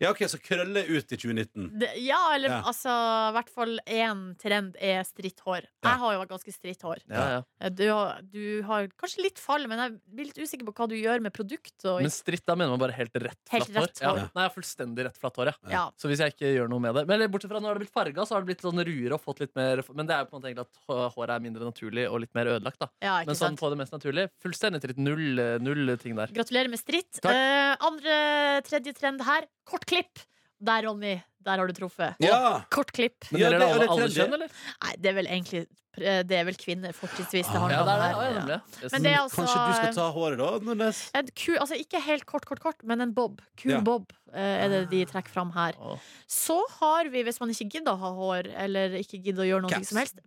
Ja, 0.00 0.10
OK, 0.10 0.24
så 0.30 0.38
krølle 0.42 0.82
ut 0.88 1.12
i 1.12 1.16
2019. 1.16 1.70
Det, 1.78 1.90
ja, 2.02 2.18
eller 2.34 2.48
Ja. 2.48 2.62
altså 2.66 2.90
I 3.30 3.32
hvert 3.36 3.50
fall 3.54 3.78
én 3.86 4.22
trend 4.38 4.76
er 4.80 5.02
stritt 5.04 5.40
hår. 5.46 5.62
Ja. 5.82 5.90
Jeg 5.90 5.98
har 6.02 6.14
jo 6.14 6.24
ganske 6.26 6.52
stritt 6.54 6.82
hår. 6.82 6.98
Ja, 7.08 7.24
ja. 7.36 7.42
Eh, 7.60 7.70
Du 7.70 7.84
har, 7.90 8.20
du 8.22 8.62
har 8.62 8.88
kanskje 9.00 9.22
litt 9.22 9.38
fall, 9.38 9.66
men 9.66 9.78
jeg 9.78 10.00
blir 10.14 10.24
litt 10.30 10.38
usikker 10.38 10.64
på 10.66 10.74
hva 10.74 10.88
du 10.88 10.94
gjør 10.96 11.20
med 11.20 11.32
produkt. 11.32 11.74
Og, 11.84 12.00
Men 12.02 12.10
stritt, 12.10 12.44
da 12.46 12.54
mener 12.54 12.70
man 12.70 12.78
bare 12.80 12.92
helt 12.96 13.14
rett 13.14 13.38
Helt 13.50 13.66
flatt 13.70 13.76
hår? 13.76 13.86
rett 13.86 14.02
hår. 14.04 14.18
Ja. 14.18 14.28
Nei, 14.34 14.42
jeg 14.44 14.50
har 14.50 14.54
fullstendig 14.56 15.04
rett 15.08 15.18
flatt 15.18 15.36
hår, 15.36 15.46
ja. 15.52 15.70
ja. 15.70 15.84
Så 15.96 16.08
hvis 16.10 16.18
jeg 16.24 16.34
ikke 16.34 16.50
gjør 16.54 16.68
noe 16.70 16.80
med 16.80 16.94
det 16.94 17.06
Men 17.06 17.14
eller, 17.20 17.28
bortsett 17.28 17.50
fra 17.50 17.60
nå 17.60 17.66
har 17.70 17.74
det 17.78 17.84
blitt 17.86 17.94
farga, 17.94 18.24
så 18.26 18.34
har 18.36 18.40
det 18.44 18.50
blitt 18.52 18.62
sånn 18.64 18.80
ruere 18.84 19.14
og 19.14 19.22
fått 19.24 19.40
litt 19.40 19.54
mer 19.56 19.82
Men 19.94 20.06
det 20.06 20.14
er 20.16 20.24
jo 20.24 20.30
på 20.30 20.36
en 20.36 20.40
måte 20.42 20.50
egentlig 20.52 20.66
at 20.66 20.80
hå- 20.88 21.10
håret 21.14 21.34
er 21.36 21.40
mindre 21.44 21.64
naturlig 21.68 22.06
og 22.10 22.20
litt 22.24 22.34
mer 22.34 22.46
ødelagt, 22.46 22.78
da. 22.80 22.88
Ja, 23.02 23.18
ikke 23.22 23.26
Men 23.26 23.34
sånn 23.36 23.48
sant? 23.54 23.60
på 23.60 23.70
det 23.70 23.78
mest 23.78 23.92
naturlige, 23.92 24.30
fullstendig 24.42 24.80
tritt. 24.82 24.98
Null, 24.98 25.38
eh, 25.38 25.58
null 25.58 25.96
ting 25.98 26.14
der. 26.16 26.28
Gratulerer 26.34 26.70
med 26.70 26.78
stritt. 26.80 27.20
Takk. 27.20 27.32
Eh, 27.34 27.76
andre, 27.80 28.62
tredje 28.64 28.94
trend 28.96 29.20
her. 29.22 29.46
Kort 29.64 29.83
klipp. 29.86 30.24
Der, 30.64 30.82
Ronny. 30.86 31.16
Der 31.44 31.58
har 31.60 31.66
du 31.68 31.74
truffet. 31.76 32.14
Ja! 32.24 32.62
Kort 32.72 32.92
klipp. 32.96 33.26
Men 33.30 33.40
Ja, 33.42 33.50
det- 33.50 33.56
er 33.56 33.58
det 33.60 33.68
alle, 33.68 33.88
alle 33.90 34.08
kjønn, 34.08 34.32
eller? 34.38 34.48
Nei, 34.82 34.94
det 34.96 35.10
er 35.10 35.14
vel 35.18 35.26
egentlig 35.28 35.66
eh, 36.00 36.22
Det 36.24 36.32
er 36.38 36.44
vel 36.48 36.56
kvinner 36.56 36.94
fortrinnsvis 36.96 37.50
Ah, 37.52 37.68
Ja, 37.68 37.82
Ja, 37.84 38.30
Ja. 38.48 38.60
Men 38.90 39.02
det 39.04 39.12
er 39.12 39.18
altså 39.20 39.42
Kanskje 39.44 39.66
du 39.68 39.74
skal 39.76 39.92
ta 39.94 40.06
håret, 40.10 40.38
da? 40.40 40.48
Nordnes? 40.64 41.02
en 41.14 41.26
ku, 41.36 41.52
altså 41.60 41.76
Ikke 41.78 42.00
helt 42.00 42.24
kort, 42.24 42.46
kort, 42.46 42.60
kort, 42.64 42.82
men 42.82 43.00
en 43.04 43.12
bob. 43.12 43.42
Kul 43.60 43.72
Ja. 43.72 43.80
bob 43.80 44.10
eh, 44.32 44.64
er 44.64 44.68
det 44.72 44.90
de 44.90 45.04
trekker 45.04 45.28
fram 45.30 45.52
her. 45.52 45.74
Åh. 45.78 45.98
Så 46.26 46.56
har 46.80 47.10
vi, 47.12 47.22
hvis 47.22 47.38
man 47.40 47.50
ikke 47.50 47.68
gidder 47.76 47.92
å 47.92 47.98
ha 47.98 48.10
hår, 48.16 48.48
eller 48.56 48.96
ikke 48.98 49.20
gidder 49.22 49.44
å 49.44 49.48
gjøre 49.52 49.62
noe 49.62 49.70
Caps. 49.70 49.88
som 49.88 49.98
helst, 49.98 50.18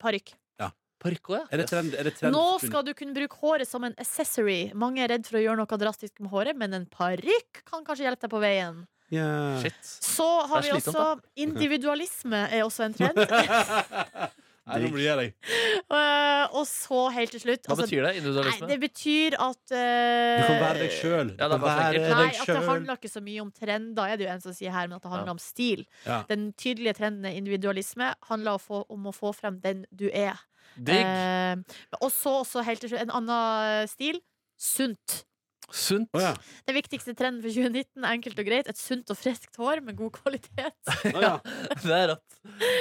parykk. 0.00 0.32
Parykk 1.02 1.32
òg, 1.32 1.36
ja. 1.40 1.44
Er 1.50 1.62
det 1.62 1.68
trend? 1.70 1.96
Er 1.98 2.08
det 2.08 2.14
trend? 2.18 2.36
Nå 2.36 2.46
skal 2.62 2.86
du 2.86 2.92
kunne 2.98 3.16
bruke 3.16 3.40
håret 3.42 3.68
som 3.68 3.84
en 3.88 3.96
accessory. 4.00 4.60
Mange 4.78 5.02
er 5.02 5.10
redd 5.16 5.26
for 5.28 5.40
å 5.40 5.44
gjøre 5.44 5.58
noe 5.62 5.80
drastisk 5.82 6.22
med 6.22 6.32
håret, 6.34 6.58
men 6.58 6.78
en 6.78 6.86
parykk 6.90 7.64
kan 7.68 7.84
kanskje 7.86 8.06
hjelpe 8.06 8.28
deg 8.28 8.34
på 8.34 8.42
veien. 8.42 8.84
Yeah. 9.12 9.58
Shit. 9.60 9.74
Så 9.82 10.28
har 10.48 10.62
vi 10.64 10.70
slitsomt, 10.72 10.96
også 10.96 11.20
individualisme 11.46 12.46
er 12.48 12.64
også 12.64 12.86
en 12.88 12.96
trend. 12.96 13.20
Nei, 14.62 14.76
nå 14.78 14.92
blir 14.94 15.08
jeg 15.08 15.18
deg. 15.18 15.32
Eh, 15.92 16.54
og 16.56 16.62
så 16.64 16.98
helt 17.12 17.32
til 17.34 17.40
slutt 17.42 17.66
Hva 17.66 17.74
altså, 17.74 17.84
betyr 17.84 18.04
det? 18.06 18.10
Nei, 18.12 18.20
Individualisme? 18.22 18.68
det 18.70 18.76
betyr 18.80 19.34
at 19.36 19.72
uh, 19.74 20.38
Du 20.38 20.44
kan 20.46 20.60
være 20.62 20.78
deg 20.78 20.94
sjøl. 20.94 21.32
Ja. 21.36 21.48
Nei, 21.50 21.58
deg 21.98 22.38
at 22.40 22.48
det 22.48 22.62
handler 22.64 23.00
ikke 23.00 23.10
så 23.12 23.20
mye 23.26 23.42
om 23.42 23.50
trender, 23.52 24.06
er 24.06 24.20
det 24.20 24.24
jo 24.24 24.30
en 24.32 24.44
som 24.44 24.54
sier 24.56 24.72
her, 24.72 24.88
men 24.88 24.96
at 24.96 25.04
det 25.04 25.12
handler 25.12 25.28
Ja. 25.28 25.34
om 25.34 25.42
stil. 25.42 25.84
Ja. 26.06 26.22
Den 26.30 26.46
tydelige 26.56 26.94
trenden 26.96 27.28
er 27.28 27.36
individualisme. 27.36 28.14
Handler 28.30 28.56
å 28.56 28.62
få, 28.62 28.80
om 28.94 29.10
å 29.10 29.12
få 29.12 29.34
frem 29.36 29.58
den 29.60 29.84
du 29.92 30.06
er. 30.08 30.40
Digg. 30.76 31.02
Eh, 31.04 31.82
og 32.00 32.10
så 32.14 32.38
også 32.42 32.64
helt 32.66 32.80
til 32.84 32.92
slutt 32.92 33.04
en 33.04 33.14
annen 33.20 33.90
stil. 33.90 34.20
Sunt. 34.60 35.22
Sunt. 35.72 36.08
Oh, 36.12 36.20
ja. 36.20 36.32
Den 36.68 36.76
viktigste 36.76 37.14
trenden 37.16 37.40
for 37.42 37.48
2019 37.52 38.04
enkelt 38.04 38.40
og 38.42 38.48
greit. 38.48 38.68
Et 38.68 38.78
sunt 38.78 39.08
og 39.12 39.16
friskt 39.16 39.56
hår 39.60 39.80
med 39.84 39.96
god 39.98 40.12
kvalitet. 40.20 40.76
Ja. 41.24 41.38
Det 41.82 41.96
er 41.96 42.08
rått. 42.12 42.38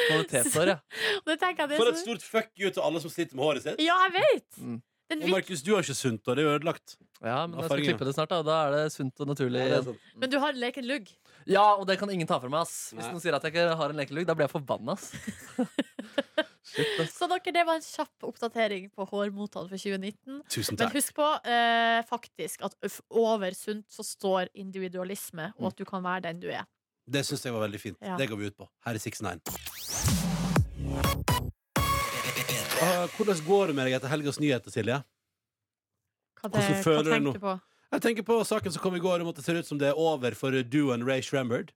Kvalitetshår, 0.09 0.73
ja. 0.73 0.77
Og 1.23 1.31
det 1.31 1.38
jeg 1.39 1.69
det 1.72 1.80
For 1.80 1.91
et 1.91 2.01
stort 2.01 2.26
fuck 2.26 2.49
you 2.59 2.72
til 2.72 2.84
alle 2.84 3.01
som 3.03 3.13
sliter 3.13 3.38
med 3.38 3.47
håret 3.47 3.65
sitt. 3.68 3.84
Ja, 3.84 3.95
jeg 4.07 4.15
vet! 4.18 4.47
Mm. 4.59 4.80
Den 5.11 5.23
Og. 5.26 5.34
Markus, 5.35 5.63
du 5.63 5.73
har 5.76 5.84
ikke 5.84 5.95
sunt 5.97 6.27
hår. 6.27 6.39
Det 6.39 6.43
er 6.43 6.53
ødelagt. 6.57 6.95
Ja, 7.22 7.41
men 7.45 7.59
jeg 7.59 7.69
skal 7.69 7.84
klippe 7.85 8.07
det 8.07 8.15
snart, 8.15 8.31
da. 8.31 8.41
Da 8.47 8.59
er 8.68 8.76
det 8.76 8.85
sunt 8.95 9.23
og 9.23 9.31
naturlig. 9.31 9.65
Ja, 9.72 9.81
er. 9.81 9.99
Men 10.19 10.31
du 10.31 10.39
har 10.43 10.55
en 10.55 10.61
leken 10.61 10.88
lugg. 10.88 11.11
Ja, 11.49 11.65
og 11.76 11.85
det 11.89 11.99
kan 12.01 12.11
ingen 12.13 12.30
ta 12.30 12.39
fra 12.41 12.51
meg, 12.51 12.63
ass. 12.63 12.91
Hvis 12.95 13.05
Nei. 13.05 13.11
noen 13.15 13.23
sier 13.23 13.38
at 13.38 13.45
jeg 13.47 13.55
ikke 13.55 13.76
har 13.80 13.93
en 13.93 13.99
lekelugg, 13.99 14.27
da 14.30 14.35
blir 14.38 14.47
jeg 14.49 14.55
forbanna. 14.55 14.97
Så 16.63 17.27
dere, 17.27 17.53
det 17.53 17.63
var 17.67 17.79
en 17.79 17.85
kjapp 17.85 18.27
oppdatering 18.27 18.89
på 18.93 19.05
hårmotene 19.09 19.67
for 19.71 19.81
2019. 19.81 20.41
Tusen 20.49 20.77
takk. 20.77 20.91
Men 20.91 20.95
husk 20.95 21.15
på 21.17 21.27
eh, 21.49 22.01
faktisk 22.07 22.61
at 22.67 22.75
over 23.09 23.57
sunt 23.57 23.88
så 23.91 24.05
står 24.05 24.51
individualisme, 24.53 25.51
og 25.57 25.71
at 25.71 25.81
du 25.81 25.85
kan 25.89 26.05
være 26.05 26.27
den 26.29 26.43
du 26.43 26.49
er. 26.53 26.67
Det 27.11 27.25
syns 27.27 27.43
jeg 27.45 27.53
var 27.55 27.65
veldig 27.65 27.81
fint. 27.81 27.97
Ja. 28.05 28.15
Det 28.19 28.29
går 28.29 28.39
vi 28.39 28.51
ut 28.51 28.57
på. 28.61 28.69
Her 28.85 28.95
er 28.95 29.01
69. 29.01 29.41
Ah, 32.81 33.05
hvordan 33.17 33.41
går 33.45 33.67
det 33.69 33.75
med 33.77 33.85
deg 33.89 33.97
etter 33.97 34.09
helgas 34.09 34.39
nyheter, 34.41 34.73
Silje? 34.73 35.01
Hva, 36.41 36.49
det, 36.49 36.63
Hvordan 36.81 36.95
hva 36.97 37.03
du 37.03 37.11
tenker 37.11 37.27
nå? 37.27 37.33
du 37.35 37.43
på? 37.43 37.57
Jeg 37.91 38.03
tenker 38.05 38.25
på 38.25 38.38
saken 38.47 38.73
som 38.73 38.81
kom 38.81 38.95
i 38.95 39.01
går 39.03 39.21
om 39.21 39.29
at 39.29 39.38
det 39.38 39.43
ser 39.45 39.59
ut 39.59 39.67
som 39.67 39.77
det 39.81 39.91
er 39.91 39.99
over 39.99 40.33
for 40.38 40.55
duoen 40.63 41.03
Ray 41.05 41.21
Shremmerd. 41.25 41.73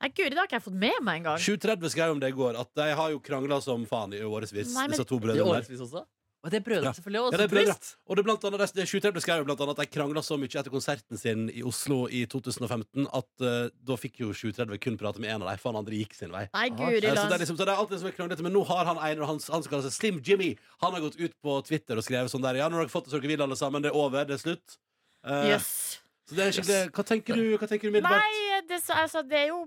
Nei, 0.00 0.08
guri, 0.16 0.30
det 0.30 0.38
har 0.38 0.46
ikke 0.48 0.56
jeg 0.60 0.64
fått 0.64 0.78
med 0.80 1.02
meg 1.04 1.20
engang. 1.20 1.38
730 1.38 1.90
skrev 1.92 2.10
om 2.14 2.20
det 2.22 2.30
i 2.32 2.36
går, 2.36 2.56
at 2.60 2.70
de 2.74 2.88
har 2.96 3.10
jo 3.12 3.18
krangla 3.20 3.60
som 3.62 3.84
faen 3.86 4.14
i 4.16 4.20
årevis. 4.24 4.72
Nei, 4.72 4.86
men- 4.88 4.90
Disse 4.96 5.04
to 5.04 5.16
I 5.16 5.20
brødrene 5.20 5.44
der. 5.44 5.60
årevis 5.60 5.80
også? 5.84 6.06
Og 6.42 6.50
det 6.50 6.56
er 6.56 6.64
brødre, 6.64 6.84
Ja. 6.88 6.92
selvfølgelig. 6.96 7.20
Også. 7.20 7.32
Ja, 7.32 7.36
det 7.36 7.44
er 7.44 7.54
brødre. 7.54 7.74
Trist. 7.76 7.96
Og 8.08 8.16
det 8.16 8.20
er 8.22 8.24
blant 8.24 8.44
annet, 8.48 8.72
det 8.72 8.88
730 8.88 9.20
skrev 9.20 9.36
jo 9.40 9.44
blant 9.44 9.60
annet 9.60 9.78
at 9.78 9.90
de 9.90 9.98
krangla 9.98 10.22
så 10.24 10.38
mye 10.40 10.48
etter 10.48 10.70
konserten 10.72 11.18
sin 11.20 11.50
i 11.52 11.60
Oslo 11.62 12.06
i 12.08 12.24
2015 12.24 13.06
at 13.12 13.28
eh, 13.44 13.68
da 13.84 13.92
fikk 14.00 14.16
jo 14.24 14.32
730 14.32 14.78
kun 14.80 14.96
prate 14.96 15.18
med 15.20 15.28
én 15.28 15.42
av 15.42 15.48
dem, 15.52 15.58
for 15.58 15.72
han 15.74 15.84
andre 15.84 15.92
gikk 16.00 16.14
sin 16.16 16.30
vei. 16.32 16.48
Nei, 16.54 16.70
guri 16.70 16.96
Eh, 16.96 16.96
Så 16.96 17.00
det 17.00 17.04
er, 17.12 17.14
land. 17.28 17.40
liksom, 17.42 17.56
så 17.60 17.66
det 17.66 17.68
er 17.68 17.76
alltid 17.76 17.98
som 18.00 18.08
er 18.08 18.12
kranglete 18.16 18.40
Men 18.40 18.52
nå 18.54 18.64
har 18.66 18.84
han 18.86 18.96
en, 18.96 19.20
og 19.20 19.26
han, 19.28 19.38
han 19.52 19.62
som 19.62 19.68
kaller 19.70 19.84
seg 19.84 19.92
Slim 19.92 20.22
Jimmy 20.24 20.56
Han 20.80 20.92
har 20.94 21.00
gått 21.02 21.20
ut 21.20 21.34
på 21.44 21.62
Twitter 21.62 21.98
og 21.98 22.04
skrevet 22.04 22.30
sånn 22.32 22.40
der 22.40 22.54
Ja, 22.56 22.70
nå 22.70 22.76
har 22.80 22.86
dere 22.86 22.88
fått 22.88 23.04
det 23.04 23.12
så 23.12 23.20
dere 23.20 23.28
vil 23.36 23.42
alle 23.42 23.56
sammen 23.56 23.82
Det 23.82 23.90
er 23.92 23.96
over, 24.00 24.24
det 24.24 24.40
er 24.40 24.48
slutt 24.48 24.78
Eh, 25.22 25.50
Jøss. 25.52 25.98
Så 26.30 26.36
det 26.38 26.44
er 26.44 26.54
skikkelig, 26.54 26.92
hva 26.94 27.04
tenker 27.08 27.40
du, 27.40 27.46
hva 27.58 27.66
tenker 27.66 27.88
du 27.88 27.90
umiddelbart? 27.90 28.22
Nei, 28.22 28.60
det, 28.70 28.78
altså, 28.94 29.24
det 29.26 29.38
er 29.40 29.48
jo 29.50 29.64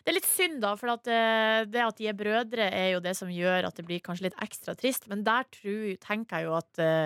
Det 0.00 0.08
er 0.08 0.16
litt 0.16 0.28
synd, 0.30 0.62
da, 0.62 0.70
for 0.80 0.94
at 0.94 1.10
eh, 1.12 1.58
det 1.68 1.82
at 1.84 1.98
de 1.98 2.06
er 2.08 2.16
brødre, 2.16 2.70
er 2.72 2.94
jo 2.94 3.02
det 3.04 3.12
som 3.18 3.28
gjør 3.28 3.68
at 3.68 3.76
det 3.76 3.84
blir 3.84 4.00
kanskje 4.00 4.30
litt 4.30 4.38
ekstra 4.40 4.72
trist. 4.80 5.04
Men 5.12 5.26
der 5.26 5.44
tror, 5.52 5.90
tenker 6.00 6.40
jeg 6.40 6.48
jo 6.48 6.54
at 6.56 6.80
uh, 6.80 7.04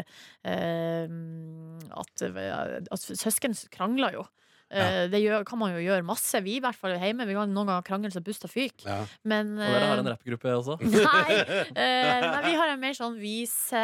at, 2.04 2.22
at 2.22 3.08
søsken 3.10 3.58
krangler 3.74 4.20
jo. 4.20 4.28
Eh, 4.70 5.06
Det 5.12 5.20
gjør, 5.20 5.44
kan 5.46 5.60
man 5.60 5.74
jo 5.74 5.82
gjøre 5.82 6.04
masse. 6.06 6.40
Vi 6.44 6.56
i 6.58 6.62
hvert 6.62 6.78
fall 6.78 6.96
hjemme. 6.98 7.26
Vi 7.28 7.36
kan 7.36 7.50
noen 7.52 7.70
ganger 7.70 7.86
krangle 7.86 8.12
så 8.14 8.22
busta 8.24 8.48
fyker. 8.50 8.86
Ja. 8.88 9.00
Men 9.24 9.54
Og 9.58 9.64
dere 9.64 9.90
har 9.90 10.02
en 10.02 10.08
eh, 10.08 10.14
rappgruppe 10.16 10.54
også? 10.58 10.78
Nei, 10.84 11.36
eh, 11.74 12.24
nei, 12.24 12.40
vi 12.48 12.54
har 12.58 12.72
en 12.72 12.80
mer 12.80 12.96
sånn 12.96 13.16
vise 13.20 13.82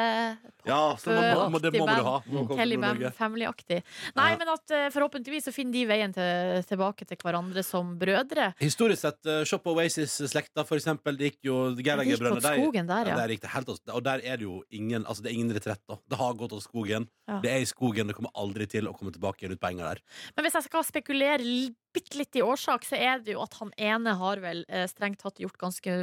Ja, 0.67 0.81
så 1.01 1.13
må, 1.15 1.47
må, 1.55 1.61
det 1.63 1.73
må 1.77 1.87
du 1.89 2.05
ha. 2.07 2.17
Må 2.27 2.45
komme 2.49 2.59
Kelly 2.59 2.79
til 2.81 3.15
Family-aktig. 3.17 3.81
Nei, 4.17 4.31
Ja. 4.31 4.39
men 4.41 4.53
at 4.53 4.75
forhåpentligvis 4.95 5.49
så 5.49 5.55
finner 5.55 5.75
de 5.77 5.85
veien 5.89 6.15
til, 6.15 6.61
tilbake 6.69 7.07
til 7.09 7.19
hverandre 7.21 7.65
som 7.67 7.95
brødre. 8.01 8.51
Historisk 8.61 9.03
sett, 9.05 9.21
uh, 9.29 9.43
se 9.49 9.59
på 9.61 9.75
Oasis-slekta, 9.75 10.65
for 10.69 10.79
eksempel. 10.81 11.17
Det 11.19 11.33
gikk 11.33 11.49
jo 11.51 11.57
åt 11.71 12.45
skogen 12.45 12.91
der, 12.91 13.11
ja. 13.13 13.17
der 13.19 13.35
gikk 13.35 13.45
det 13.45 13.53
helt 13.55 13.71
og 13.71 14.03
der 14.05 14.23
er 14.25 14.41
det 14.41 14.47
jo 14.47 14.61
ingen 14.75 15.05
Altså, 15.07 15.25
det 15.25 15.31
er 15.33 15.39
ingen 15.39 15.55
retrett, 15.55 15.83
da. 15.89 15.97
Det 16.11 16.19
har 16.21 16.37
gått 16.39 16.55
av 16.55 16.63
skogen. 16.65 17.07
Ja. 17.29 17.39
Det 17.43 17.51
er 17.53 17.65
i 17.65 17.69
skogen. 17.69 18.11
Det 18.11 18.17
kommer 18.19 18.33
aldri 18.39 18.67
til 18.71 18.89
å 18.91 18.95
komme 18.97 19.13
tilbake 19.15 19.45
igjen 19.45 19.57
ut 19.57 19.63
penger 19.63 19.87
der. 19.93 20.03
Men 20.37 20.47
hvis 20.47 20.57
jeg 20.59 20.67
skal 20.71 20.87
spekulere 20.87 21.43
bitte 21.91 22.21
litt 22.21 22.37
i 22.39 22.43
årsak, 22.47 22.85
så 22.87 22.95
er 22.95 23.19
det 23.27 23.33
jo 23.35 23.41
at 23.43 23.57
han 23.59 23.73
ene 23.75 24.13
har 24.15 24.39
vel 24.39 24.61
eh, 24.71 24.85
strengt 24.87 25.19
tatt 25.25 25.41
gjort 25.43 25.57
ganske 25.59 25.97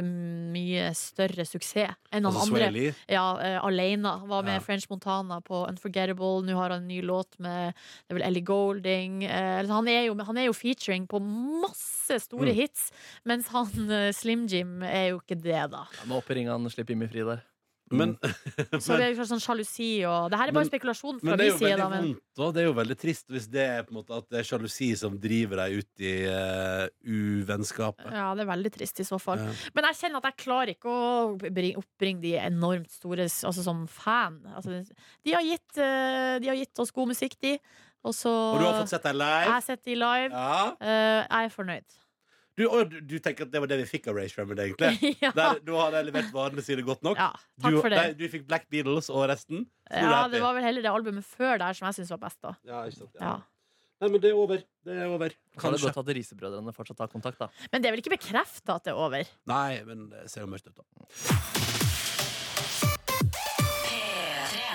mye 0.52 0.90
større 0.92 1.46
suksess 1.48 1.94
enn 2.12 2.26
han 2.28 2.28
Altså 2.28 2.58
andre. 2.58 2.90
Ja, 3.08 3.22
uh, 3.40 3.56
alene. 3.64 4.12
Var 4.28 4.44
med 4.44 4.58
Ja. 4.58 4.64
French 4.66 4.84
Montana 4.92 5.40
på 5.40 5.62
Unforgettable. 5.70 6.42
Nå 6.44 6.58
har 6.60 6.76
han 6.76 6.84
en 6.84 6.90
ny 6.92 7.00
låt 7.00 7.38
med 7.40 7.72
det 7.72 8.12
er 8.12 8.18
vel 8.20 8.26
Ellie 8.28 8.44
Golding. 8.44 9.22
Eh, 9.24 9.62
altså, 9.62 9.78
han, 9.80 9.88
er 9.88 10.04
jo, 10.10 10.18
han 10.28 10.42
er 10.44 10.50
jo 10.50 10.56
featuring 10.60 11.08
på 11.08 11.22
masse 11.24 12.20
store 12.28 12.52
Mm. 12.52 12.56
hits, 12.60 12.90
mens 13.24 13.48
han 13.56 13.72
uh, 13.88 14.12
Slim 14.12 14.44
Jim 14.52 14.82
er 14.84 15.14
jo 15.14 15.22
ikke 15.22 15.40
det, 15.40 15.62
da. 15.72 15.86
Ja, 16.02 16.04
må 16.10 16.20
opp 16.20 16.28
i 16.28 16.36
ringene, 16.42 16.68
slipp 16.72 16.92
Jimmy 16.92 17.08
fri 17.08 17.24
der. 17.24 17.40
Men, 17.96 18.16
Så 18.84 18.96
det 18.98 19.06
er 19.06 19.14
jo 19.14 19.24
sånn 19.28 19.40
sjalusi 19.42 19.88
og 20.08 20.28
Det 20.32 20.38
her 20.40 20.50
er 20.50 20.56
bare 20.56 20.64
Men- 20.66 20.70
spekulasjon 20.72 21.20
fra 21.20 21.28
Men 21.30 21.34
er 21.34 21.42
min 21.44 21.50
jo 21.52 21.58
side, 21.58 21.70
veldig 21.70 21.78
da. 21.78 21.88
Men. 21.94 22.52
Det 22.54 22.62
er 22.62 22.66
jo 22.68 22.74
veldig 22.76 22.96
trist 23.00 23.26
hvis 23.34 23.48
det 23.50 23.64
er 23.64 23.82
på 23.86 23.94
en 23.94 23.98
måte 24.00 24.18
at 24.18 24.28
det 24.30 24.40
er 24.40 24.46
sjalusi 24.46 24.90
som 25.00 25.16
driver 25.18 25.62
deg 25.64 25.78
ut 25.82 26.04
i 26.04 26.12
uh, 26.28 26.84
uvennskapet. 27.02 28.12
ja, 28.12 28.28
det 28.36 28.44
er 28.44 28.50
veldig 28.52 28.72
trist 28.74 29.00
i 29.02 29.06
så 29.08 29.18
fall. 29.22 29.40
Ja. 29.42 29.52
Men 29.74 29.88
jeg 29.90 29.98
kjenner 30.02 30.22
at 30.22 30.28
jeg 30.30 30.38
klarer 30.44 30.74
ikke 30.74 30.92
å 30.92 31.36
bring- 31.40 31.76
oppbringe 31.80 32.20
de 32.22 32.34
enormt 32.42 32.90
store 32.90 33.26
Altså 33.28 33.62
som 33.64 33.86
fan. 33.86 34.40
Altså, 34.56 34.82
de, 35.24 35.32
har 35.34 35.42
gitt, 35.42 35.78
eh, 35.78 36.38
de 36.42 36.48
har 36.50 36.56
gitt 36.58 36.78
oss 36.78 36.90
god 36.94 37.08
musikk, 37.08 37.36
de. 37.40 37.58
Og 38.04 38.14
så 38.14 38.30
Og 38.30 38.60
du 38.60 38.64
har 38.66 38.78
fått 38.82 38.92
sett 38.94 39.02
deg 39.02 39.16
Jeg 39.18 39.50
har 39.50 39.64
sett 39.64 39.84
de 39.84 39.94
live. 39.98 40.30
Ja. 40.30 40.74
Uh, 40.80 41.24
jeg 41.26 41.48
er 41.48 41.54
fornøyd. 41.54 41.98
Du, 42.58 42.64
og 42.66 42.90
du, 42.90 43.18
tenker 43.22 43.46
at 43.46 43.52
det 43.52 43.60
var 43.62 43.70
det 43.70 43.76
vi 43.84 43.86
fikk 43.86 44.08
av 44.10 44.16
Ray 44.18 44.30
Shremmerd, 44.32 44.58
egentlig? 44.64 45.14
Ja. 45.24 45.30
Der, 45.34 45.60
da 45.62 45.76
hadde 45.78 46.00
jeg 46.00 46.08
levert 46.08 46.32
varene 46.34 46.62
sine 46.64 46.82
godt 46.86 47.04
nok? 47.06 47.18
Ja, 47.20 47.30
takk 47.62 47.76
du, 47.76 47.78
for 47.84 47.92
det. 47.92 48.00
nei, 48.00 48.16
du 48.18 48.24
fikk 48.32 48.48
Black 48.48 48.66
Beatles 48.72 49.10
og 49.12 49.28
resten? 49.30 49.68
Ja, 49.90 50.24
det 50.30 50.40
var 50.42 50.56
vel 50.56 50.66
heller 50.66 50.82
det 50.84 50.90
albumet 50.90 51.26
før 51.26 51.60
der 51.62 51.78
som 51.78 51.86
jeg 51.88 52.00
syntes 52.00 52.10
var 52.16 52.20
best, 52.26 52.40
da. 52.42 52.56
Ja, 52.66 52.82
ikke 52.88 53.04
sant, 53.04 53.14
Ja. 53.22 53.38
Nei, 53.98 54.12
men 54.14 54.22
det 54.22 54.28
er 54.30 54.36
over. 54.38 54.60
Det 54.86 54.94
er 54.94 55.08
over. 55.10 55.32
Kan 55.58 55.74
det 55.74 55.80
godt 55.82 55.96
at 55.98 56.10
Risebrødrene 56.14 56.70
fortsatt 56.74 57.00
har 57.02 57.10
kontakt, 57.10 57.40
da. 57.40 57.48
Men 57.72 57.82
det 57.82 57.90
er 57.90 57.96
vel 57.96 58.02
ikke 58.04 58.14
bekrefta 58.14 58.76
at 58.78 58.86
det 58.86 58.92
er 58.92 59.00
over? 59.02 59.32
Nei, 59.50 59.80
men 59.88 60.06
det 60.12 60.28
ser 60.30 60.44
jo 60.44 60.50
mørkt 60.52 60.70
ut, 60.70 60.78
da. 60.78 60.84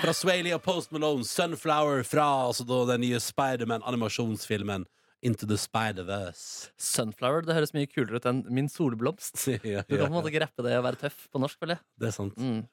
Fra 0.02 0.12
Swaley 0.12 0.52
og 0.52 0.60
Post 0.60 0.92
Malone, 0.92 1.24
'Sunflower', 1.24 2.04
fra 2.04 2.26
altså 2.50 2.66
da 2.68 2.82
den 2.92 3.00
nye 3.06 3.16
Spiderman-animasjonsfilmen 3.24 4.84
Into 5.24 5.48
the 5.48 5.56
Spider-Verse. 5.56 6.70
Sunflower 6.76 7.46
det 7.46 7.56
høres 7.56 7.72
mye 7.76 7.88
kulere 7.88 8.20
ut 8.20 8.28
enn 8.28 8.44
Min 8.52 8.70
solblomst. 8.72 9.46
Ja, 9.64 9.82
Du 9.88 9.96
kan 9.96 10.06
på 10.06 10.12
en 10.12 10.16
måte 10.18 10.32
ikke 10.32 10.44
rappe 10.44 10.66
det 10.66 10.76
og 10.76 10.84
være 10.84 11.00
tøff 11.06 11.26
på 11.32 11.40
norsk, 11.40 11.60
vel? 11.64 11.78
Det 12.00 12.10
er 12.10 12.16
sant. 12.16 12.36
Mm. 12.36 12.64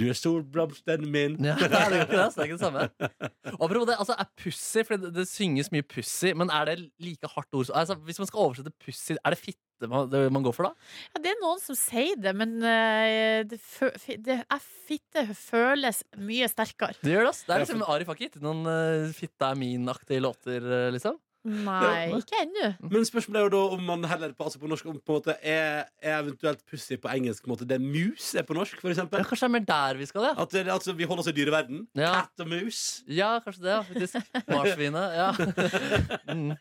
Du 0.00 0.06
er 0.08 0.16
solblomsten 0.16 1.04
min. 1.12 1.36
Ja, 1.44 1.54
det 1.60 1.76
er 1.76 1.94
jo 1.94 2.04
ikke 2.06 2.16
det, 2.16 2.26
så 2.32 2.40
det 2.40 2.44
er 2.44 2.48
ikke 2.48 2.56
det 2.56 2.64
samme. 2.64 2.84
Og 3.58 3.64
apropos 3.66 3.88
det, 3.90 3.96
altså 4.00 4.16
er 4.16 4.28
pussy, 4.40 4.84
for 4.88 4.96
det, 5.02 5.10
det 5.18 5.26
synges 5.28 5.68
mye 5.74 5.84
pussy, 5.84 6.32
men 6.40 6.52
er 6.56 6.70
det 6.70 6.76
like 7.04 7.28
hardt 7.34 7.58
ord? 7.58 7.72
Altså, 7.76 7.98
hvis 8.06 8.20
man 8.22 8.30
skal 8.30 8.46
oversette 8.46 8.72
pussy, 8.80 9.18
er 9.18 9.34
det 9.34 9.40
fitte 9.42 9.90
man, 9.90 10.08
det 10.12 10.22
man 10.32 10.44
går 10.44 10.56
for 10.56 10.70
da? 10.70 10.90
Ja, 11.12 11.22
det 11.24 11.34
er 11.34 11.40
noen 11.42 11.60
som 11.60 11.76
sier 11.76 12.16
det, 12.20 12.32
men 12.36 12.56
uh, 12.64 13.40
det, 13.48 13.60
det 14.24 14.38
er 14.40 14.68
fitte 14.88 15.26
føles 15.36 16.02
mye 16.16 16.48
sterkere. 16.48 16.96
Det 17.04 17.12
gjør 17.12 17.28
det, 17.28 17.34
ass. 17.34 17.44
Det 17.44 17.56
er 17.56 17.66
liksom 17.66 17.84
Arif 17.88 18.14
ut 18.16 18.40
noen 18.44 18.64
uh, 18.68 19.12
fitte 19.16 19.52
er 19.52 19.60
min-aktige 19.60 20.24
låter, 20.24 20.64
eh, 20.64 20.92
liksom. 20.96 21.20
Nei, 21.44 22.10
ikke 22.18 22.36
ennå. 22.42 22.66
Men 22.92 23.04
spørsmålet 23.08 23.40
er 23.40 23.46
jo 23.46 23.50
da 23.54 23.60
om 23.76 23.84
man 23.88 24.02
heller 24.10 24.34
på, 24.36 24.44
altså 24.44 24.58
på 24.60 24.68
norsk 24.68 24.86
om 24.90 24.98
på 25.00 25.14
en 25.14 25.16
måte 25.20 25.36
er, 25.40 25.86
er 26.04 26.18
eventuelt 26.18 26.60
pussy 26.68 26.98
på 27.00 27.08
engelsk 27.08 27.46
på 27.46 27.48
en 27.48 27.54
måte 27.54 27.68
det 27.70 27.78
mus 27.80 28.26
er 28.36 28.44
på 28.44 28.56
norsk, 28.58 28.76
for 28.82 28.92
eksempel. 28.92 29.22
Ja, 29.22 29.28
kanskje 29.28 29.46
det 29.46 29.48
er 29.48 29.54
mer 29.54 29.64
der 29.70 30.00
vi 30.02 30.08
skal, 30.10 30.26
ja. 30.28 30.34
At 30.44 30.52
det, 30.52 30.66
altså, 30.68 30.92
vi 30.98 31.08
holder 31.08 31.24
oss 31.24 31.30
i 31.32 31.34
dyreverden. 31.38 31.86
Ja. 31.96 32.10
Katt 32.20 32.44
og 32.44 32.50
mus. 32.52 32.82
Ja, 33.08 33.30
kanskje 33.44 33.64
det, 33.64 33.72
ja, 33.72 33.80
faktisk. 33.88 34.36
Marsvinet. 34.50 35.16
Ja. 35.20 35.30
Mm. 36.30 36.52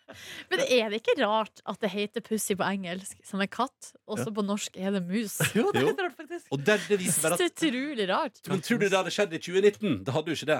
Men 0.49 0.61
er 0.65 0.89
det 0.89 0.97
ikke 1.01 1.13
rart 1.19 1.59
at 1.69 1.77
det 1.83 1.89
heter 1.93 2.23
pussy 2.25 2.55
på 2.57 2.65
engelsk, 2.65 3.19
som 3.27 3.41
er 3.43 3.49
katt, 3.51 3.91
og 4.09 4.17
så 4.17 4.29
Ja. 4.29 4.33
på 4.33 4.43
norsk 4.45 4.77
er 4.79 4.95
det 4.95 5.03
mus? 5.05 5.35
Jo, 5.57 5.69
det 5.75 5.83
er 5.83 5.87
litt 5.91 6.01
rart, 6.01 6.15
faktisk. 6.17 6.47
Og 6.55 6.63
det, 6.65 6.79
det 6.89 6.97
viser 7.01 7.27
bare 7.27 7.37
at 7.37 7.43
utrolig 7.51 8.07
rart. 8.09 8.41
Men 8.49 8.61
tror 8.65 8.79
du 8.81 8.87
det 8.87 8.97
hadde 8.97 9.13
skjedd 9.13 9.35
i 9.37 9.41
2019? 9.43 9.99
Det 10.07 10.15
hadde 10.15 10.31
jo 10.33 10.39
ikke 10.39 10.49
det. 10.49 10.59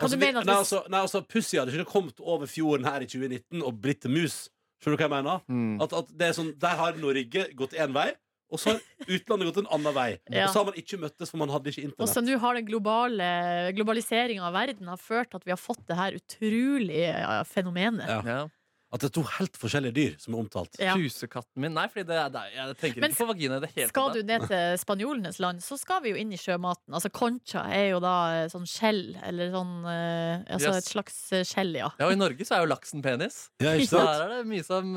Altså, 0.00 0.18
vi, 0.18 0.32
nei, 0.32 0.56
altså, 0.56 0.82
nei, 0.90 1.00
altså, 1.04 1.20
Pussy 1.28 1.58
hadde 1.60 1.74
ikke 1.76 1.90
kommet 1.92 2.20
over 2.20 2.48
fjorden 2.50 2.88
her 2.88 3.04
i 3.04 3.08
2019 3.10 3.62
og 3.62 3.78
blitt 3.82 4.02
til 4.04 4.14
mus. 4.14 4.46
Skjønner 4.82 4.98
du 4.98 5.02
hva 5.02 5.06
jeg 5.06 5.14
mener? 5.14 5.42
Mm. 5.46 5.74
At, 5.84 5.92
at 6.00 6.12
det 6.18 6.28
er 6.28 6.36
sånn, 6.36 6.52
Der 6.58 6.78
har 6.80 6.96
Norge 6.98 7.44
gått 7.58 7.76
én 7.78 7.92
vei, 7.94 8.08
og 8.52 8.60
så 8.60 8.74
har 8.74 8.80
utlandet 9.06 9.48
gått 9.48 9.60
en 9.62 9.70
annen 9.76 9.94
vei. 9.96 10.08
Ja. 10.32 10.46
Og 10.46 10.54
så 10.54 10.62
har 10.62 10.66
man 10.70 10.80
ikke 10.80 10.98
møttes, 11.04 11.30
for 11.30 11.40
man 11.40 11.52
hadde 11.52 11.70
ikke 11.72 11.92
Og 11.94 12.10
så 12.10 12.24
nå 12.24 12.38
har 12.40 12.58
den 12.58 12.66
globale 12.68 13.28
globaliseringa 13.76 14.48
av 14.48 14.56
verden 14.56 14.90
har 14.90 15.00
ført 15.00 15.30
til 15.32 15.40
at 15.40 15.46
vi 15.46 15.54
har 15.54 15.60
fått 15.60 15.84
det 15.88 15.98
her 15.98 16.18
utrolige 16.18 17.12
ja, 17.12 17.38
fenomenet. 17.48 18.10
Ja. 18.26 18.42
At 18.92 19.00
det 19.00 19.08
er 19.08 19.12
to 19.16 19.22
helt 19.38 19.54
forskjellige 19.56 19.94
dyr 19.96 20.16
som 20.20 20.34
er 20.34 20.40
omtalt. 20.42 20.74
Ja. 20.76 20.92
Pusekatten 21.00 21.62
min 21.64 21.72
Nei, 21.72 21.86
fordi 21.88 22.04
det, 22.10 22.16
er- 22.20 22.32
det, 22.34 22.42
jeg 22.52 22.74
tenker 22.82 23.00
Men 23.00 23.14
ikke 23.14 23.22
på 23.22 23.28
vagina 23.30 23.56
i 23.56 23.62
det 23.64 23.70
hele 23.72 23.88
Skal 23.88 24.10
du 24.12 24.18
ned 24.28 24.44
til 24.50 24.74
spanjolenes 24.82 25.38
land, 25.40 25.62
så 25.64 25.78
skal 25.80 26.02
vi 26.04 26.12
jo 26.12 26.18
inn 26.20 26.34
i 26.36 26.40
sjømaten. 26.40 26.92
Altså 26.92 27.08
Concha 27.08 27.62
er 27.72 27.86
jo 27.94 28.02
da 28.04 28.12
eh, 28.42 28.48
sånn 28.52 28.68
skjell, 28.68 29.00
eller 29.24 29.48
sånn 29.54 29.72
eh, 29.88 30.44
Altså 30.58 30.74
Yes. 30.74 30.82
et 30.82 30.90
slags 30.92 31.16
eh, 31.32 31.46
skjell, 31.48 31.72
ja. 31.80 31.88
Ja, 31.96 32.10
og 32.10 32.12
I 32.12 32.20
Norge 32.20 32.44
så 32.44 32.58
er 32.58 32.66
jo 32.66 32.72
laksen 32.74 33.00
penis. 33.04 33.46
Ja, 33.64 33.72
ikke 33.72 33.88
sant? 33.94 34.10
Der 34.12 34.26
er 34.26 34.34
det 34.42 34.50
mye 34.52 34.66
som 34.66 34.92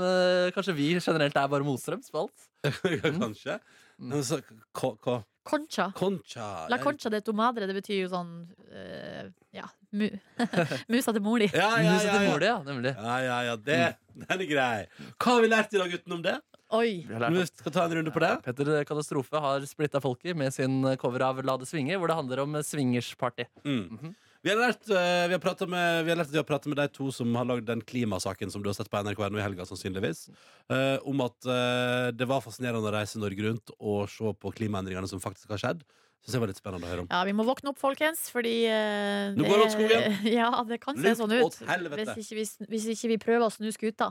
Kanskje 0.58 0.76
vi 0.76 0.90
generelt 1.00 1.40
er 1.40 1.48
bare 1.56 1.64
motstrøms 1.68 2.12
på 2.12 2.26
alt. 2.26 2.50
Kanskje. 3.24 3.60
Men 3.98 4.24
så, 4.28 4.42
ko, 4.76 4.98
Concha. 5.46 5.92
concha 5.96 6.68
La 6.70 6.80
concha 6.82 7.10
de 7.14 7.20
tomadre, 7.22 7.68
det 7.70 7.76
betyr 7.78 8.00
jo 8.02 8.08
sånn 8.12 8.32
uh, 8.74 9.28
Ja, 9.54 9.68
mu 9.96 10.10
musa 10.96 11.14
til 11.16 11.24
mor 11.26 11.44
di. 11.44 11.48
Ja, 11.54 11.70
ja, 11.82 11.96
ja, 12.04 12.18
ja. 12.20 12.26
mor 12.30 12.44
ja. 12.44 12.58
Nemlig. 12.66 12.96
Ja, 12.98 13.16
ja, 13.24 13.40
ja, 13.50 13.56
det, 13.56 13.80
den 14.26 14.44
er 14.46 14.52
grei. 14.52 14.84
Hva 15.16 15.38
har 15.38 15.46
vi 15.46 15.52
lært 15.52 15.74
i 15.76 15.82
dag 15.82 15.96
utenom 15.96 16.22
det? 16.26 16.36
Oi. 16.76 17.06
Vi 17.08 17.46
skal 17.48 17.72
ta 17.72 17.86
en 17.86 17.98
runde 18.00 18.12
på 18.12 18.22
det. 18.24 18.32
Petter 18.46 18.72
Katastrofe 18.90 19.42
har 19.42 19.66
splitta 19.70 20.02
folket 20.02 20.38
med 20.38 20.54
sin 20.54 20.82
cover 21.02 21.24
av 21.28 21.44
La 21.46 21.56
det 21.62 21.68
svinge, 21.70 21.98
hvor 22.02 22.10
det 22.10 22.18
handler 22.18 22.42
om 22.44 22.58
swingersparty. 22.66 23.46
Mm. 23.68 24.16
Vi 24.46 24.52
har 24.52 24.60
lært, 24.60 24.84
eh, 24.94 25.26
vi 25.26 25.34
har 25.34 25.42
pratet 25.42 25.70
med, 25.70 26.04
vi 26.06 26.12
har 26.12 26.20
lært 26.20 26.30
at 26.30 26.36
vi 26.36 26.38
har 26.38 26.46
pratet 26.46 26.70
med 26.70 26.78
de 26.78 26.86
to 26.94 27.08
som 27.10 27.32
har 27.34 27.48
lagd 27.50 27.66
den 27.66 27.80
klimasaken 27.82 28.52
som 28.54 28.62
du 28.62 28.70
har 28.70 28.76
sett 28.78 28.92
på 28.94 29.02
NRK 29.02 29.24
nå 29.34 29.40
i 29.40 29.42
helga, 29.42 29.66
sannsynligvis. 29.66 30.28
eh, 30.70 31.00
om 31.02 31.22
at 31.26 31.48
eh, 31.50 32.12
det 32.14 32.28
var 32.30 32.44
fascinerende 32.46 32.86
å 32.86 32.94
reise 32.94 33.18
Norge 33.18 33.42
rundt 33.42 33.74
og 33.80 34.06
se 34.10 34.34
på 34.38 34.52
klimaendringene 34.54 35.10
som 35.10 35.20
faktisk 35.20 35.50
har 35.50 35.58
skjedd. 35.58 35.82
Syns 36.26 36.40
jeg 36.40 36.42
var 36.42 36.50
litt 36.50 36.58
spennende 36.58 36.88
å 36.88 36.90
høre 36.90 37.04
om. 37.06 37.08
Ja, 37.14 37.22
vi 37.28 37.34
må 37.38 37.46
våkne 37.46 37.70
opp, 37.70 37.78
folkens, 37.78 38.26
fordi 38.34 38.56
eh, 38.66 39.36
Nå 39.38 39.46
går 39.46 39.60
det 39.62 39.66
åt 39.68 39.76
skogen. 39.78 40.20
Ja, 40.40 40.50
det 40.66 40.80
kan 40.82 40.98
se 40.98 41.12
Luft 41.12 41.22
sånn 41.22 41.36
ut. 41.38 41.58
Hvis 41.62 42.18
ikke, 42.26 42.38
vi, 42.42 42.46
hvis 42.74 42.88
ikke 42.96 43.12
vi 43.14 43.18
prøver 43.22 43.46
å 43.46 43.54
snu 43.54 43.70
skuta. 43.76 44.08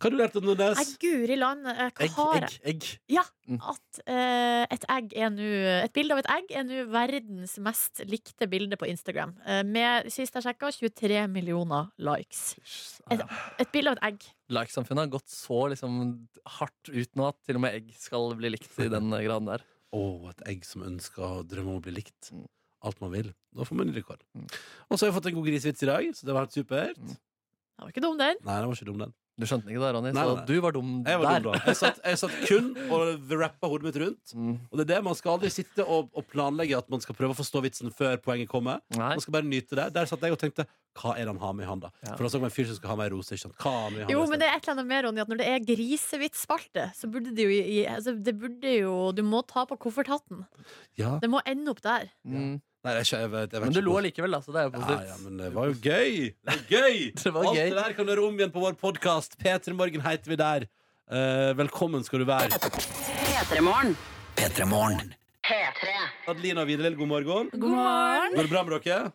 Hva 0.00 0.06
har 0.08 0.14
du 0.14 0.16
lært 0.16 0.36
om 0.38 0.46
Nordnes? 0.46 0.78
Nei, 0.78 0.94
guri 1.02 1.36
land, 1.36 1.66
eh, 1.68 1.90
hva 1.90 2.04
Egg, 2.06 2.12
har 2.16 2.44
egg, 2.46 2.54
egg. 2.72 2.86
Ja, 3.12 3.26
Mm. 3.50 3.56
at 3.66 3.98
uh, 4.06 4.62
et 4.70 4.84
egg 4.94 5.14
er 5.18 5.30
nå 5.34 5.46
Et 5.82 5.92
bilde 5.96 6.14
av 6.14 6.20
et 6.20 6.28
egg 6.30 6.52
er 6.54 6.62
nå 6.68 6.84
verdens 6.92 7.56
mest 7.58 7.98
likte 8.06 8.46
bilde 8.46 8.78
på 8.78 8.86
Instagram. 8.86 9.32
Uh, 9.42 9.64
med, 9.66 10.06
sist 10.14 10.38
jeg 10.38 10.44
sjekka, 10.46 10.70
23 10.70 11.24
millioner 11.32 11.88
likes. 11.98 12.54
Et, 13.10 13.24
et 13.58 13.72
bilde 13.74 13.90
av 13.90 13.98
et 13.98 14.12
egg. 14.12 14.28
Like-samfunnet 14.54 15.08
har 15.08 15.12
gått 15.18 15.34
så 15.34 15.64
liksom 15.74 15.98
hardt 16.60 16.92
ut 16.94 17.18
nå 17.18 17.26
at 17.32 17.40
til 17.42 17.58
og 17.58 17.64
med 17.66 17.74
egg 17.80 17.90
skal 17.98 18.30
bli 18.38 18.54
likt 18.54 18.70
i 18.78 18.86
den 18.94 19.10
graden 19.10 19.50
der. 19.50 19.66
Å, 19.96 20.02
et 20.30 20.42
egg 20.52 20.66
som 20.66 20.84
ønsker 20.86 21.24
å 21.26 21.44
drømme 21.46 21.74
om 21.74 21.80
å 21.80 21.84
bli 21.84 21.96
likt. 21.98 22.30
Mm. 22.34 22.46
Alt 22.88 23.00
man 23.02 23.12
vil. 23.12 23.32
Da 23.56 23.66
får 23.68 23.76
man 23.76 23.90
en 23.90 23.96
rekord. 23.96 24.22
Og 24.88 24.94
så 24.94 25.04
har 25.04 25.10
jeg 25.10 25.16
fått 25.18 25.28
en 25.30 25.36
god 25.36 25.48
grisvits 25.50 25.84
i 25.84 25.88
dag, 25.90 26.12
så 26.16 26.28
det 26.28 26.36
var 26.36 26.46
helt 26.46 26.56
supert. 26.56 27.00
Det 27.00 27.82
var 27.82 27.92
ikke 27.92 28.04
dum, 28.04 28.16
den. 28.20 28.38
Nei, 28.46 28.56
den 28.60 28.70
var 28.70 28.78
ikke 28.78 28.88
dum, 28.88 29.02
den. 29.02 29.12
Du 29.40 29.46
skjønte 29.48 29.72
ikke 29.72 29.80
det, 29.82 29.90
Ronny, 29.96 30.12
Nei, 30.14 30.24
så 30.28 30.46
du 30.46 30.54
var 30.60 30.72
dum 30.76 30.90
Jeg 31.08 31.18
var 31.22 31.32
der. 31.32 31.40
dum 31.46 31.52
da. 31.56 31.62
Jeg 31.70 31.76
satt, 31.80 32.00
jeg 32.04 32.18
satt 32.20 32.36
kun 32.46 32.70
og 32.92 33.32
rappa 33.40 33.70
hodet 33.72 33.88
mitt 33.88 33.98
rundt. 34.02 34.34
Mm. 34.36 34.58
Og 34.70 34.76
det 34.78 34.84
er 34.86 34.90
det 34.94 35.00
Man 35.08 35.16
skal 35.18 35.38
aldri 35.38 35.50
sitte 35.54 35.86
og, 35.86 36.10
og 36.14 36.26
planlegge 36.30 36.76
at 36.78 36.90
man 36.92 37.00
skal 37.00 37.16
prøve 37.18 37.32
å 37.34 37.38
forstå 37.40 37.62
vitsen 37.64 37.90
før 37.96 38.20
poenget 38.22 38.48
kommer. 38.52 38.78
Nei. 38.94 39.14
Man 39.16 39.24
skal 39.24 39.32
bare 39.40 39.48
nyte 39.48 39.74
det. 39.80 39.88
Der 39.96 40.04
satt 40.10 40.22
jeg 40.22 40.36
og 40.36 40.38
tenkte 40.44 40.68
hva 41.00 41.12
er 41.14 41.22
det 41.24 41.30
han 41.30 41.38
har 41.38 41.52
med 41.54 41.64
i 41.64 41.68
handa? 41.70 41.88
Ja. 42.02 42.16
For 42.18 42.26
da 42.26 42.28
så 42.32 42.38
jeg 42.40 42.48
en 42.48 42.54
fyr 42.54 42.66
som 42.66 42.76
skal 42.80 42.90
ha 42.90 42.96
meg 42.98 43.12
rose. 43.14 43.30
Ikke 43.36 43.44
sant? 43.46 43.54
Hva 43.62 43.70
har 43.76 43.90
med 43.94 44.00
i 44.02 44.12
Jo, 44.12 44.24
men 44.26 44.40
det 44.42 44.48
er 44.48 44.56
et 44.58 44.64
eller 44.66 44.74
annet 44.74 44.88
med, 44.90 45.04
Ronny, 45.06 45.20
at 45.22 45.30
når 45.30 45.38
det 45.40 45.46
er 45.50 45.60
grisevitsspalte, 45.68 46.88
så 46.98 47.10
burde 47.10 47.30
det 47.34 47.44
jo 47.46 47.50
i- 47.50 47.86
altså, 47.86 48.16
Det 48.22 48.34
burde 48.38 48.72
jo 48.80 49.12
Du 49.12 49.22
må 49.22 49.42
ta 49.46 49.64
på 49.66 49.78
kofferthatten. 49.78 50.46
ja. 50.98 51.18
Det 51.22 51.30
må 51.30 51.40
ende 51.46 51.70
opp 51.70 51.80
der. 51.82 52.10
Mm. 52.26 52.60
Nei, 52.80 52.92
jeg, 52.96 53.06
jeg, 53.12 53.28
vet- 53.28 53.52
jeg 53.52 53.60
vet 53.60 53.66
Men 53.68 53.74
du 53.76 53.80
lo 53.84 53.98
likevel, 54.00 54.32
allikevel, 54.32 54.32
da, 54.32 54.40
så 54.40 54.52
det 54.54 54.60
er 54.60 54.64
jo 54.64 54.70
Ja, 54.72 54.78
positivt. 54.80 55.08
ja, 55.10 55.16
men 55.26 55.36
det 55.42 55.48
var 55.52 55.66
jo 55.68 55.74
gøy! 55.84 56.12
Det 56.48 56.54
er 56.54 56.62
gøy! 56.70 56.98
Det 57.24 57.32
var 57.34 57.48
Alt 57.50 57.58
gøy. 57.58 57.68
det 57.68 57.76
der 57.80 57.92
kan 57.98 58.06
du 58.08 58.12
høre 58.14 58.24
om 58.28 58.38
igjen 58.40 58.52
på 58.54 58.62
vår 58.64 58.76
podkast. 58.80 59.36
P3 59.42 59.74
Morgen 59.76 60.00
heter 60.06 60.32
vi 60.32 60.38
der. 60.40 60.64
Eh, 61.10 61.50
velkommen 61.58 62.04
skal 62.06 62.22
du 62.22 62.26
være. 62.30 62.48
P3morgen. 62.56 63.92
P3 64.40 64.64
Morgen. 64.70 65.12
Adelina 66.30 66.62
og 66.62 66.68
Vidar-Lill, 66.70 66.94
god 66.96 67.08
morgen. 67.10 67.48
God 67.52 67.72
morgen. 67.74 68.34
Går 68.38 68.46
det 68.46 68.52
bra 68.52 68.62
med 68.64 68.76
dere? 68.86 69.10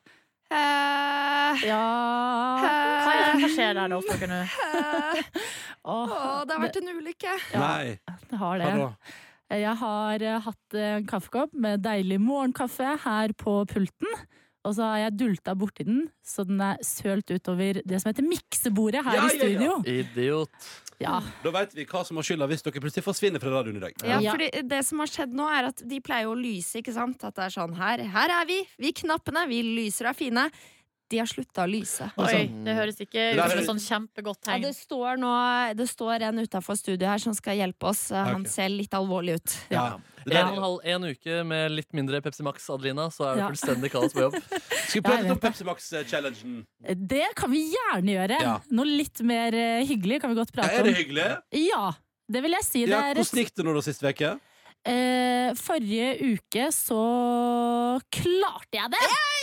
Uh, 0.52 1.62
Ja 1.66 1.82
Hva, 2.62 3.14
er, 3.16 3.38
hva 3.40 3.48
skjer 3.50 3.72
der 3.80 3.88
nå 3.90 3.98
hos 3.98 4.10
Uh, 5.86 5.92
oh, 5.94 6.12
Åh, 6.12 6.42
det 6.46 6.54
har 6.56 6.62
vært 6.68 6.78
en 6.82 6.92
ulykke. 7.00 7.34
Nei. 7.58 7.96
Det 8.30 8.40
har 8.42 8.62
det. 8.62 8.70
da? 8.78 8.90
Jeg 9.54 9.76
har 9.78 10.24
eh, 10.26 10.40
hatt 10.42 10.80
en 10.80 11.06
kaffekopp 11.10 11.54
med 11.54 11.84
deilig 11.86 12.18
morgenkaffe 12.24 12.96
her 13.06 13.34
på 13.38 13.60
pulten. 13.70 14.18
Og 14.66 14.74
så 14.74 14.82
har 14.90 14.98
jeg 15.04 15.18
dulta 15.20 15.54
borti 15.54 15.84
den, 15.86 16.08
så 16.26 16.42
den 16.48 16.58
er 16.66 16.80
sølt 16.82 17.30
utover 17.30 17.78
det 17.86 18.00
som 18.02 18.10
heter 18.10 18.26
miksebordet 18.26 19.04
her 19.06 19.20
Ja, 19.20 19.28
i 19.28 19.28
ja, 19.28 19.28
ja. 19.30 19.36
studio. 19.38 19.76
Idiot. 19.86 20.70
Ja. 20.98 21.20
Da 21.44 21.52
vet 21.54 21.76
vi 21.78 21.86
hva 21.86 22.02
som 22.08 22.18
har 22.18 22.26
skylda 22.26 22.48
hvis 22.50 22.66
dere 22.66 22.82
plutselig 22.82 23.06
forsvinner 23.06 23.44
fra 23.44 23.52
radioen 23.54 23.78
i 23.78 23.84
dag. 23.84 23.94
Ja. 24.02 24.18
Ja, 24.24 24.34
fordi 24.34 24.64
det 24.66 24.80
som 24.88 25.04
har 25.04 25.12
skjedd 25.12 25.36
nå 25.38 25.46
er 25.54 25.70
at 25.70 25.84
De 25.86 26.00
pleier 26.02 26.26
jo 26.26 26.34
å 26.34 26.40
lyse, 26.40 26.80
ikke 26.82 26.96
sant? 26.96 27.22
At 27.28 27.38
det 27.38 27.46
er 27.46 27.54
sånn 27.60 27.78
her, 27.78 28.02
her 28.16 28.34
er 28.40 28.50
vi, 28.50 28.58
vi 28.82 28.94
knappene, 29.04 29.46
vi 29.52 29.62
lyser 29.68 30.10
og 30.10 30.16
er 30.16 30.20
fine. 30.24 30.48
De 31.12 31.20
har 31.22 31.30
slutta 31.30 31.66
å 31.66 31.70
lyse. 31.70 32.08
Oi, 32.18 32.48
det 32.66 32.74
høres 32.74 32.98
ikke 33.04 33.28
ut 33.36 33.42
som 33.44 33.60
et 33.62 33.68
sånn 33.68 33.82
kjempegodt 33.84 34.50
Ja, 34.50 34.56
det 34.64 34.72
står 34.74 35.20
nå 35.22 35.32
Det 35.78 35.86
står 35.92 36.26
en 36.32 36.42
utafor 36.42 36.80
studio 36.80 37.06
her 37.12 37.22
som 37.22 37.36
skal 37.38 37.60
hjelpe 37.60 37.92
oss. 37.92 38.08
Han 38.16 38.42
okay. 38.42 38.52
ser 38.56 38.72
litt 38.74 38.94
alvorlig 38.98 39.38
ut. 39.38 39.58
Ja. 39.70 39.86
Ja. 40.26 40.48
En 40.50 40.58
halv 40.58 40.80
en 40.90 41.04
uke 41.12 41.44
med 41.46 41.76
litt 41.76 41.92
mindre 41.94 42.18
Pepsi 42.26 42.42
Max, 42.46 42.66
Adelina, 42.74 43.12
så 43.14 43.28
er 43.28 43.36
det 43.36 43.44
Ja. 43.44 43.50
fullstendig 43.52 43.92
kaos 43.94 44.14
på 44.16 44.24
jobb. 44.26 44.40
Skal 44.88 44.98
vi 44.98 45.04
prate 45.06 45.22
litt 45.22 45.36
om 45.36 45.42
Pepsi 45.44 45.68
Max-challengen? 45.68 46.56
Det 47.14 47.28
kan 47.38 47.52
vi 47.54 47.62
gjerne 47.70 48.16
gjøre. 48.16 48.42
Ja. 48.42 48.56
Noe 48.74 48.90
litt 48.90 49.22
mer 49.22 49.54
eh, 49.54 49.86
hyggelig 49.86 50.22
kan 50.24 50.34
vi 50.34 50.40
godt 50.42 50.54
prate 50.56 50.74
om. 50.74 50.80
er 50.82 50.90
det 50.90 50.98
hyggelig? 50.98 51.28
Ja, 51.68 51.92
det 52.32 52.42
vil 52.42 52.58
jeg 52.58 52.66
si. 52.66 52.86
Det 52.86 52.96
Ja, 52.96 53.04
er 53.06 53.12
et 53.14 53.22
hvordan 53.22 53.44
gikk 53.44 53.54
det 53.56 53.66
nå 53.68 53.78
da 53.78 53.86
sist 53.86 54.02
uke? 54.02 54.34
Eh, 54.86 55.50
forrige 55.58 56.12
uke 56.36 56.68
så 56.70 57.00
klarte 58.14 58.78
jeg 58.78 58.92
det! 58.94 59.00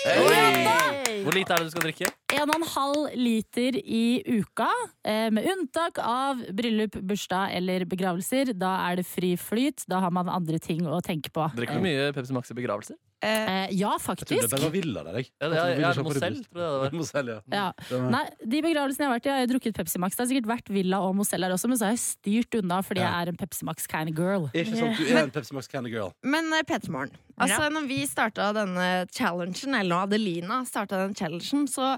Hey! 0.07 1.17
Hvor 1.23 1.35
lite 1.35 1.55
er 1.55 1.63
det 1.63 1.67
du 1.67 1.73
skal 1.75 1.87
drikke? 1.89 2.11
En 2.37 2.47
og 2.47 2.55
en 2.61 2.67
halv 2.73 3.17
liter 3.19 3.79
i 3.83 4.23
uka, 4.39 4.69
eh, 5.03 5.29
med 5.35 5.47
unntak 5.51 5.99
av 5.99 6.45
bryllup, 6.55 6.95
bursdag 7.03 7.57
eller 7.59 7.87
begravelser. 7.91 8.55
Da 8.55 8.77
er 8.89 9.03
det 9.03 9.07
fri 9.07 9.35
flyt. 9.39 9.83
Da 9.91 9.99
har 10.03 10.15
man 10.15 10.31
andre 10.31 10.63
ting 10.63 10.87
å 10.87 11.03
tenke 11.03 11.35
på. 11.35 11.49
Drikker 11.59 11.83
du 11.83 11.87
mye 11.87 12.13
Pepsi 12.15 12.35
Max 12.39 12.55
i 12.55 12.59
begravelser? 12.59 12.99
Eh, 13.23 13.69
ja, 13.79 13.93
Jeg 14.03 14.17
trodde 14.19 14.49
det 14.51 14.59
var 14.65 14.71
Villa 14.75 15.03
der, 15.07 15.17
jeg. 15.21 15.29
Ja, 15.41 15.49
det 15.49 15.59
er, 15.59 15.69
jeg 15.79 15.85
er 15.97 16.03
Mozell, 16.03 16.39
tror 16.43 16.59
jeg 16.59 16.71
det 16.73 16.81
var. 16.83 16.95
Mosell, 17.01 17.29
ja. 17.31 17.37
Ja. 17.55 17.99
Nei, 18.11 18.23
de 18.43 18.63
begravelsene 18.65 19.05
jeg 19.05 19.11
har 19.11 19.15
vært 19.15 19.29
i, 19.29 19.31
har 19.31 19.43
jeg 19.45 19.51
drukket 19.53 19.77
Pepsi 19.79 20.01
Max. 20.03 20.17
Det 20.19 20.25
har 20.25 20.31
sikkert 20.33 20.49
vært 20.51 20.73
Villa 20.75 20.99
og 21.07 21.15
Mosell 21.21 21.47
her 21.47 21.55
også, 21.55 21.71
men 21.71 21.79
så 21.79 21.87
har 21.87 21.95
jeg 21.95 22.03
styrt 22.03 22.59
unna 22.59 22.81
fordi 22.83 22.99
Ja. 23.05 23.13
jeg 23.13 23.29
er 23.29 23.33
en 23.33 23.39
Pepsi 23.45 23.63
Max 23.69 23.87
kind 23.87 24.11
of 24.11 24.17
girl. 24.19 24.49
Ikke 24.51 24.75
sant, 24.75 24.99
du 24.99 25.07
er 25.15 25.23
en 25.23 25.31
Pepsi 25.31 25.55
Max 25.55 25.71
kind 25.71 25.87
of 25.87 25.93
Girl. 25.95 26.11
Men 26.25 26.51
eh, 26.53 26.65
Peter 26.67 26.91
altså 26.91 27.63
Ja. 27.63 27.69
når 27.71 27.87
vi 27.89 28.01
starta 28.11 28.51
denne 28.59 28.89
challengen, 29.15 29.75
eller 29.79 29.95
når 29.95 30.03
Adelina 30.09 30.65
starta 30.67 31.05
den 31.07 31.15
challengen, 31.15 31.69
så 31.71 31.95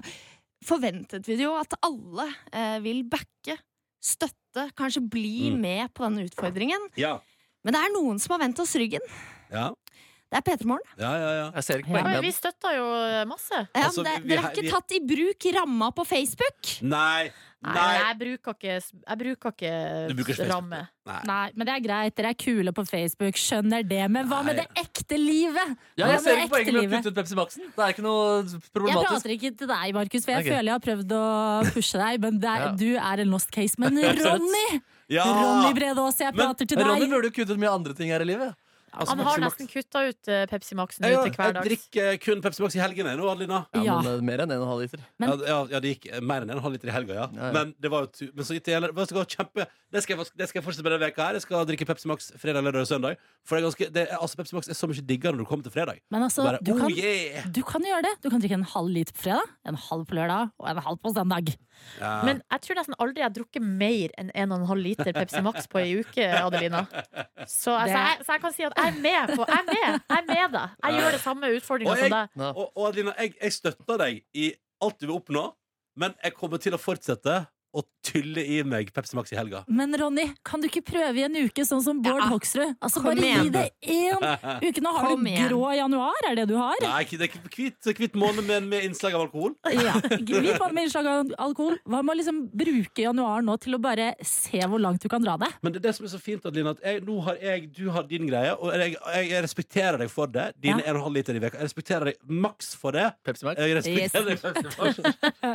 forventet 0.65 1.25
vi 1.27 1.37
jo 1.41 1.55
at 1.57 1.73
alle 1.85 2.27
eh, 2.53 2.77
vil 2.85 3.03
backe, 3.09 3.57
støtte, 4.05 4.69
kanskje 4.77 5.01
bli 5.09 5.49
Mm. 5.51 5.59
med 5.61 5.93
på 5.97 6.05
denne 6.05 6.29
utfordringen. 6.29 6.85
Ja. 6.97 7.17
Men 7.65 7.73
det 7.73 7.81
er 7.81 7.93
noen 7.97 8.19
som 8.21 8.35
har 8.37 8.45
vendt 8.45 8.59
oss 8.61 8.75
ryggen. 8.77 9.01
Ja, 9.51 9.71
Det 10.35 10.41
er 10.41 10.51
Peter 10.51 10.67
Morgen. 10.67 10.83
ja, 10.99 11.11
ja. 11.15 11.27
ja. 11.39 11.43
Jeg 11.55 11.63
ser 11.63 11.79
ikke 11.79 11.93
poenget. 11.93 12.11
Ja, 12.11 12.19
men 12.19 12.25
vi 12.25 12.31
støtter 12.35 12.73
jo 12.75 12.85
masse. 13.29 13.55
Ja, 13.71 13.83
Altså, 13.87 14.03
det, 14.03 14.15
vi- 14.23 14.29
dere 14.33 14.41
har 14.43 14.51
vi- 14.51 14.61
ikke 14.65 14.71
tatt 14.73 14.91
i 14.91 14.99
bruk 14.99 15.45
ramma 15.55 15.91
på 15.95 16.03
Facebook. 16.05 16.71
Nei. 16.81 17.31
Nei, 17.65 17.73
Nei. 17.73 17.93
jeg 17.97 18.17
bruker 18.19 18.53
ikke, 18.53 18.73
jeg 19.07 19.17
bruker 19.17 19.63
Du 20.09 20.13
bruker 20.13 20.33
ikke 20.33 20.43
ikke 20.43 20.49
ramme. 20.51 20.81
Nei. 21.07 21.21
Nei, 21.25 21.51
men 21.55 21.65
det 21.65 21.73
er 21.73 21.79
greit, 21.87 22.15
dere 22.19 22.29
er 22.33 22.37
kule 22.37 22.73
på 22.75 22.83
Facebook, 22.85 23.39
skjønner 23.39 23.87
det. 23.87 24.03
Men 24.11 24.27
hva 24.27 24.43
med 24.43 24.59
det 24.59 24.67
ekte 24.75 25.17
livet? 25.17 25.77
Ja, 25.97 26.11
jeg 26.11 26.19
ser 26.19 26.35
ikke 26.43 26.51
poenget 26.51 26.73
med 26.73 26.75
å 26.75 26.83
livet? 26.83 26.99
kutte 26.99 27.13
ut 27.13 27.15
Pepsi 27.15 27.35
Maxen. 27.39 27.63
Det 27.71 27.85
er 27.87 27.95
ikke 27.95 28.05
noe 28.05 28.43
problematisk. 28.75 28.99
Jeg 28.99 29.07
prater 29.07 29.33
ikke 29.37 29.57
til 29.57 29.71
deg, 29.71 29.93
Markus, 29.95 30.25
for 30.27 30.31
jeg 30.35 30.43
okay. 30.43 30.51
føler 30.51 30.69
jeg 30.69 30.75
har 30.75 30.85
prøvd 30.89 31.15
å 31.15 31.73
pushe 31.73 32.03
deg. 32.03 32.21
Men 32.27 32.39
det 32.43 32.49
er, 32.51 32.59
Ja. 32.65 32.71
du 32.75 32.91
er 32.97 33.23
en 33.23 33.31
lost 33.31 33.49
case. 33.55 33.79
Men 33.79 33.97
Ronny! 34.25 34.81
Ja. 35.07 35.23
Ronny 35.23 35.73
Brede 35.73 36.05
jeg 36.19 36.35
Men 36.35 36.41
prater 36.43 36.65
til 36.67 36.77
Ronny 36.83 37.07
burde 37.07 37.31
jo 37.31 37.35
kutte 37.39 37.53
ut 37.53 37.61
mye 37.61 37.73
andre 37.73 37.93
ting 37.93 38.09
her 38.09 38.21
i 38.21 38.25
livet. 38.25 38.53
Altså, 38.95 39.11
Han 39.11 39.23
har 39.25 39.39
Max- 39.43 39.59
nesten 39.59 39.69
kutta 39.71 40.03
ut 40.09 40.29
eh, 40.31 40.45
Pepsi 40.51 40.75
Max 40.79 40.99
nå 40.99 41.11
Jeg, 41.11 41.33
til 41.35 41.43
jeg 41.45 41.65
drikker 41.67 42.19
kun 42.23 42.43
Pepsi 42.45 42.63
Max 42.63 42.77
i 42.77 42.81
helgene 42.83 43.15
nå, 43.19 43.27
Adelina. 43.31 43.65
Ja, 43.75 43.83
Ja. 43.85 43.95
Men 44.01 44.11
eh, 44.13 44.21
mer 44.31 44.45
enn 44.45 44.55
1,5 44.55 44.81
liter. 44.81 45.05
Men- 45.19 45.29
ja, 45.29 45.37
ja, 45.51 45.57
ja, 45.75 45.79
det 45.83 45.95
gikk 45.95 46.21
mer 46.21 46.45
enn 46.45 46.55
en 46.55 46.63
halv 46.63 46.77
liter 46.77 46.91
i 46.91 46.95
helga, 46.95 47.13
ja. 47.13 47.27
Ja, 47.35 47.49
ja. 47.49 47.51
Men 47.55 47.75
det 47.79 47.91
var 47.91 48.05
jo 48.05 48.11
tu 48.13 48.25
Men 48.33 48.47
så 48.47 48.57
gikk 48.57 48.65
det 48.69 48.75
gjelder 48.77 48.95
vet 48.95 49.35
kjempe 49.35 49.67
det 49.95 50.01
skal, 50.03 50.19
jeg, 50.19 50.31
det 50.35 50.47
skal 50.49 50.59
jeg 50.59 50.65
fortsette 50.65 50.83
med 50.83 50.91
denne 50.91 51.07
veka 51.07 51.23
her. 51.29 51.37
Jeg 51.37 51.45
skal 51.45 51.67
drikke 51.69 51.85
Pepsi 51.87 52.09
Max 52.11 52.31
fredag, 52.41 52.65
lørdag 52.65 52.83
og 52.83 52.89
søndag. 52.89 53.19
For 53.47 53.55
det 53.55 53.61
er 53.61 53.67
ganske, 53.69 53.87
det 53.95 54.01
er, 54.03 54.17
altså, 54.17 54.39
Pepsi 54.41 54.55
Max 54.57 54.67
er 54.67 54.75
så 54.75 54.89
mye 54.91 55.03
diggere 55.07 55.31
når 55.35 55.45
du 55.45 55.47
kommer 55.47 55.63
til 55.67 55.71
fredag. 55.71 56.01
Men 56.11 56.25
altså, 56.25 56.43
Bare, 56.43 56.59
du 56.59 56.73
oh, 56.73 56.81
kan, 56.81 56.91
yeah! 56.91 57.45
du 57.47 57.61
kan 57.63 57.85
gjøre 57.85 58.03
det. 58.03 58.11
Du 58.25 58.27
kan 58.33 58.43
drikke 58.43 58.57
en 58.59 58.67
halv 58.73 58.91
liter 58.91 59.15
på 59.15 59.23
fredag, 59.23 59.53
en 59.71 59.79
halv 59.79 60.03
på 60.09 60.17
lørdag 60.19 60.51
og 60.59 60.67
en 60.73 60.81
halv 60.89 60.99
på 60.99 61.13
søndag. 61.15 61.53
Ja. 61.99 62.11
Men 62.27 62.41
jeg 62.51 62.63
tror 62.65 62.79
nesten 62.79 62.97
aldri 63.03 63.21
jeg 63.21 63.27
har 63.29 63.35
drukket 63.35 63.63
mer 63.63 64.13
enn 64.19 64.31
1,5 64.35 64.81
liter 64.81 65.15
Pepsi 65.15 65.41
Max 65.45 65.69
på 65.71 65.79
ei 65.79 65.95
uke, 66.01 66.27
Adelina. 66.41 66.83
Så, 67.45 67.71
altså, 67.75 67.95
jeg, 67.95 68.25
så 68.25 68.35
jeg 68.35 68.41
kan 68.43 68.53
si 68.55 68.67
at 68.67 68.77
jeg 68.79 68.84
er 68.87 68.99
med 69.01 69.33
på 69.35 69.47
Jeg 69.49 69.57
er 69.57 69.67
med, 69.69 69.99
jeg 70.09 70.17
er 70.17 70.27
med 70.29 70.55
deg. 70.55 70.77
Jeg 70.85 70.99
gjør 70.99 71.15
det 71.17 71.21
samme 71.23 71.51
utfordringa 71.57 71.95
som 71.99 72.15
deg. 72.15 72.39
Og, 72.51 72.65
og 72.75 72.87
Adelina, 72.89 73.13
jeg, 73.19 73.35
jeg 73.41 73.55
støtter 73.57 74.01
deg 74.01 74.23
i 74.37 74.49
alt 74.85 74.99
du 75.01 75.07
vil 75.07 75.15
oppnå, 75.17 75.45
men 76.01 76.15
jeg 76.23 76.35
kommer 76.35 76.61
til 76.61 76.75
å 76.75 76.81
fortsette 76.81 77.37
å 77.75 77.83
tylle 78.05 78.43
i 78.45 78.59
meg 78.67 78.91
Pepsi 78.95 79.15
Max 79.17 79.33
i 79.33 79.37
helga. 79.39 79.63
Men 79.67 79.93
Ronny, 79.99 80.27
kan 80.45 80.61
du 80.63 80.67
ikke 80.69 80.83
prøve 80.87 81.19
i 81.19 81.23
en 81.25 81.35
uke, 81.35 81.65
sånn 81.67 81.81
som 81.83 81.99
Bård 82.05 82.21
Ja, 82.21 82.29
Hoksrud? 82.31 82.75
Altså, 82.79 83.01
kom 83.03 83.17
bare 83.17 83.31
gi 83.43 83.49
det 83.51 83.65
én 83.81 84.21
uke. 84.63 84.83
Nå 84.85 84.91
har 84.95 85.07
Kom 85.09 85.23
du 85.25 85.29
igjen. 85.31 85.47
grå 85.49 85.61
januar, 85.75 86.27
er 86.29 86.37
det 86.39 86.45
du 86.51 86.55
har? 86.59 86.79
Nei, 86.85 87.03
det 87.09 87.27
er 87.29 87.49
hvit, 87.55 87.89
hvit 87.99 88.15
måned 88.19 88.45
med, 88.47 88.67
med 88.71 88.85
innslag 88.87 89.15
av 89.17 89.25
alkohol. 89.27 89.55
Ja. 89.73 89.95
Hvit 90.01 90.59
måned 90.61 90.75
med 90.77 90.87
innslag 90.87 91.09
av 91.11 91.33
alkohol. 91.47 91.77
Hva 91.85 92.01
med 92.05 92.15
å 92.15 92.17
liksom 92.21 92.43
bruke 92.55 93.05
januar 93.07 93.43
nå 93.45 93.57
til 93.63 93.75
å 93.77 93.81
bare 93.83 94.11
se 94.25 94.61
hvor 94.65 94.79
langt 94.83 95.01
du 95.03 95.09
kan 95.11 95.23
dra 95.25 95.35
det? 95.41 95.49
Men 95.65 95.73
det 95.75 95.81
er 95.81 95.87
det 95.89 95.95
som 95.97 96.05
er 96.07 96.13
så 96.13 96.21
fint, 96.21 96.45
Adeline, 96.47 96.75
at 96.77 96.83
jeg, 96.85 97.01
nå 97.07 97.17
har 97.25 97.41
jeg, 97.41 97.67
du 97.75 97.89
har 97.95 98.05
din 98.09 98.29
greie, 98.29 98.53
og 98.55 98.71
jeg, 98.75 98.95
jeg, 98.95 99.29
jeg 99.33 99.43
respekterer 99.47 99.99
deg 100.05 100.13
for 100.13 100.31
det. 100.31 100.51
Dine 100.61 100.83
Ja. 100.85 100.93
1,5 100.93 101.13
liter 101.17 101.35
i 101.37 101.41
veka. 101.41 101.57
Jeg 101.59 101.69
respekterer 101.71 102.11
deg 102.11 102.21
maks 102.45 102.73
for 102.79 102.95
det. 102.95 103.07
Pepsi 103.25 103.47
Max. 103.47 103.59
Jeg 103.59 103.75
respekterer 103.81 104.29
deg 104.29 104.39
for 104.39 104.53
det. 104.53 104.63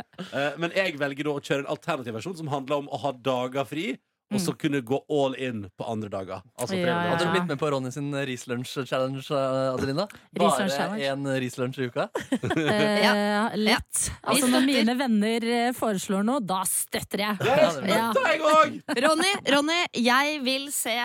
Eh, 0.31 0.53
Men 0.61 0.71
jeg 0.75 0.93
velger 0.99 1.27
da 1.27 1.31
å 1.33 1.41
kjøre 1.43 1.63
en 1.65 1.69
alternativ 1.73 2.10
versjon 2.15 2.37
som 2.37 2.47
handler 2.51 2.83
om 2.83 2.87
å 2.91 2.99
ha 3.05 3.11
dager 3.13 3.65
fri, 3.67 3.91
og 4.31 4.39
så 4.39 4.53
kunne 4.55 4.79
gå 4.79 4.95
all 5.11 5.33
in 5.35 5.65
på 5.75 5.83
andre 5.91 6.07
dager. 6.07 6.39
Altså 6.55 6.77
Ja, 6.77 6.85
fredag. 6.85 7.03
ja. 7.03 7.09
Hadde 7.11 7.25
du 7.25 7.31
blitt 7.33 7.47
med 7.49 7.59
på 7.59 7.67
Ronny 7.73 7.89
sin 7.91 8.13
Rislunch-challenge, 8.15 9.25
Adelina? 9.73 10.05
Rislunch 10.31 10.55
Bare 10.55 10.69
challenge. 10.71 11.03
én 11.03 11.27
Rislunch 11.43 11.79
i 11.83 11.89
uka? 11.91 12.05
Eh, 12.71 13.57
lett. 13.59 14.05
Altså, 14.23 14.47
når 14.47 14.63
mine 14.65 14.95
venner 14.99 15.43
eh, 15.43 15.73
foreslår 15.75 16.23
noe, 16.23 16.39
da 16.47 16.61
støtter 16.69 17.25
jeg. 17.25 17.43
Ja. 17.43 17.67
støtter 17.75 18.31
jeg 18.31 18.41
òg! 18.53 18.79
Ronny, 19.03 19.33
Ronny, 19.51 19.79
jeg 19.99 20.39
vil 20.47 20.69
se 20.71 20.95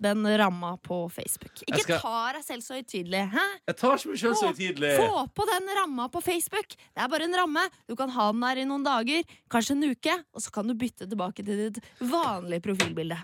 den 0.00 0.24
ramma 0.38 0.76
på 0.82 1.10
Facebook. 1.12 1.52
Ikke 1.68 1.82
skal- 1.82 2.00
ta 2.00 2.32
deg 2.32 2.44
selv 2.44 2.62
så 2.62 2.74
høytidelig. 2.74 3.22
Jeg 3.68 3.76
tar 3.76 3.94
ikke 3.96 4.08
meg 4.10 4.18
selv 4.18 4.34
så 4.34 4.48
høytidelig. 4.52 4.96
Få 4.98 5.28
på 5.34 5.46
den 5.46 5.68
ramma 5.78 6.08
på 6.08 6.22
Facebook. 6.22 6.68
Det 6.68 7.02
er 7.04 7.08
bare 7.08 7.22
en 7.24 7.34
ramme. 7.34 7.68
Du 7.88 7.94
kan 7.96 8.08
ha 8.10 8.32
den 8.32 8.40
der 8.40 8.56
i 8.58 8.64
noen 8.64 8.84
dager, 8.84 9.22
kanskje 9.50 9.70
en 9.76 9.84
uke, 9.90 10.24
og 10.34 10.40
så 10.42 10.50
kan 10.52 10.66
du 10.66 10.74
bytte 10.74 11.08
tilbake 11.08 11.44
til 11.44 11.70
ditt 11.70 11.80
vanlige 12.00 12.60
profilbilde. 12.62 13.18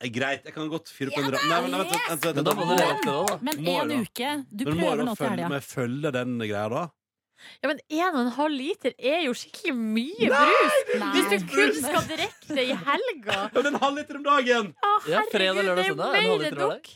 Greit, 0.00 0.44
jeg 0.44 0.54
kan 0.54 0.68
godt 0.70 0.88
fyre 0.88 1.10
på 1.12 1.20
en 1.20 1.30
ramme. 1.30 1.48
Nei, 1.48 1.60
men 1.60 1.70
vent, 1.84 1.90
vent, 1.92 2.22
vent, 2.24 2.46
vent, 3.60 4.08
uke. 4.08 4.46
Du 4.48 4.64
Men 4.64 4.74
må 4.76 4.80
jeg 4.80 4.88
prøver 4.88 4.96
da 4.96 5.04
nå 5.04 5.14
til 5.16 5.26
følge, 5.26 5.30
helga. 5.30 5.48
må 5.48 5.54
jeg 5.58 5.66
følge 5.68 6.12
den 6.12 6.38
greia 6.38 6.68
da? 6.70 6.88
Ja, 7.62 7.68
men 7.70 7.80
1,5 7.88 8.54
liter 8.54 8.94
er 8.98 9.22
jo 9.26 9.34
skikkelig 9.36 9.74
mye 9.76 10.30
brus! 10.32 10.78
Nei. 11.00 11.10
Hvis 11.16 11.28
du 11.32 11.46
kun 11.54 11.72
skal 11.78 12.08
drikke 12.10 12.56
det 12.58 12.66
i 12.70 12.76
helga. 12.86 13.36
Ja, 13.40 13.44
men 13.54 13.70
en 13.74 13.78
halv 13.82 13.96
liter 14.00 14.20
om 14.20 14.26
dagen! 14.26 14.72
Å, 14.80 14.92
Ja, 15.08 15.22
fredag, 15.32 15.60
herregud, 15.60 15.64
lørdag, 15.70 15.76
det 15.76 15.84
er 15.84 15.94
søndag. 15.94 16.04
En 16.04 16.12
mer 16.12 16.28
halv 16.30 16.44
liter 16.44 16.52
enn 16.52 16.60
hver 16.60 16.74
nok. 16.76 16.92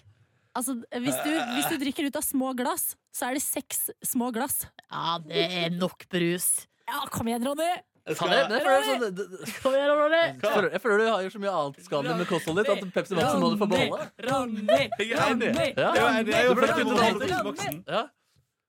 Altså, 0.54 0.74
hvis, 1.02 1.16
du, 1.24 1.30
hvis 1.56 1.66
du 1.72 1.76
drikker 1.82 2.06
ut 2.06 2.16
av 2.20 2.22
små 2.22 2.52
glass, 2.54 2.84
så 3.14 3.26
er 3.26 3.34
det 3.38 3.42
seks 3.42 3.88
små 4.06 4.28
glass. 4.36 4.60
Ja, 4.92 5.16
det 5.24 5.48
er 5.64 5.72
nok 5.74 6.04
brus. 6.12 6.46
Ja, 6.86 7.00
kom 7.10 7.26
igjen, 7.32 7.42
Ronny! 7.48 7.72
Jeg 8.04 8.18
Faen, 8.18 8.34
jeg, 8.36 8.50
jeg, 8.52 8.60
føler 8.66 8.82
sånn, 8.84 9.00
det- 9.16 9.24
det- 9.32 9.52
Kom 9.64 9.72
igjen, 9.72 9.88
Ronny! 9.96 10.18
jeg, 10.20 10.40
føler, 10.44 10.66
jeg 10.74 10.80
føler 10.84 10.98
du 11.00 11.04
har 11.08 11.22
gjort 11.24 11.34
så 11.34 11.40
mye 11.40 11.52
annet 11.58 11.86
skadelig 11.86 12.16
med 12.18 12.28
kostholdet 12.28 12.66
ditt 12.68 12.82
at 12.84 12.90
Pepsi 12.98 13.16
Max 13.16 13.38
må 13.40 13.48
du 13.54 13.56
få 13.62 13.68
beholde. 13.70 14.08
Ronny! 14.28 14.80
Jeg 15.00 15.10
er 15.16 15.32
enig. 15.32 15.54
Ja. 15.80 15.88
Jeg 15.96 16.02
er 16.04 16.18
enig. 16.20 16.34
Jeg 16.34 16.42
er 16.42 16.46
jo 16.50 17.54
det. 17.56 17.70
Ja. 17.88 18.02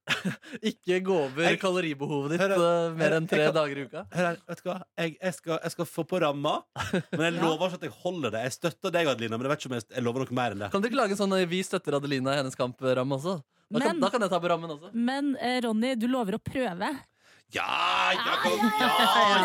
Ikke 0.70 1.00
gå 1.02 1.16
over 1.26 1.44
Jeg- 1.48 1.60
kaloribehovet 1.62 2.36
ditt 2.36 2.42
Hør, 2.44 2.54
eh, 2.56 2.94
mer 3.00 3.16
enn 3.18 3.28
tre 3.30 3.40
jeg 3.42 3.50
kan- 3.52 3.58
dager 3.58 3.78
i 3.82 3.86
uka. 3.88 4.04
Hør 4.14 4.28
her, 4.30 4.38
vet 4.52 4.62
du 4.62 4.70
hva? 4.70 4.76
Jeg, 5.02 5.16
jeg, 5.22 5.34
skal, 5.40 5.60
jeg 5.64 5.72
skal 5.76 5.86
få 5.90 6.06
på 6.12 6.20
ramma, 6.22 6.54
men 7.18 7.24
jeg 7.28 7.36
lover 7.42 7.68
ikke 7.72 7.80
at 7.82 7.88
jeg 7.90 7.96
holder 8.04 8.36
det. 8.38 8.44
Jeg 8.46 8.56
støtter 8.60 8.94
deg, 8.94 9.08
Adelina, 9.16 9.38
men 9.40 9.48
jeg 9.50 9.54
vet 9.56 9.64
ikke 9.66 9.72
om 9.72 9.78
jeg, 9.80 9.88
jeg 9.96 10.04
lover 10.06 10.26
noe 10.26 10.38
mer 10.42 10.52
enn 10.56 10.64
det. 10.66 10.72
Kan 10.76 10.82
du 10.86 10.90
ikke 10.92 11.02
lage 11.02 11.18
en 11.18 11.22
sånn 11.24 11.36
eh, 11.40 11.46
Vi 11.50 11.64
støtter 11.66 11.98
Adelina 11.98 12.36
i 12.36 12.40
hennes 12.44 12.56
kamp-ramme 12.60 13.18
også? 13.18 13.40
Da 13.66 13.80
kan, 13.82 13.88
Men- 13.96 14.00
da 14.06 14.10
kan 14.14 14.22
jeg 14.22 14.30
ta 14.36 14.40
på 14.40 14.50
rammen 14.54 14.70
også. 14.78 14.94
Men 14.94 15.34
eh, 15.42 15.58
Ronny, 15.66 15.96
du 15.98 16.06
lover 16.12 16.38
å 16.38 16.44
prøve. 16.44 16.92
Ja, 17.54 17.66
ja, 18.14 18.36
ja, 18.46 18.90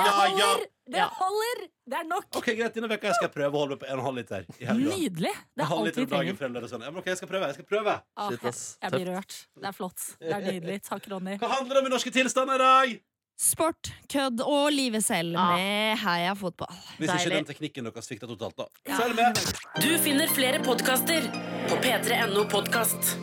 ja, 0.05 0.29
ja. 0.39 0.51
Det 0.91 1.05
holder! 1.21 1.61
Det 1.91 1.99
er 2.01 2.05
nok! 2.11 2.27
Ok, 2.39 2.47
Greit, 2.59 2.75
denne 2.77 2.89
veka 2.91 3.13
skal 3.17 3.27
jeg 3.29 3.35
prøve 3.35 3.51
å 3.57 3.63
holde 3.65 3.77
meg 3.77 3.83
på 3.83 3.89
1,5 3.97 4.19
liter. 4.21 4.45
I 4.61 4.69
helga. 4.69 4.95
Nydelig! 4.97 5.33
Det 5.35 5.61
En 5.61 5.65
er 5.65 5.71
halv 5.71 5.81
alt 5.81 5.89
liter 5.91 6.01
vi 6.01 6.05
om 6.05 6.11
dagen 6.11 6.21
trenger. 6.21 6.39
fremdeles 6.43 6.71
sånn. 6.75 6.83
Ja, 6.87 6.91
men 6.95 7.01
ok, 7.03 7.07
jeg 7.13 7.21
skal 7.21 7.31
prøve. 7.33 7.51
Jeg 7.51 7.59
skal 7.61 7.69
prøve. 7.71 7.95
Ah, 8.17 8.29
Shit, 8.31 8.43
jeg, 8.43 8.55
ass. 8.55 8.65
jeg 8.83 8.95
blir 8.97 9.11
rørt. 9.15 9.37
Det 9.61 9.71
er 9.71 9.77
flott. 9.79 10.09
Det 10.21 10.35
er 10.37 10.45
nydelig. 10.49 10.77
Takk, 10.91 11.09
Ronny. 11.15 11.39
Hva 11.43 11.53
handler 11.57 11.75
det 11.79 11.83
om 11.85 11.89
i 11.91 11.95
norske 11.95 12.13
tilstander 12.15 12.55
i 12.55 12.65
dag? 12.67 12.99
Sport, 13.41 13.89
kødd 14.13 14.43
og 14.45 14.67
livet 14.75 15.01
selv 15.07 15.33
med 15.33 15.97
Heia 16.03 16.35
fotball. 16.37 16.75
Hvis 16.99 17.09
ikke 17.09 17.23
Deilig. 17.23 17.39
den 17.39 17.49
teknikken 17.49 17.89
deres 17.89 18.05
svikta 18.11 18.29
totalt, 18.29 18.59
da. 18.61 18.67
Følg 18.99 19.17
med. 19.17 19.41
Du 19.81 19.89
finner 20.05 20.29
flere 20.29 20.61
podkaster 20.67 21.25
på 21.71 21.81
p3.no 21.81 22.45
podkast. 22.53 23.15